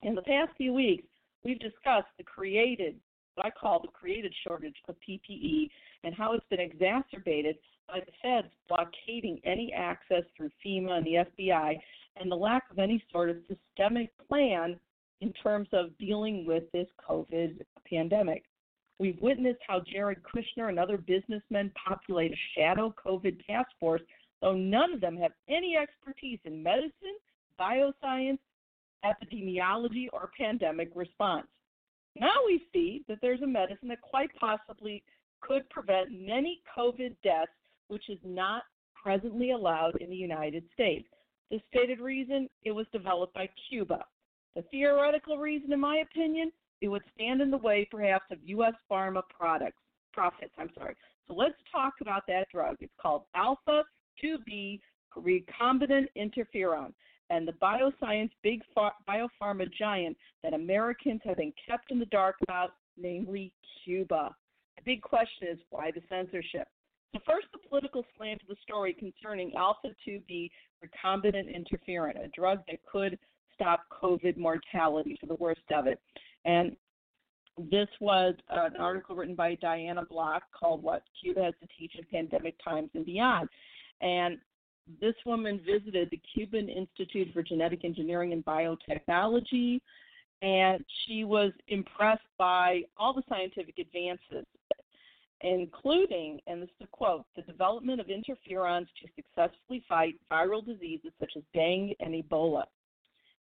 In 0.00 0.14
the 0.14 0.22
past 0.22 0.52
few 0.56 0.72
weeks, 0.72 1.06
we've 1.46 1.60
discussed 1.60 2.08
the 2.18 2.24
created, 2.24 2.96
what 3.36 3.46
I 3.46 3.50
call 3.50 3.80
the 3.80 3.88
created 3.88 4.34
shortage 4.46 4.76
of 4.88 4.96
PPE, 5.08 5.70
and 6.02 6.14
how 6.14 6.32
it's 6.32 6.44
been 6.50 6.60
exacerbated 6.60 7.56
by 7.88 8.00
the 8.00 8.12
feds 8.20 8.52
blockading 8.68 9.40
any 9.44 9.72
access 9.72 10.24
through 10.36 10.50
FEMA 10.64 10.98
and 10.98 11.06
the 11.06 11.24
FBI, 11.42 11.78
and 12.16 12.30
the 12.30 12.36
lack 12.36 12.64
of 12.70 12.78
any 12.78 13.02
sort 13.12 13.30
of 13.30 13.36
systemic 13.48 14.10
plan 14.28 14.78
in 15.20 15.32
terms 15.34 15.68
of 15.72 15.96
dealing 15.98 16.44
with 16.46 16.64
this 16.72 16.88
COVID 17.08 17.60
pandemic. 17.88 18.42
We've 18.98 19.20
witnessed 19.20 19.60
how 19.66 19.82
Jared 19.92 20.18
Kushner 20.22 20.68
and 20.68 20.78
other 20.78 20.96
businessmen 20.96 21.70
populate 21.86 22.32
a 22.32 22.58
shadow 22.58 22.92
COVID 23.04 23.46
task 23.46 23.68
force, 23.78 24.02
though 24.40 24.54
none 24.54 24.92
of 24.94 25.00
them 25.00 25.16
have 25.18 25.32
any 25.48 25.76
expertise 25.76 26.40
in 26.44 26.62
medicine, 26.62 27.16
bioscience, 27.60 28.38
epidemiology, 29.04 30.06
or 30.12 30.30
pandemic 30.38 30.90
response. 30.94 31.46
Now 32.18 32.34
we 32.46 32.62
see 32.72 33.04
that 33.08 33.18
there's 33.20 33.42
a 33.42 33.46
medicine 33.46 33.88
that 33.88 34.00
quite 34.00 34.30
possibly 34.38 35.02
could 35.40 35.68
prevent 35.70 36.10
many 36.10 36.60
COVID 36.76 37.14
deaths, 37.22 37.50
which 37.88 38.08
is 38.08 38.18
not 38.24 38.62
presently 39.00 39.52
allowed 39.52 39.96
in 40.00 40.10
the 40.10 40.16
United 40.16 40.64
States. 40.72 41.06
The 41.50 41.60
stated 41.68 42.00
reason 42.00 42.48
it 42.64 42.72
was 42.72 42.86
developed 42.92 43.34
by 43.34 43.48
Cuba. 43.68 44.04
The 44.56 44.62
theoretical 44.70 45.36
reason, 45.38 45.72
in 45.72 45.80
my 45.80 45.98
opinion, 45.98 46.50
it 46.80 46.88
would 46.88 47.02
stand 47.14 47.40
in 47.40 47.50
the 47.50 47.58
way, 47.58 47.86
perhaps, 47.90 48.24
of 48.30 48.38
U.S. 48.44 48.74
pharma 48.90 49.22
products 49.28 49.78
profits. 50.16 50.52
I'm 50.58 50.70
sorry. 50.74 50.96
So 51.28 51.34
let's 51.34 51.54
talk 51.70 51.94
about 52.00 52.22
that 52.26 52.48
drug. 52.52 52.76
It's 52.80 52.92
called 53.00 53.24
alpha 53.34 53.82
2B 54.24 54.80
recombinant 55.16 56.06
interferon, 56.16 56.92
and 57.30 57.46
the 57.46 57.52
bioscience 57.52 58.30
big 58.42 58.62
biopharma 59.08 59.72
giant 59.72 60.16
that 60.42 60.54
Americans 60.54 61.20
have 61.24 61.36
been 61.36 61.52
kept 61.68 61.90
in 61.90 61.98
the 61.98 62.06
dark 62.06 62.36
about, 62.42 62.72
namely 62.96 63.52
Cuba. 63.84 64.34
The 64.76 64.82
big 64.84 65.02
question 65.02 65.48
is 65.48 65.58
why 65.70 65.90
the 65.90 66.02
censorship? 66.08 66.68
So 67.14 67.20
first, 67.26 67.46
the 67.52 67.68
political 67.68 68.04
slant 68.16 68.42
of 68.42 68.48
the 68.48 68.56
story 68.62 68.92
concerning 68.92 69.54
alpha 69.56 69.88
2B 70.06 70.50
recombinant 70.84 71.48
interferon, 71.54 72.22
a 72.22 72.28
drug 72.28 72.60
that 72.68 72.84
could 72.84 73.18
stop 73.54 73.84
COVID 73.90 74.36
mortality 74.36 75.16
for 75.18 75.26
the 75.26 75.36
worst 75.36 75.62
of 75.74 75.86
it. 75.86 76.00
And 76.44 76.76
this 77.58 77.88
was 78.00 78.34
an 78.50 78.76
article 78.76 79.16
written 79.16 79.34
by 79.34 79.54
Diana 79.54 80.04
Block 80.04 80.42
called 80.52 80.82
What 80.82 81.02
Cuba 81.20 81.44
Has 81.44 81.54
to 81.62 81.68
Teach 81.78 81.94
in 81.96 82.04
Pandemic 82.04 82.54
Times 82.62 82.90
and 82.94 83.06
Beyond. 83.06 83.48
And 84.02 84.38
this 85.00 85.14
woman 85.24 85.60
visited 85.66 86.10
the 86.10 86.20
Cuban 86.34 86.68
Institute 86.68 87.28
for 87.32 87.42
Genetic 87.42 87.84
Engineering 87.84 88.32
and 88.32 88.44
Biotechnology, 88.44 89.80
and 90.42 90.84
she 91.04 91.24
was 91.24 91.52
impressed 91.68 92.20
by 92.38 92.82
all 92.96 93.12
the 93.12 93.22
scientific 93.28 93.78
advances, 93.78 94.46
including, 95.40 96.40
and 96.46 96.62
this 96.62 96.68
is 96.80 96.86
a 96.86 96.96
quote, 96.96 97.24
the 97.34 97.42
development 97.42 98.00
of 98.00 98.06
interferons 98.06 98.86
to 99.00 99.08
successfully 99.16 99.82
fight 99.88 100.14
viral 100.30 100.64
diseases 100.64 101.10
such 101.18 101.32
as 101.36 101.42
dengue 101.54 101.94
and 102.00 102.14
Ebola, 102.14 102.64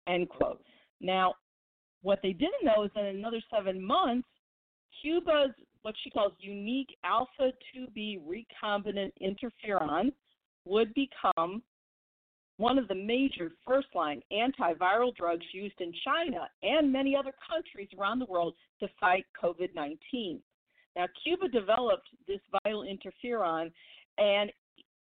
end 0.07 0.29
quote. 0.29 0.63
Now, 1.01 1.35
what 2.03 2.21
they 2.23 2.33
didn't 2.33 2.65
know 2.65 2.85
is 2.85 2.91
that 2.95 3.05
in 3.05 3.17
another 3.17 3.41
seven 3.51 3.83
months, 3.83 4.29
Cuba's 5.01 5.51
what 5.83 5.95
she 6.05 6.11
calls 6.11 6.33
unique 6.39 6.97
alpha 7.05 7.53
2B 7.75 8.21
recombinant 8.25 9.11
interferon 9.21 10.13
would 10.65 10.93
become 10.95 11.63
one 12.59 12.79
of 12.79 12.87
the 12.89 12.95
major 12.95 13.51
first 13.67 13.89
line 13.95 14.23
antiviral 14.33 15.15
drugs 15.17 15.45
used 15.53 15.81
in 15.81 15.93
China 16.05 16.49
and 16.63 16.93
many 16.93 17.17
other 17.17 17.33
countries 17.51 17.89
around 17.99 18.19
the 18.19 18.27
world 18.27 18.55
to 18.81 18.89
fight 19.01 19.25
COVID 19.43 19.75
19. 19.75 20.41
Now, 20.95 21.07
Cuba 21.23 21.49
developed 21.49 22.09
this 22.29 22.41
viral 22.67 22.85
interferon, 22.87 23.73
and 24.19 24.53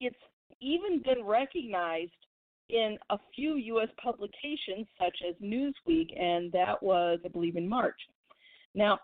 it's 0.01 0.17
even 0.61 1.01
been 1.03 1.25
recognized 1.25 2.11
in 2.69 2.99
a 3.11 3.19
few 3.35 3.55
U.S. 3.57 3.89
publications 4.03 4.87
such 4.99 5.17
as 5.29 5.35
Newsweek, 5.37 6.21
and 6.21 6.51
that 6.53 6.83
was, 6.83 7.21
I 7.25 7.29
believe, 7.29 7.57
in 7.57 7.69
March. 7.69 7.99
Now, 8.75 8.99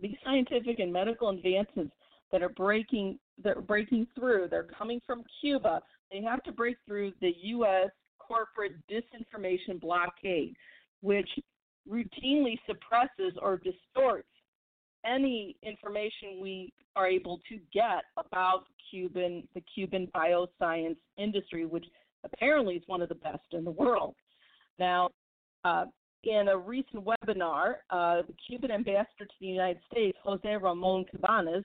these 0.00 0.16
scientific 0.24 0.80
and 0.80 0.92
medical 0.92 1.28
advancements 1.28 1.94
that 2.34 2.42
are 2.42 2.48
breaking 2.48 3.16
that 3.44 3.56
are 3.56 3.62
breaking 3.62 4.08
through, 4.18 4.48
they're 4.50 4.66
coming 4.76 5.00
from 5.06 5.22
Cuba. 5.40 5.80
They 6.10 6.20
have 6.22 6.42
to 6.42 6.52
break 6.52 6.76
through 6.84 7.12
the 7.20 7.32
U.S. 7.44 7.90
corporate 8.18 8.72
disinformation 8.90 9.80
blockade, 9.80 10.56
which 11.00 11.28
routinely 11.88 12.58
suppresses 12.66 13.38
or 13.40 13.58
distorts 13.58 14.26
any 15.06 15.56
information 15.62 16.40
we 16.40 16.72
are 16.96 17.06
able 17.06 17.40
to 17.48 17.58
get 17.72 18.02
about 18.16 18.64
Cuban 18.90 19.46
the 19.54 19.62
Cuban 19.72 20.08
bioscience 20.12 20.96
industry, 21.16 21.66
which 21.66 21.86
apparently 22.24 22.74
is 22.74 22.82
one 22.88 23.00
of 23.00 23.08
the 23.08 23.14
best 23.14 23.46
in 23.52 23.64
the 23.64 23.70
world. 23.70 24.16
Now, 24.80 25.10
uh, 25.64 25.84
in 26.24 26.48
a 26.48 26.58
recent 26.58 27.04
webinar, 27.04 27.74
uh, 27.90 28.22
the 28.22 28.34
Cuban 28.48 28.72
ambassador 28.72 29.24
to 29.24 29.34
the 29.40 29.46
United 29.46 29.82
States, 29.92 30.18
Jose 30.24 30.56
Ramon 30.56 31.04
Cabanas, 31.12 31.62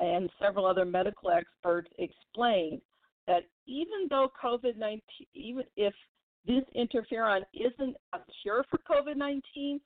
and 0.00 0.30
several 0.40 0.66
other 0.66 0.84
medical 0.84 1.30
experts 1.30 1.90
explained 1.98 2.80
that 3.26 3.44
even 3.66 4.08
though 4.10 4.30
COVID 4.42 4.76
19, 4.76 5.00
even 5.34 5.64
if 5.76 5.94
this 6.46 6.64
interferon 6.76 7.42
isn't 7.54 7.96
a 8.12 8.18
cure 8.42 8.64
for 8.68 8.78
COVID 8.78 9.16
19, 9.16 9.80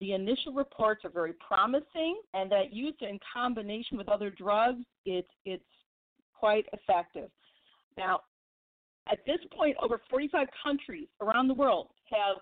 the 0.00 0.12
initial 0.12 0.52
reports 0.52 1.04
are 1.04 1.10
very 1.10 1.34
promising, 1.46 2.20
and 2.34 2.50
that 2.50 2.72
used 2.72 3.02
in 3.02 3.18
combination 3.32 3.96
with 3.96 4.08
other 4.08 4.30
drugs, 4.30 4.84
it's, 5.06 5.28
it's 5.44 5.62
quite 6.34 6.66
effective. 6.72 7.30
Now, 7.96 8.20
at 9.10 9.18
this 9.26 9.38
point, 9.56 9.76
over 9.80 10.00
45 10.10 10.48
countries 10.62 11.08
around 11.20 11.48
the 11.48 11.54
world 11.54 11.88
have 12.10 12.38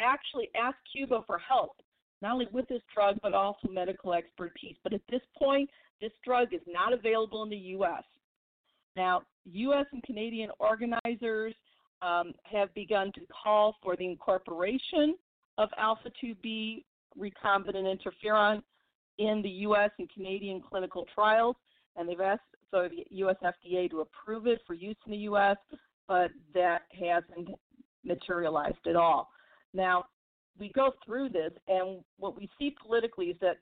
actually 0.00 0.48
asked 0.60 0.78
Cuba 0.92 1.22
for 1.26 1.38
help, 1.38 1.72
not 2.22 2.32
only 2.32 2.48
with 2.52 2.66
this 2.68 2.82
drug, 2.94 3.18
but 3.22 3.34
also 3.34 3.68
medical 3.68 4.14
expertise. 4.14 4.76
But 4.82 4.92
at 4.92 5.02
this 5.10 5.20
point, 5.38 5.68
this 6.00 6.12
drug 6.24 6.52
is 6.52 6.60
not 6.66 6.92
available 6.92 7.42
in 7.42 7.50
the 7.50 7.56
U.S. 7.56 8.04
Now, 8.96 9.22
U.S. 9.44 9.86
and 9.92 10.02
Canadian 10.02 10.50
organizers 10.58 11.54
um, 12.02 12.32
have 12.44 12.72
begun 12.74 13.12
to 13.14 13.20
call 13.42 13.76
for 13.82 13.96
the 13.96 14.06
incorporation 14.06 15.14
of 15.58 15.68
alpha 15.78 16.10
2B 16.22 16.84
recombinant 17.18 17.98
interferon 17.98 18.62
in 19.18 19.40
the 19.42 19.48
U.S. 19.48 19.90
and 19.98 20.10
Canadian 20.12 20.60
clinical 20.60 21.06
trials, 21.14 21.56
and 21.96 22.08
they've 22.08 22.20
asked 22.20 22.42
so 22.70 22.88
the 22.88 23.04
U.S. 23.10 23.36
FDA 23.42 23.88
to 23.90 24.00
approve 24.00 24.46
it 24.46 24.60
for 24.66 24.74
use 24.74 24.96
in 25.06 25.12
the 25.12 25.18
U.S 25.18 25.56
but 26.08 26.30
that 26.54 26.82
hasn't 26.92 27.48
materialized 28.04 28.86
at 28.88 28.96
all. 28.96 29.28
Now, 29.74 30.04
we 30.58 30.72
go 30.72 30.92
through 31.04 31.30
this, 31.30 31.52
and 31.68 32.00
what 32.18 32.36
we 32.36 32.48
see 32.58 32.74
politically 32.82 33.26
is 33.26 33.36
that 33.40 33.56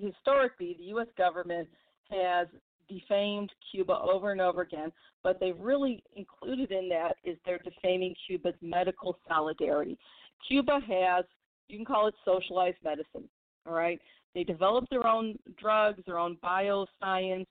historically 0.00 0.76
the 0.78 0.84
U.S. 0.84 1.08
government 1.16 1.68
has 2.10 2.46
defamed 2.88 3.52
Cuba 3.70 3.98
over 3.98 4.32
and 4.32 4.40
over 4.40 4.62
again, 4.62 4.90
but 5.22 5.38
they've 5.40 5.58
really 5.58 6.02
included 6.16 6.70
in 6.70 6.88
that 6.88 7.16
is 7.24 7.36
they're 7.44 7.58
defaming 7.58 8.14
Cuba's 8.26 8.54
medical 8.62 9.18
solidarity. 9.28 9.98
Cuba 10.46 10.80
has, 10.88 11.24
you 11.68 11.76
can 11.76 11.84
call 11.84 12.06
it 12.06 12.14
socialized 12.24 12.78
medicine, 12.82 13.28
all 13.66 13.74
right? 13.74 14.00
They 14.34 14.44
develop 14.44 14.88
their 14.88 15.06
own 15.06 15.38
drugs, 15.58 16.02
their 16.06 16.18
own 16.18 16.38
bioscience, 16.42 17.46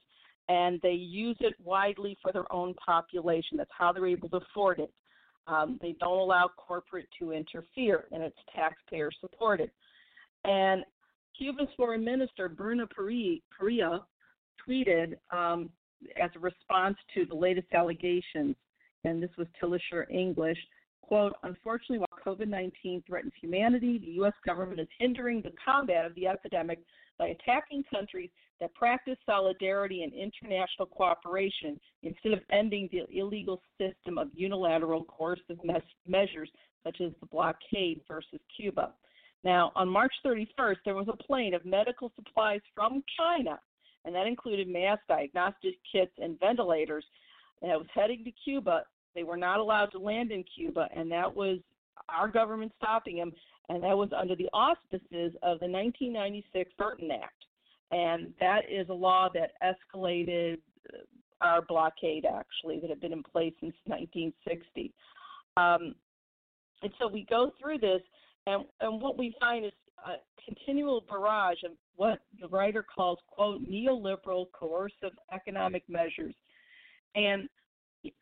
and 0.49 0.79
they 0.81 0.93
use 0.93 1.37
it 1.41 1.53
widely 1.63 2.17
for 2.21 2.31
their 2.31 2.51
own 2.51 2.73
population. 2.75 3.57
That's 3.57 3.69
how 3.77 3.91
they're 3.91 4.07
able 4.07 4.29
to 4.29 4.37
afford 4.37 4.79
it. 4.79 4.91
Um, 5.47 5.79
they 5.81 5.95
don't 5.99 6.19
allow 6.19 6.49
corporate 6.57 7.07
to 7.19 7.31
interfere, 7.31 8.05
and 8.11 8.21
it's 8.21 8.37
taxpayer 8.53 9.09
supported. 9.21 9.71
And 10.43 10.83
Cuba's 11.37 11.69
foreign 11.77 12.03
minister, 12.03 12.49
Bruno 12.49 12.87
Parrilla, 12.87 14.01
tweeted 14.67 15.15
um, 15.31 15.69
as 16.21 16.29
a 16.35 16.39
response 16.39 16.97
to 17.13 17.25
the 17.25 17.35
latest 17.35 17.67
allegations, 17.73 18.55
and 19.03 19.21
this 19.21 19.29
was 19.37 19.47
Tillisher 19.61 20.09
English, 20.11 20.57
quote, 21.01 21.33
unfortunately, 21.43 21.99
while 21.99 22.35
COVID-19 22.35 23.05
threatens 23.05 23.33
humanity, 23.39 23.97
the 23.97 24.11
U.S. 24.13 24.33
government 24.45 24.79
is 24.79 24.87
hindering 24.99 25.41
the 25.41 25.53
combat 25.63 26.05
of 26.05 26.13
the 26.15 26.27
epidemic 26.27 26.79
by 27.17 27.27
attacking 27.27 27.83
countries 27.91 28.29
that 28.59 28.73
practice 28.73 29.17
solidarity 29.25 30.03
and 30.03 30.13
international 30.13 30.87
cooperation 30.87 31.79
instead 32.03 32.33
of 32.33 32.39
ending 32.51 32.89
the 32.91 33.03
illegal 33.17 33.61
system 33.77 34.17
of 34.17 34.29
unilateral 34.33 35.03
coercive 35.05 35.59
mes- 35.63 35.81
measures 36.07 36.49
such 36.83 37.01
as 37.01 37.11
the 37.19 37.27
blockade 37.27 38.01
versus 38.07 38.39
Cuba. 38.55 38.93
Now, 39.43 39.71
on 39.75 39.87
March 39.87 40.13
31st, 40.25 40.77
there 40.83 40.95
was 40.95 41.07
a 41.07 41.23
plane 41.23 41.53
of 41.53 41.65
medical 41.65 42.11
supplies 42.15 42.61
from 42.73 43.03
China, 43.17 43.59
and 44.05 44.15
that 44.15 44.27
included 44.27 44.67
mass 44.67 44.97
diagnostic 45.07 45.75
kits 45.91 46.13
and 46.17 46.39
ventilators, 46.39 47.05
that 47.61 47.77
was 47.77 47.87
heading 47.93 48.23
to 48.23 48.31
Cuba. 48.43 48.83
They 49.15 49.23
were 49.23 49.37
not 49.37 49.59
allowed 49.59 49.87
to 49.87 49.99
land 49.99 50.31
in 50.31 50.43
Cuba, 50.43 50.87
and 50.95 51.11
that 51.11 51.33
was 51.33 51.59
our 52.09 52.27
government 52.27 52.71
stopping 52.81 53.17
them, 53.17 53.33
and 53.69 53.83
that 53.83 53.97
was 53.97 54.09
under 54.17 54.35
the 54.35 54.49
auspices 54.53 55.33
of 55.43 55.59
the 55.59 55.67
1996 55.67 56.71
Burton 56.77 57.11
Act 57.11 57.37
and 57.91 58.33
that 58.39 58.61
is 58.69 58.89
a 58.89 58.93
law 58.93 59.29
that 59.33 59.51
escalated 59.63 60.57
uh, 60.93 60.97
our 61.41 61.61
blockade 61.61 62.25
actually 62.25 62.79
that 62.79 62.89
had 62.89 62.99
been 62.99 63.13
in 63.13 63.23
place 63.23 63.53
since 63.61 63.75
1960. 63.85 64.93
Um, 65.55 65.95
and 66.81 66.91
so 66.99 67.07
we 67.07 67.25
go 67.29 67.51
through 67.59 67.79
this, 67.79 68.01
and, 68.45 68.65
and 68.81 69.01
what 69.01 69.17
we 69.17 69.35
find 69.39 69.65
is 69.65 69.71
a 70.05 70.15
continual 70.43 71.03
barrage 71.09 71.63
of 71.63 71.71
what 71.95 72.19
the 72.39 72.47
writer 72.47 72.83
calls, 72.83 73.19
quote, 73.27 73.61
neoliberal 73.67 74.45
coercive 74.53 75.17
economic 75.33 75.83
measures. 75.87 76.35
And 77.15 77.49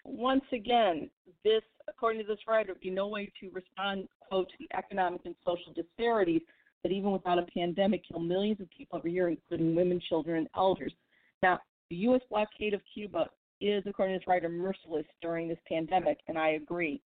once 0.03 0.43
again, 0.51 1.09
this, 1.43 1.61
according 1.87 2.21
to 2.21 2.27
this 2.27 2.39
writer, 2.47 2.73
would 2.73 2.81
be 2.81 2.89
no 2.89 3.07
way 3.07 3.31
to 3.39 3.49
respond, 3.51 4.07
quote, 4.27 4.49
to 4.49 4.55
the 4.59 4.77
economic 4.77 5.21
and 5.25 5.35
social 5.45 5.73
disparities 5.73 6.41
that 6.83 6.91
even 6.91 7.11
without 7.11 7.39
a 7.39 7.45
pandemic 7.55 8.03
kill 8.07 8.19
millions 8.19 8.61
of 8.61 8.69
people 8.69 8.99
every 8.99 9.11
year, 9.11 9.29
including 9.29 9.75
women, 9.75 9.99
children, 10.07 10.37
and 10.37 10.47
elders. 10.55 10.93
Now, 11.41 11.59
the 11.89 11.95
U.S. 11.97 12.21
blockade 12.29 12.73
of 12.73 12.81
Cuba 12.93 13.27
is, 13.61 13.83
according 13.87 14.15
to 14.15 14.19
this 14.19 14.27
writer, 14.27 14.49
merciless 14.49 15.05
during 15.21 15.47
this 15.47 15.57
pandemic, 15.67 16.19
and 16.27 16.37
I 16.37 16.49
agree. 16.49 17.01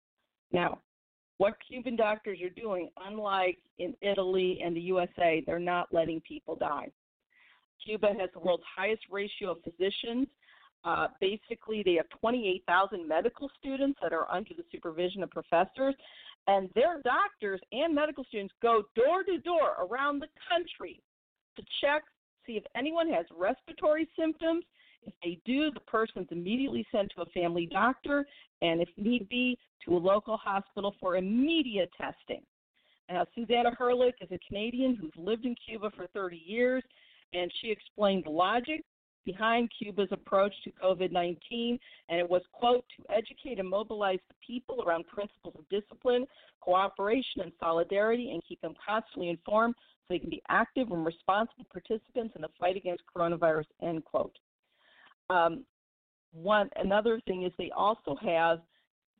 Now, 0.52 0.78
what 1.38 1.54
Cuban 1.66 1.96
doctors 1.96 2.38
are 2.42 2.50
doing, 2.50 2.90
unlike 3.04 3.58
in 3.78 3.94
Italy 4.00 4.60
and 4.64 4.76
the 4.76 4.80
USA, 4.80 5.42
they're 5.46 5.58
not 5.58 5.92
letting 5.92 6.20
people 6.20 6.54
die. 6.54 6.90
Cuba 7.84 8.08
has 8.18 8.30
the 8.32 8.40
world's 8.40 8.62
highest 8.76 9.02
ratio 9.10 9.52
of 9.52 9.58
physicians. 9.62 10.28
Uh, 10.84 11.08
basically, 11.20 11.82
they 11.82 11.94
have 11.94 12.08
28,000 12.20 13.08
medical 13.08 13.50
students 13.58 13.98
that 14.02 14.12
are 14.12 14.30
under 14.30 14.52
the 14.54 14.64
supervision 14.70 15.22
of 15.22 15.30
professors, 15.30 15.94
and 16.46 16.68
their 16.74 17.00
doctors 17.02 17.60
and 17.72 17.94
medical 17.94 18.24
students 18.24 18.52
go 18.60 18.82
door 18.94 19.22
to 19.24 19.38
door 19.38 19.76
around 19.80 20.20
the 20.20 20.28
country 20.48 21.00
to 21.56 21.62
check, 21.80 22.02
see 22.46 22.54
if 22.54 22.64
anyone 22.76 23.08
has 23.08 23.24
respiratory 23.34 24.08
symptoms. 24.18 24.64
If 25.06 25.14
they 25.22 25.38
do, 25.46 25.70
the 25.70 25.80
person's 25.80 26.28
immediately 26.30 26.86
sent 26.92 27.12
to 27.16 27.22
a 27.22 27.26
family 27.26 27.66
doctor 27.66 28.26
and, 28.60 28.82
if 28.82 28.88
need 28.98 29.28
be, 29.28 29.58
to 29.86 29.96
a 29.96 29.98
local 29.98 30.36
hospital 30.36 30.94
for 31.00 31.16
immediate 31.16 31.90
testing. 31.96 32.42
Uh, 33.14 33.24
Susanna 33.34 33.70
Hurlich 33.78 34.14
is 34.20 34.28
a 34.32 34.38
Canadian 34.46 34.96
who's 34.96 35.12
lived 35.16 35.44
in 35.44 35.54
Cuba 35.66 35.90
for 35.94 36.06
30 36.08 36.42
years, 36.44 36.82
and 37.34 37.50
she 37.60 37.70
explained 37.70 38.24
the 38.24 38.30
logic 38.30 38.82
behind 39.24 39.70
Cuba's 39.78 40.08
approach 40.10 40.52
to 40.64 40.70
COVID 40.82 41.12
19, 41.12 41.78
and 42.08 42.18
it 42.18 42.28
was, 42.28 42.42
quote, 42.52 42.84
to 42.96 43.14
educate 43.14 43.58
and 43.58 43.68
mobilize 43.68 44.18
the 44.28 44.34
people 44.46 44.82
around 44.82 45.06
principles 45.06 45.54
of 45.58 45.68
discipline, 45.68 46.26
cooperation, 46.60 47.42
and 47.42 47.52
solidarity, 47.60 48.30
and 48.32 48.42
keep 48.48 48.60
them 48.60 48.74
constantly 48.86 49.30
informed 49.30 49.74
so 49.76 50.14
they 50.14 50.18
can 50.18 50.30
be 50.30 50.42
active 50.48 50.90
and 50.90 51.04
responsible 51.04 51.66
participants 51.72 52.34
in 52.36 52.42
the 52.42 52.48
fight 52.58 52.76
against 52.76 53.02
coronavirus, 53.14 53.64
end 53.82 54.04
quote. 54.04 54.36
Um, 55.30 55.64
one 56.32 56.68
another 56.76 57.20
thing 57.26 57.44
is 57.44 57.52
they 57.56 57.70
also 57.76 58.16
have 58.22 58.60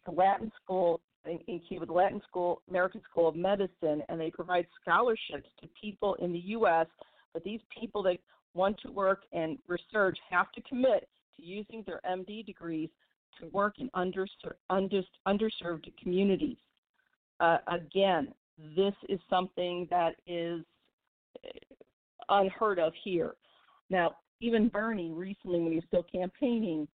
the 0.05 0.13
Latin 0.13 0.51
School 0.63 1.01
in, 1.25 1.39
in 1.47 1.61
Cuba, 1.61 1.87
the 1.87 1.93
Latin 1.93 2.21
School, 2.29 2.61
American 2.69 3.01
School 3.11 3.29
of 3.29 3.37
Medicine, 3.37 4.03
and 4.09 4.21
they 4.21 4.31
provide 4.31 4.67
scholarships 4.81 5.49
to 5.61 5.69
people 5.81 6.15
in 6.17 6.33
the 6.33 6.39
U.S. 6.39 6.87
But 7.33 7.45
these 7.45 7.61
people 7.77 8.03
that 8.03 8.19
want 8.55 8.79
to 8.83 8.91
work 8.91 9.23
and 9.33 9.59
research 9.67 10.19
have 10.31 10.51
to 10.53 10.63
commit 10.63 11.09
to 11.37 11.43
using 11.43 11.83
their 11.87 12.01
MD 12.09 12.45
degrees 12.45 12.89
to 13.41 13.49
work 13.49 13.75
in 13.79 13.91
underserved 13.91 15.85
communities. 16.01 16.57
Uh, 17.41 17.59
again, 17.69 18.33
this 18.77 18.95
is 19.09 19.19
something 19.29 19.89
that 19.91 20.15
is 20.27 20.63
uh, 21.45 21.49
unheard 22.29 22.79
of 22.79 22.93
here. 23.03 23.35
Now, 23.91 24.17
even 24.41 24.69
Bernie 24.69 25.11
recently, 25.11 25.61
when 25.61 25.73
he 25.73 25.77
was 25.77 25.85
still 25.89 26.05
campaigning, 26.05 26.87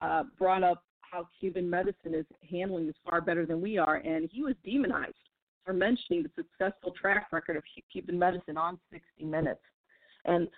uh, 0.00 0.24
brought 0.38 0.62
up 0.62 0.84
how 1.00 1.28
Cuban 1.40 1.68
medicine 1.68 2.14
is 2.14 2.26
handling 2.48 2.86
this 2.86 2.96
far 3.08 3.20
better 3.20 3.46
than 3.46 3.60
we 3.60 3.78
are, 3.78 3.96
and 3.96 4.28
he 4.32 4.42
was 4.42 4.54
demonized 4.64 5.14
for 5.64 5.72
mentioning 5.72 6.22
the 6.22 6.30
successful 6.36 6.92
track 6.92 7.28
record 7.32 7.56
of 7.56 7.62
Cuban 7.90 8.18
medicine 8.18 8.56
on 8.56 8.78
60 8.92 9.24
Minutes. 9.24 9.60
And 10.24 10.48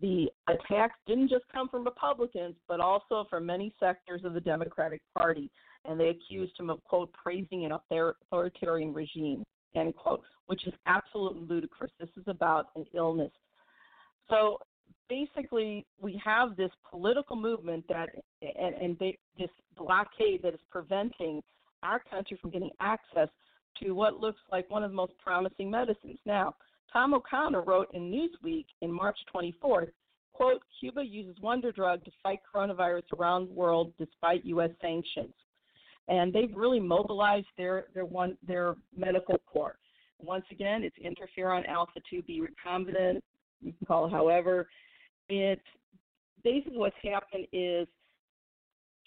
the 0.00 0.28
attacks 0.48 0.96
didn't 1.06 1.28
just 1.28 1.44
come 1.52 1.68
from 1.68 1.84
Republicans, 1.84 2.56
but 2.68 2.80
also 2.80 3.26
from 3.30 3.46
many 3.46 3.72
sectors 3.78 4.22
of 4.24 4.34
the 4.34 4.40
Democratic 4.40 5.00
Party. 5.16 5.50
And 5.84 5.98
they 6.00 6.08
accused 6.08 6.58
him 6.58 6.70
of, 6.70 6.82
quote, 6.84 7.12
praising 7.12 7.64
an 7.64 7.72
authoritarian 7.72 8.92
regime, 8.92 9.44
end 9.74 9.94
quote, 9.96 10.22
which 10.46 10.66
is 10.66 10.74
absolutely 10.86 11.42
ludicrous. 11.46 11.92
This 12.00 12.08
is 12.16 12.24
about 12.26 12.66
an 12.74 12.86
illness. 12.94 13.32
So 14.28 14.58
basically, 15.08 15.86
we 16.00 16.20
have 16.24 16.56
this 16.56 16.70
political 16.90 17.36
movement 17.36 17.84
that, 17.88 18.08
and, 18.42 18.74
and 18.74 18.98
they, 18.98 19.18
this 19.38 19.50
blockade 19.76 20.42
that 20.42 20.54
is 20.54 20.60
preventing 20.70 21.42
our 21.82 22.00
country 22.10 22.38
from 22.40 22.50
getting 22.50 22.70
access 22.80 23.28
to 23.82 23.92
what 23.92 24.20
looks 24.20 24.40
like 24.50 24.70
one 24.70 24.82
of 24.82 24.90
the 24.90 24.96
most 24.96 25.12
promising 25.22 25.70
medicines. 25.70 26.18
Now, 26.24 26.54
Tom 26.94 27.12
O'Connor 27.12 27.62
wrote 27.62 27.88
in 27.92 28.02
Newsweek 28.10 28.66
in 28.80 28.92
March 28.92 29.18
24th, 29.34 29.90
quote, 30.32 30.62
Cuba 30.78 31.02
uses 31.04 31.34
wonder 31.42 31.72
drug 31.72 32.04
to 32.04 32.10
fight 32.22 32.38
coronavirus 32.54 33.02
around 33.18 33.48
the 33.48 33.52
world 33.52 33.92
despite 33.98 34.44
U.S. 34.46 34.70
sanctions. 34.80 35.34
And 36.06 36.32
they've 36.32 36.54
really 36.54 36.78
mobilized 36.78 37.48
their, 37.58 37.86
their, 37.94 38.04
one, 38.04 38.36
their 38.46 38.76
medical 38.96 39.38
corps. 39.44 39.76
Once 40.20 40.44
again, 40.52 40.84
it's 40.84 40.96
interferon 40.98 41.66
alpha 41.68 41.98
2B 42.12 42.38
recombinant, 42.40 43.20
you 43.60 43.72
can 43.72 43.86
call 43.86 44.06
it 44.06 44.12
however. 44.12 44.68
It 45.28 45.60
basically 46.44 46.78
what's 46.78 46.94
happened 47.02 47.48
is 47.52 47.88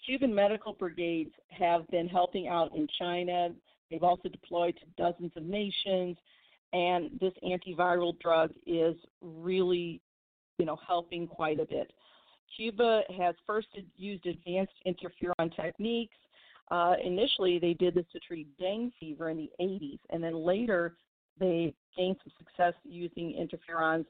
Cuban 0.04 0.34
medical 0.34 0.74
brigades 0.74 1.32
have 1.48 1.88
been 1.88 2.08
helping 2.08 2.48
out 2.48 2.74
in 2.76 2.86
China. 2.98 3.50
They've 3.90 4.02
also 4.02 4.28
deployed 4.28 4.76
to 4.76 5.02
dozens 5.02 5.32
of 5.36 5.44
nations 5.44 6.18
and 6.72 7.10
this 7.20 7.32
antiviral 7.44 8.18
drug 8.20 8.50
is 8.66 8.94
really, 9.22 10.00
you 10.58 10.66
know, 10.66 10.78
helping 10.86 11.26
quite 11.26 11.60
a 11.60 11.64
bit. 11.64 11.92
Cuba 12.56 13.02
has 13.18 13.34
first 13.46 13.68
used 13.96 14.26
advanced 14.26 14.72
interferon 14.86 15.54
techniques. 15.54 16.16
Uh, 16.70 16.94
initially, 17.02 17.58
they 17.58 17.74
did 17.74 17.94
this 17.94 18.04
to 18.12 18.20
treat 18.20 18.46
dengue 18.58 18.92
fever 18.98 19.30
in 19.30 19.36
the 19.36 19.50
80s, 19.60 20.00
and 20.10 20.22
then 20.22 20.34
later 20.34 20.96
they 21.38 21.74
gained 21.96 22.16
some 22.24 22.32
success 22.38 22.74
using 22.84 23.34
interferons 23.34 24.04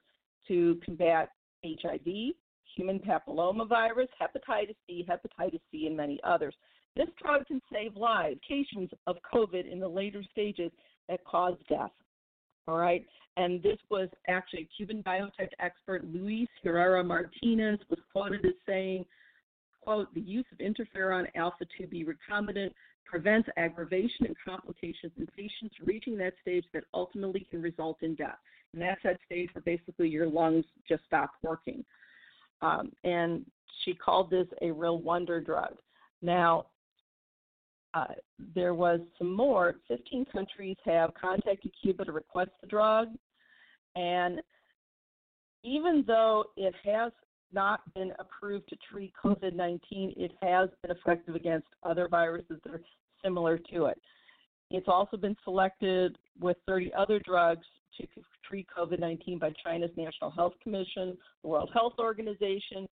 to 0.49 0.81
combat 0.85 1.31
HIV, 1.65 2.33
human 2.77 2.99
papillomavirus, 3.01 4.09
hepatitis 4.21 4.77
B, 4.87 5.07
hepatitis 5.09 5.61
C, 5.71 5.87
and 5.87 5.97
many 5.97 6.19
others. 6.25 6.55
This 6.97 7.09
drug 7.23 7.47
can 7.47 7.61
save 7.73 7.97
lives, 7.97 8.41
cases 8.47 8.89
of 9.07 9.17
COVID 9.33 9.71
in 9.71 9.79
the 9.79 9.89
later 9.89 10.23
stages 10.33 10.73
that 11.09 11.25
cause 11.25 11.55
death. 11.69 11.93
All 12.69 12.77
right. 12.77 13.05
And 13.39 13.63
this 13.63 13.79
was 13.91 14.09
actually 14.29 14.69
Cuban 14.77 15.03
biotech 15.03 15.49
expert 15.59 16.05
Luis 16.05 16.49
Herrera 16.63 17.03
Martinez 17.03 17.79
was 17.89 17.99
quoted 18.13 18.45
as 18.45 18.53
saying, 18.67 19.07
quote, 19.81 20.13
the 20.15 20.21
use 20.21 20.45
of 20.53 20.59
interferon 20.59 21.27
alpha 21.35 21.65
2B 21.81 22.05
recombinant 22.05 22.73
prevents 23.07 23.49
aggravation 23.57 24.27
and 24.27 24.37
complications 24.45 25.13
in 25.17 25.27
patients 25.35 25.75
reaching 25.87 26.19
that 26.19 26.35
stage 26.43 26.65
that 26.75 26.85
ultimately 26.93 27.47
can 27.51 27.63
result 27.63 27.97
in 28.03 28.15
death. 28.15 28.37
And 28.75 28.83
that's 28.83 29.01
that 29.03 29.19
stage 29.25 29.49
where 29.55 29.63
basically 29.63 30.09
your 30.09 30.29
lungs 30.29 30.67
just 30.87 31.05
stop 31.07 31.31
working. 31.43 31.85
Um, 32.61 32.93
and 33.03 33.47
she 33.83 33.95
called 33.95 34.31
this 34.31 34.47
a 34.61 34.71
real 34.71 34.99
wonder 35.01 35.41
drug. 35.41 35.77
Now, 36.21 36.67
uh, 37.95 38.07
there 38.55 38.75
was 38.75 39.01
some 39.17 39.35
more. 39.35 39.77
15 39.89 40.27
countries 40.27 40.77
have 40.85 41.11
contacted 41.15 41.73
Cuba 41.81 42.05
to 42.05 42.13
request 42.13 42.51
the 42.61 42.67
drug. 42.67 43.09
And 43.97 44.41
even 45.65 46.05
though 46.07 46.45
it 46.57 46.75
has 46.85 47.13
not 47.53 47.81
been 47.95 48.13
approved 48.19 48.69
to 48.69 48.77
treat 48.91 49.13
COVID 49.23 49.55
19, 49.55 50.15
it 50.17 50.33
has 50.43 50.69
been 50.83 50.91
effective 50.91 51.35
against 51.35 51.67
other 51.83 52.09
viruses 52.09 52.61
that 52.65 52.75
are 52.75 52.83
similar 53.25 53.59
to 53.73 53.87
it. 53.87 53.99
It's 54.71 54.89
also 54.89 55.17
been 55.17 55.37
selected 55.45 56.19
with 56.39 56.57
30 56.67 56.93
other 56.93 57.19
drugs 57.21 57.67
to 57.97 58.07
treat 58.47 58.67
COVID 58.77 59.01
19 59.01 59.39
by 59.39 59.53
China's 59.65 59.91
National 59.97 60.31
Health 60.31 60.55
Commission. 60.63 61.17
The 61.43 61.49
World 61.49 61.71
Health 61.73 61.95
Organization 61.99 62.87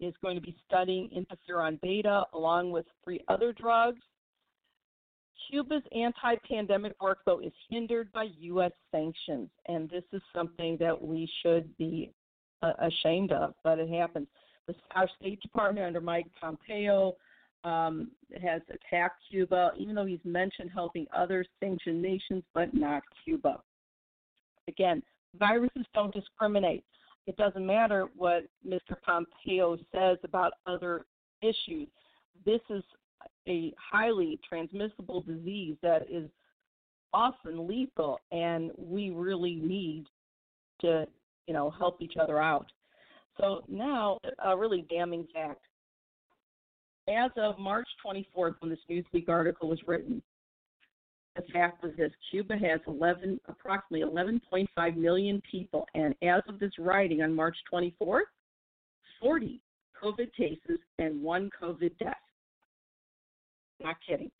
is 0.00 0.14
going 0.22 0.34
to 0.34 0.42
be 0.42 0.56
studying 0.66 1.08
interferon 1.10 1.80
beta 1.80 2.24
along 2.34 2.70
with 2.70 2.86
three 3.04 3.20
other 3.28 3.52
drugs. 3.52 4.00
Cuba's 5.48 5.82
anti 5.94 6.36
pandemic 6.48 7.00
work, 7.02 7.18
though, 7.26 7.40
is 7.40 7.52
hindered 7.68 8.10
by 8.12 8.28
U.S. 8.40 8.72
sanctions, 8.90 9.48
and 9.66 9.88
this 9.90 10.04
is 10.12 10.22
something 10.34 10.76
that 10.78 11.00
we 11.00 11.30
should 11.42 11.76
be 11.76 12.12
uh, 12.62 12.72
ashamed 12.80 13.32
of, 13.32 13.54
but 13.64 13.78
it 13.78 13.88
happens. 13.88 14.28
The, 14.66 14.74
our 14.94 15.08
State 15.20 15.40
Department 15.42 15.86
under 15.86 16.00
Mike 16.00 16.26
Pompeo 16.40 17.16
um, 17.64 18.10
has 18.40 18.62
attacked 18.70 19.20
Cuba, 19.30 19.72
even 19.76 19.94
though 19.94 20.06
he's 20.06 20.20
mentioned 20.24 20.70
helping 20.72 21.06
other 21.16 21.44
sanctioned 21.60 22.00
nations, 22.00 22.42
but 22.54 22.72
not 22.74 23.02
Cuba. 23.24 23.60
Again, 24.68 25.02
viruses 25.38 25.86
don't 25.94 26.14
discriminate. 26.14 26.84
It 27.26 27.36
doesn't 27.36 27.64
matter 27.64 28.06
what 28.16 28.44
Mr. 28.66 28.96
Pompeo 29.04 29.76
says 29.94 30.18
about 30.24 30.54
other 30.66 31.04
issues. 31.40 31.88
This 32.44 32.60
is 32.70 32.82
a 33.48 33.72
highly 33.76 34.38
transmissible 34.48 35.22
disease 35.22 35.76
that 35.82 36.02
is 36.10 36.28
often 37.12 37.66
lethal, 37.66 38.18
and 38.30 38.70
we 38.76 39.10
really 39.10 39.56
need 39.56 40.06
to, 40.80 41.06
you 41.46 41.54
know, 41.54 41.70
help 41.70 42.00
each 42.00 42.14
other 42.20 42.40
out. 42.40 42.66
So 43.38 43.64
now, 43.68 44.18
a 44.44 44.56
really 44.56 44.86
damning 44.88 45.26
fact. 45.32 45.60
As 47.08 47.30
of 47.36 47.58
March 47.58 47.88
24th, 48.04 48.54
when 48.60 48.70
this 48.70 48.78
Newsweek 48.88 49.28
article 49.28 49.68
was 49.68 49.80
written, 49.86 50.22
the 51.34 51.42
fact 51.52 51.82
was 51.82 51.92
this: 51.96 52.12
Cuba 52.30 52.56
has 52.56 52.80
11, 52.86 53.40
approximately 53.48 54.06
11.5 54.06 54.96
million 54.96 55.42
people, 55.50 55.86
and 55.94 56.14
as 56.22 56.42
of 56.48 56.60
this 56.60 56.72
writing 56.78 57.22
on 57.22 57.34
March 57.34 57.56
24th, 57.72 58.22
40 59.20 59.60
COVID 60.02 60.32
cases 60.36 60.78
and 60.98 61.22
one 61.22 61.50
COVID 61.60 61.98
death 61.98 62.16
not 63.82 63.96
kidding, 64.06 64.30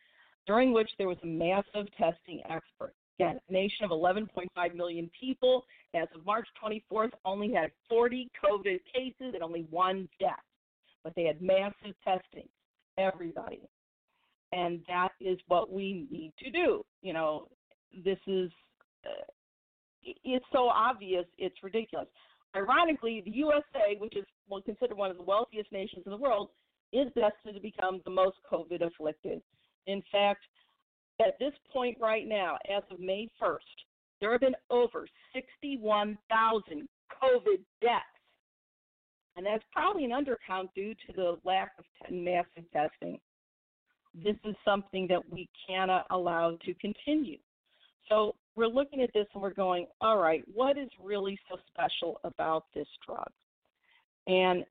during 0.47 0.73
which 0.73 0.91
there 0.99 1.09
was 1.09 1.19
a 1.23 1.27
massive 1.27 1.87
testing 1.97 2.41
effort. 2.49 2.95
Again, 3.19 3.39
a 3.49 3.53
nation 3.53 3.85
of 3.85 3.91
11.5 3.91 4.75
million 4.75 5.11
people, 5.19 5.65
as 5.95 6.09
of 6.15 6.25
March 6.25 6.47
24th, 6.63 7.11
only 7.25 7.53
had 7.53 7.71
40 7.89 8.31
COVID 8.45 8.81
cases 8.93 9.35
and 9.35 9.43
only 9.43 9.67
one 9.71 10.09
death. 10.19 10.33
But 11.05 11.15
they 11.15 11.25
had 11.25 11.43
massive 11.43 11.95
testing, 12.05 12.49
everybody. 12.99 13.61
And 14.53 14.81
that 14.89 15.11
is 15.21 15.39
what 15.49 15.73
we 15.73 16.07
need 16.11 16.33
to 16.43 16.51
do. 16.51 16.85
You 17.03 17.13
know, 17.13 17.49
this 18.05 18.19
is, 18.27 18.51
uh, 19.05 19.25
it's 20.03 20.45
so 20.53 20.69
obvious, 20.69 21.25
it's 21.39 21.57
ridiculous. 21.63 22.09
Ironically, 22.55 23.23
the 23.25 23.31
USA, 23.31 23.97
which 23.99 24.17
is 24.17 24.25
well, 24.49 24.61
considered 24.61 24.97
one 24.97 25.11
of 25.11 25.17
the 25.17 25.23
wealthiest 25.23 25.73
nations 25.73 26.03
in 26.05 26.13
the 26.13 26.19
world, 26.19 26.51
is 26.93 27.09
destined 27.15 27.55
to 27.55 27.61
become 27.61 28.01
the 28.05 28.11
most 28.11 28.37
COVID 28.51 28.83
afflicted. 28.83 29.41
In 29.87 30.03
fact, 30.13 30.41
at 31.21 31.39
this 31.39 31.53
point 31.73 31.97
right 32.01 32.27
now, 32.27 32.57
as 32.75 32.83
of 32.91 33.01
May 33.01 33.29
1st, 33.41 33.59
there 34.21 34.33
have 34.33 34.41
been 34.41 34.57
over 34.71 35.07
61,000 35.35 36.89
COVID 37.23 37.59
deaths. 37.81 38.05
And 39.37 39.47
that's 39.47 39.65
probably 39.73 40.05
an 40.05 40.11
undercount 40.11 40.69
due 40.75 40.95
to 40.95 41.13
the 41.15 41.39
lack 41.45 41.73
of 41.79 41.85
massive 42.11 42.71
testing. 42.73 43.19
This 44.15 44.37
is 44.45 44.55
something 44.65 45.07
that 45.09 45.23
we 45.31 45.49
cannot 45.67 46.07
allow 46.11 46.59
to 46.65 46.75
continue. 46.75 47.39
So 48.09 48.35
we're 48.57 48.67
looking 48.67 49.01
at 49.01 49.11
this 49.15 49.27
and 49.33 49.43
we're 49.43 49.55
going, 49.55 49.87
all 50.01 50.19
right, 50.19 50.45
what 50.53 50.77
is 50.77 50.89
really 51.03 51.39
so 51.49 51.57
special 51.69 52.21
about 52.25 52.67
this 52.75 52.87
drug? 53.07 53.31
And 54.27 54.65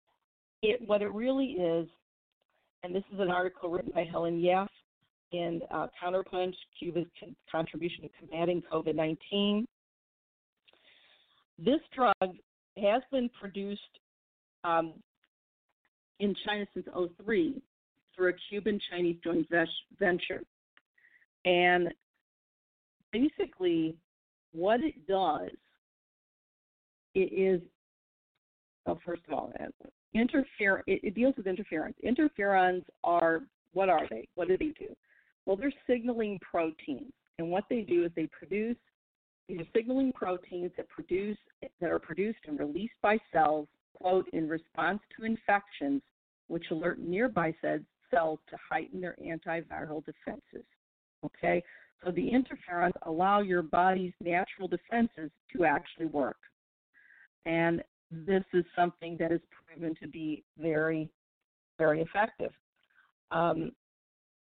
it, 0.61 0.79
what 0.87 1.01
it 1.01 1.11
really 1.11 1.53
is, 1.53 1.87
and 2.83 2.95
this 2.95 3.03
is 3.13 3.19
an 3.19 3.29
article 3.29 3.69
written 3.69 3.91
by 3.93 4.03
Helen 4.03 4.41
Yaffe 4.41 4.67
in 5.31 5.61
uh, 5.71 5.87
Counterpunch 6.01 6.53
Cuba's 6.77 7.05
Contribution 7.51 8.03
to 8.03 8.09
Combating 8.19 8.63
COVID 8.71 8.95
19. 8.95 9.65
This 11.59 11.79
drug 11.95 12.13
has 12.77 13.01
been 13.11 13.29
produced 13.39 13.81
um, 14.63 14.93
in 16.19 16.35
China 16.45 16.65
since 16.73 16.87
03 17.23 17.61
through 18.15 18.29
a 18.29 18.33
Cuban 18.49 18.79
Chinese 18.89 19.17
joint 19.23 19.47
venture. 19.99 20.41
And 21.45 21.89
basically, 23.11 23.95
what 24.53 24.81
it 24.81 25.07
does, 25.07 25.51
it 27.13 27.19
is, 27.19 27.61
oh, 28.87 28.99
first 29.05 29.21
of 29.27 29.33
all, 29.33 29.53
interfer- 30.15 30.81
it, 30.87 31.01
it 31.03 31.15
deals 31.15 31.35
with 31.37 31.45
interferons. 31.45 31.93
Interferons 32.05 32.83
are, 33.03 33.41
what 33.73 33.89
are 33.89 34.07
they? 34.09 34.27
What 34.35 34.47
do 34.47 34.57
they 34.57 34.73
do? 34.79 34.95
Well, 35.45 35.55
they're 35.55 35.73
signaling 35.87 36.39
proteins. 36.39 37.13
And 37.39 37.49
what 37.49 37.63
they 37.69 37.81
do 37.81 38.05
is 38.05 38.11
they 38.15 38.27
produce 38.27 38.77
these 39.51 39.59
are 39.59 39.67
signaling 39.75 40.13
proteins 40.13 40.71
that 40.77 40.87
produce 40.87 41.37
that 41.81 41.89
are 41.89 41.99
produced 41.99 42.39
and 42.47 42.57
released 42.57 42.93
by 43.01 43.17
cells, 43.33 43.67
quote, 43.95 44.29
in 44.31 44.47
response 44.47 45.01
to 45.17 45.25
infections, 45.25 46.01
which 46.47 46.63
alert 46.71 46.99
nearby 46.99 47.53
cells 48.09 48.39
to 48.49 48.57
heighten 48.69 49.01
their 49.01 49.17
antiviral 49.21 50.05
defenses. 50.05 50.65
Okay? 51.25 51.61
So 52.03 52.11
the 52.11 52.31
interferons 52.31 52.93
allow 53.01 53.41
your 53.41 53.61
body's 53.61 54.13
natural 54.21 54.69
defenses 54.69 55.31
to 55.53 55.65
actually 55.65 56.07
work. 56.07 56.37
And 57.45 57.83
this 58.11 58.43
is 58.53 58.65
something 58.75 59.17
that 59.19 59.31
is 59.31 59.41
proven 59.65 59.95
to 60.01 60.07
be 60.07 60.43
very, 60.57 61.09
very 61.77 62.01
effective. 62.01 62.51
Um, 63.31 63.71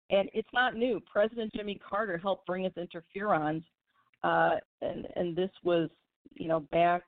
and 0.10 0.30
it's 0.34 0.50
not 0.54 0.76
new. 0.76 1.02
President 1.12 1.52
Jimmy 1.56 1.80
Carter 1.88 2.18
helped 2.18 2.46
bring 2.46 2.66
us 2.66 2.74
interferons, 2.78 3.64
uh, 4.24 4.58
and 4.82 5.08
and 5.16 5.36
this 5.36 5.50
was 5.64 5.90
you 6.36 6.48
know 6.48 6.60
back 6.72 7.04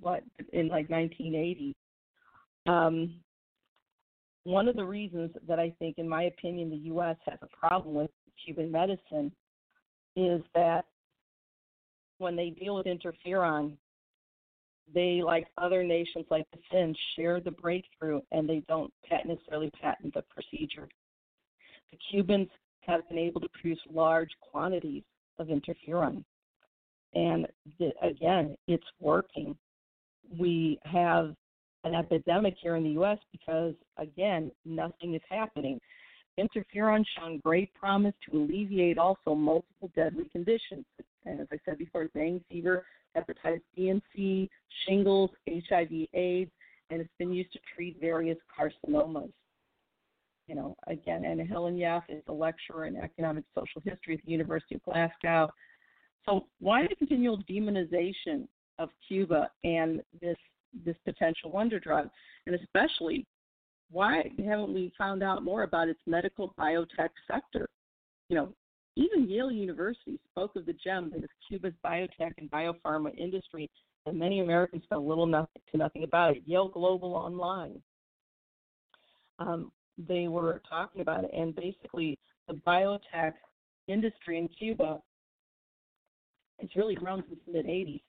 what 0.00 0.22
in 0.52 0.68
like 0.68 0.88
1980. 0.88 1.74
Um, 2.66 3.14
one 4.44 4.68
of 4.68 4.76
the 4.76 4.84
reasons 4.84 5.30
that 5.48 5.58
I 5.58 5.72
think, 5.78 5.98
in 5.98 6.08
my 6.08 6.24
opinion, 6.24 6.70
the 6.70 6.76
U.S. 6.76 7.16
has 7.26 7.38
a 7.42 7.56
problem 7.56 7.94
with 7.94 8.10
Cuban 8.44 8.70
medicine 8.70 9.32
is 10.16 10.42
that 10.54 10.84
when 12.18 12.36
they 12.36 12.50
deal 12.50 12.76
with 12.76 12.86
interferon, 12.86 13.76
they, 14.94 15.22
like 15.24 15.46
other 15.58 15.82
nations 15.82 16.26
like 16.30 16.46
the 16.52 16.58
Finns, 16.70 16.96
share 17.16 17.40
the 17.40 17.50
breakthrough 17.50 18.20
and 18.30 18.48
they 18.48 18.62
don't 18.68 18.92
necessarily 19.24 19.70
patent 19.80 20.14
the 20.14 20.22
procedure. 20.22 20.88
The 21.90 21.98
Cubans 22.10 22.48
have 22.80 23.08
been 23.08 23.18
able 23.18 23.40
to 23.40 23.48
produce 23.48 23.80
large 23.90 24.30
quantities 24.40 25.02
of 25.38 25.48
interferon. 25.48 26.24
And 27.14 27.46
the, 27.78 27.92
again, 28.02 28.56
it's 28.66 28.86
working. 29.00 29.56
We 30.38 30.78
have 30.84 31.34
an 31.84 31.94
epidemic 31.94 32.54
here 32.60 32.76
in 32.76 32.84
the 32.84 32.90
U.S. 32.90 33.18
because, 33.30 33.74
again, 33.98 34.50
nothing 34.64 35.14
is 35.14 35.20
happening. 35.28 35.78
Interferon 36.38 37.04
shown 37.18 37.40
great 37.44 37.74
promise 37.74 38.14
to 38.26 38.38
alleviate 38.38 38.96
also 38.96 39.34
multiple 39.34 39.90
deadly 39.94 40.24
conditions. 40.32 40.86
And 41.26 41.40
as 41.40 41.46
I 41.52 41.58
said 41.64 41.78
before, 41.78 42.08
dengue 42.14 42.42
fever, 42.48 42.84
hepatitis 43.16 43.60
B 43.74 43.88
and 43.88 44.02
C, 44.14 44.48
shingles, 44.86 45.30
HIV, 45.48 46.08
AIDS, 46.14 46.50
and 46.90 47.00
it's 47.00 47.10
been 47.18 47.32
used 47.32 47.52
to 47.52 47.58
treat 47.74 48.00
various 48.00 48.38
carcinomas. 48.58 49.32
You 50.48 50.56
know, 50.56 50.76
again, 50.86 51.24
and 51.24 51.40
Helen 51.40 51.76
Yaffe 51.76 52.10
is 52.10 52.22
a 52.28 52.32
lecturer 52.32 52.86
in 52.86 52.96
economic 52.96 53.44
social 53.54 53.80
history 53.84 54.14
at 54.14 54.24
the 54.24 54.32
University 54.32 54.74
of 54.74 54.82
Glasgow. 54.82 55.48
So 56.26 56.46
why 56.60 56.86
the 56.86 56.94
continual 56.96 57.38
demonization 57.48 58.46
of 58.78 58.90
Cuba 59.06 59.50
and 59.64 60.02
this 60.20 60.36
this 60.84 60.96
potential 61.04 61.50
wonder 61.50 61.78
drug, 61.78 62.08
and 62.46 62.54
especially 62.56 63.26
why 63.90 64.22
haven't 64.44 64.72
we 64.72 64.92
found 64.96 65.22
out 65.22 65.44
more 65.44 65.62
about 65.64 65.88
its 65.88 66.00
medical 66.06 66.54
biotech 66.58 67.10
sector? 67.30 67.68
You 68.28 68.36
know, 68.36 68.54
even 68.96 69.28
Yale 69.28 69.50
University 69.50 70.18
spoke 70.30 70.56
of 70.56 70.66
the 70.66 70.74
gem 70.74 71.10
that 71.12 71.24
is 71.24 71.30
Cuba's 71.48 71.74
biotech 71.84 72.32
and 72.38 72.50
biopharma 72.50 73.16
industry, 73.16 73.70
and 74.06 74.18
many 74.18 74.40
Americans 74.40 74.84
know 74.90 75.00
little 75.00 75.26
nothing, 75.26 75.62
to 75.70 75.78
nothing 75.78 76.04
about 76.04 76.36
it. 76.36 76.42
Yale 76.46 76.68
Global 76.68 77.14
Online. 77.14 77.80
Um, 79.38 79.72
they 79.96 80.28
were 80.28 80.62
talking 80.68 81.00
about 81.00 81.24
it, 81.24 81.30
and 81.32 81.54
basically 81.54 82.18
the 82.48 82.54
biotech 82.54 83.32
industry 83.88 84.38
in 84.38 84.48
Cuba 84.48 85.00
it's 86.62 86.76
really 86.76 86.94
grown 86.94 87.24
since 87.28 87.40
the 87.46 87.52
mid 87.52 87.66
80s. 87.66 88.00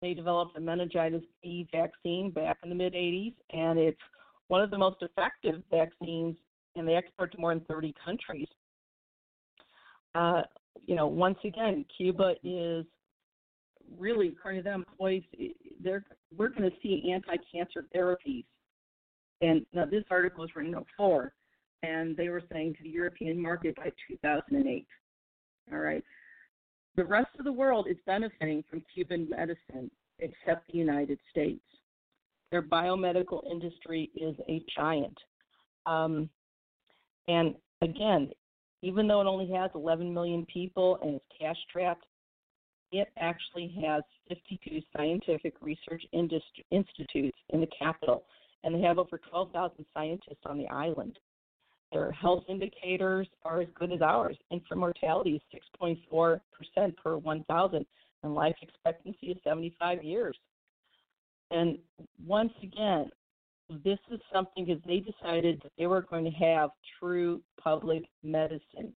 They 0.00 0.14
developed 0.14 0.56
a 0.56 0.60
meningitis 0.60 1.22
B 1.42 1.66
vaccine 1.72 2.30
back 2.30 2.58
in 2.62 2.68
the 2.68 2.74
mid 2.74 2.94
80s, 2.94 3.34
and 3.50 3.78
it's 3.78 4.00
one 4.48 4.62
of 4.62 4.70
the 4.70 4.78
most 4.78 5.02
effective 5.02 5.62
vaccines, 5.70 6.36
and 6.76 6.86
they 6.86 6.94
export 6.94 7.32
to 7.32 7.38
more 7.38 7.52
than 7.52 7.64
30 7.64 7.94
countries. 8.02 8.46
Uh, 10.16 10.42
you 10.86 10.94
know, 10.94 11.06
once 11.06 11.38
again, 11.44 11.84
Cuba 11.94 12.34
is 12.42 12.86
really, 13.98 14.28
according 14.28 14.62
to 14.62 14.64
them, 14.64 14.84
poised. 14.98 15.26
They're 15.82 16.04
we're 16.36 16.48
going 16.48 16.70
to 16.70 16.76
see 16.82 17.12
anti-cancer 17.12 17.84
therapies. 17.94 18.44
And 19.42 19.66
now 19.74 19.84
this 19.84 20.04
article 20.10 20.40
was 20.40 20.50
written 20.56 20.74
in 20.74 20.84
04, 20.96 21.34
and 21.82 22.16
they 22.16 22.30
were 22.30 22.42
saying 22.50 22.74
to 22.74 22.82
the 22.82 22.88
European 22.88 23.40
market 23.40 23.76
by 23.76 23.90
2008. 24.08 24.86
All 25.72 25.78
right. 25.78 26.02
The 26.96 27.04
rest 27.04 27.28
of 27.38 27.44
the 27.44 27.52
world 27.52 27.86
is 27.90 27.98
benefiting 28.06 28.64
from 28.70 28.82
Cuban 28.94 29.28
medicine, 29.28 29.90
except 30.18 30.72
the 30.72 30.78
United 30.78 31.18
States. 31.30 31.60
Their 32.50 32.62
biomedical 32.62 33.42
industry 33.50 34.10
is 34.14 34.34
a 34.48 34.62
giant. 34.74 35.18
Um, 35.84 36.30
and 37.28 37.54
again, 37.82 38.30
even 38.82 39.06
though 39.06 39.20
it 39.20 39.26
only 39.26 39.50
has 39.52 39.70
11 39.74 40.12
million 40.12 40.46
people 40.46 40.98
and 41.02 41.16
is 41.16 41.20
cash 41.38 41.56
trapped, 41.72 42.04
it 42.92 43.08
actually 43.18 43.74
has 43.84 44.02
52 44.28 44.80
scientific 44.96 45.54
research 45.60 46.04
industri- 46.14 46.64
institutes 46.70 47.38
in 47.50 47.60
the 47.60 47.68
capital, 47.78 48.24
and 48.64 48.74
they 48.74 48.80
have 48.80 48.98
over 48.98 49.18
12,000 49.30 49.84
scientists 49.92 50.44
on 50.44 50.58
the 50.58 50.68
island. 50.68 51.18
Their 51.92 52.12
health 52.12 52.44
indicators 52.48 53.28
are 53.44 53.60
as 53.60 53.68
good 53.74 53.92
as 53.92 54.02
ours. 54.02 54.36
Infant 54.50 54.80
mortality 54.80 55.40
is 55.52 55.62
6.4% 55.80 56.40
per 56.96 57.16
1,000, 57.16 57.86
and 58.22 58.34
life 58.34 58.56
expectancy 58.60 59.28
is 59.28 59.36
75 59.44 60.02
years. 60.02 60.36
And 61.50 61.78
once 62.24 62.52
again, 62.62 63.10
this 63.68 63.98
is 64.10 64.20
something 64.32 64.64
because 64.64 64.82
they 64.86 65.00
decided 65.00 65.60
that 65.62 65.72
they 65.78 65.86
were 65.86 66.02
going 66.02 66.24
to 66.24 66.30
have 66.30 66.70
true 67.00 67.40
public 67.60 68.04
medicine. 68.22 68.92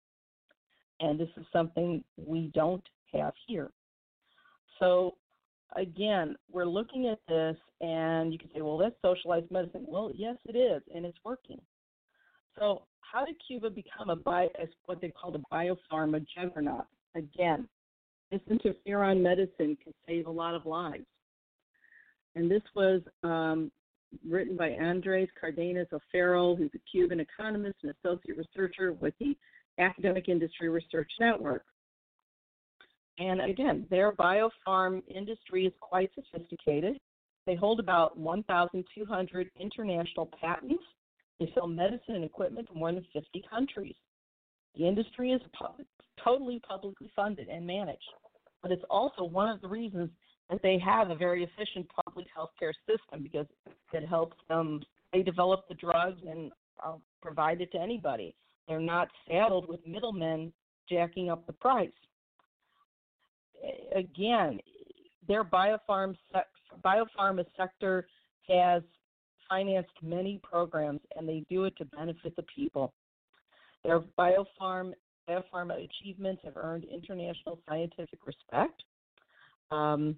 And 1.01 1.19
this 1.19 1.29
is 1.37 1.45
something 1.53 2.05
we 2.17 2.51
don't 2.55 2.85
have 3.13 3.33
here. 3.47 3.71
So, 4.79 5.17
again, 5.77 6.37
we're 6.53 6.67
looking 6.67 7.09
at 7.09 7.19
this, 7.29 7.57
and 7.81 8.33
you 8.33 8.39
can 8.39 8.49
say, 8.55 8.61
well, 8.61 8.79
that's 8.79 8.95
socialized 9.03 9.51
medicine. 9.51 9.85
Well, 9.89 10.11
yes, 10.15 10.37
it 10.47 10.57
is, 10.57 10.83
and 10.95 11.05
it's 11.05 11.19
working. 11.25 11.61
So, 12.59 12.83
how 13.01 13.25
did 13.25 13.37
Cuba 13.47 13.71
become 13.71 14.11
a 14.11 14.17
bio, 14.17 14.49
what 14.87 15.01
they 15.01 15.11
called 15.11 15.37
a 15.37 15.55
biopharma 15.55 16.25
juggernaut? 16.37 16.87
Again, 17.17 17.69
this 18.31 18.41
interferon 18.49 19.21
medicine 19.21 19.77
can 19.83 19.93
save 20.07 20.27
a 20.27 20.31
lot 20.31 20.55
of 20.55 20.65
lives. 20.65 21.07
And 22.37 22.49
this 22.49 22.63
was 22.77 23.01
um, 23.25 23.73
written 24.29 24.57
by 24.57 24.71
Andres 24.71 25.29
Cardenas 25.41 25.89
O'Farrill, 25.93 26.57
who's 26.57 26.71
a 26.75 26.91
Cuban 26.91 27.21
economist 27.21 27.77
and 27.83 27.95
associate 28.03 28.37
researcher 28.37 28.93
with 28.93 29.15
the 29.21 29.37
Academic 29.79 30.29
Industry 30.29 30.69
Research 30.69 31.11
Network. 31.21 31.65
And 33.19 33.41
again, 33.41 33.87
their 33.91 34.13
biopharm 34.13 35.03
industry 35.09 35.67
is 35.67 35.73
quite 35.81 36.11
sophisticated. 36.15 36.99
They 37.47 37.55
hold 37.55 37.81
about 37.81 38.17
1,200 38.19 39.51
international 39.59 40.31
patents. 40.41 40.83
They 41.39 41.51
sell 41.55 41.67
medicine 41.67 42.15
and 42.17 42.25
equipment 42.25 42.69
to 42.69 42.75
more 42.75 42.93
than 42.93 43.05
50 43.13 43.45
countries. 43.51 43.95
The 44.77 44.87
industry 44.87 45.33
is 45.33 45.41
totally 46.23 46.61
publicly 46.67 47.11
funded 47.17 47.49
and 47.49 47.67
managed. 47.67 48.05
but 48.63 48.73
it's 48.73 48.85
also 48.91 49.25
one 49.25 49.49
of 49.49 49.61
the 49.61 49.69
reasons 49.69 50.11
that 50.51 50.63
they 50.63 50.79
have 50.79 51.11
a 51.11 51.15
very 51.15 51.45
efficient 51.45 51.87
public 52.05 52.27
health 52.35 52.51
care 52.59 52.75
system 52.87 53.23
because 53.23 53.47
it 53.93 54.07
helps 54.07 54.37
them. 54.49 54.83
They 55.13 55.23
develop 55.23 55.69
the 55.69 55.75
drugs 55.75 56.21
and 56.29 56.53
uh, 56.85 56.95
provide 57.23 57.61
it 57.61 57.73
to 57.73 57.79
anybody. 57.79 58.35
They're 58.69 58.81
not 58.81 59.09
saddled 59.29 59.69
with 59.69 59.81
middlemen 59.87 60.53
jacking 60.89 61.31
up 61.31 61.47
the 61.47 61.53
price. 61.53 61.91
Again, 63.95 64.59
their 65.29 65.45
biopharm 65.45 66.17
biopharma 66.85 67.45
sector 67.57 68.07
has 68.49 68.83
financed 69.49 69.91
many 70.03 70.41
programs, 70.43 71.01
and 71.17 71.29
they 71.29 71.45
do 71.51 71.65
it 71.65 71.77
to 71.77 71.85
benefit 71.85 72.35
the 72.37 72.45
people. 72.55 72.93
Their 73.85 74.01
biopharm 74.19 74.93
biopharma 75.29 75.85
achievements 75.85 76.43
have 76.45 76.57
earned 76.57 76.85
international 76.85 77.59
scientific 77.69 78.21
respect. 78.27 78.83
Um, 79.71 80.17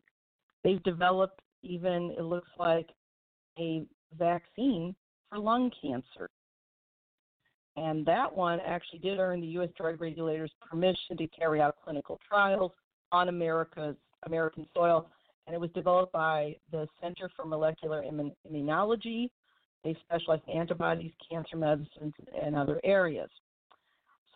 they've 0.65 0.83
developed 0.83 1.41
even 1.63 2.15
it 2.19 2.23
looks 2.23 2.51
like 2.59 2.89
a 3.59 3.83
vaccine 4.19 4.95
for 5.29 5.39
lung 5.39 5.71
cancer. 5.81 6.29
And 7.77 8.05
that 8.05 8.35
one 8.35 8.61
actually 8.67 8.99
did 8.99 9.19
earn 9.19 9.41
the 9.41 9.47
U.S. 9.49 9.71
drug 9.77 10.01
regulators 10.01 10.53
permission 10.69 11.17
to 11.17 11.27
carry 11.29 11.61
out 11.61 11.77
clinical 11.83 12.19
trials 12.29 12.73
on 13.13 13.29
America's 13.29 13.97
American 14.25 14.67
soil 14.75 15.09
and 15.47 15.55
it 15.55 15.61
was 15.61 15.71
developed 15.71 16.13
by 16.13 16.57
the 16.71 16.87
Center 17.01 17.31
for 17.37 17.45
Molecular 17.45 18.05
Immunology. 18.51 19.31
They 19.85 19.97
specialize 20.05 20.41
in 20.47 20.59
antibodies, 20.59 21.11
cancer 21.29 21.57
medicines, 21.57 22.15
and 22.41 22.55
other 22.55 22.81
areas. 22.85 23.31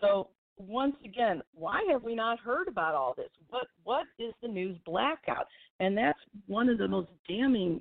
So 0.01 0.29
once 0.59 0.97
again, 1.05 1.43
why 1.55 1.83
have 1.91 2.03
we 2.03 2.15
not 2.15 2.39
heard 2.41 2.69
about 2.69 2.95
all 2.95 3.15
this? 3.17 3.31
What 3.49 3.67
what 3.85 4.07
is 4.19 4.33
the 4.43 4.49
news 4.49 4.79
blackout? 4.85 5.47
And 5.81 5.97
that's 5.97 6.19
one 6.47 6.69
of 6.69 6.79
the 6.79 6.89
most 6.89 7.11
damning 7.29 7.81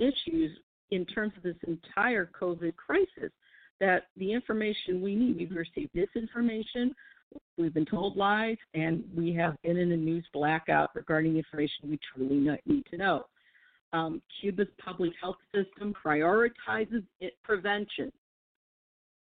issues 0.00 0.56
in 0.90 1.04
terms 1.06 1.32
of 1.36 1.42
this 1.42 1.56
entire 1.66 2.30
COVID 2.40 2.74
crisis. 2.76 3.32
That 3.80 4.04
the 4.16 4.32
information 4.32 5.02
we 5.02 5.16
need, 5.16 5.36
we've 5.36 5.50
received 5.50 5.90
disinformation, 5.94 6.92
We've 7.56 7.74
been 7.74 7.86
told 7.86 8.16
lies, 8.16 8.56
and 8.74 9.04
we 9.14 9.32
have 9.34 9.56
been 9.62 9.76
in 9.76 9.92
a 9.92 9.96
news 9.96 10.26
blackout 10.32 10.90
regarding 10.94 11.32
the 11.32 11.38
information 11.38 11.88
we 11.88 11.98
truly 12.14 12.58
need 12.66 12.84
to 12.90 12.96
know. 12.96 13.24
Um, 13.92 14.22
Cuba's 14.40 14.68
public 14.84 15.12
health 15.20 15.36
system 15.54 15.94
prioritizes 16.04 17.04
it, 17.20 17.34
prevention. 17.44 18.12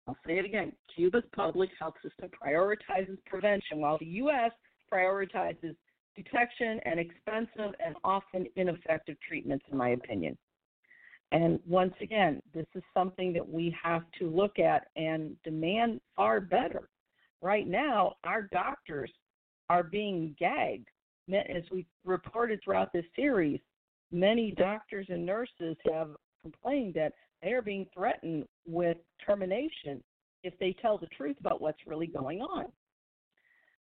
I'll 0.09 0.17
say 0.27 0.39
it 0.39 0.45
again. 0.45 0.73
Cuba's 0.95 1.25
public 1.37 1.71
health 1.79 1.95
system 2.03 2.31
prioritizes 2.43 3.19
prevention, 3.27 3.79
while 3.79 3.99
the 3.99 4.07
U.S. 4.07 4.53
prioritizes 4.93 5.77
detection 6.17 6.81
and 6.85 6.99
expensive 6.99 7.75
and 7.85 7.95
often 8.03 8.47
ineffective 8.57 9.17
treatments, 9.27 9.65
in 9.71 9.77
my 9.77 9.91
opinion. 9.91 10.37
And 11.31 11.61
once 11.67 11.95
again, 12.01 12.41
this 12.55 12.67
is 12.75 12.83
something 12.95 13.35
that 13.35 13.47
we 13.47 13.77
have 13.81 14.03
to 14.19 14.31
look 14.31 14.59
at 14.59 14.87
and 14.97 15.37
demand 15.45 16.01
far 16.17 16.41
better 16.41 16.89
right 17.43 17.67
now, 17.67 18.15
our 18.25 18.43
doctors 18.43 19.11
are 19.69 19.83
being 19.83 20.35
gagged. 20.39 20.89
As 21.33 21.63
we 21.71 21.87
reported 22.05 22.61
throughout 22.65 22.93
this 22.93 23.05
series, 23.15 23.61
many 24.11 24.53
doctors 24.53 25.07
and 25.11 25.27
nurses 25.27 25.77
have 25.93 26.11
complained 26.41 26.95
that 26.95 27.13
they 27.43 27.53
are 27.53 27.63
being 27.63 27.87
threatened 27.95 28.45
with 28.67 28.97
termination 29.25 30.03
if 30.45 30.59
they 30.59 30.75
tell 30.81 30.99
the 30.99 31.07
truth 31.09 31.37
about 31.41 31.61
what's 31.61 31.87
really 31.87 32.07
going 32.07 32.41
on. 32.41 32.67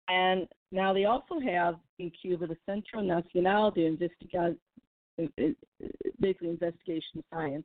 And 0.09 0.47
now 0.71 0.93
they 0.93 1.05
also 1.05 1.39
have 1.41 1.77
in 1.99 2.11
Cuba 2.11 2.47
the 2.47 2.57
Centro 2.67 3.01
Nacional 3.01 3.71
de 3.71 3.83
Investigación, 3.89 4.57
basically 6.21 6.49
investigation 6.49 7.23
science, 7.33 7.65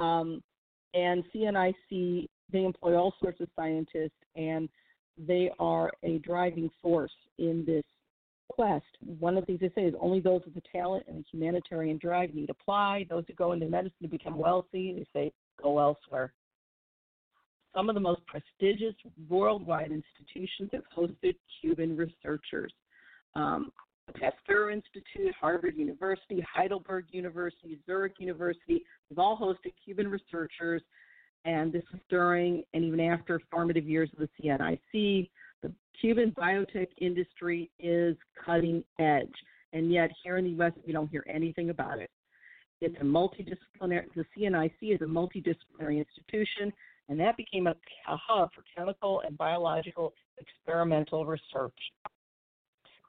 um, 0.00 0.42
and 0.94 1.24
CNIC. 1.34 2.28
They 2.52 2.64
employ 2.64 2.94
all 2.94 3.14
sorts 3.20 3.40
of 3.40 3.48
scientists 3.56 4.12
and 4.36 4.68
they 5.18 5.50
are 5.58 5.90
a 6.02 6.18
driving 6.18 6.70
force 6.80 7.12
in 7.38 7.64
this 7.66 7.82
quest. 8.48 8.84
One 9.00 9.36
of 9.36 9.42
the 9.42 9.46
things 9.46 9.60
they 9.60 9.80
say 9.80 9.86
is 9.86 9.94
only 10.00 10.20
those 10.20 10.42
with 10.44 10.54
the 10.54 10.62
talent 10.72 11.04
and 11.08 11.18
the 11.18 11.24
humanitarian 11.30 11.98
drive 11.98 12.34
need 12.34 12.50
apply. 12.50 13.06
Those 13.08 13.24
who 13.26 13.34
go 13.34 13.52
into 13.52 13.66
medicine 13.66 13.96
to 14.02 14.08
become 14.08 14.38
wealthy, 14.38 14.92
they 14.96 15.06
say 15.12 15.32
go 15.62 15.78
elsewhere. 15.78 16.32
Some 17.74 17.88
of 17.88 17.94
the 17.94 18.00
most 18.00 18.22
prestigious 18.26 18.94
worldwide 19.28 19.92
institutions 19.92 20.70
have 20.72 20.84
hosted 20.96 21.36
Cuban 21.60 21.96
researchers. 21.96 22.72
Um, 23.34 23.70
Pasteur 24.14 24.70
Institute, 24.70 25.34
Harvard 25.38 25.76
University, 25.76 26.44
Heidelberg 26.54 27.06
University, 27.10 27.78
Zurich 27.84 28.14
University, 28.18 28.84
have 29.10 29.18
all 29.18 29.36
hosted 29.36 29.72
Cuban 29.84 30.08
researchers 30.08 30.82
and 31.46 31.72
this 31.72 31.84
is 31.94 32.00
during 32.10 32.64
and 32.74 32.84
even 32.84 33.00
after 33.00 33.40
formative 33.50 33.88
years 33.88 34.10
of 34.12 34.18
the 34.18 34.28
CNIC. 34.42 35.30
The 35.66 35.74
Cuban 36.00 36.32
biotech 36.32 36.88
industry 36.98 37.70
is 37.78 38.16
cutting 38.44 38.84
edge, 38.98 39.32
and 39.72 39.90
yet 39.90 40.10
here 40.22 40.36
in 40.36 40.44
the 40.44 40.50
U.S., 40.50 40.72
we 40.86 40.92
don't 40.92 41.10
hear 41.10 41.24
anything 41.28 41.70
about 41.70 41.98
it. 41.98 42.10
It's 42.80 42.96
a 43.00 43.04
multidisciplinary, 43.04 44.04
the 44.14 44.24
CNIC 44.36 44.94
is 44.94 45.00
a 45.00 45.04
multidisciplinary 45.04 45.98
institution, 45.98 46.72
and 47.08 47.18
that 47.18 47.36
became 47.36 47.66
a, 47.66 47.70
a 47.70 48.16
hub 48.16 48.50
for 48.54 48.62
chemical 48.76 49.22
and 49.26 49.36
biological 49.38 50.12
experimental 50.38 51.24
research, 51.24 51.78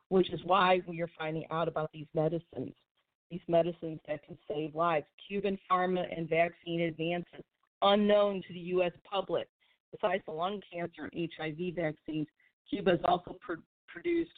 which 0.10 0.32
is 0.32 0.40
why 0.46 0.82
we 0.88 1.02
are 1.02 1.10
finding 1.18 1.46
out 1.52 1.68
about 1.68 1.92
these 1.92 2.08
medicines, 2.14 2.74
these 3.30 3.42
medicines 3.48 4.00
that 4.08 4.26
can 4.26 4.38
save 4.48 4.74
lives. 4.74 5.06
Cuban 5.28 5.58
pharma 5.70 6.06
and 6.16 6.30
vaccine 6.30 6.82
advances 6.82 7.44
unknown 7.82 8.42
to 8.48 8.54
the 8.54 8.60
U.S. 8.60 8.94
public. 9.10 9.48
Besides 9.92 10.24
the 10.26 10.34
lung 10.34 10.62
cancer 10.72 11.10
and 11.12 11.30
HIV 11.38 11.76
vaccines, 11.76 12.28
Cuba 12.69 12.91
has 12.91 12.99
also 13.06 13.38
pr- 13.39 13.53
produced, 13.88 14.31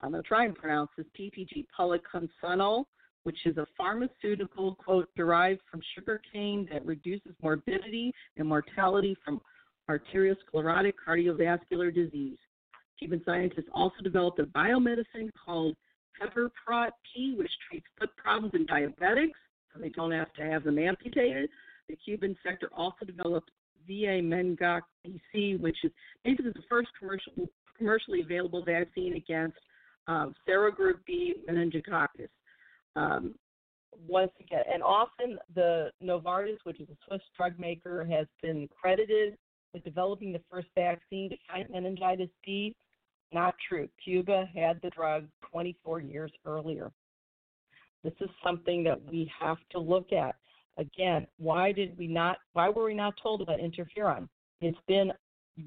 I'm 0.00 0.12
going 0.12 0.22
to 0.22 0.28
try 0.28 0.44
and 0.44 0.54
pronounce 0.54 0.90
this, 0.96 1.06
PPG 1.18 1.66
policosanol, 1.78 2.84
which 3.24 3.38
is 3.44 3.56
a 3.56 3.66
pharmaceutical, 3.76 4.76
quote, 4.76 5.08
derived 5.16 5.60
from 5.70 5.80
sugarcane 5.94 6.68
that 6.72 6.86
reduces 6.86 7.32
morbidity 7.42 8.12
and 8.36 8.48
mortality 8.48 9.16
from 9.24 9.40
arteriosclerotic 9.90 10.92
cardiovascular 11.06 11.94
disease. 11.94 12.38
Cuban 12.98 13.20
scientists 13.24 13.68
also 13.72 14.02
developed 14.02 14.38
a 14.38 14.44
biomedicine 14.44 15.30
called 15.44 15.74
Heberprot 16.20 16.90
P, 17.12 17.34
which 17.36 17.50
treats 17.68 17.86
foot 17.98 18.10
problems 18.16 18.54
in 18.54 18.66
diabetics, 18.66 19.36
so 19.72 19.80
they 19.80 19.90
don't 19.90 20.12
have 20.12 20.32
to 20.34 20.42
have 20.42 20.64
them 20.64 20.78
amputated. 20.78 21.50
The 21.88 21.96
Cuban 21.96 22.36
sector 22.44 22.70
also 22.74 23.04
developed 23.04 23.50
VA 23.86 24.20
Mengoc 24.22 24.82
which 25.60 25.76
is 25.84 25.92
basically 26.24 26.52
the 26.52 26.62
first 26.68 26.88
commercial, 26.98 27.32
commercially 27.76 28.22
available 28.22 28.64
vaccine 28.64 29.14
against 29.14 29.56
um, 30.08 30.34
serogroup 30.48 30.96
B 31.06 31.34
meningococcus. 31.48 32.28
Um, 32.94 33.34
once 34.06 34.32
again, 34.40 34.62
and 34.72 34.82
often 34.82 35.38
the 35.54 35.90
Novartis, 36.02 36.58
which 36.64 36.80
is 36.80 36.88
a 36.88 36.96
Swiss 37.06 37.22
drug 37.36 37.58
maker, 37.58 38.04
has 38.04 38.26
been 38.42 38.68
credited 38.80 39.36
with 39.72 39.84
developing 39.84 40.32
the 40.32 40.40
first 40.50 40.68
vaccine 40.74 41.30
to 41.30 41.36
fight 41.48 41.70
meningitis 41.70 42.28
B. 42.44 42.74
Not 43.32 43.54
true. 43.68 43.88
Cuba 44.02 44.48
had 44.54 44.80
the 44.82 44.90
drug 44.90 45.26
24 45.50 46.00
years 46.00 46.32
earlier. 46.44 46.92
This 48.04 48.14
is 48.20 48.30
something 48.44 48.84
that 48.84 49.02
we 49.10 49.30
have 49.40 49.58
to 49.72 49.78
look 49.78 50.12
at. 50.12 50.36
Again, 50.78 51.26
why 51.38 51.72
did 51.72 51.96
we 51.98 52.06
not? 52.06 52.38
Why 52.52 52.68
were 52.68 52.84
we 52.84 52.94
not 52.94 53.14
told 53.22 53.40
about 53.40 53.60
interferon? 53.60 54.28
It's 54.60 54.78
been 54.86 55.12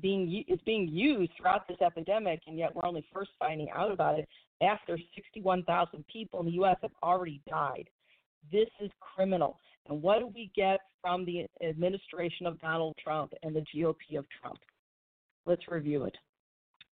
being 0.02 0.44
it's 0.48 0.64
being 0.64 0.88
used 0.88 1.32
throughout 1.38 1.68
this 1.68 1.82
epidemic, 1.82 2.42
and 2.48 2.58
yet 2.58 2.76
we're 2.76 2.86
only 2.86 3.06
first 3.14 3.32
finding 3.40 3.70
out 3.72 3.92
about 3.92 4.20
it 4.20 4.28
after 4.62 4.98
61,000 5.16 6.06
people 6.08 6.40
in 6.42 6.46
the 6.46 6.52
U.S. 6.54 6.78
have 6.82 6.92
already 7.02 7.42
died. 7.50 7.90
This 8.52 8.68
is 8.80 8.92
criminal. 9.00 9.58
And 9.88 10.02
what 10.02 10.20
do 10.20 10.28
we 10.28 10.52
get 10.56 10.80
from 11.02 11.26
the 11.26 11.48
administration 11.64 12.46
of 12.46 12.60
Donald 12.60 12.96
Trump 13.04 13.34
and 13.42 13.56
the 13.56 13.66
GOP 13.74 14.18
of 14.18 14.26
Trump? 14.42 14.60
Let's 15.46 15.68
review 15.68 16.04
it. 16.04 16.16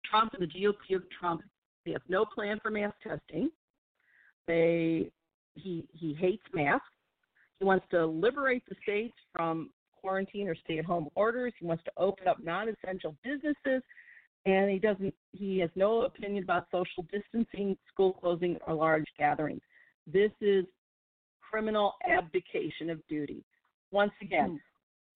Trump 0.10 0.34
and 0.34 0.44
the 0.44 0.48
GOP 0.48 0.96
of 0.96 1.04
Trump, 1.20 1.42
they 1.86 1.92
have 1.92 2.02
no 2.08 2.24
plan 2.24 2.60
for 2.62 2.72
mass 2.72 2.94
testing. 3.04 3.50
They 4.48 5.10
he 5.56 5.86
he 5.92 6.14
hates 6.14 6.44
masks. 6.54 6.86
He 7.60 7.66
wants 7.66 7.86
to 7.92 8.06
liberate 8.06 8.64
the 8.68 8.76
states 8.84 9.16
from 9.34 9.70
quarantine 10.06 10.48
or 10.48 10.56
stay 10.56 10.78
at 10.78 10.86
home 10.86 11.10
orders. 11.16 11.54
He 11.60 11.66
wants 11.66 11.84
to 11.86 11.92
open 11.98 12.28
up 12.28 12.38
non 12.44 12.70
essential 12.70 13.16
businesses. 13.24 13.82
And 14.46 14.70
he 14.70 14.78
doesn't 14.78 15.14
he 15.32 15.58
has 15.60 15.72
no 15.76 16.04
opinion 16.04 16.44
about 16.44 16.68
social 16.72 17.06
distancing, 17.12 17.76
school 17.92 18.14
closing, 18.14 18.58
or 18.68 18.76
large 18.76 19.06
gatherings. 19.18 19.62
This 20.06 20.32
is 20.42 20.66
criminal 21.42 21.94
abdication 22.08 22.90
of 22.90 23.00
duty. 23.08 23.44
Once 23.92 24.12
again, 24.22 24.60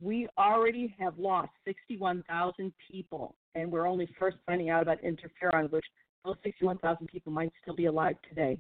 hmm. 0.02 0.08
we 0.08 0.28
already 0.38 0.96
have 1.00 1.18
lost 1.20 1.52
61,000 1.66 2.74
people, 2.90 3.36
and 3.54 3.72
we're 3.72 3.88
only 3.88 4.10
first 4.18 4.38
finding 4.48 4.70
out 4.70 4.82
about 4.82 4.98
interferon, 5.04 5.70
which 5.72 5.86
those 6.26 6.36
61,000 6.44 7.08
people 7.08 7.32
might 7.32 7.52
still 7.62 7.76
be 7.76 7.86
alive 7.86 8.16
today. 8.28 8.58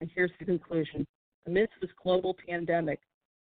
And 0.00 0.10
here's 0.14 0.30
the 0.38 0.44
conclusion. 0.44 1.06
Amidst 1.46 1.74
this 1.80 1.90
global 2.02 2.36
pandemic, 2.46 3.00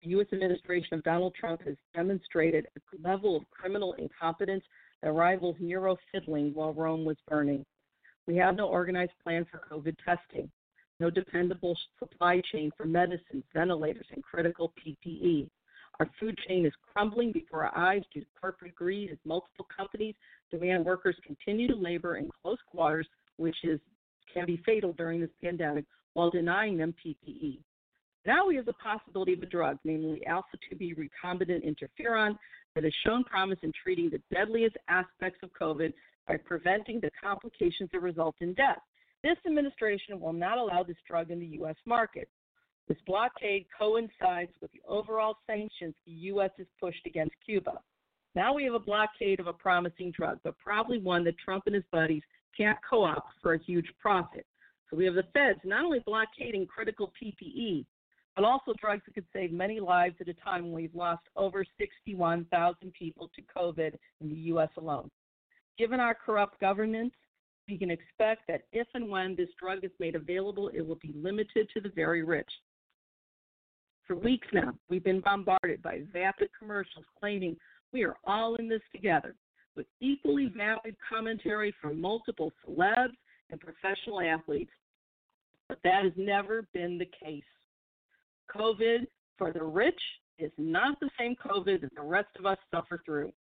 U.S. 0.10 0.28
administration 0.34 0.96
of 0.96 1.04
Donald 1.04 1.34
Trump 1.40 1.62
has 1.66 1.76
demonstrated 1.96 2.68
a 2.76 3.08
level 3.08 3.36
of 3.36 3.50
criminal 3.52 3.94
incompetence 3.94 4.64
that 5.02 5.12
rivals 5.12 5.56
Nero 5.60 5.98
fiddling 6.12 6.54
while 6.54 6.74
Rome 6.74 7.06
was 7.06 7.18
burning. 7.28 7.66
We 8.28 8.38
have 8.38 8.56
no 8.56 8.68
organized 8.68 9.12
plan 9.24 9.46
for 9.52 9.62
COVID 9.72 9.96
testing, 10.04 10.50
no 11.00 11.10
dependable 11.10 11.78
supply 12.00 12.42
chain 12.52 12.72
for 12.78 12.86
medicines, 12.86 13.44
ventilators, 13.54 14.08
and 14.14 14.24
critical 14.24 14.74
PPE. 14.80 15.50
Our 16.00 16.10
food 16.20 16.38
chain 16.48 16.66
is 16.66 16.74
crumbling 16.92 17.32
before 17.32 17.66
our 17.66 17.78
eyes 17.78 18.02
due 18.14 18.22
to 18.22 18.28
corporate 18.40 18.76
greed 18.76 19.12
as 19.12 19.18
multiple 19.26 19.68
companies 19.76 20.16
demand 20.52 20.86
workers 20.86 21.16
continue 21.26 21.68
to 21.68 21.76
labor 21.76 22.18
in 22.18 22.30
close 22.42 22.58
quarters, 22.72 23.08
which 23.38 23.58
is 23.64 23.80
can 24.34 24.46
be 24.46 24.62
fatal 24.66 24.94
during 24.94 25.22
this 25.22 25.30
pandemic, 25.44 25.86
while 26.14 26.30
denying 26.30 26.78
them 26.78 26.94
PPE. 27.06 27.60
Now 28.26 28.48
we 28.48 28.56
have 28.56 28.66
the 28.66 28.74
possibility 28.74 29.34
of 29.34 29.44
a 29.44 29.46
drug, 29.46 29.78
namely 29.84 30.26
alpha 30.26 30.58
2B 30.72 30.96
recombinant 30.98 31.66
interferon, 31.66 32.38
that 32.76 32.84
has 32.84 32.94
shown 33.06 33.24
promise 33.26 33.60
in 33.64 33.72
treating 33.84 34.10
the 34.10 34.22
deadliest 34.34 34.78
aspects 34.88 35.40
of 35.44 35.50
COVID 35.60 35.94
by 36.28 36.38
preventing 36.38 37.00
the 37.00 37.12
complications 37.22 37.90
that 37.92 38.02
result 38.02 38.36
in 38.40 38.54
death. 38.54 38.80
This 39.24 39.38
administration 39.46 40.20
will 40.20 40.34
not 40.34 40.58
allow 40.58 40.84
this 40.84 40.98
drug 41.08 41.32
in 41.32 41.40
the 41.40 41.46
U.S. 41.58 41.76
market. 41.86 42.30
This 42.88 42.98
blockade 43.06 43.66
coincides 43.78 44.52
with 44.62 44.72
the 44.72 44.82
overall 44.88 45.38
sanctions 45.48 45.94
the 46.06 46.12
U.S. 46.12 46.52
has 46.58 46.68
pushed 46.80 47.06
against 47.06 47.36
Cuba. 47.46 47.80
Now 48.36 48.54
we 48.54 48.64
have 48.66 48.74
a 48.74 48.80
blockade 48.80 49.40
of 49.40 49.48
a 49.48 49.54
promising 49.54 50.12
drug, 50.12 50.40
but 50.44 50.58
probably 50.58 51.00
one 51.00 51.24
that 51.26 51.38
Trump 51.38 51.64
and 51.68 51.76
his 51.76 51.84
buddies 51.92 52.24
can't 52.58 52.78
co 52.90 53.04
opt 53.04 53.28
for 53.42 53.54
a 53.54 53.64
huge 53.64 53.88
profit. 54.00 54.46
So 54.90 54.98
we 54.98 55.06
have 55.06 55.16
the 55.16 55.24
feds 55.34 55.60
not 55.64 55.86
only 55.86 56.00
blockading 56.00 56.68
critical 56.68 57.12
PPE, 57.22 57.86
but 58.36 58.46
also 58.46 58.74
drugs 58.80 59.04
that 59.06 59.14
could 59.14 59.26
save 59.34 59.52
many 59.52 59.80
lives 59.80 60.16
at 60.20 60.28
a 60.28 60.34
time 60.34 60.64
when 60.64 60.74
we've 60.74 60.96
lost 60.96 61.24
over 61.36 61.66
61,000 61.78 62.94
people 62.94 63.30
to 63.36 63.42
COVID 63.56 63.94
in 64.22 64.30
the 64.30 64.36
U.S. 64.36 64.70
alone. 64.78 65.10
Given 65.78 66.00
our 66.00 66.16
corrupt 66.16 66.60
governance, 66.60 67.14
we 67.68 67.78
can 67.78 67.92
expect 67.92 68.42
that 68.48 68.64
if 68.72 68.88
and 68.94 69.10
when 69.10 69.36
this 69.36 69.50
drug 69.60 69.84
is 69.84 69.92
made 70.00 70.16
available, 70.16 70.70
it 70.74 70.82
will 70.82 71.00
be 71.02 71.14
limited 71.16 71.70
to 71.74 71.82
the 71.82 71.90
very 71.90 72.24
rich. 72.24 72.50
For 74.06 74.16
weeks 74.16 74.48
now, 74.54 74.74
we've 74.90 75.04
been 75.04 75.22
bombarded 75.22 75.82
by 75.82 76.02
vapid 76.12 76.50
commercials 76.58 77.06
claiming 77.20 77.56
we 77.94 78.04
are 78.04 78.16
all 78.26 78.56
in 78.56 78.68
this 78.68 78.82
together, 78.92 79.36
with 79.78 79.86
equally 80.02 80.52
vapid 80.56 80.96
commentary 81.08 81.74
from 81.82 82.02
multiple 82.02 82.52
celebs 82.68 83.16
and 83.50 83.62
professional 83.62 84.20
athletes. 84.20 84.72
But 85.70 85.80
that 85.84 86.04
has 86.04 86.14
never 86.18 86.68
been 86.74 86.98
the 86.98 87.10
case. 87.24 87.44
COVID 88.56 89.08
for 89.38 89.52
the 89.52 89.64
rich 89.64 90.00
is 90.40 90.52
not 90.58 91.00
the 91.00 91.10
same 91.20 91.36
COVID 91.36 91.82
that 91.82 91.96
the 91.96 92.02
rest 92.02 92.30
of 92.38 92.46
us 92.46 92.58
suffer 92.72 93.02
through. 93.06 93.32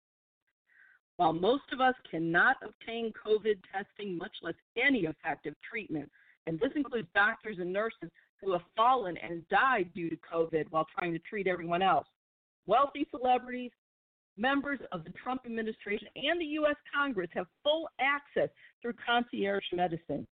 While 1.16 1.32
most 1.32 1.64
of 1.72 1.80
us 1.80 1.94
cannot 2.10 2.56
obtain 2.64 3.12
COVID 3.24 3.58
testing, 3.72 4.16
much 4.16 4.32
less 4.42 4.54
any 4.76 5.00
effective 5.00 5.54
treatment, 5.68 6.10
and 6.46 6.58
this 6.58 6.72
includes 6.74 7.08
doctors 7.14 7.58
and 7.60 7.72
nurses 7.72 8.10
who 8.40 8.52
have 8.52 8.62
fallen 8.76 9.16
and 9.18 9.46
died 9.48 9.90
due 9.94 10.10
to 10.10 10.16
COVID 10.16 10.64
while 10.70 10.86
trying 10.98 11.12
to 11.12 11.18
treat 11.20 11.46
everyone 11.46 11.82
else, 11.82 12.06
wealthy 12.66 13.06
celebrities, 13.10 13.70
members 14.36 14.80
of 14.90 15.04
the 15.04 15.10
Trump 15.10 15.42
administration, 15.44 16.08
and 16.16 16.40
the 16.40 16.46
U.S. 16.46 16.76
Congress 16.92 17.30
have 17.34 17.46
full 17.62 17.88
access 18.00 18.48
through 18.80 18.94
concierge 19.06 19.64
medicine. 19.72 20.26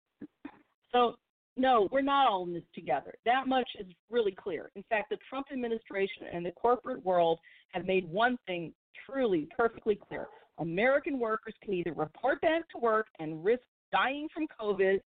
So 0.92 1.16
no, 1.58 1.88
we're 1.90 2.00
not 2.00 2.26
all 2.26 2.44
in 2.44 2.54
this 2.54 2.62
together. 2.74 3.14
That 3.26 3.46
much 3.46 3.68
is 3.78 3.86
really 4.10 4.32
clear. 4.32 4.70
In 4.76 4.84
fact, 4.88 5.10
the 5.10 5.18
Trump 5.28 5.48
administration 5.52 6.26
and 6.32 6.46
the 6.46 6.52
corporate 6.52 7.04
world 7.04 7.38
have 7.72 7.84
made 7.84 8.08
one 8.10 8.38
thing 8.46 8.72
truly 9.06 9.48
perfectly 9.56 9.98
clear. 10.08 10.28
American 10.58 11.18
workers 11.18 11.54
can 11.62 11.74
either 11.74 11.92
report 11.92 12.40
back 12.40 12.68
to 12.70 12.78
work 12.78 13.06
and 13.18 13.44
risk 13.44 13.62
dying 13.92 14.28
from 14.32 14.46
COVID, 14.60 15.00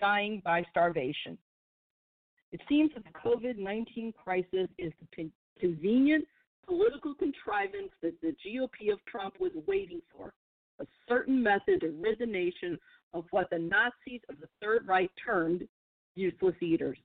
dying 0.00 0.40
by 0.44 0.64
starvation. 0.70 1.36
It 2.52 2.60
seems 2.68 2.90
that 2.94 3.04
the 3.04 3.28
COVID 3.28 3.58
19 3.58 4.12
crisis 4.12 4.68
is 4.78 4.92
the 5.00 5.30
convenient 5.60 6.24
political 6.66 7.14
contrivance 7.14 7.90
that 8.02 8.20
the 8.20 8.34
GOP 8.46 8.92
of 8.92 8.98
Trump 9.06 9.34
was 9.40 9.52
waiting 9.66 10.00
for 10.14 10.32
a 10.80 10.86
certain 11.08 11.42
method 11.42 11.80
to 11.80 11.90
rid 12.00 12.18
the 12.18 12.26
nation 12.26 12.78
of 13.14 13.24
what 13.30 13.48
the 13.50 13.58
Nazis 13.58 14.20
of 14.28 14.38
the 14.40 14.48
Third 14.62 14.86
Reich 14.86 15.10
termed 15.24 15.66
useless 16.18 16.54
eaters. 16.60 16.98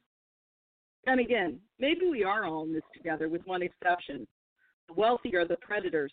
And 1.05 1.19
again, 1.19 1.59
maybe 1.79 2.07
we 2.09 2.23
are 2.23 2.45
all 2.45 2.63
in 2.63 2.73
this 2.73 2.83
together 2.95 3.29
with 3.29 3.41
one 3.45 3.61
exception. 3.61 4.25
The 4.87 4.93
wealthy 4.93 5.35
are 5.35 5.47
the 5.47 5.57
predators, 5.57 6.11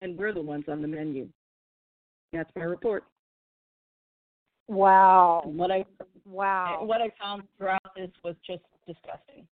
and 0.00 0.16
we're 0.16 0.32
the 0.32 0.40
ones 0.42 0.64
on 0.68 0.80
the 0.80 0.88
menu. 0.88 1.28
That's 2.32 2.50
my 2.56 2.64
report. 2.64 3.04
Wow. 4.68 5.42
And 5.44 5.58
what 5.58 5.70
I 5.70 5.84
wow. 6.24 6.80
What 6.82 7.00
I 7.00 7.10
found 7.20 7.42
throughout 7.56 7.80
this 7.96 8.10
was 8.22 8.34
just 8.46 8.62
disgusting. 8.86 9.46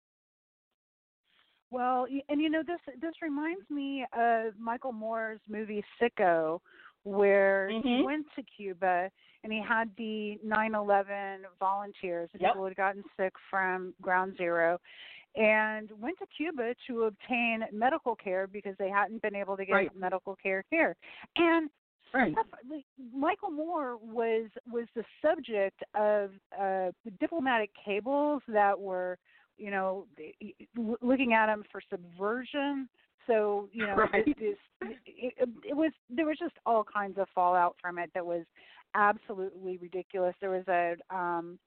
Well, 1.71 2.07
and 2.29 2.41
you 2.41 2.51
know 2.51 2.63
this 2.67 2.81
this 3.01 3.15
reminds 3.23 3.69
me 3.71 4.05
of 4.19 4.55
Michael 4.59 4.93
Moore's 4.93 5.41
movie 5.49 5.85
Sicko, 6.01 6.61
where 7.05 7.69
mm-hmm. 7.71 7.87
he 7.87 8.03
went 8.03 8.27
to 8.37 8.43
Cuba 8.57 9.11
and 9.45 9.53
he 9.53 9.61
had 9.61 9.91
the 9.97 10.39
9/11 10.47 11.39
volunteers, 11.59 12.31
the 12.33 12.41
yep. 12.41 12.51
people 12.51 12.63
who 12.63 12.69
had 12.69 12.77
gotten 12.77 13.03
sick 13.17 13.33
from 13.51 13.95
Ground 14.01 14.37
Zero, 14.37 14.79
and 15.37 15.91
went 16.01 16.19
to 16.19 16.27
Cuba 16.37 16.75
to 16.87 17.05
obtain 17.05 17.65
medical 17.73 18.15
care 18.15 18.47
because 18.47 18.75
they 18.79 18.91
hadn't 18.91 19.23
been 19.23 19.35
able 19.35 19.57
to 19.57 19.65
get 19.65 19.73
right. 19.73 19.97
medical 19.97 20.37
care 20.37 20.65
here. 20.71 20.95
And 21.37 21.71
right. 22.13 22.35
Michael 23.15 23.51
Moore 23.51 23.97
was 23.97 24.51
was 24.71 24.87
the 24.95 25.05
subject 25.23 25.83
of 25.95 26.31
uh, 26.61 26.91
diplomatic 27.19 27.71
cables 27.85 28.43
that 28.49 28.79
were, 28.79 29.19
you 29.57 29.71
know, 29.71 30.07
looking 31.01 31.33
at 31.33 31.49
him 31.49 31.65
for 31.73 31.81
subversion. 31.91 32.89
So 33.27 33.69
you 33.73 33.87
know, 33.87 33.97
right. 33.97 34.27
this, 34.27 34.57
it, 35.07 35.49
it 35.65 35.75
was 35.77 35.93
there 36.11 36.27
was 36.27 36.39
just 36.39 36.55
all 36.67 36.85
kinds 36.85 37.19
of 37.19 37.27
fallout 37.35 37.77
from 37.81 37.99
it 37.99 38.11
that 38.15 38.25
was 38.25 38.45
absolutely 38.95 39.79
ridiculous. 39.79 40.35
There 40.41 40.51
was 40.51 40.67
a 40.69 40.97
um, 41.15 41.59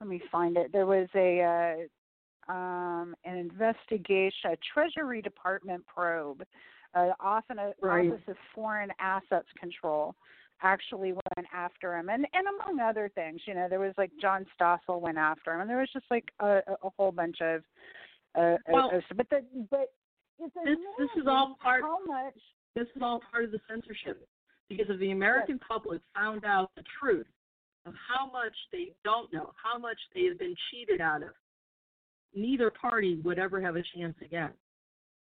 let 0.00 0.08
me 0.08 0.20
find 0.30 0.56
it. 0.56 0.72
There 0.72 0.86
was 0.86 1.08
a 1.14 1.88
uh, 2.48 2.52
um, 2.52 3.14
an 3.24 3.36
investigation, 3.36 4.52
a 4.52 4.56
Treasury 4.72 5.22
Department 5.22 5.84
probe, 5.86 6.42
uh, 6.94 7.10
often 7.20 7.58
a 7.58 7.72
right. 7.82 8.10
Office 8.10 8.22
of 8.28 8.36
Foreign 8.54 8.90
Assets 9.00 9.48
Control 9.58 10.14
actually 10.62 11.12
went 11.12 11.46
after 11.52 11.96
him, 11.96 12.08
and 12.08 12.26
and 12.32 12.46
among 12.46 12.80
other 12.80 13.10
things, 13.14 13.40
you 13.46 13.54
know, 13.54 13.68
there 13.68 13.80
was 13.80 13.94
like 13.98 14.10
John 14.20 14.46
Stossel 14.58 15.00
went 15.00 15.18
after 15.18 15.54
him, 15.54 15.60
and 15.60 15.70
there 15.70 15.78
was 15.78 15.90
just 15.92 16.06
like 16.10 16.24
a, 16.40 16.60
a 16.82 16.90
whole 16.96 17.12
bunch 17.12 17.38
of. 17.40 17.62
Uh, 18.34 18.56
well, 18.68 18.90
uh, 18.94 19.00
but 19.16 19.28
the 19.30 19.42
but 19.70 19.92
this 20.38 20.78
this 20.98 21.08
is 21.16 21.26
all 21.26 21.56
part. 21.62 21.82
How 21.82 22.04
much? 22.06 22.34
This 22.74 22.86
is 22.94 23.00
all 23.00 23.20
part 23.30 23.44
of 23.44 23.52
the 23.52 23.60
censorship 23.68 24.28
because 24.68 24.86
if 24.88 24.98
the 25.00 25.10
American 25.10 25.58
public 25.66 26.00
found 26.14 26.44
out 26.44 26.70
the 26.76 26.82
truth 27.00 27.26
of 27.86 27.94
how 28.08 28.26
much 28.26 28.54
they 28.72 28.92
don't 29.04 29.32
know, 29.32 29.52
how 29.62 29.78
much 29.78 29.98
they 30.14 30.24
have 30.24 30.38
been 30.38 30.54
cheated 30.70 31.00
out 31.00 31.22
of, 31.22 31.30
neither 32.34 32.70
party 32.70 33.20
would 33.24 33.38
ever 33.38 33.60
have 33.60 33.76
a 33.76 33.82
chance 33.94 34.14
again. 34.24 34.50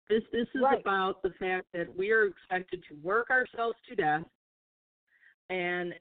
This 0.10 0.22
this 0.32 0.48
is 0.54 0.62
right. 0.62 0.80
about 0.80 1.22
the 1.24 1.32
fact 1.40 1.68
that 1.74 1.88
we 1.98 2.12
are 2.12 2.26
expected 2.26 2.84
to 2.90 2.96
work 3.02 3.30
ourselves 3.30 3.78
to 3.90 3.96
death, 3.96 4.24
and 5.50 5.94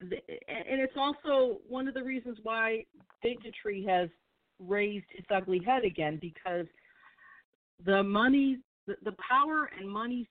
the, 0.00 0.16
and 0.48 0.80
it's 0.80 0.96
also 0.96 1.58
one 1.68 1.88
of 1.88 1.94
the 1.94 2.02
reasons 2.02 2.38
why 2.42 2.84
bigotry 3.22 3.84
has 3.86 4.08
raised 4.60 5.06
its 5.16 5.26
ugly 5.34 5.60
head 5.64 5.84
again 5.84 6.18
because 6.20 6.66
the 7.84 8.02
money, 8.02 8.58
the, 8.86 8.94
the 9.04 9.14
power 9.28 9.68
and 9.76 9.88
money 9.88 10.28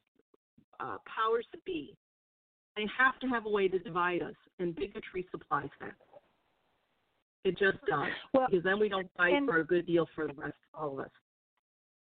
uh, 0.80 0.98
powers 1.06 1.46
that 1.52 1.64
be 1.66 1.96
they 2.76 2.86
have 2.98 3.20
to 3.20 3.28
have 3.28 3.46
a 3.46 3.50
way 3.50 3.68
to 3.68 3.80
divide 3.80 4.22
us, 4.22 4.36
and 4.60 4.76
bigotry 4.76 5.28
supplies 5.32 5.70
that. 5.80 5.94
It 7.44 7.58
just 7.58 7.78
does. 7.90 8.08
Well, 8.34 8.48
because 8.50 8.64
then 8.64 8.80
we 8.80 8.88
don't 8.88 9.10
fight 9.18 9.34
and, 9.34 9.48
for 9.48 9.58
a 9.58 9.66
good 9.66 9.88
deal 9.88 10.08
for 10.16 10.28
the 10.28 10.34
rest 10.34 10.54
of 10.74 10.80
all 10.82 10.94
of 10.94 11.06
us. 11.06 11.12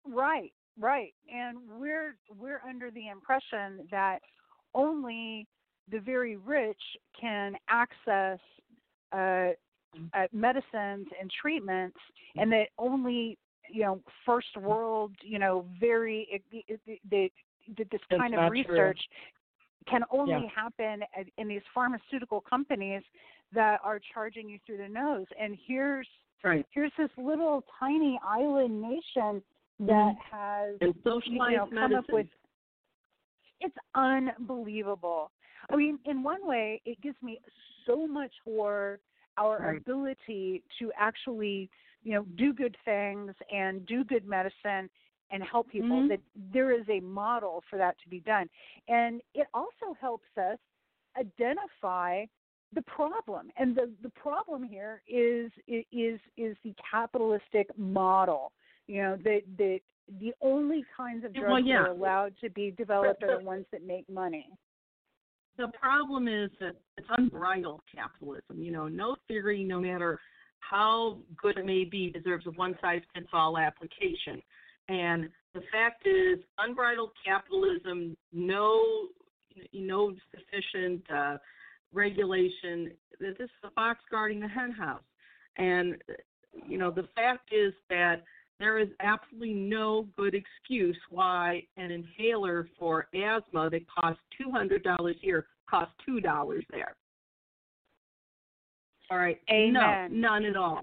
Right, 0.07 0.53
right. 0.79 1.15
And 1.33 1.59
we're 1.79 2.17
we're 2.37 2.61
under 2.69 2.91
the 2.91 3.09
impression 3.09 3.87
that 3.91 4.19
only 4.75 5.47
the 5.91 6.01
very 6.01 6.37
rich 6.37 6.81
can 7.19 7.55
access 7.69 8.39
uh, 9.13 9.51
uh, 10.15 10.27
medicines 10.33 11.07
and 11.21 11.31
treatments, 11.41 11.99
and 12.37 12.51
that 12.53 12.69
only 12.79 13.39
you 13.71 13.83
know 13.83 14.01
first 14.27 14.57
world, 14.57 15.13
you 15.23 15.39
know, 15.39 15.67
very 15.79 16.27
it, 16.31 16.43
it, 16.69 16.81
it, 16.87 17.33
that 17.79 17.91
this 17.91 18.01
That's 18.11 18.21
kind 18.21 18.35
of 18.35 18.41
not 18.41 18.49
true. 18.49 18.65
research 18.69 19.01
can 19.87 20.05
only 20.11 20.33
Yeah. 20.33 20.49
happen 20.49 21.05
in 21.37 21.49
these 21.49 21.63
pharmaceutical 21.75 22.41
companies 22.41 23.03
that 23.53 23.81
are 23.85 23.99
charging 23.99 24.49
you 24.49 24.59
through 24.61 24.79
the 24.79 24.89
nose. 24.89 25.27
And 25.39 25.57
here's 25.67 26.09
Right. 26.43 26.67
here's 26.71 26.93
this 26.97 27.11
little 27.17 27.63
tiny 27.79 28.19
island 28.25 28.81
nation 28.83 29.43
that 29.81 30.17
mm-hmm. 30.17 30.37
has 30.37 30.79
And 30.81 30.95
you 31.27 31.39
know, 31.57 31.67
come 31.67 31.75
medicine. 31.75 31.95
up 31.97 32.11
with 32.11 32.29
it's 33.61 33.77
unbelievable. 33.95 35.31
I 35.71 35.77
mean, 35.77 35.99
in 36.05 36.23
one 36.23 36.45
way, 36.45 36.81
it 36.85 37.01
gives 37.01 37.21
me 37.23 37.41
so 37.87 38.07
much 38.07 38.33
for 38.45 38.99
our 39.37 39.59
Right. 39.61 39.79
ability 39.79 40.65
to 40.79 40.93
actually, 40.97 41.71
you 42.03 42.13
know, 42.13 42.25
do 42.35 42.53
good 42.53 42.77
things 42.85 43.35
and 43.51 43.87
do 43.87 44.05
good 44.05 44.27
medicine 44.27 44.91
and 45.33 45.43
help 45.43 45.69
people. 45.69 45.89
Mhm. 46.03 46.09
That 46.09 46.21
there 46.37 46.71
is 46.71 46.89
a 46.89 47.01
model 47.01 47.63
for 47.69 47.77
that 47.79 47.99
to 48.01 48.09
be 48.09 48.21
done, 48.21 48.49
and 48.89 49.21
it 49.35 49.49
also 49.55 49.95
helps 50.01 50.29
us 50.37 50.59
identify 51.17 52.25
the 52.73 52.83
problem. 52.83 53.51
And 53.57 53.75
the 53.75 53.93
the 54.03 54.11
problem 54.11 54.63
here 54.63 55.03
is 55.07 55.51
is 55.67 56.21
is 56.37 56.57
the 56.63 56.75
capitalistic 56.91 57.77
model. 57.77 58.53
You 58.87 59.03
know 59.03 59.17
that 59.19 59.43
that 59.59 59.81
the 60.21 60.35
only 60.41 60.85
kinds 60.97 61.25
of 61.25 61.33
Well, 61.35 61.45
drugs 61.45 61.67
that 61.69 61.75
are 61.75 61.87
allowed 61.89 62.37
to 62.39 62.51
be 62.51 62.71
developed 62.73 63.23
are 63.23 63.39
the 63.39 63.45
ones 63.45 63.67
that 63.73 63.83
make 63.83 64.09
money. 64.09 64.49
the 65.59 65.69
problem 65.69 66.29
is 66.29 66.51
that 66.61 66.77
it's 66.97 67.07
unbridled 67.11 67.83
capitalism. 67.95 68.63
You 68.63 68.73
know, 68.73 68.89
no 68.89 69.17
theory, 69.29 69.63
no 69.63 69.79
matter 69.81 70.19
how 70.61 71.19
good 71.37 71.59
it 71.59 71.67
may 71.67 71.85
be, 71.85 72.11
deserves 72.11 72.47
a 72.47 72.51
one 72.53 72.77
size 72.81 73.03
fits 73.13 73.29
all 73.35 73.59
application. 73.59 74.43
And 74.89 75.29
the 75.55 75.63
fact 75.73 76.07
is, 76.07 76.39
unbridled 76.59 77.11
capitalism, 77.25 78.17
no, 78.33 79.09
no 79.73 80.15
sufficient 80.35 81.03
uh, 81.11 81.37
regulation. 81.93 82.91
This 83.21 83.37
is 83.39 83.51
the 83.63 83.71
fox 83.75 84.01
guarding 84.11 84.41
the 84.41 84.49
hen 84.49 84.73
house. 84.73 85.03
And 85.57 85.97
you 86.67 86.79
know, 86.79 86.91
the 86.91 87.09
fact 87.15 87.51
is 87.53 87.73
that 87.89 88.25
there 88.59 88.79
is 88.79 88.89
absolutely 89.01 89.55
no 89.55 90.07
good 90.17 90.35
excuse 90.35 90.97
why 91.11 91.63
an 91.77 91.91
inhaler 91.91 92.69
for 92.79 93.09
asthma 93.15 93.71
that 93.71 93.83
costs 93.89 94.23
two 94.41 94.51
hundred 94.51 94.83
dollars 94.83 95.17
here 95.21 95.47
costs 95.69 95.95
two 96.05 96.21
dollars 96.21 96.65
there. 96.71 96.95
All 99.11 99.19
right. 99.19 99.41
Amen. 99.51 100.21
No, 100.21 100.29
none 100.29 100.45
at 100.45 100.57
all. 100.57 100.83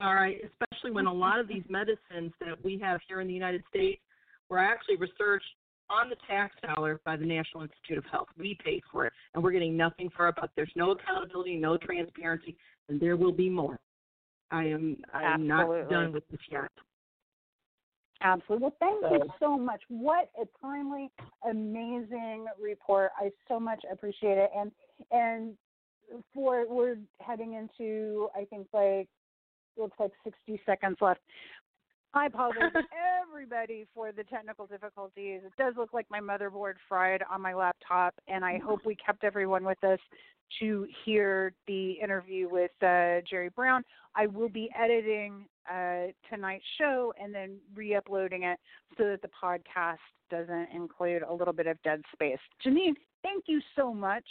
All 0.00 0.14
right. 0.14 0.38
Especially 0.44 0.90
when 0.90 1.06
a 1.06 1.12
lot 1.12 1.38
of 1.38 1.48
these 1.48 1.64
medicines 1.68 2.32
that 2.40 2.62
we 2.64 2.78
have 2.78 3.00
here 3.08 3.20
in 3.20 3.28
the 3.28 3.34
United 3.34 3.62
States 3.68 4.00
were 4.48 4.58
actually 4.58 4.96
researched 4.96 5.46
on 5.88 6.08
the 6.08 6.16
tax 6.28 6.54
dollar 6.74 7.00
by 7.04 7.16
the 7.16 7.24
National 7.24 7.62
Institute 7.62 7.98
of 7.98 8.04
Health. 8.10 8.28
We 8.38 8.58
paid 8.64 8.82
for 8.90 9.06
it, 9.06 9.12
and 9.34 9.42
we're 9.42 9.52
getting 9.52 9.76
nothing 9.76 10.10
for 10.16 10.28
it. 10.28 10.34
But 10.40 10.50
there's 10.56 10.72
no 10.74 10.92
accountability, 10.92 11.56
no 11.56 11.76
transparency, 11.76 12.56
and 12.88 13.00
there 13.00 13.16
will 13.16 13.32
be 13.32 13.48
more. 13.48 13.78
I 14.50 14.64
am 14.64 14.98
I 15.12 15.22
am 15.22 15.46
not 15.46 15.88
done 15.88 16.12
with 16.12 16.26
this 16.28 16.40
yet. 16.50 16.70
Absolutely. 18.22 18.62
Well, 18.62 18.76
thank 18.80 19.02
you 19.12 19.28
So- 19.28 19.34
so 19.38 19.58
much. 19.58 19.82
What 19.88 20.30
a 20.40 20.46
timely, 20.60 21.10
amazing 21.44 22.46
report. 22.58 23.12
I 23.18 23.30
so 23.46 23.60
much 23.60 23.84
appreciate 23.90 24.38
it. 24.38 24.50
And 24.54 24.72
and 25.10 25.56
for 26.32 26.66
we're 26.68 26.98
heading 27.20 27.54
into 27.54 28.30
I 28.34 28.44
think 28.46 28.68
like 28.72 29.08
looks 29.78 29.98
like 29.98 30.12
60 30.24 30.60
seconds 30.66 30.98
left. 31.00 31.20
I 32.14 32.26
apologize 32.26 32.70
everybody 33.28 33.86
for 33.94 34.10
the 34.12 34.24
technical 34.24 34.66
difficulties. 34.66 35.42
It 35.44 35.52
does 35.58 35.74
look 35.76 35.92
like 35.92 36.06
my 36.10 36.20
motherboard 36.20 36.74
fried 36.88 37.22
on 37.30 37.42
my 37.42 37.52
laptop, 37.54 38.14
and 38.26 38.44
I 38.44 38.58
hope 38.58 38.80
we 38.86 38.96
kept 38.96 39.22
everyone 39.22 39.64
with 39.64 39.82
us 39.84 39.98
to 40.60 40.86
hear 41.04 41.52
the 41.66 41.92
interview 41.92 42.48
with 42.48 42.70
uh, 42.80 43.20
Jerry 43.28 43.50
Brown. 43.54 43.82
I 44.14 44.26
will 44.26 44.48
be 44.48 44.70
editing 44.78 45.46
uh, 45.70 46.12
tonight's 46.30 46.64
show 46.78 47.12
and 47.20 47.34
then 47.34 47.58
re-uploading 47.74 48.44
it 48.44 48.58
so 48.96 49.04
that 49.08 49.20
the 49.22 49.28
podcast 49.28 49.96
doesn't 50.30 50.68
include 50.74 51.22
a 51.22 51.32
little 51.32 51.52
bit 51.52 51.66
of 51.66 51.76
dead 51.82 52.00
space. 52.12 52.38
Jeanine, 52.64 52.94
thank 53.22 53.44
you 53.46 53.60
so 53.74 53.92
much, 53.92 54.24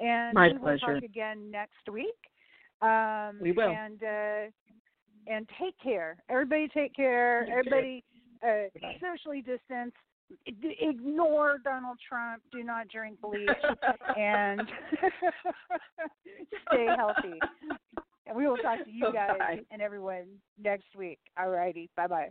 and 0.00 0.34
My 0.34 0.48
we 0.48 0.52
will 0.54 0.60
pleasure. 0.60 0.94
talk 0.94 1.02
again 1.04 1.50
next 1.50 1.88
week. 1.92 2.16
Um, 2.80 3.38
We 3.40 3.52
will. 3.52 3.70
And 3.70 4.02
uh, 4.02 4.50
and 5.28 5.48
take 5.60 5.74
care. 5.82 6.16
Everybody, 6.28 6.68
take 6.68 6.94
care. 6.94 7.46
Everybody, 7.50 8.04
uh, 8.42 8.68
socially 9.00 9.42
distance. 9.42 9.92
Ignore 10.46 11.58
Donald 11.64 11.98
Trump. 12.06 12.42
Do 12.52 12.62
not 12.62 12.88
drink 12.88 13.18
bleach, 13.20 13.48
and 14.18 14.60
stay 16.70 16.86
healthy. 16.96 17.38
And 18.26 18.36
we 18.36 18.46
will 18.46 18.58
talk 18.58 18.84
to 18.84 18.90
you 18.90 19.10
guys 19.10 19.38
Bye. 19.38 19.60
and 19.70 19.80
everyone 19.80 20.26
next 20.62 20.94
week. 20.96 21.18
All 21.38 21.48
righty. 21.48 21.88
Bye 21.96 22.08
bye. 22.08 22.28